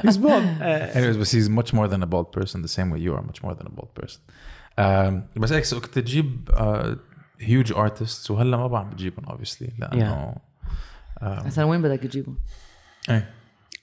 He's 0.07 0.17
bald. 0.17 0.63
Anyways, 0.95 1.17
but 1.17 1.29
he's 1.29 1.49
much 1.49 1.73
more 1.73 1.89
than 1.89 2.03
a 2.03 2.07
bald 2.07 2.33
person 2.33 2.63
the 2.63 2.75
same 2.79 2.91
way 2.91 2.99
you 2.99 3.13
are 3.15 3.23
much 3.23 3.43
more 3.43 3.55
than 3.55 3.67
a 3.67 3.75
bald 3.77 3.95
person. 3.95 4.21
Um, 4.79 5.41
بس 5.41 5.53
هيك 5.53 5.75
كنت 5.75 5.99
تجيب 5.99 6.51
uh, 6.53 7.43
huge 7.43 7.73
artists 7.75 8.31
وهلا 8.31 8.57
ما 8.57 8.67
بعرف 8.67 8.89
بتجيبهم 8.89 9.27
obviously 9.27 9.71
لأنه 9.79 10.35
هسا 11.21 11.65
وين 11.65 11.83
بدك 11.83 11.99
تجيبه؟ 12.01 12.35
إيه. 13.11 13.38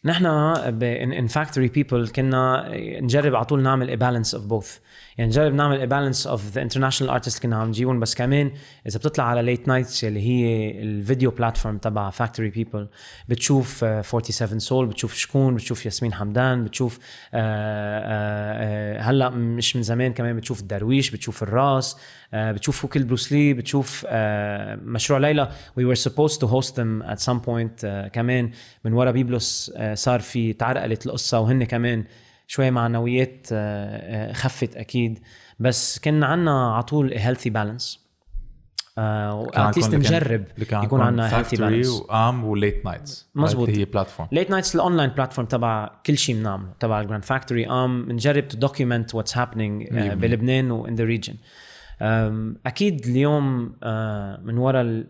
نحن 0.06 0.26
in 0.26 1.28
Factory 1.28 1.68
People 1.68 2.08
كنا 2.08 2.72
نجرب 3.02 3.36
على 3.36 3.46
طول 3.46 3.62
نعمل 3.64 4.00
balance 4.00 4.30
of 4.32 4.42
both. 4.52 4.80
يعني 5.18 5.30
نجرب 5.30 5.54
نعمل 5.54 5.90
balance 5.90 6.18
of 6.28 6.40
the 6.56 6.60
international 6.62 7.10
artists 7.10 7.42
كنا 7.42 7.56
عم 7.56 7.68
نجيبهم 7.68 8.00
بس 8.00 8.16
كمان 8.16 8.52
إذا 8.88 9.00
بتطلع 9.00 9.24
على 9.24 9.42
Late 9.42 9.68
Nights 9.68 10.04
اللي 10.04 10.20
هي 10.22 10.72
ال 10.82 10.90
video 10.90 11.32
platform 11.32 11.78
تبع 11.78 12.10
Factory 12.10 12.50
People 12.50 12.88
بتشوف 13.30 13.84
آه، 13.84 14.02
47 14.02 14.60
سول 14.60 14.86
بتشوف 14.88 15.14
شكون 15.14 15.56
بتشوف 15.56 15.86
ياسمين 15.86 16.14
حمدان 16.14 16.64
بتشوف 16.64 17.00
آه، 17.34 17.40
آه، 17.40 19.00
آه، 19.00 19.02
هلأ 19.02 19.30
مش 19.30 19.76
من 19.76 19.84
زمان 19.84 20.14
كمان 20.14 20.36
بتشوف 20.36 20.60
الدرويش 20.62 21.12
بتشوف 21.12 21.44
الراس 21.44 21.98
آه، 22.34 22.52
بتشوف 22.52 22.86
كل 22.86 23.04
بروسلي 23.04 23.54
بتشوف 23.54 24.06
آه، 24.10 24.76
مشروع 24.76 25.20
ليلى. 25.20 25.50
Were 25.80 25.98
supposed 26.10 26.38
to 26.40 26.48
host 26.48 26.70
them 26.72 27.04
at 27.14 27.20
some 27.26 27.40
point 27.48 27.84
آه، 27.84 28.08
كمان 28.08 28.52
من 28.86 28.94
ورا 28.94 29.12
بيبلوس 29.12 29.72
آه، 29.76 29.95
صار 29.96 30.20
في 30.20 30.54
تعرقلت 30.54 31.06
القصة 31.06 31.40
وهن 31.40 31.64
كمان 31.64 32.06
شوي 32.48 32.72
معنويات 32.72 33.48
آه، 33.52 34.30
آه، 34.30 34.34
خفت 34.34 34.76
أكيد. 34.76 35.20
بس 35.60 36.00
كنا 36.00 36.26
عنا 36.26 36.74
على 36.74 36.84
طول 36.84 37.14
a 37.14 37.18
healthy 37.18 37.50
balance. 37.50 38.06
at 38.98 39.26
least 39.26 39.96
نجرب 39.96 40.44
يكون 40.58 41.02
عنا 41.02 41.30
healthy 41.30 41.32
Factory 41.32 41.84
balance. 41.84 42.10
و 42.10 42.18
AHM 42.18 42.44
و 42.44 42.52
Late 42.52 42.86
Nights 42.86 43.30
مزبوط. 43.36 43.70
هي 43.70 43.86
platform 43.86 44.30
Late 44.32 44.50
Nights 44.50 44.76
ال 44.76 44.81
online 44.81 45.10
platform 45.10 45.48
تبع 45.48 45.90
كل 46.06 46.18
شيء 46.18 46.36
بنعمله 46.36 46.70
تبع 46.80 47.02
ال 47.02 47.06
Grand 47.06 47.26
Factory 47.26 47.68
AHM 47.68 48.06
بنجرب 48.06 48.48
to 48.48 48.58
document 48.58 49.16
what's 49.16 49.38
happening 49.38 49.88
بلبنان 49.94 50.72
و 50.72 50.80
in 50.80 50.96
the 50.96 51.04
region 51.04 51.36
أكيد 52.66 53.06
اليوم 53.06 53.76
آه، 53.84 54.40
من 54.44 54.58
وراء 54.58 55.04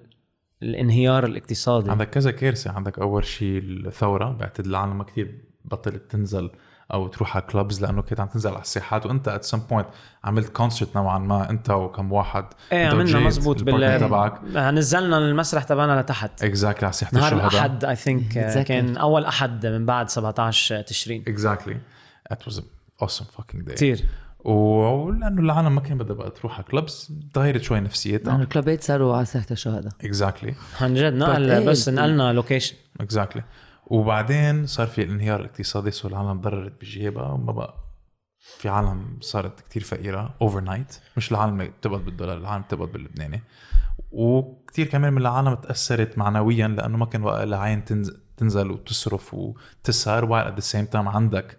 الانهيار 0.66 1.26
الاقتصادي. 1.26 1.92
عندك 1.92 2.10
كذا 2.10 2.32
كارثة. 2.32 2.72
عندك 2.72 3.00
أول 3.00 3.26
شيء 3.26 3.60
الثورة 3.60 4.32
بعتقد 4.32 4.66
العالم 4.66 4.98
ما 4.98 5.04
كثير 5.04 5.42
بطلت 5.66 6.12
تنزل 6.12 6.50
أو 6.94 7.08
تروح 7.08 7.38
على 7.38 7.46
clubs 7.46 7.82
لأنه 7.82 8.02
كانت 8.02 8.20
عم 8.20 8.28
تنزل 8.28 8.50
على 8.50 8.62
الساحات. 8.62 9.06
وأنت 9.06 9.28
at 9.28 9.44
some 9.44 9.60
point 9.60 9.88
عملت 10.24 10.50
concert 10.50 10.96
نوعا 10.96 11.20
ما 11.20 11.50
أنت 11.50 11.70
وكم 11.70 12.12
واحد. 12.12 12.46
إيه 12.72 12.88
عملنا 12.88 13.20
مزبوط 13.20 13.64
بال 13.64 14.00
تبعك. 14.00 14.44
نزلنا 14.56 15.18
المسرح 15.18 15.64
تبعنا 15.64 16.02
لتحت. 16.02 16.44
exactly 16.44 16.86
على 16.86 16.94
ساحة 16.94 17.12
نهار 17.14 17.34
الشهداء. 17.34 17.52
الأحد 17.52 17.86
I 17.86 17.96
think 17.96 18.38
بتذكر. 18.38 18.64
كان 18.64 18.98
أول 18.98 19.26
أحد 19.26 19.66
من 19.66 19.86
بعد 19.86 20.10
17 20.10 20.82
تشرين. 20.82 21.24
exactly 21.28 21.78
it 22.28 22.48
was 22.48 22.62
awesome 23.04 23.40
fucking 23.40 23.70
day. 23.70 23.74
كثير 23.74 24.06
ولأنه 24.46 25.42
العالم 25.42 25.76
ما 25.76 25.82
كان 25.82 25.98
بدها 25.98 26.16
بقى 26.16 26.30
تروح 26.30 26.56
على 26.56 26.64
clubs 26.64 27.12
تغيرت 27.34 27.62
شوي 27.62 27.78
لأنه 27.78 27.88
نفسيتها 27.88 28.36
الكلوبات 28.42 28.84
صاروا 28.84 29.16
على 29.16 29.26
ساحة 29.26 29.46
الشهداء 29.52 29.92
exactly 30.04 30.56
عن 30.82 30.94
جد 30.94 31.14
نقل 31.14 31.52
إيه، 31.52 31.66
بس 31.66 31.90
إيه. 31.90 31.96
نقلنا 31.96 32.34
location 32.34 32.76
exactly 33.00 33.44
وبعدين 33.88 34.66
صار 34.66 34.88
في 34.88 35.04
الانهيار 35.04 35.40
الاقتصادي 35.40 35.92
صار 35.92 36.12
العالم 36.12 36.42
ضررت 36.42 36.82
بجيبها 36.82 37.32
وما 37.32 37.52
بقى 37.52 37.86
في 38.58 38.70
عالم 38.70 39.18
صارت 39.22 39.60
كتير 39.60 39.84
فقيرة 39.84 40.36
overnight 40.42 40.96
مش 41.18 41.32
العالم 41.32 41.58
بتقبض 41.58 42.06
بالدولار 42.06 42.38
العالم 42.38 42.64
بتقبض 42.64 42.92
باللبناني. 42.92 43.44
وكتير 44.12 44.88
كمان 44.88 45.14
من 45.14 45.22
العالم 45.22 45.54
تأثرت 45.54 46.18
معنويا 46.18 46.68
لأنه 46.68 46.98
ما 46.98 47.06
كان 47.06 47.24
وقت 47.24 47.48
لها 47.48 47.60
عين 47.60 47.86
تنزل, 47.86 48.22
تنزل 48.38 48.72
وتصرف 48.72 49.34
وتسهر 49.34 50.28
while 50.28 50.52
at 50.54 50.62
the 50.62 50.66
same 50.66 50.94
time 50.94 51.08
عندك 51.08 51.58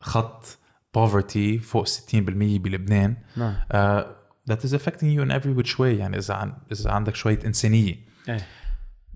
خط 0.00 0.57
poverty 0.96 1.60
فوق 1.62 1.88
60% 1.88 1.90
بلبنان. 2.12 3.16
نعم. 3.36 3.56
Uh, 3.72 4.04
that 4.50 4.64
is 4.64 4.72
affecting 4.72 5.10
you 5.16 5.22
in 5.22 5.30
every 5.30 5.52
which 5.62 5.78
way. 5.78 5.80
يعني 5.80 6.16
إذا 6.18 6.34
عن, 6.34 6.52
إذا 6.72 6.90
عندك 6.90 7.14
شوية 7.14 7.38
إنسانية. 7.46 7.96
إيه. 8.28 8.46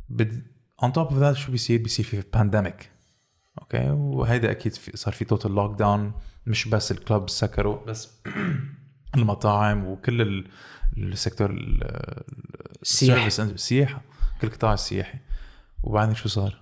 بد... 0.09 0.43
on 0.85 0.89
top 0.89 1.11
of 1.11 1.15
that 1.21 1.33
شو 1.33 1.53
بيصير 1.53 1.83
بيصير 1.83 2.05
في 2.05 2.23
pandemic 2.35 2.91
okay 3.63 3.91
وهيدا 3.91 4.51
أكيد 4.51 4.75
في 4.75 4.97
صار 4.97 5.15
في 5.15 5.25
total 5.25 5.55
lockdown 5.55 6.13
مش 6.47 6.69
بس 6.69 6.93
ال 6.93 7.00
club 7.00 7.31
سكروا 7.31 7.85
بس 7.87 8.11
المطاعم 9.17 9.85
وكل 9.87 10.21
ال... 10.23 10.49
ال 10.97 11.04
secteur 11.04 11.51
ال- 11.51 12.23
السياحة. 12.83 13.27
ال 13.27 13.30
service 13.30 13.55
السياحه 13.55 14.03
كل 14.41 14.47
القطاع 14.47 14.73
السياحي. 14.75 15.19
وبعدين 15.83 16.15
شو 16.15 16.29
صار؟ 16.29 16.62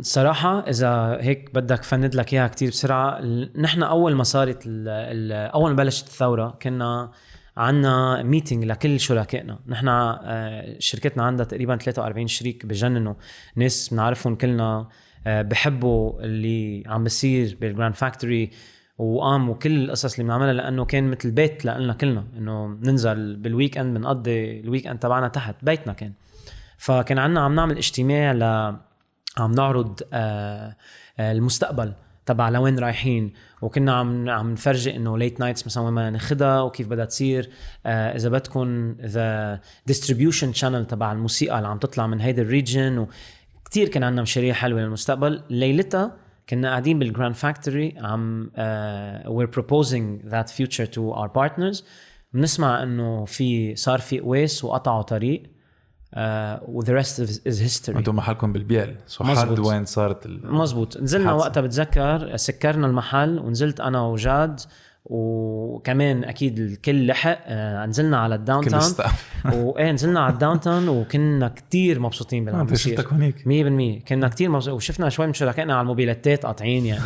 صراحة 0.00 0.60
إذا 0.68 1.18
هيك 1.20 1.54
بدك 1.54 1.82
فند 1.82 2.14
لك 2.14 2.32
إياها 2.32 2.48
كتير 2.48 2.68
بسرعة 2.68 3.20
نحن 3.56 3.82
أول 3.82 4.14
ما 4.14 4.22
صارت 4.22 4.62
أول 5.54 5.70
ما 5.70 5.76
بلشت 5.76 6.06
الثورة 6.06 6.58
كنا 6.62 7.10
عنا 7.56 8.22
meeting 8.22 8.64
لكل 8.64 9.00
شركائنا. 9.00 9.58
نحن 9.66 9.88
آه، 9.88 10.76
شركتنا 10.78 11.22
عندها 11.22 11.46
تقريبا 11.46 11.76
43 11.76 12.26
شريك 12.26 12.66
بجننوا. 12.66 13.14
ناس 13.56 13.88
بنعرفهم 13.88 14.34
كلنا 14.34 14.88
آه، 15.26 15.42
بحبوا 15.42 16.22
اللي 16.22 16.82
عم 16.86 17.04
بصير 17.04 17.58
بال 17.60 17.70
Grand 17.70 17.94
Factory 17.94 18.50
وقام 18.98 19.50
وكل 19.50 19.84
القصص 19.84 20.12
اللي 20.12 20.24
بنعملها 20.24 20.52
لأنه 20.52 20.84
كان 20.84 21.10
مثل 21.10 21.30
بيت 21.30 21.64
لنا 21.64 21.92
كلنا. 21.92 22.24
إنه 22.36 22.66
ننزل 22.66 23.36
بال 23.36 23.78
weekend 23.78 23.98
بنقضي 23.98 24.60
ال 24.60 24.86
weekend 24.86 24.98
تبعنا 24.98 25.28
تحت 25.28 25.56
بيتنا 25.62 25.92
كان. 25.92 26.12
فكان 26.78 27.18
عنا 27.18 27.40
عم 27.40 27.54
نعمل 27.54 27.76
اجتماع 27.76 28.32
ل 28.32 28.76
عم 29.38 29.52
نعرض 29.52 30.00
آه، 30.12 30.76
آه، 31.18 31.32
المستقبل 31.32 31.92
تبع 32.26 32.48
لوين 32.48 32.78
رايحين. 32.78 33.32
وكنا 33.62 33.92
عم 33.92 34.30
عم 34.30 34.52
نفرجي 34.52 34.96
إنه 34.96 35.18
late 35.18 35.40
nights 35.40 35.66
مثلا 35.66 35.84
وين 35.84 35.94
بدنا 35.94 36.62
وكيف 36.62 36.88
بدها 36.88 37.04
تصير. 37.04 37.50
آه 37.86 38.16
إذا 38.16 38.28
بدكم 38.28 38.96
the 39.00 39.60
distribution 39.86 40.52
channel 40.52 40.86
تبع 40.86 41.12
الموسيقى 41.12 41.56
اللي 41.56 41.68
عم 41.68 41.78
تطلع 41.78 42.06
من 42.06 42.20
هيدا 42.20 42.42
ال 42.42 42.49
region. 42.49 42.98
وكثير 42.98 43.88
كان 43.88 44.04
عندنا 44.04 44.22
مشاريع 44.22 44.54
حلوة 44.54 44.80
للمستقبل. 44.80 45.42
ليلتها 45.50 46.16
كنا 46.48 46.68
قاعدين 46.68 46.98
بال 46.98 47.08
Grand 47.08 47.34
Factory 47.34 47.94
عم 47.98 48.50
we're 49.24 49.50
proposing 49.60 50.30
that 50.30 50.50
future 50.50 50.86
to 50.86 51.14
our 51.14 51.28
partners. 51.28 51.84
بنسمع 52.32 52.82
إنه 52.82 53.24
في 53.24 53.76
صار 53.76 53.98
في 53.98 54.20
قواص 54.20 54.64
وقطعوا 54.64 55.02
طريق. 55.02 55.51
و 56.68 56.82
the 56.82 57.02
rest 57.02 57.18
is 57.48 57.58
history 57.58 57.96
أنتم 57.96 58.16
محلكم 58.16 58.52
بال 58.52 58.67
BIEL 58.67 58.96
سو. 59.06 59.24
حد 59.24 59.58
وين 59.58 59.84
صارت 59.84 60.26
ال... 60.26 60.54
مزبوط 60.54 60.96
نزلنا. 60.96 61.32
وقتها 61.32 61.60
بتذكر 61.60 62.36
سكرنا 62.36 62.86
المحل 62.86 63.38
ونزلت 63.38 63.80
أنا 63.80 64.02
وجاد 64.02 64.60
وكمان 65.04 66.24
أكيد 66.24 66.58
الكل 66.58 67.06
لحق. 67.06 67.38
آه، 67.46 67.86
نزلنا 67.86 68.18
على 68.18 68.34
الداون 68.34 68.64
تاون. 68.64 68.92
وايه 69.54 69.90
نزلنا 69.90 70.20
على 70.20 70.32
الداون 70.32 70.60
تاون 70.60 70.88
وكنا 70.88 71.48
كتير 71.48 72.00
مبسوطين 72.00 72.44
باللي 72.44 72.58
عم 72.58 72.66
انت 72.66 72.76
شفتك 72.76 73.12
هونيك. 73.12 73.36
100% 74.02 74.08
كنا 74.08 74.28
كتير 74.28 74.50
مبسوطين. 74.50 74.74
وشفنا 74.74 75.08
شوي 75.08 75.26
من 75.26 75.32
شركائنا 75.32 75.74
على 75.74 75.80
الموبيلتات 75.80 76.46
قاطعين 76.46 76.86
يعني 76.86 77.02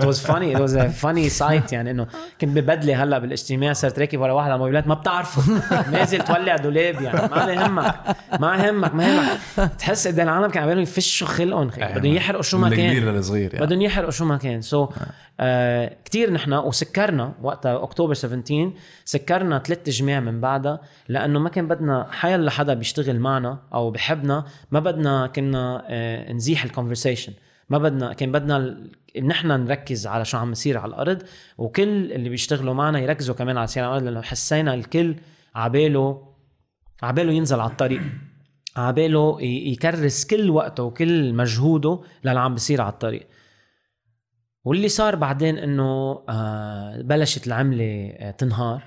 was 0.00 0.16
funny. 0.16 0.56
It 0.56 0.60
was 0.60 0.74
a 0.74 1.04
funny 1.04 1.40
sight 1.40 1.72
يعني 1.72 1.90
إنه 1.90 2.06
كنت 2.40 2.50
ببدلي 2.50 2.94
هلأ 2.94 3.18
بالاجتماع. 3.18 3.72
صرت 3.72 3.98
راكب 3.98 4.20
ورا 4.20 4.32
واحد 4.32 4.46
على 4.46 4.54
الموبيلات 4.54 4.88
ما 4.88 4.94
بتعرفه. 4.94 5.42
نازل 5.92 6.20
تولع 6.24 6.56
دولاب 6.56 7.02
يعني 7.02 7.28
ما 7.28 7.52
يهمك 7.52 7.94
ما 8.40 8.56
يهمك 8.56 8.94
ما 8.94 9.04
يهمك 9.08 9.38
تحس 9.78 10.08
قد 10.08 10.20
العالم 10.20 10.48
كانوا 10.50 10.72
عم 10.72 10.78
يفشوا 10.78 11.26
خلقهم. 11.26 11.70
خي. 11.70 11.80
بدهم 11.80 12.14
يحرقوا 12.14 12.42
شو 12.42 12.58
ما 12.58 12.68
من 12.68 12.76
كان. 12.76 12.90
الكبير 12.90 13.12
للصغير 13.12 13.54
يعني. 13.54 13.66
بدهم 13.66 13.82
يحرقوا 13.82 14.10
شو 14.10 14.24
ما 14.24 14.36
كان. 14.36 14.60
so 14.60 14.86
so, 14.86 14.90
آه 15.40 15.96
كثير 16.04 16.32
نحن 16.32 16.52
وسكرنا. 16.52 17.23
وقتها 17.42 17.82
أكتوبر 17.82 18.14
17 18.14 18.72
سكرنا 19.04 19.58
ثلاث 19.58 19.88
جماع 19.88 20.20
من 20.20 20.40
بعدها 20.40 20.80
لأنه 21.08 21.38
ما 21.38 21.48
كان 21.48 21.68
بدنا 21.68 22.06
حيلا 22.10 22.50
حدا 22.50 22.74
بيشتغل 22.74 23.18
معنا 23.18 23.58
أو 23.74 23.90
بحبنا 23.90 24.44
ما 24.70 24.80
بدنا 24.80 25.26
كنا 25.26 25.84
آه 25.88 26.32
نزيح 26.32 26.64
ال 26.64 26.69
conversation 26.69 27.32
ما 27.68 27.78
بدنا 27.78 28.12
كان 28.12 28.32
بدنا 28.32 28.76
نحن 29.22 29.48
نركز 29.48 30.06
على 30.06 30.24
شو 30.24 30.38
عم 30.38 30.52
يصير 30.52 30.78
على 30.78 30.88
الأرض 30.88 31.22
وكل 31.58 32.12
اللي 32.12 32.28
بيشتغلوا 32.28 32.74
معنا 32.74 32.98
يركزوا 32.98 33.34
كمان 33.34 33.58
على 33.58 33.66
سير 33.66 33.84
على 33.84 33.90
الأرض 33.90 34.04
لأنه 34.04 34.22
حسينا 34.22 34.74
الكل 34.74 35.16
عباله 35.54 36.34
عباله 37.02 37.32
ينزل 37.32 37.60
على 37.60 37.70
الطريق. 37.70 38.02
عباله 38.76 39.42
يكرس 39.42 40.24
كل 40.26 40.50
وقته 40.50 40.82
وكل 40.82 41.34
مجهوده 41.34 42.00
للي 42.24 42.40
عم 42.40 42.54
بيصير 42.54 42.80
على 42.80 42.92
الطريق. 42.92 43.26
واللي 44.64 44.88
صار 44.88 45.16
بعدين 45.16 45.58
إنه 45.58 46.22
آه 46.28 47.02
بلشت 47.02 47.46
العملة 47.46 48.14
آه 48.18 48.30
تنهار 48.30 48.82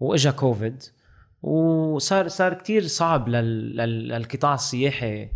وإجا 0.00 0.30
كوفيد 0.30 0.82
وصار 1.42 2.28
صار 2.28 2.54
كتير 2.54 2.86
صعب 2.86 3.28
لل 3.28 3.76
لل 3.76 4.08
للقطاع 4.08 4.54
السياحي 4.54 5.28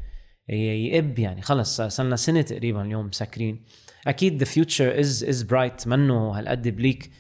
يقب 0.49 1.19
يعني. 1.19 1.43
خلص 1.43 1.81
صار 1.81 2.07
لنا 2.07 2.17
سنة 2.17 2.43
تقريبا 2.43 2.83
اليوم 2.83 3.07
مسكرين. 3.07 3.65
أكيد 4.07 4.45
the 4.45 4.47
future 4.47 5.03
is 5.03 5.23
is 5.29 5.45
bright. 5.49 5.87
منه 5.87 6.31
هالقد 6.39 6.69
بليك 6.69 7.11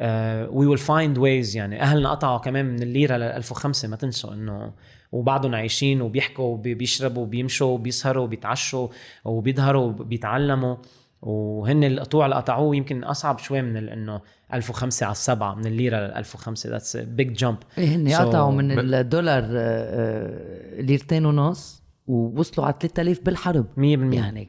وي 0.00 0.66
ويل 0.66 0.78
فايند 0.78 1.18
ويز 1.18 1.56
يعني 1.56 1.82
أهلنا 1.82 2.10
قطعوا 2.10 2.38
كمان 2.38 2.64
من 2.64 2.82
الليرة 2.82 3.16
لل 3.16 3.22
1005 3.22 3.88
ما 3.88 3.96
تنسوا 3.96 4.34
إنه 4.34 4.72
وبعضهم 5.12 5.54
عايشين 5.54 6.00
وبيحكوا 6.02 6.44
وبيشربوا 6.44 7.22
وبيمشوا 7.22 7.66
وبيسهروا 7.66 8.24
وبيتعشوا 8.24 8.88
وبيظهروا 9.24 9.86
وبيتعلموا 9.86 10.76
وهن 11.22 11.84
القطوع 11.84 12.24
اللي 12.24 12.36
قطعوه 12.36 12.76
يمكن 12.76 13.04
أصعب 13.04 13.38
شوي 13.38 13.62
من 13.62 13.76
ال- 13.76 13.88
إنه 13.90 14.20
1005 14.54 15.06
على 15.06 15.12
السبعة 15.12 15.54
من 15.54 15.66
الليرة 15.66 15.96
لل 15.96 16.12
1005 16.12 16.70
ذاتس 16.70 16.96
بيج 16.96 17.32
جامب 17.32 17.58
إيه 17.78 17.96
هن 17.96 18.08
So- 18.10 18.20
قطعوا 18.20 18.52
من 18.52 18.94
الدولار 18.94 19.42
آه، 19.44 19.48
آه، 19.52 20.80
ليرتين 20.80 21.26
ونص 21.26 21.82
ووصلوا 22.06 22.66
على 22.66 22.74
3000 22.80 23.20
بالحرب. 23.24 23.66
100% 23.76 24.14
يعني 24.16 24.48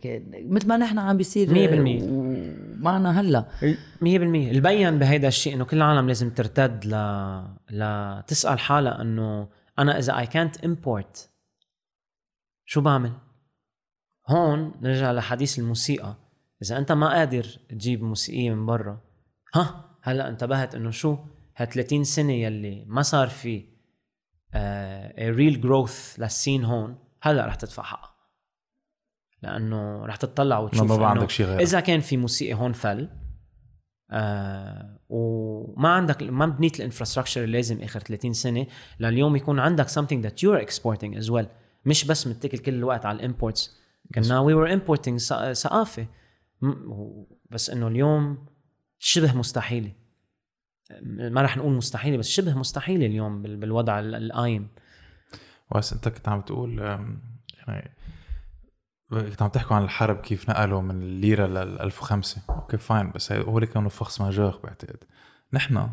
مثل 0.49 0.67
ما 0.67 0.77
نحن 0.77 0.99
عم 0.99 1.17
بيصير 1.17 1.53
مية 1.53 1.67
بالمية. 1.67 2.03
ومعنا 2.03 3.19
هلا. 3.21 3.45
100% 4.01 4.51
البين 4.51 4.99
بهيدا 4.99 5.27
الشيء 5.27 5.53
إنه 5.55 5.65
كل 5.65 5.77
العالم 5.77 6.07
لازم 6.07 6.29
ترتد 6.29 6.85
ل 6.85 6.91
ل 7.71 8.23
تسأل 8.27 8.59
حالها 8.59 9.01
إنه 9.01 9.47
أنا 9.79 9.97
إذا 9.99 10.17
اي 10.19 10.27
كانت 10.27 10.63
امبورت 10.65 11.29
شو 12.65 12.81
بعمل؟ 12.81 13.11
هون 14.27 14.71
نرجع 14.81 15.11
لحديث 15.11 15.59
الموسيقى. 15.59 16.15
إذا 16.64 16.77
أنت 16.77 16.91
ما 16.91 17.10
قادر 17.10 17.44
تجيب 17.69 18.03
موسيقية 18.03 18.52
من 18.53 18.65
برا 18.65 19.02
ها 19.56 19.86
هلأ 20.02 20.30
انتبهت 20.30 20.76
إنه 20.76 20.91
شو؟ 20.91 21.18
ها 21.57 21.65
30 21.65 22.03
سنة 22.03 22.34
يلي 22.34 22.86
ما 22.88 23.02
صار 23.02 23.27
في 23.27 23.65
real 25.19 25.61
growth 25.61 26.15
لل 26.19 26.32
scene 26.32 26.64
هون 26.64 26.98
هلأ 27.22 27.45
رح 27.45 27.56
تدفع 27.56 27.84
حقها 27.84 28.15
لأنه 29.41 30.06
رح 30.06 30.15
تطلع 30.15 30.60
وتشوف 30.60 30.90
ما 30.91 30.95
بقى 30.98 31.10
عندك 31.10 31.30
شيء 31.30 31.45
غير 31.45 31.60
إذا 31.60 31.80
كان 31.80 31.99
في 31.99 32.18
موسيقى 32.18 32.53
هون 32.53 32.73
فل 32.73 33.10
آه 34.11 34.99
وما 35.10 35.90
عندك 35.90 36.23
ما 36.23 36.45
بنيت 36.45 36.80
ال 36.80 36.84
infrastructure 36.84 37.43
اللي 37.44 37.57
لازم 37.57 37.81
آخر 37.81 37.99
30 37.99 38.34
سنة 38.34 38.68
لليوم 38.99 39.36
يكون 39.36 39.60
عندك 39.60 39.88
something 39.90 40.23
that 40.26 40.34
you're 40.44 40.65
exporting 40.68 41.22
as 41.23 41.30
well. 41.31 41.45
مش 41.86 42.06
بس 42.06 42.27
متكل 42.27 42.57
كل 42.57 42.73
الوقت 42.73 43.06
على 43.06 43.15
ال 43.19 43.27
imports 43.27 43.77
كنا 44.15 44.45
we 44.48 44.52
were 44.53 44.80
importing 44.80 45.18
ث- 45.18 45.52
ثقافة. 45.52 46.07
بس 47.49 47.69
إنه 47.69 47.88
اليوم 47.88 48.45
شبه 48.99 49.38
مستحيلة. 49.38 49.91
ما 51.02 51.41
رح 51.41 51.57
نقول 51.57 51.73
مستحيلة 51.73 52.18
بس 52.18 52.27
شبه 52.30 52.57
مستحيلة 52.57 53.06
اليوم 53.06 53.41
بال- 53.41 53.56
بالوضع 53.57 53.99
ال- 53.99 54.15
القايم. 54.15 54.68
بس 55.76 55.94
أنت 55.94 56.07
كنت 56.07 56.30
عم 56.30 56.41
تقول 56.41 56.80
أم، 56.81 57.22
يعني 57.68 57.91
كنت 59.10 59.41
عم 59.41 59.49
تحكوا 59.49 59.76
عن 59.76 59.84
الحرب 59.84 60.22
كيف 60.22 60.49
نقلوا 60.49 60.81
من 60.81 61.02
الليرة 61.02 61.45
لل 61.48 61.80
1005 61.81 62.41
okay 62.49 62.77
fine 62.77 63.11
بس 63.11 63.31
هول 63.31 63.65
كانوا 63.65 63.90
فخص 63.90 64.22
major 64.22 64.60
بعتقد. 64.64 65.03
نحن 65.53 65.90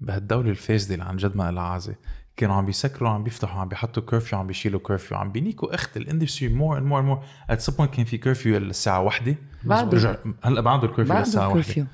بهالدولة 0.00 0.50
الفاسده 0.50 0.94
اللي 0.94 1.04
عن 1.04 1.16
جد 1.16 1.36
ما 1.36 1.50
لها 1.50 1.62
عازة. 1.62 1.94
كانوا 2.38 2.54
عم 2.54 2.66
بيسكروا 2.66 3.10
عم 3.10 3.24
بيفتحوا 3.24 3.60
عم 3.60 3.68
بيحطوا 3.68 4.02
curfew 4.02 4.38
عم 4.38 4.46
بيشيلوا 4.46 4.80
كرفيو 4.82 5.18
عم 5.18 5.32
بينيكوا 5.32 5.74
أخت 5.74 5.96
ال 5.96 6.02
industry 6.02 6.48
more 6.48 6.78
and 6.78 6.86
more 6.86 7.02
more 7.02 7.22
ات 7.50 7.60
سم 7.60 7.84
كان 7.84 8.04
في 8.04 8.18
curfew 8.18 8.56
الساعة 8.56 9.00
واحدة 9.00 9.36
بعده. 9.64 10.18
هلأ 10.44 10.60
بعده 10.60 10.84
ال 10.84 10.88
curfew 10.88 11.14
بعد 11.14 11.26
للساعة 11.26 11.48
واحدة 11.48 11.86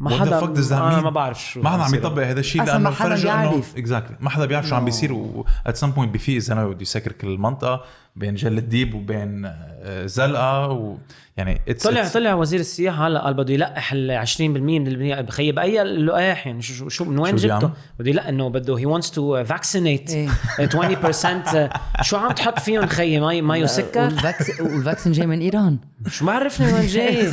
ما 0.00 0.10
حدا 0.10 0.38
أنا? 0.72 1.00
ما 1.00 1.10
بعرف 1.10 1.40
شو 1.40 1.62
ما 1.62 1.70
حدا 1.70 1.82
عم. 1.82 1.94
يطبق 1.94 2.22
هذا 2.22 2.40
الشيء 2.40 2.62
لأنه 2.62 2.78
ما 2.78 2.90
حدا 2.90 3.22
بيعرف. 3.22 3.76
exactly 3.76 4.16
ما 4.20 4.30
حدا 4.30 4.46
بيعرف 4.46 4.66
شو 4.66 4.74
عم 4.74 4.84
بيصير 4.84 5.12
و 5.12 5.33
at 5.33 5.76
some 5.76 5.90
point 5.90 6.14
بفيق 6.14 6.36
الزلمه 6.36 6.66
بده 6.66 6.82
يسكر 6.82 7.12
كل 7.12 7.28
المنطقة 7.28 7.84
بين 8.16 8.34
جل 8.34 8.58
الديب 8.58 8.94
وبين 8.94 9.44
آه، 9.82 10.06
الزلقا 10.06 10.68
ويعني 10.68 11.60
طلع 11.84 12.08
طلع 12.08 12.34
وزير 12.34 12.60
السياحة 12.60 13.06
هلا 13.06 13.24
قال 13.24 13.34
بده 13.34 13.54
يلقح 13.54 13.92
ال 13.92 14.26
20% 14.26 14.40
من 14.40 14.86
البنية 14.86 15.20
بخي. 15.20 15.58
أي 15.58 15.82
اللقاح 15.82 16.46
يعني 16.46 16.62
شو 16.62 16.88
شو, 16.88 17.04
من 17.04 17.18
وين 17.18 17.36
جبته؟ 17.36 17.70
بده 17.98 18.10
يلقح 18.10 18.26
إنه 18.26 18.48
بده 18.48 18.78
هي 18.78 18.86
wants 18.86 19.06
to 19.06 19.48
vaccinate. 19.52 20.10
إيه. 20.10 20.28
20% 22.00 22.02
شو 22.08 22.16
عم 22.16 22.32
تحط 22.32 22.58
فيهم 22.58 22.86
خيي؟ 22.86 23.20
ما 23.20 23.40
ما 23.40 23.56
يسكر؟ 23.56 24.04
وال 24.04 24.20
vacc- 24.20 24.60
وال 24.60 24.72
vaccine 24.72 25.12
جاي 25.12 25.26
من 25.26 25.40
إيران. 25.40 25.78
شو 26.08 26.24
ما 26.24 26.32
عرفني 26.32 26.72
وين 26.72 26.86
جاي. 26.86 27.30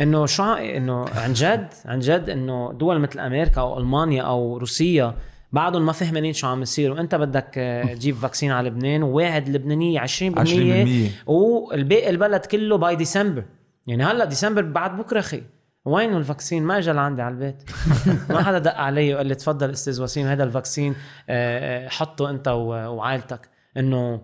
إنه 0.00 0.26
شو 0.26 0.52
إنه 0.52 1.08
عن 1.08 1.32
جد 1.32 1.68
عن 1.84 1.98
جد 1.98 2.30
إنه 2.30 2.72
دول 2.72 2.98
مثل 2.98 3.18
أمريكا 3.18 3.60
أو 3.60 3.78
ألمانيا 3.78 4.22
أو 4.22 4.56
روسيا 4.56 5.14
بعدهم 5.52 5.86
ما 5.86 5.92
فهمانين 5.92 6.32
شو 6.32 6.46
عم 6.46 6.62
يصير. 6.62 6.92
وانت 6.92 7.14
بدك 7.14 7.58
آه، 7.58 7.94
تجيب 7.94 8.14
vaccine 8.14 8.52
على 8.52 8.68
لبنان 8.68 9.02
وواعد 9.02 9.46
اللبنانيه 9.46 10.00
20% 10.00 10.04
20% 10.06 11.28
والباقي 11.28 12.10
البلد 12.10 12.46
كله 12.46 12.76
by 12.76 12.96
December 12.96 13.44
يعني 13.86 14.04
هلأ 14.04 14.24
ديسمبر 14.24 14.62
بعد 14.62 14.96
بكرة 14.96 15.20
خي 15.20 15.42
وين 15.84 16.16
ال 16.16 16.22
vaccine 16.22 16.62
ما 16.62 16.78
اجى 16.78 16.92
لعندي 16.92 17.22
على 17.22 17.34
البيت. 17.34 17.62
ما 18.30 18.42
حدا 18.42 18.58
دق 18.58 18.74
علي 18.74 19.14
وقال 19.14 19.26
لي 19.26 19.34
تفضل 19.34 19.70
أستاذ 19.70 20.02
وسيم 20.02 20.26
هذا 20.26 20.44
ال 20.44 20.50
vaccine 20.50 20.94
آه، 21.28 21.86
آه، 21.86 21.88
حطه 21.88 22.30
أنت 22.30 22.48
وعائلتك. 22.48 23.48
إنه 23.76 24.20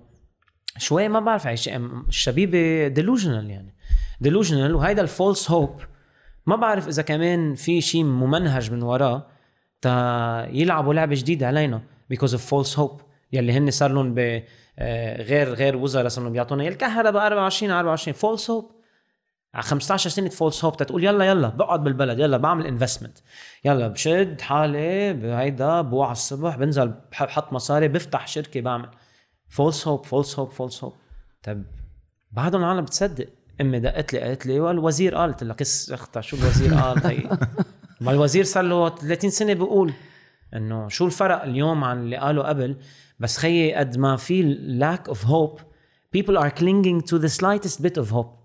شوي 0.79 1.09
ما 1.09 1.21
بعرف 1.21 1.47
عايش 1.47 1.69
الشبيبه 1.69 2.89
delusional 2.89 3.51
يعني. 3.51 3.75
delusional 4.21 4.75
وهيدا 4.75 5.03
ال 5.03 5.11
false 5.11 5.51
hope 5.51 5.81
ما 6.47 6.57
بعرف 6.57 6.89
إذا 6.89 7.03
كمان 7.03 7.55
في 7.55 7.81
شيء 7.81 8.05
ممنهج 8.05 8.73
من 8.73 8.83
وراه. 8.83 9.27
تا 9.83 10.47
يلعبوا 10.51 10.95
لعبة 10.95 11.15
جديدة 11.15 11.47
علينا 11.47 11.83
because 12.11 12.35
of 12.35 12.47
false 12.47 12.79
hope 12.79 13.01
يلي 13.33 13.53
هن 13.53 13.71
صار 13.71 13.93
لهم 13.93 14.15
آه، 14.79 15.23
غير 15.23 15.55
غير 15.55 15.77
وزراء 15.77 16.09
صاروا 16.09 16.31
بيعطونا 16.31 16.65
يا 16.65 16.69
الكهرباء 16.69 17.27
24 17.27 17.73
على 17.73 17.81
24 17.81 18.15
false 18.15 18.51
hope 18.51 18.71
على 19.55 19.63
15 19.63 20.11
سنة 20.11 20.29
false 20.29 20.65
hope 20.65 20.77
تقول 20.77 21.05
يلا 21.05 21.25
يلا 21.25 21.49
بقعد 21.49 21.85
بالبلد 21.85 22.19
يلا 22.19 22.37
بعمل 22.37 22.67
investment 22.67 23.19
يلا 23.65 23.89
بشد 23.89 24.41
حالي 24.41 25.13
بهيدا 25.13 25.81
بوعى 25.81 26.13
الصبح 26.13 26.57
بنزل 26.57 26.95
بح- 27.13 27.25
بحط 27.25 27.53
مصاري 27.53 27.89
بفتح 27.89 28.27
شركة 28.27 28.61
بعمل. 28.61 28.89
false 29.49 29.89
hope 29.89 30.05
false 30.07 30.39
hope 30.39 30.51
false 30.51 30.85
hope 30.85 30.93
طب 31.43 31.63
بعدهم 32.31 32.61
العالم 32.65 32.85
بتصدق. 32.85 33.27
أمي 33.61 33.81
دقت 33.81 34.13
لي 34.13 34.21
قالت 34.21 34.47
لي 34.47 34.61
والوزير 34.61 35.15
قال 35.15 35.31
قلت 35.33 35.43
لها 35.45 35.55
كس 35.55 35.93
أختها 35.93 36.21
شو 36.21 36.37
الوزير 36.37 36.75
قال؟ 36.75 37.07
هي 37.07 37.23
ما 38.03 38.11
الوزير 38.11 38.45
صار 38.45 38.65
له 38.65 38.89
30 38.89 39.31
سنة 39.31 39.53
بيقول 39.53 39.93
إنه 40.57 40.89
شو 40.89 41.07
الفرق 41.07 41.43
اليوم 41.43 41.85
عن 41.85 41.99
اللي 41.99 42.17
قاله 42.17 42.43
قبل؟ 42.43 42.77
بس 43.19 43.39
خيي 43.39 43.75
قد 43.75 43.99
ما 43.99 44.17
في 44.17 44.57
lack 44.81 45.13
of 45.13 45.19
hope 45.19 45.61
people 46.17 46.37
are 46.37 46.51
clinging 46.51 47.01
to 47.11 47.19
the 47.19 47.29
slightest 47.29 47.83
bit 47.83 48.03
of 48.03 48.11
hope. 48.13 48.43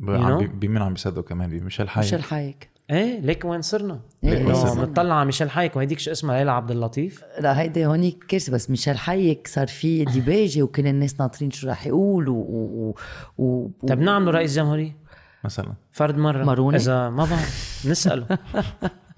بمين 0.00 0.82
عم 0.82 0.92
بيصدقوا 0.92 1.22
كمان 1.22 1.58
بميشيل 1.58 1.88
حي 1.88 2.00
ميشيل 2.00 2.22
حايك. 2.22 2.70
إيه 2.90 3.20
ليك 3.20 3.44
وين 3.44 3.62
صرنا؟ 3.62 4.00
إيه، 4.24 4.46
وين 4.46 4.54
إنه؟ 4.54 4.74
بنطلع 4.74 5.14
على 5.14 5.26
ميشيل 5.26 5.50
حايك 5.50 5.76
وهيديك 5.76 5.98
شو 5.98 6.10
اسمها؟ 6.10 6.38
ليلى 6.38 6.50
عبد 6.50 6.70
اللطيف. 6.70 7.24
لا 7.40 7.60
هيدي 7.60 7.86
هونيك 7.86 8.24
كارثة 8.24 8.52
بس 8.52 8.70
ميشيل 8.70 8.98
حيك 8.98 9.46
صار 9.46 9.66
في 9.66 10.04
ديباجة 10.04 10.62
وكل 10.62 10.86
الناس 10.86 11.20
ناطرين 11.20 11.50
شو 11.50 11.68
راح 11.68 11.86
يقول 11.86 12.28
و, 12.28 12.34
و, 12.34 12.94
و, 13.38 13.44
و 13.44 13.70
طيب 13.88 14.00
نعمله 14.00 14.30
رئيس 14.30 14.56
جمهورية؟ 14.56 14.96
مثلا 15.44 15.74
فرد 15.92 16.18
مرة 16.18 16.44
ماروني؟ 16.44 16.76
إذا 16.76 17.10
ما 17.10 17.24
بعرف 17.24 17.82
نسأله 17.88 18.38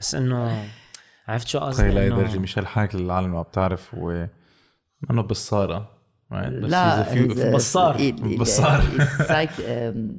بس 0.01 0.15
إنه 0.15 0.65
عرفت 1.29 1.49
شو 1.49 1.59
قصدي 1.59 1.83
إنه- 2.11 2.15
درجة 2.15 2.39
ميشيل 2.39 2.67
حايك 2.67 2.95
للعالم 2.95 3.33
ما 3.33 3.43
بتعرف 3.43 3.95
هو 3.95 4.29
إنه 5.11 5.23
بصاره 5.23 5.91
لا 6.31 7.53
بصار. 7.55 7.97
بصار. 8.39 8.83
أم، 9.69 10.17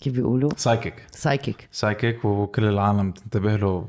كيف 0.00 0.12
بيقولوا؟ 0.12 0.50
psychic 0.56 1.06
psychic 1.10 1.68
psychic 1.72 2.24
وكل 2.24 2.64
العالم 2.64 3.12
تنتبه 3.12 3.56
له 3.56 3.88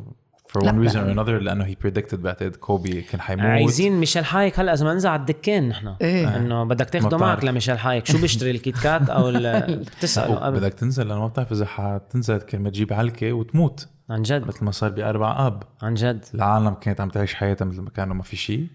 for 0.60 0.64
one 0.64 0.88
reason 0.88 0.96
or 0.96 1.18
another 1.18 1.30
لأنه 1.30 1.66
he 1.66 1.76
predicted 1.86 2.16
بعتقد 2.16 2.56
كوبي 2.56 3.02
كان 3.02 3.22
حيموت 3.22 3.46
عايزين 3.46 4.00
ميشيل 4.00 4.26
حايك 4.26 4.60
هلأ 4.60 4.74
إذا 4.74 4.86
ما 4.86 4.94
ننزل 4.94 5.10
على 5.10 5.20
الدكان 5.20 5.70
نحن. 5.70 5.96
إيه. 6.02 6.36
إنه 6.38 6.64
بدك 6.64 6.90
تاخده 6.90 7.18
معك. 7.18 7.44
لميشيل 7.46 7.80
حايك 7.80 8.06
شو 8.06 8.22
بيشتري 8.22 8.52
ال 8.52 8.58
Kit 8.58 8.78
Kat 8.80 9.10
أو 9.10 9.30
ال- 9.30 9.80
بتسأله. 9.98 10.36
قبل 10.36 10.60
بدك 10.60 10.74
تنزل 10.74 11.08
لأنه 11.08 11.20
ما 11.22 11.28
بتعرف 11.28 11.52
إذا 11.52 11.66
حتنزل 11.66 12.42
كرمال 12.42 12.70
تجيب 12.70 12.94
علكة 12.94 13.34
وتموت. 13.34 13.88
عن 14.10 14.22
جد. 14.22 14.48
مثل 14.48 14.66
ما 14.66 14.72
صار 14.72 14.90
بأربع 14.90 15.48
آب. 15.48 15.64
عن 15.82 15.94
جد. 15.94 16.26
العالم 16.36 16.74
كانت 16.74 17.02
عم 17.02 17.10
تعيش 17.10 17.34
حياتها 17.34 17.66
مثل 17.66 17.82
ما 17.82 17.90
كانوا 17.90 18.16
ما 18.16 18.24
في 18.24 18.36
شيء. 18.36 18.68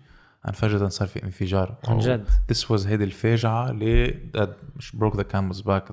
عن 0.44 0.52
فجأة 0.52 0.88
صار 0.88 1.08
في 1.08 1.24
انفجار. 1.24 1.74
عن 1.88 1.98
جد. 1.98 2.24
This 2.52 2.66
was 2.68 2.86
هيدي 2.86 3.04
الفاجعة 3.04 3.70
اللي 3.70 4.18
that 4.38 4.48
مش 4.76 4.96
broke 4.96 5.14
the 5.16 5.22
camel's 5.24 5.62
back. 5.62 5.92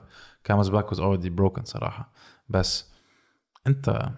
camel's 0.51 0.69
back 0.69 0.89
was 0.95 0.99
already 0.99 1.29
broken 1.41 1.63
صراحة. 1.63 2.11
بس 2.49 2.85
أنت 3.67 4.09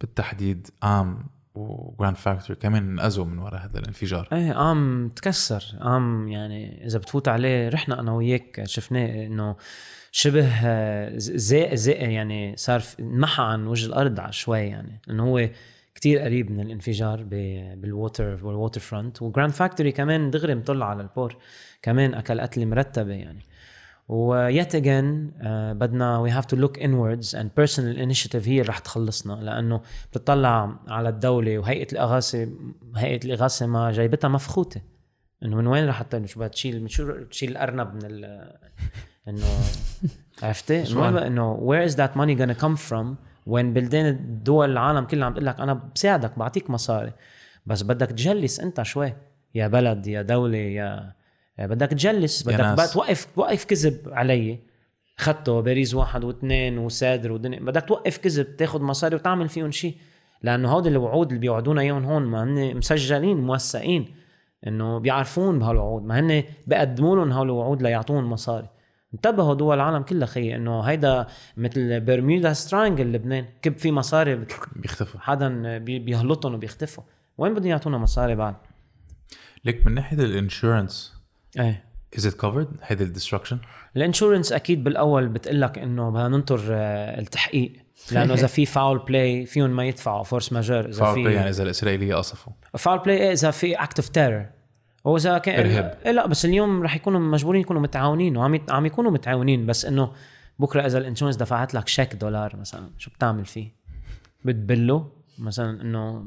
بالتحديد 0.00 0.68
آم 0.84 1.36
و 1.54 1.64
Grand 1.64 2.16
Factory 2.16 2.58
كمان 2.60 2.90
انأذوا 2.90 3.24
من 3.24 3.38
وراء 3.38 3.64
هذا 3.64 3.78
الانفجار. 3.78 4.28
إيه 4.32 4.52
قام 4.52 5.08
تكسر. 5.08 5.64
قام 5.80 6.28
يعني 6.28 6.86
إذا 6.86 6.98
بتفوت 6.98 7.28
عليه 7.28 7.68
رحنا 7.68 8.00
أنا 8.00 8.12
وياك 8.12 8.62
شفناه 8.64 9.26
إنه 9.26 9.56
شبه 10.12 10.48
آه، 10.64 11.12
زي 11.18 11.76
زي 11.76 11.92
يعني 11.92 12.56
صار 12.56 12.82
انمحى 13.00 13.42
عن 13.42 13.66
وجه 13.66 13.86
الأرض 13.86 14.30
شوي 14.30 14.60
يعني. 14.60 15.00
إنه 15.10 15.24
هو 15.24 15.48
كتير 15.94 16.18
قريب 16.18 16.50
من 16.50 16.60
الانفجار 16.60 17.22
بال 17.76 17.93
water 17.93 18.34
بال 18.34 18.80
waterfront 18.80 19.22
و 19.22 19.27
Grand 19.27 19.52
Factory 19.52 19.92
كمان 19.92 20.30
دغري 20.30 20.54
مطل 20.54 20.82
على 20.82 21.02
البور. 21.02 21.36
كمان 21.82 22.14
أكل 22.14 22.40
قتله 22.40 22.64
مرتبة 22.64 23.12
يعني. 23.12 23.42
Yet 24.08 24.74
again 24.74 25.32
بدنا 25.78 26.18
we 26.18 26.30
have 26.30 26.44
to 26.44 26.56
look 26.56 26.78
inwards 26.78 27.36
and 27.36 27.50
personal 27.56 27.98
initiative 27.98 28.48
هي 28.48 28.60
اللي 28.60 28.68
رح 28.68 28.78
تخلصنا 28.78 29.32
لأنه 29.32 29.80
بتطلع 30.12 30.76
على 30.88 31.08
الدولة 31.08 31.58
وهيئة 31.58 31.92
الأغاثة 31.92 32.48
هيئة 32.96 33.24
الأغاثة 33.24 33.66
ما 33.66 33.92
جيبتها 33.92 34.28
مفخوتة. 34.28 34.80
إنه 35.42 35.56
من 35.56 35.66
وين 35.66 35.88
رح 35.88 36.02
شو 36.24 36.38
بدها 36.40 36.48
تشيل 36.48 36.90
شو 36.90 37.22
تشيل 37.22 37.50
الأرنب 37.50 37.94
من 37.94 38.00
ال؟ 38.04 38.50
إنه 39.28 39.46
عرفتي؟ 40.42 40.82
إنه 41.26 41.56
where 41.56 41.90
is 41.90 41.94
that 41.94 42.16
money 42.16 42.34
gonna 42.40 42.62
come 42.62 42.76
from 42.76 43.16
when 43.46 43.72
بلدان 43.74 44.06
الدول 44.06 44.70
العالم 44.70 45.04
كلها 45.04 45.26
عم 45.26 45.32
تقول 45.32 45.46
لك 45.46 45.60
أنا 45.60 45.74
بساعدك 45.94 46.38
بعطيك 46.38 46.70
مصاري. 46.70 47.12
بس 47.66 47.82
بدك 47.82 48.06
تجلس 48.06 48.60
أنت 48.60 48.82
شوي. 48.82 49.14
يا 49.54 49.68
بلد 49.68 50.06
يا 50.06 50.22
دولة 50.22 50.58
يا 50.58 51.15
بدك 51.58 51.86
تجلس 51.90 52.42
بدك 52.42 52.92
توقف 52.92 53.24
توقف 53.36 53.64
كذب 53.64 54.08
علي. 54.12 54.58
خدته 55.18 55.60
باريس 55.60 55.94
واحد 55.94 56.24
واثنين 56.24 56.78
وسادر 56.78 57.32
ودنيا 57.32 57.60
بدك 57.60 57.84
توقف 57.88 58.18
كذب 58.18 58.56
تاخذ 58.56 58.82
مصاري 58.82 59.14
وتعمل 59.16 59.48
فيهم 59.48 59.70
شيء 59.70 59.94
لأنه 60.42 60.72
هودي 60.72 60.88
الوعود 60.88 61.26
اللي 61.28 61.40
بيوعدونا 61.40 61.80
إياهم 61.80 62.04
هون 62.04 62.22
ما 62.22 62.42
هن 62.42 62.76
مسجلين 62.76 63.36
موثقين 63.40 64.14
إنه 64.66 64.98
بيعرفون 64.98 65.58
بهالوعود 65.58 66.02
ما 66.02 66.20
هن 66.20 66.44
بيقدموا 66.66 67.16
لهم 67.16 67.32
هالوعود 67.32 67.82
ليعطوهم 67.82 68.30
مصاري. 68.30 68.68
انتبهوا 69.14 69.54
دول 69.54 69.74
العالم 69.76 70.02
كلها 70.02 70.26
خيي 70.26 70.56
إنه 70.56 70.80
هيدا 70.80 71.26
مثل 71.56 72.00
Bermuda's 72.00 72.52
Triangle 72.52 73.12
لبنان. 73.12 73.46
كب 73.62 73.76
في 73.76 73.92
مصاري 73.92 74.34
بيختفوا. 74.82 75.20
حدا 75.20 75.78
بي- 75.78 75.98
بيهلطهم 75.98 76.54
وبيختفوا. 76.54 77.04
وين 77.38 77.54
بدهم 77.54 77.66
يعطونا 77.66 77.98
مصاري 77.98 78.34
بعد؟ 78.34 78.54
ليك 79.64 79.86
من 79.86 79.94
ناحية 79.94 80.16
ال 80.18 80.28
insurance 80.28 81.15
إيه. 81.58 81.84
Is 82.16 82.22
it 82.22 82.34
covered 82.44 82.66
هيدي 82.82 83.04
ال 83.04 83.09
destruction 83.09 83.58
ال 83.96 84.02
insurance 84.02 84.52
أكيد 84.52 84.84
بالأول 84.84 85.28
بتقول 85.28 85.60
لك 85.60 85.78
إنه 85.78 86.10
بدنا 86.10 86.28
ننطر 86.28 86.60
آه، 86.70 87.20
التحقيق 87.20 87.72
لأنه 88.12 88.34
إذا 88.34 88.46
في 88.46 88.66
foul 88.76 88.98
play 88.98 89.46
فيهم 89.46 89.70
ما 89.70 89.84
يدفعوا 89.84 90.22
force 90.24 90.52
majeure 90.52 90.80
إذا 90.88 90.92
فاول 91.00 91.14
في 91.14 91.22
play 91.22 91.34
يعني 91.34 91.50
إذا 91.50 91.62
الإسرائيلية 91.62 92.14
قصفوا. 92.14 92.52
foul 92.78 92.98
play 92.98 93.16
إيه 93.16 93.32
إذا 93.32 93.50
في 93.50 93.74
act 93.74 93.98
of 93.98 94.08
terror 94.08 94.46
واذا 95.04 95.38
كان 95.38 95.60
إرهاب. 95.66 95.98
إيه 96.06 96.12
لا 96.12 96.26
بس 96.26 96.44
اليوم 96.44 96.82
رح 96.82 96.96
يكونوا 96.96 97.20
مجبورين 97.20 97.60
يكونوا 97.60 97.82
متعاونين 97.82 98.36
وعم 98.36 98.54
يت- 98.54 98.70
عم 98.70 98.86
يكونوا 98.86 99.10
متعاونين 99.10 99.66
بس 99.66 99.84
إنه 99.84 100.12
بكرة 100.58 100.86
إذا 100.86 100.98
ال 100.98 101.02
insurance 101.02 101.36
دفعت 101.36 101.74
لك 101.74 101.88
شيك 101.88 102.14
دولار 102.14 102.56
مثلا 102.56 102.90
شو 102.98 103.10
بتعمل 103.10 103.44
فيه؟ 103.44 103.72
بتبله؟ 104.44 105.10
مثلا 105.38 105.82
إنه 105.82 106.24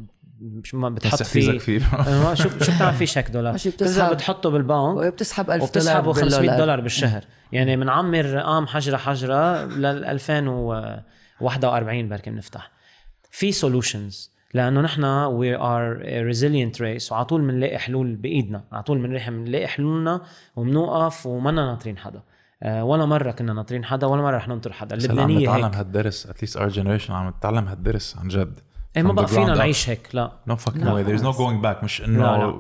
شو 0.64 0.78
ما 0.78 0.90
بتحط 0.90 1.24
فيه 1.24 1.58
فيه 1.58 1.80
شو 2.34 2.50
شو 2.50 2.50
بتعمل 2.50 2.94
فيه 2.94 3.06
شيك 3.06 3.30
دولار؟ 3.30 3.54
بتسحب. 3.54 4.14
بتحطه 4.14 4.50
بالبنك 4.50 4.98
وبتسحب 4.98 5.52
1000 5.52 5.64
وبتسحبه 5.64 6.02
دولار 6.02 6.14
500 6.14 6.40
بالدولار. 6.40 6.60
دولار 6.60 6.82
بالشهر. 6.82 7.24
يعني 7.52 7.78
بنعمر 7.78 8.38
قام 8.38 8.68
حجرة 8.68 8.98
حجرة 8.98 9.66
لل 9.66 10.06
2041 10.06 12.10
بركي 12.10 12.30
بنفتح. 12.30 12.72
في 13.32 13.52
solutions 13.52 14.32
لأنه 14.54 14.82
نحن 14.82 15.04
we 15.04 15.56
are 15.56 15.98
resilient 16.06 16.82
race 16.82 17.12
وعلى 17.12 17.26
طول 17.26 17.42
بنلاقي 17.42 17.78
حلول 17.78 18.16
بإيدنا. 18.16 18.64
على 18.72 18.84
طول 18.84 18.98
بنلاقي 18.98 19.32
بنلاقي 19.32 19.68
حلولنا 19.68 20.22
وبنوقف 20.56 21.26
ومنا 21.26 21.66
ناطرين 21.66 21.98
حدا. 21.98 22.22
أه 22.64 22.84
ولا 22.84 23.06
مرة 23.06 23.32
كنا 23.32 23.54
ناطرين 23.54 23.86
حدا 23.86 24.08
ولا 24.08 24.22
مرة 24.22 24.38
رح 24.38 24.48
ننطر 24.48 24.74
حدا. 24.74 24.96
هلا 24.96 25.04
عم 25.04 25.10
اللبنانيه 25.20 25.58
نتعلم 25.58 25.74
هالدرس 25.74 26.26
at 26.26 26.35
least 26.35 26.58
our 26.58 26.68
generation 26.68 27.14
عم 27.14 27.30
نتعلم 27.30 27.68
هالدرس 27.68 28.18
عن 28.18 28.28
جد. 28.28 28.60
إيه 28.98 29.04
ما 29.04 29.14
بقى 29.14 29.28
فينا. 29.28 29.54
نعيش 29.54 29.90
هيك 29.90 30.10
لا. 30.14 30.32
No 30.50 30.54
fucking 30.54 30.78
لا. 30.78 30.94
way. 31.04 31.08
There's 31.08 31.24
no 31.24 31.34
going 31.38 31.64
back. 31.66 31.84
مش 31.84 32.02
إنه 32.02 32.38
لا. 32.38 32.60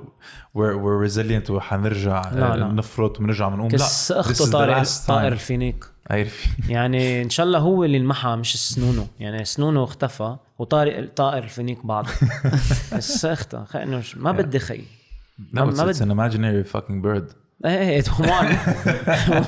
we're, 0.57 0.75
we're 0.77 1.09
resilient 1.11 1.49
وحنرجع 1.49 2.21
لا، 2.31 2.55
لا. 2.55 2.67
نفرط 2.67 3.19
ونرجع 3.19 3.49
بنقوم 3.49 3.71
لا. 3.71 3.77
this 3.77 4.11
اخته 4.11 4.51
طائر 4.51 4.83
time. 4.85 5.09
الفينيك 5.33 5.85
عارف. 6.09 6.45
يعني 6.69 7.21
إن 7.21 7.29
شاء 7.29 7.45
الله 7.45 7.59
هو 7.59 7.83
اللي 7.83 7.97
انمحى 7.97 8.35
مش 8.35 8.69
سنونه 8.69 9.07
يعني 9.19 9.45
سنونه 9.45 9.83
اختفى 9.83 10.35
وطارق 10.59 11.09
طائر 11.15 11.43
الفينيك 11.43 11.85
بعض 11.85 12.05
بس 12.93 13.25
ش- 14.01 14.17
ما 14.17 14.31
بدي 14.31 14.59
خي 14.59 14.83
ما 15.53 15.71
it's 15.71 15.81
بدي. 15.83 15.99
an 16.03 16.07
imaginary 16.17 16.71
fucking 16.75 17.01
bird. 17.05 17.33
إيه 17.65 18.01
one 18.39 18.53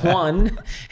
one 0.04 0.50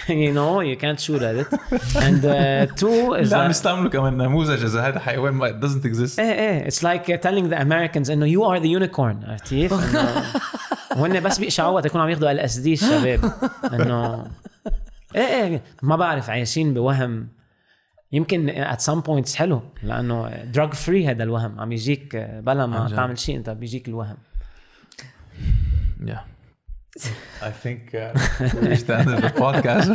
you 0.08 0.32
know 0.34 0.62
you 0.62 0.76
can't 0.78 1.00
shoot 1.00 1.22
at 1.22 1.36
it 1.36 1.48
and 1.96 2.24
uh, 2.26 2.66
two 2.76 3.14
is 3.14 3.32
لا 3.32 3.50
يستعملوا 3.50 3.90
كمان 3.90 4.18
نموذج 4.18 4.64
إذا 4.64 4.88
هذا 4.88 5.00
حيوان 5.00 5.42
it 5.42 5.66
doesn't 5.66 5.86
exist. 5.86 6.20
إيه 6.20 6.32
إيه 6.32 6.70
it's 6.70 6.84
like 6.84 7.22
telling 7.22 7.50
the 7.50 7.60
Americans 7.62 8.10
انه 8.10 8.26
you 8.26 8.44
are 8.44 8.60
the 8.64 8.70
unicorn 8.80 9.30
عرفت 9.30 9.48
كيف؟ 9.50 9.74
انه 9.74 10.24
وهن 10.98 11.20
بس 11.24 11.40
بيقشعوا 11.40 11.80
يكونوا 11.86 12.06
عم 12.06 12.10
ياخذوا 12.12 12.32
ال 12.32 12.40
اس 12.40 12.58
دي 12.58 12.74
الشباب 12.74 13.34
انه 13.74 14.24
إيه 15.16 15.22
إيه 15.44 15.62
ما 15.84 15.96
بعرف 15.96 16.30
عايشين 16.30 16.74
بوهم 16.74 17.28
يمكن 18.12 18.66
at 18.74 18.78
some 18.80 19.02
points 19.10 19.36
حلو 19.36 19.62
لأنه 19.84 20.30
drug 20.54 20.74
free 20.74 20.90
هذا 21.08 21.24
الوهم 21.24 21.60
عم 21.60 21.72
يجيك 21.72 22.16
بلا 22.44 22.66
ما. 22.66 22.88
تعمل 22.90 23.20
شيء 23.20 23.38
أنت 23.38 23.50
بيجيك 23.50 23.88
الوهم 23.88 24.18
Yeah. 26.06 26.39
I 27.42 27.52
think 27.64 27.94
uh, 27.94 28.14
we 28.54 28.68
reached 28.70 28.88
the 28.88 28.98
end 29.00 29.10
of 29.10 29.22
the 29.22 29.32
podcast. 29.40 29.90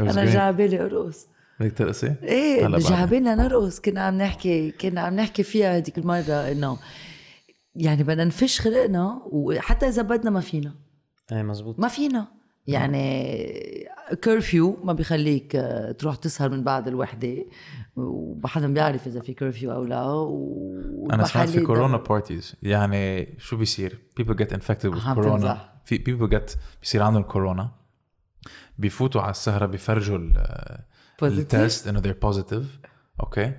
أنا 0.00 0.12
great. 0.12 0.32
جا 0.32 0.50
بالي 0.50 0.80
ارقص 0.80 1.26
بدك 1.60 1.78
ترقصي؟ 1.78 2.14
إيه 2.22 2.66
هلا 2.66 2.78
بعد. 2.78 2.92
جا 2.92 3.04
بالنا 3.04 3.34
نرقص 3.34 3.80
كنا 3.80 4.00
عم 4.00 4.18
نحكي 4.18 4.70
كنا 4.70 5.00
عم 5.00 5.14
نحكي 5.16 5.42
فيها 5.42 5.76
هذيك 5.76 5.98
المرة 5.98 6.52
إنه 6.52 6.78
يعني 7.76 8.02
بدنا 8.02 8.24
نفش 8.24 8.60
خلقنا 8.60 9.22
وحتى 9.26 9.88
إذا 9.88 10.02
بدنا 10.02 10.30
ما 10.30 10.40
فينا 10.40 10.74
إيه 11.32 11.42
مزبوط 11.42 11.78
ما 11.78 11.88
فينا 11.88 12.26
يعني 12.66 13.88
كرفيو 14.24 14.78
ما 14.84 14.92
بيخليك 14.92 15.56
آه، 15.56 15.92
تروح 15.92 16.16
تسهر 16.16 16.50
من 16.50 16.64
بعد 16.64 16.88
الوحدة. 16.88 17.44
وحدا 17.96 18.72
بيعرف 18.74 19.06
إذا 19.06 19.20
في 19.20 19.34
curfew 19.34 19.72
أو 19.72 19.84
لا. 19.84 20.02
و- 20.04 21.08
أنا 21.12 21.24
سمعت 21.24 21.48
في 21.48 21.60
كورونا 21.60 21.96
parties 21.96 22.54
يعني 22.62 23.34
شو 23.38 23.56
بيصير؟ 23.56 23.98
people 24.20 24.34
get 24.34 24.48
infected 24.56 24.94
with 24.94 25.04
corona. 25.16 25.56
في 25.84 25.98
people 25.98 26.30
get 26.34 26.56
بيصير 26.80 27.02
عندهم 27.02 27.22
كورونا 27.22 27.70
بيفوتوا 28.78 29.20
على 29.20 29.30
السهرة 29.30 29.66
بيفرجوا. 29.66 30.18
ال 31.22 31.35
test 31.35 31.86
إنه 31.88 32.00
they're 32.02 32.20
positive 32.22 32.78
okay 33.20 33.52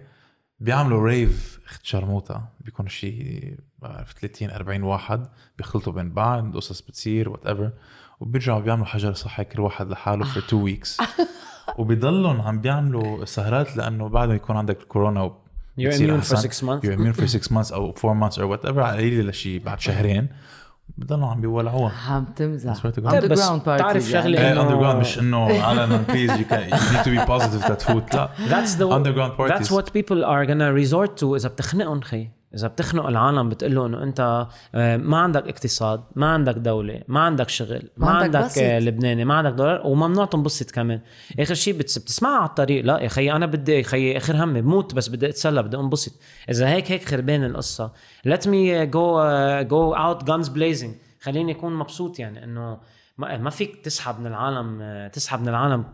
بيعملوا 0.60 1.08
rave 1.08 1.60
أخت 1.68 1.86
شرموطة. 1.86 2.50
بيكون 2.62 2.88
شيء 2.88 3.56
بعرف 3.80 4.14
30 4.14 4.50
40 4.50 4.84
واحد. 4.84 5.28
بيخلطوا 5.58 5.94
بين 5.94 6.14
بعض 6.14 6.56
قصص 6.58 6.82
بتصير 6.82 7.30
whatever 7.30 7.72
وبيرجعوا 8.20 8.60
بيعملوا 8.60 8.86
حجر 8.86 9.14
صحي 9.14 9.44
كل 9.44 9.62
واحد 9.62 9.90
لحاله 9.90 10.26
for 10.26 10.38
two 10.42 10.70
weeks. 10.70 11.06
وبيضلهم 11.78 12.42
عم 12.42 12.62
بيعملوا 12.62 13.26
سهرات 13.26 13.78
لأنه 13.78 14.10
بعد 14.10 14.28
ما 14.30 14.36
يكون 14.36 14.58
عندك 14.58 14.82
الكورونا 14.82 15.22
و 15.24 15.30
You're 15.80 15.88
بتصير 15.88 16.08
immune 16.22 16.24
for 16.24 16.34
أحسن. 16.34 16.50
six 16.50 16.54
months. 16.64 16.86
You're 16.86 17.00
immune 17.00 17.22
for 17.22 17.28
six 17.38 17.52
months 17.52 17.74
أو 17.74 17.94
four 17.94 18.16
months 18.24 18.38
or 18.38 18.42
whatever 18.42 18.78
على 18.78 18.98
قليل 18.98 19.28
لشي 19.30 19.60
بعد 19.60 19.80
شهرين. 19.80 20.28
بضلوا 20.98 21.28
عم 21.28 21.42
بيولعوها. 21.42 21.94
عم 22.12 22.26
تمزح. 22.26 22.88
بس 22.88 23.50
بتعرف 23.50 24.10
يعني. 24.12 24.38
إيه 24.40 24.56
إنه- 24.56 24.58
underground 24.58 25.00
مش 25.00 25.20
إنه 25.20 25.64
علنا 25.64 25.98
please 25.98 26.32
you 26.32 26.46
can 26.50 26.70
you 26.70 26.76
need 26.94 27.04
to 27.04 27.10
be 27.12 27.26
positive 27.26 27.68
تتفوت 27.68 28.16
لا. 28.16 28.30
That's 28.50 28.70
the 28.80 28.84
underground 28.90 29.38
parties. 29.40 29.68
That's 29.68 29.72
what 29.72 29.86
people 29.86 30.24
are 30.24 30.46
gonna 30.46 30.72
resort 30.84 31.20
to 31.22 31.24
إذا 31.36 31.50
بتخنقهم 31.50 32.02
خي. 32.02 32.30
إذا 32.56 32.68
بتخنق 32.68 33.08
العالم 33.08 33.50
بتقول 33.50 33.76
له 33.76 33.86
إنه 33.86 34.04
أنت 34.04 34.48
آه، 34.76 34.98
ما 34.98 35.18
عندك 35.18 35.48
اقتصاد، 35.48 36.04
ما 36.16 36.26
عندك 36.26 36.56
دولة، 36.56 37.02
ما 37.08 37.20
عندك 37.20 37.50
شغل، 37.50 37.90
ما, 37.98 38.06
ما 38.06 38.12
عندك 38.12 38.42
عندك. 38.42 38.58
آه، 38.58 38.80
لبناني، 38.80 39.26
ما 39.26 39.34
عندك 39.34 39.52
دولار 39.52 39.88
وممنوع 39.88 40.26
تنبسط 40.26 40.72
كمان. 40.72 41.02
آخر 41.40 41.54
شيء 41.54 41.78
بتس... 41.78 41.98
بتسمعها 41.98 42.38
على 42.38 42.50
الطريق، 42.50 42.86
لا 42.86 43.00
يا 43.00 43.08
خيي 43.08 43.32
أنا 43.32 43.46
بدي 43.46 43.72
يا 43.72 43.84
خيي 43.84 44.18
آخر 44.18 44.44
همي 44.44 44.62
بموت 44.62 44.94
بس 44.94 45.10
بدي 45.10 45.30
أتسلى 45.30 45.64
بدي 45.64 45.78
أنبسط. 45.78 46.14
إذا 46.50 46.68
هيك 46.68 46.92
هيك 46.92 47.10
خربان 47.10 47.44
القصة. 47.44 47.92
Let 48.28 48.42
me 48.42 48.86
go 48.92 49.06
uh, 49.16 49.64
go 49.70 49.96
out 49.98 50.26
guns 50.26 50.50
blazing. 50.50 50.92
خليني 51.22 51.52
أكون 51.52 51.74
مبسوط 51.74 52.20
يعني 52.20 52.44
إنه 52.44 52.78
ما, 53.18 53.38
ما 53.38 53.50
فيك 53.50 53.76
تسحب 53.84 54.20
من 54.20 54.28
العالم 54.28 54.80
آه، 54.82 55.08
تسحب 55.08 55.42
من 55.42 55.48
العالم 55.48 55.86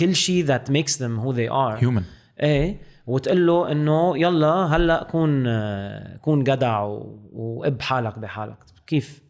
كل 0.00 0.14
شيء 0.14 0.46
that 0.46 0.70
makes 0.70 0.92
them 0.92 1.24
who 1.24 1.32
they 1.32 1.50
are. 1.50 1.84
human 1.84 2.02
إيه 2.40 2.80
وتقول 3.06 3.46
له 3.46 3.72
إنه 3.72 4.18
يلا 4.18 4.76
هلأ 4.76 5.02
كون 5.02 5.44
كون 6.16 6.44
جدع 6.44 6.80
وإب 7.32 7.82
حالك 7.82 8.18
بحالك. 8.18 8.58
كيف؟ 8.86 9.24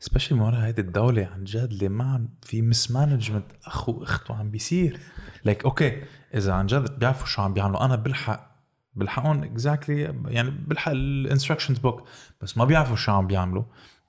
Especially 0.00 0.38
مرة 0.38 0.56
هيدي 0.56 0.80
الدولة 0.80 1.30
عن 1.34 1.44
جد 1.44 1.70
اللي 1.72 1.88
ما 1.88 2.04
عم 2.04 2.28
في 2.42 2.62
mismanagement 2.62 3.46
أخو 3.66 3.92
واخته 3.92 4.34
عم 4.34 4.50
بيصير. 4.50 5.00
like 5.44 5.64
okay 5.64 6.02
إذا 6.34 6.52
عن 6.52 6.66
جد 6.66 6.98
بيعرفوا 6.98 7.26
شو 7.26 7.42
عم 7.42 7.54
بيعملوا 7.54 7.84
أنا 7.84 7.96
بلحق 7.96 8.54
بلحقهم 8.94 9.42
exactly 9.42 10.14
يعني 10.26 10.50
بلحق 10.50 10.92
ال 10.92 10.99
instructions 10.99 11.78
book 11.78 12.08
بس 12.40 12.58
ما 12.58 12.64
بيعرفوا 12.64 12.96
شو 12.96 13.12
عم 13.12 13.26
بيعملوا. 13.26 13.64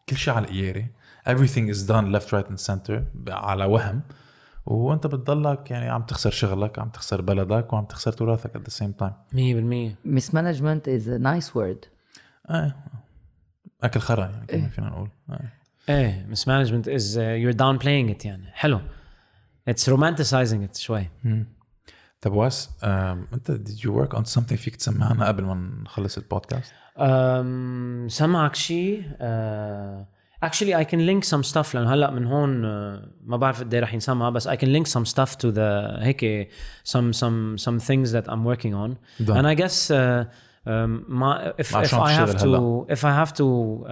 كل 0.10 0.16
شيء 0.16 0.34
على 0.34 0.46
القياري 0.46 0.88
everything 1.30 1.76
is 1.76 1.88
done 1.88 2.16
left 2.16 2.30
right 2.30 2.48
and 2.52 2.72
center 2.72 3.02
على 3.28 3.66
وهم. 3.66 4.02
وانت 4.66 5.08
بتضلك 5.08 5.72
يعني 5.72 5.90
عم 5.90 6.04
تخسر 6.04 6.32
شغلك 6.32 6.80
عم 6.80 6.90
تخسر 6.90 7.22
بلدك 7.22 7.74
وعم 7.74 7.86
تخسر 7.86 8.12
تراثك 8.12 8.58
at 8.58 8.62
the 8.62 8.74
same 8.74 9.04
time. 9.04 9.14
100% 9.34 9.38
mismanagement 10.06 10.88
is 10.88 11.08
a 11.08 11.20
nice 11.20 11.56
word. 11.56 11.88
إيه. 12.50 12.76
أكل 13.84 14.00
خرا 14.00 14.26
يعني 14.26 14.46
كمان 14.46 14.70
فينا 14.70 14.90
نقول. 14.90 15.10
إيه. 15.90 16.26
Mismanagement 16.30 16.88
is 16.88 17.18
you're 17.18 17.52
downplaying 17.52 18.12
it 18.12 18.26
يعني. 18.26 18.52
حلو. 18.54 18.80
It's 19.68 19.90
romanticizing 19.90 20.64
it 20.64 20.76
شوي. 20.76 21.10
طب 22.22 22.34
واس 22.34 22.70
um, 22.82 22.86
انت 22.86 23.52
did 23.52 23.80
you 23.82 23.90
work 23.92 24.18
on 24.18 24.24
something 24.36 24.56
فيك 24.56 24.76
تسمعنا 24.76 25.28
قبل 25.28 25.44
ما 25.44 25.54
نخلص 25.84 26.18
البودكاست؟ 26.18 26.74
سمعك 28.08 28.56
شيء 28.56 29.04
actually 30.45 30.75
I 30.75 30.85
can 30.85 31.01
link 31.07 31.25
some 31.25 31.43
stuff 31.53 31.75
لانه 31.75 31.95
هلا 31.95 32.11
من 32.11 32.27
هون 32.27 32.63
uh, 32.63 33.09
ما 33.25 33.37
بعرف 33.37 33.61
قد 33.61 33.75
ايه 33.75 33.81
رح 33.81 33.95
ينسمع 33.95 34.31
بس 34.31 34.49
I 34.49 34.53
can 34.57 34.69
link 34.69 34.87
some 34.87 35.05
stuff 35.05 35.31
to 35.37 35.51
the 35.53 35.99
هيك 36.03 36.49
some 36.89 37.13
some 37.13 37.59
some 37.59 37.79
things 37.79 38.13
that 38.13 38.29
I'm 38.29 38.45
working 38.45 38.75
on 38.75 38.97
Done. 39.27 39.37
and 39.37 39.47
I 39.47 39.55
guess 39.55 39.91
uh, 39.91 40.25
um, 40.67 41.05
ما 41.09 41.53
if, 41.59 41.71
if 41.71 41.75
عشان 41.77 41.99
I 41.99 42.13
have 42.13 42.35
تشتغل 42.37 42.87
to 42.87 42.93
if 42.93 43.05
I 43.05 43.13
have 43.25 43.33
to 43.33 43.45
uh, 43.87 43.91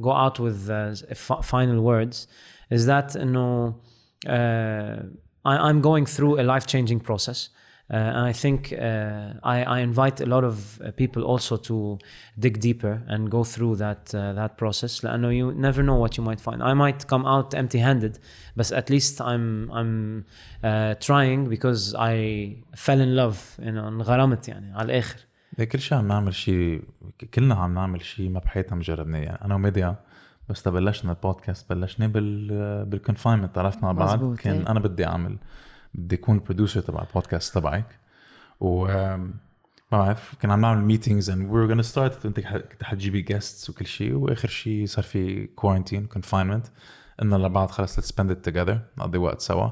go 0.00 0.12
out 0.12 0.38
with 0.40 0.70
uh, 0.70 1.06
f- 1.10 1.44
final 1.44 1.80
words 1.80 2.26
is 2.74 2.86
that 2.86 3.16
انه 3.16 3.74
uh, 4.26 4.30
I, 5.46 5.56
I'm 5.70 5.80
going 5.80 6.06
through 6.06 6.40
a 6.40 6.42
life 6.42 6.66
changing 6.66 7.00
process 7.00 7.38
uh, 7.38 7.53
and 7.92 8.24
I 8.30 8.32
think 8.32 8.72
uh, 8.72 9.34
I, 9.42 9.56
I 9.76 9.78
invite 9.80 10.20
a 10.20 10.26
lot 10.34 10.44
of 10.44 10.80
uh, 10.80 10.92
people 10.92 11.22
also 11.32 11.56
to 11.56 11.98
dig 12.38 12.60
deeper 12.60 12.94
and 13.08 13.28
go 13.36 13.42
through 13.42 13.74
that 13.84 14.14
uh, 14.14 14.32
that 14.40 14.56
process. 14.56 15.04
لأنه 15.04 15.30
you 15.30 15.52
never 15.56 15.82
know 15.82 15.98
what 16.04 16.16
you 16.16 16.22
might 16.22 16.40
find. 16.40 16.62
I 16.62 16.74
might 16.74 17.06
come 17.08 17.24
out 17.26 17.54
empty-handed, 17.54 18.18
but 18.56 18.70
at 18.72 18.90
least 18.90 19.20
I'm 19.20 19.70
I'm 19.72 20.24
uh, 20.62 20.94
trying 21.08 21.48
because 21.48 21.94
I 21.94 22.14
fell 22.76 23.00
in 23.00 23.16
love. 23.16 23.38
You 23.58 23.72
know, 23.72 23.88
انغرمت 23.88 24.48
يعني 24.48 24.72
على 24.74 24.84
الآخر. 24.84 25.16
إيه، 25.58 25.64
كل 25.64 25.80
شيء 25.80 25.98
عم 25.98 26.08
نعمل 26.08 26.34
شيء 26.34 26.82
كلنا 27.34 27.54
عم 27.54 27.74
نعمل 27.74 28.02
شيء 28.04 28.28
ما 28.28 28.40
بحياتنا 28.40 28.76
مجربناه 28.76 29.18
يعني 29.18 29.44
انا 29.44 29.54
وميديا 29.54 29.96
بس 30.48 30.62
تبلشنا 30.62 31.12
البودكاست 31.12 31.72
بلشنا 31.72 32.06
بال 32.06 32.84
بالكونفاينمنت 32.84 33.54
تعرفنا 33.54 33.82
مع 33.82 33.92
بعض 33.92 34.18
مزبوط، 34.18 34.38
كان 34.38 34.58
إيه. 34.58 34.70
انا 34.70 34.80
بدي 34.80 35.06
اعمل 35.06 35.36
بدي 35.97 36.15
اكون 36.15 36.35
ال 36.35 36.40
producer 36.40 36.81
تبع 36.81 37.01
البودكاست 37.01 37.55
تبعك 37.55 37.99
و 38.59 38.87
ما 39.91 39.97
بعرف 39.97 40.35
كنا 40.41 40.53
عم 40.53 40.61
نعمل 40.61 40.81
meetings 40.81 41.29
and 41.29 41.51
we 41.51 41.75
gonna 41.75 41.81
start 41.81 42.25
انت 42.25 42.39
كنت 42.39 42.83
حتجيبي 42.83 43.21
guests 43.21 43.69
وكل 43.69 43.85
شيء 43.85 44.13
وآخر 44.13 44.47
شيء 44.47 44.85
صار 44.85 45.03
في 45.03 45.47
quarantine 45.47 46.05
confinement 46.05 46.67
قلنا 47.19 47.35
لبعض 47.35 47.71
خلص 47.71 47.99
let's 47.99 48.13
spend 48.13 48.29
it 48.29 48.51
together 48.51 48.77
نقضي 48.97 49.17
وقت 49.17 49.41
سوا. 49.41 49.69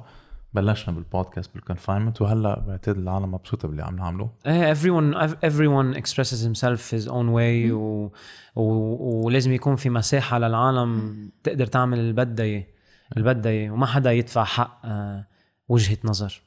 بلشنا 0.53 0.95
بالبودكاست 0.95 1.53
بالكونفاينمنت 1.53 2.21
وهلا 2.21 2.59
بعتقد 2.59 2.97
العالم 2.97 3.31
مبسوطه 3.31 3.67
باللي 3.67 3.83
عم 3.83 3.95
نعمله. 3.95 4.29
Eh, 4.45 4.75
everyone 4.75 5.15
everyone 5.45 5.99
expresses 6.01 6.43
himself 6.43 6.91
his 6.91 7.07
own 7.07 7.29
way. 7.33 7.71
و, 7.71 8.11
و, 8.55 8.63
ولازم 9.25 9.51
يكون 9.51 9.75
في 9.75 9.89
مساحة 9.89 10.39
للعالم 10.39 11.15
تقدر 11.43 11.65
تعمل 11.65 11.99
اللي 11.99 12.13
بدها 12.13 12.45
اياه 12.45 12.65
اللي 13.17 13.33
بدها 13.33 13.51
اياه 13.51 13.71
وما 13.71 13.85
حدا 13.85 14.11
يدفع 14.11 14.43
حق 14.43 14.81
آه، 14.85 15.25
وجهة 15.68 15.98
نظر 16.04 16.42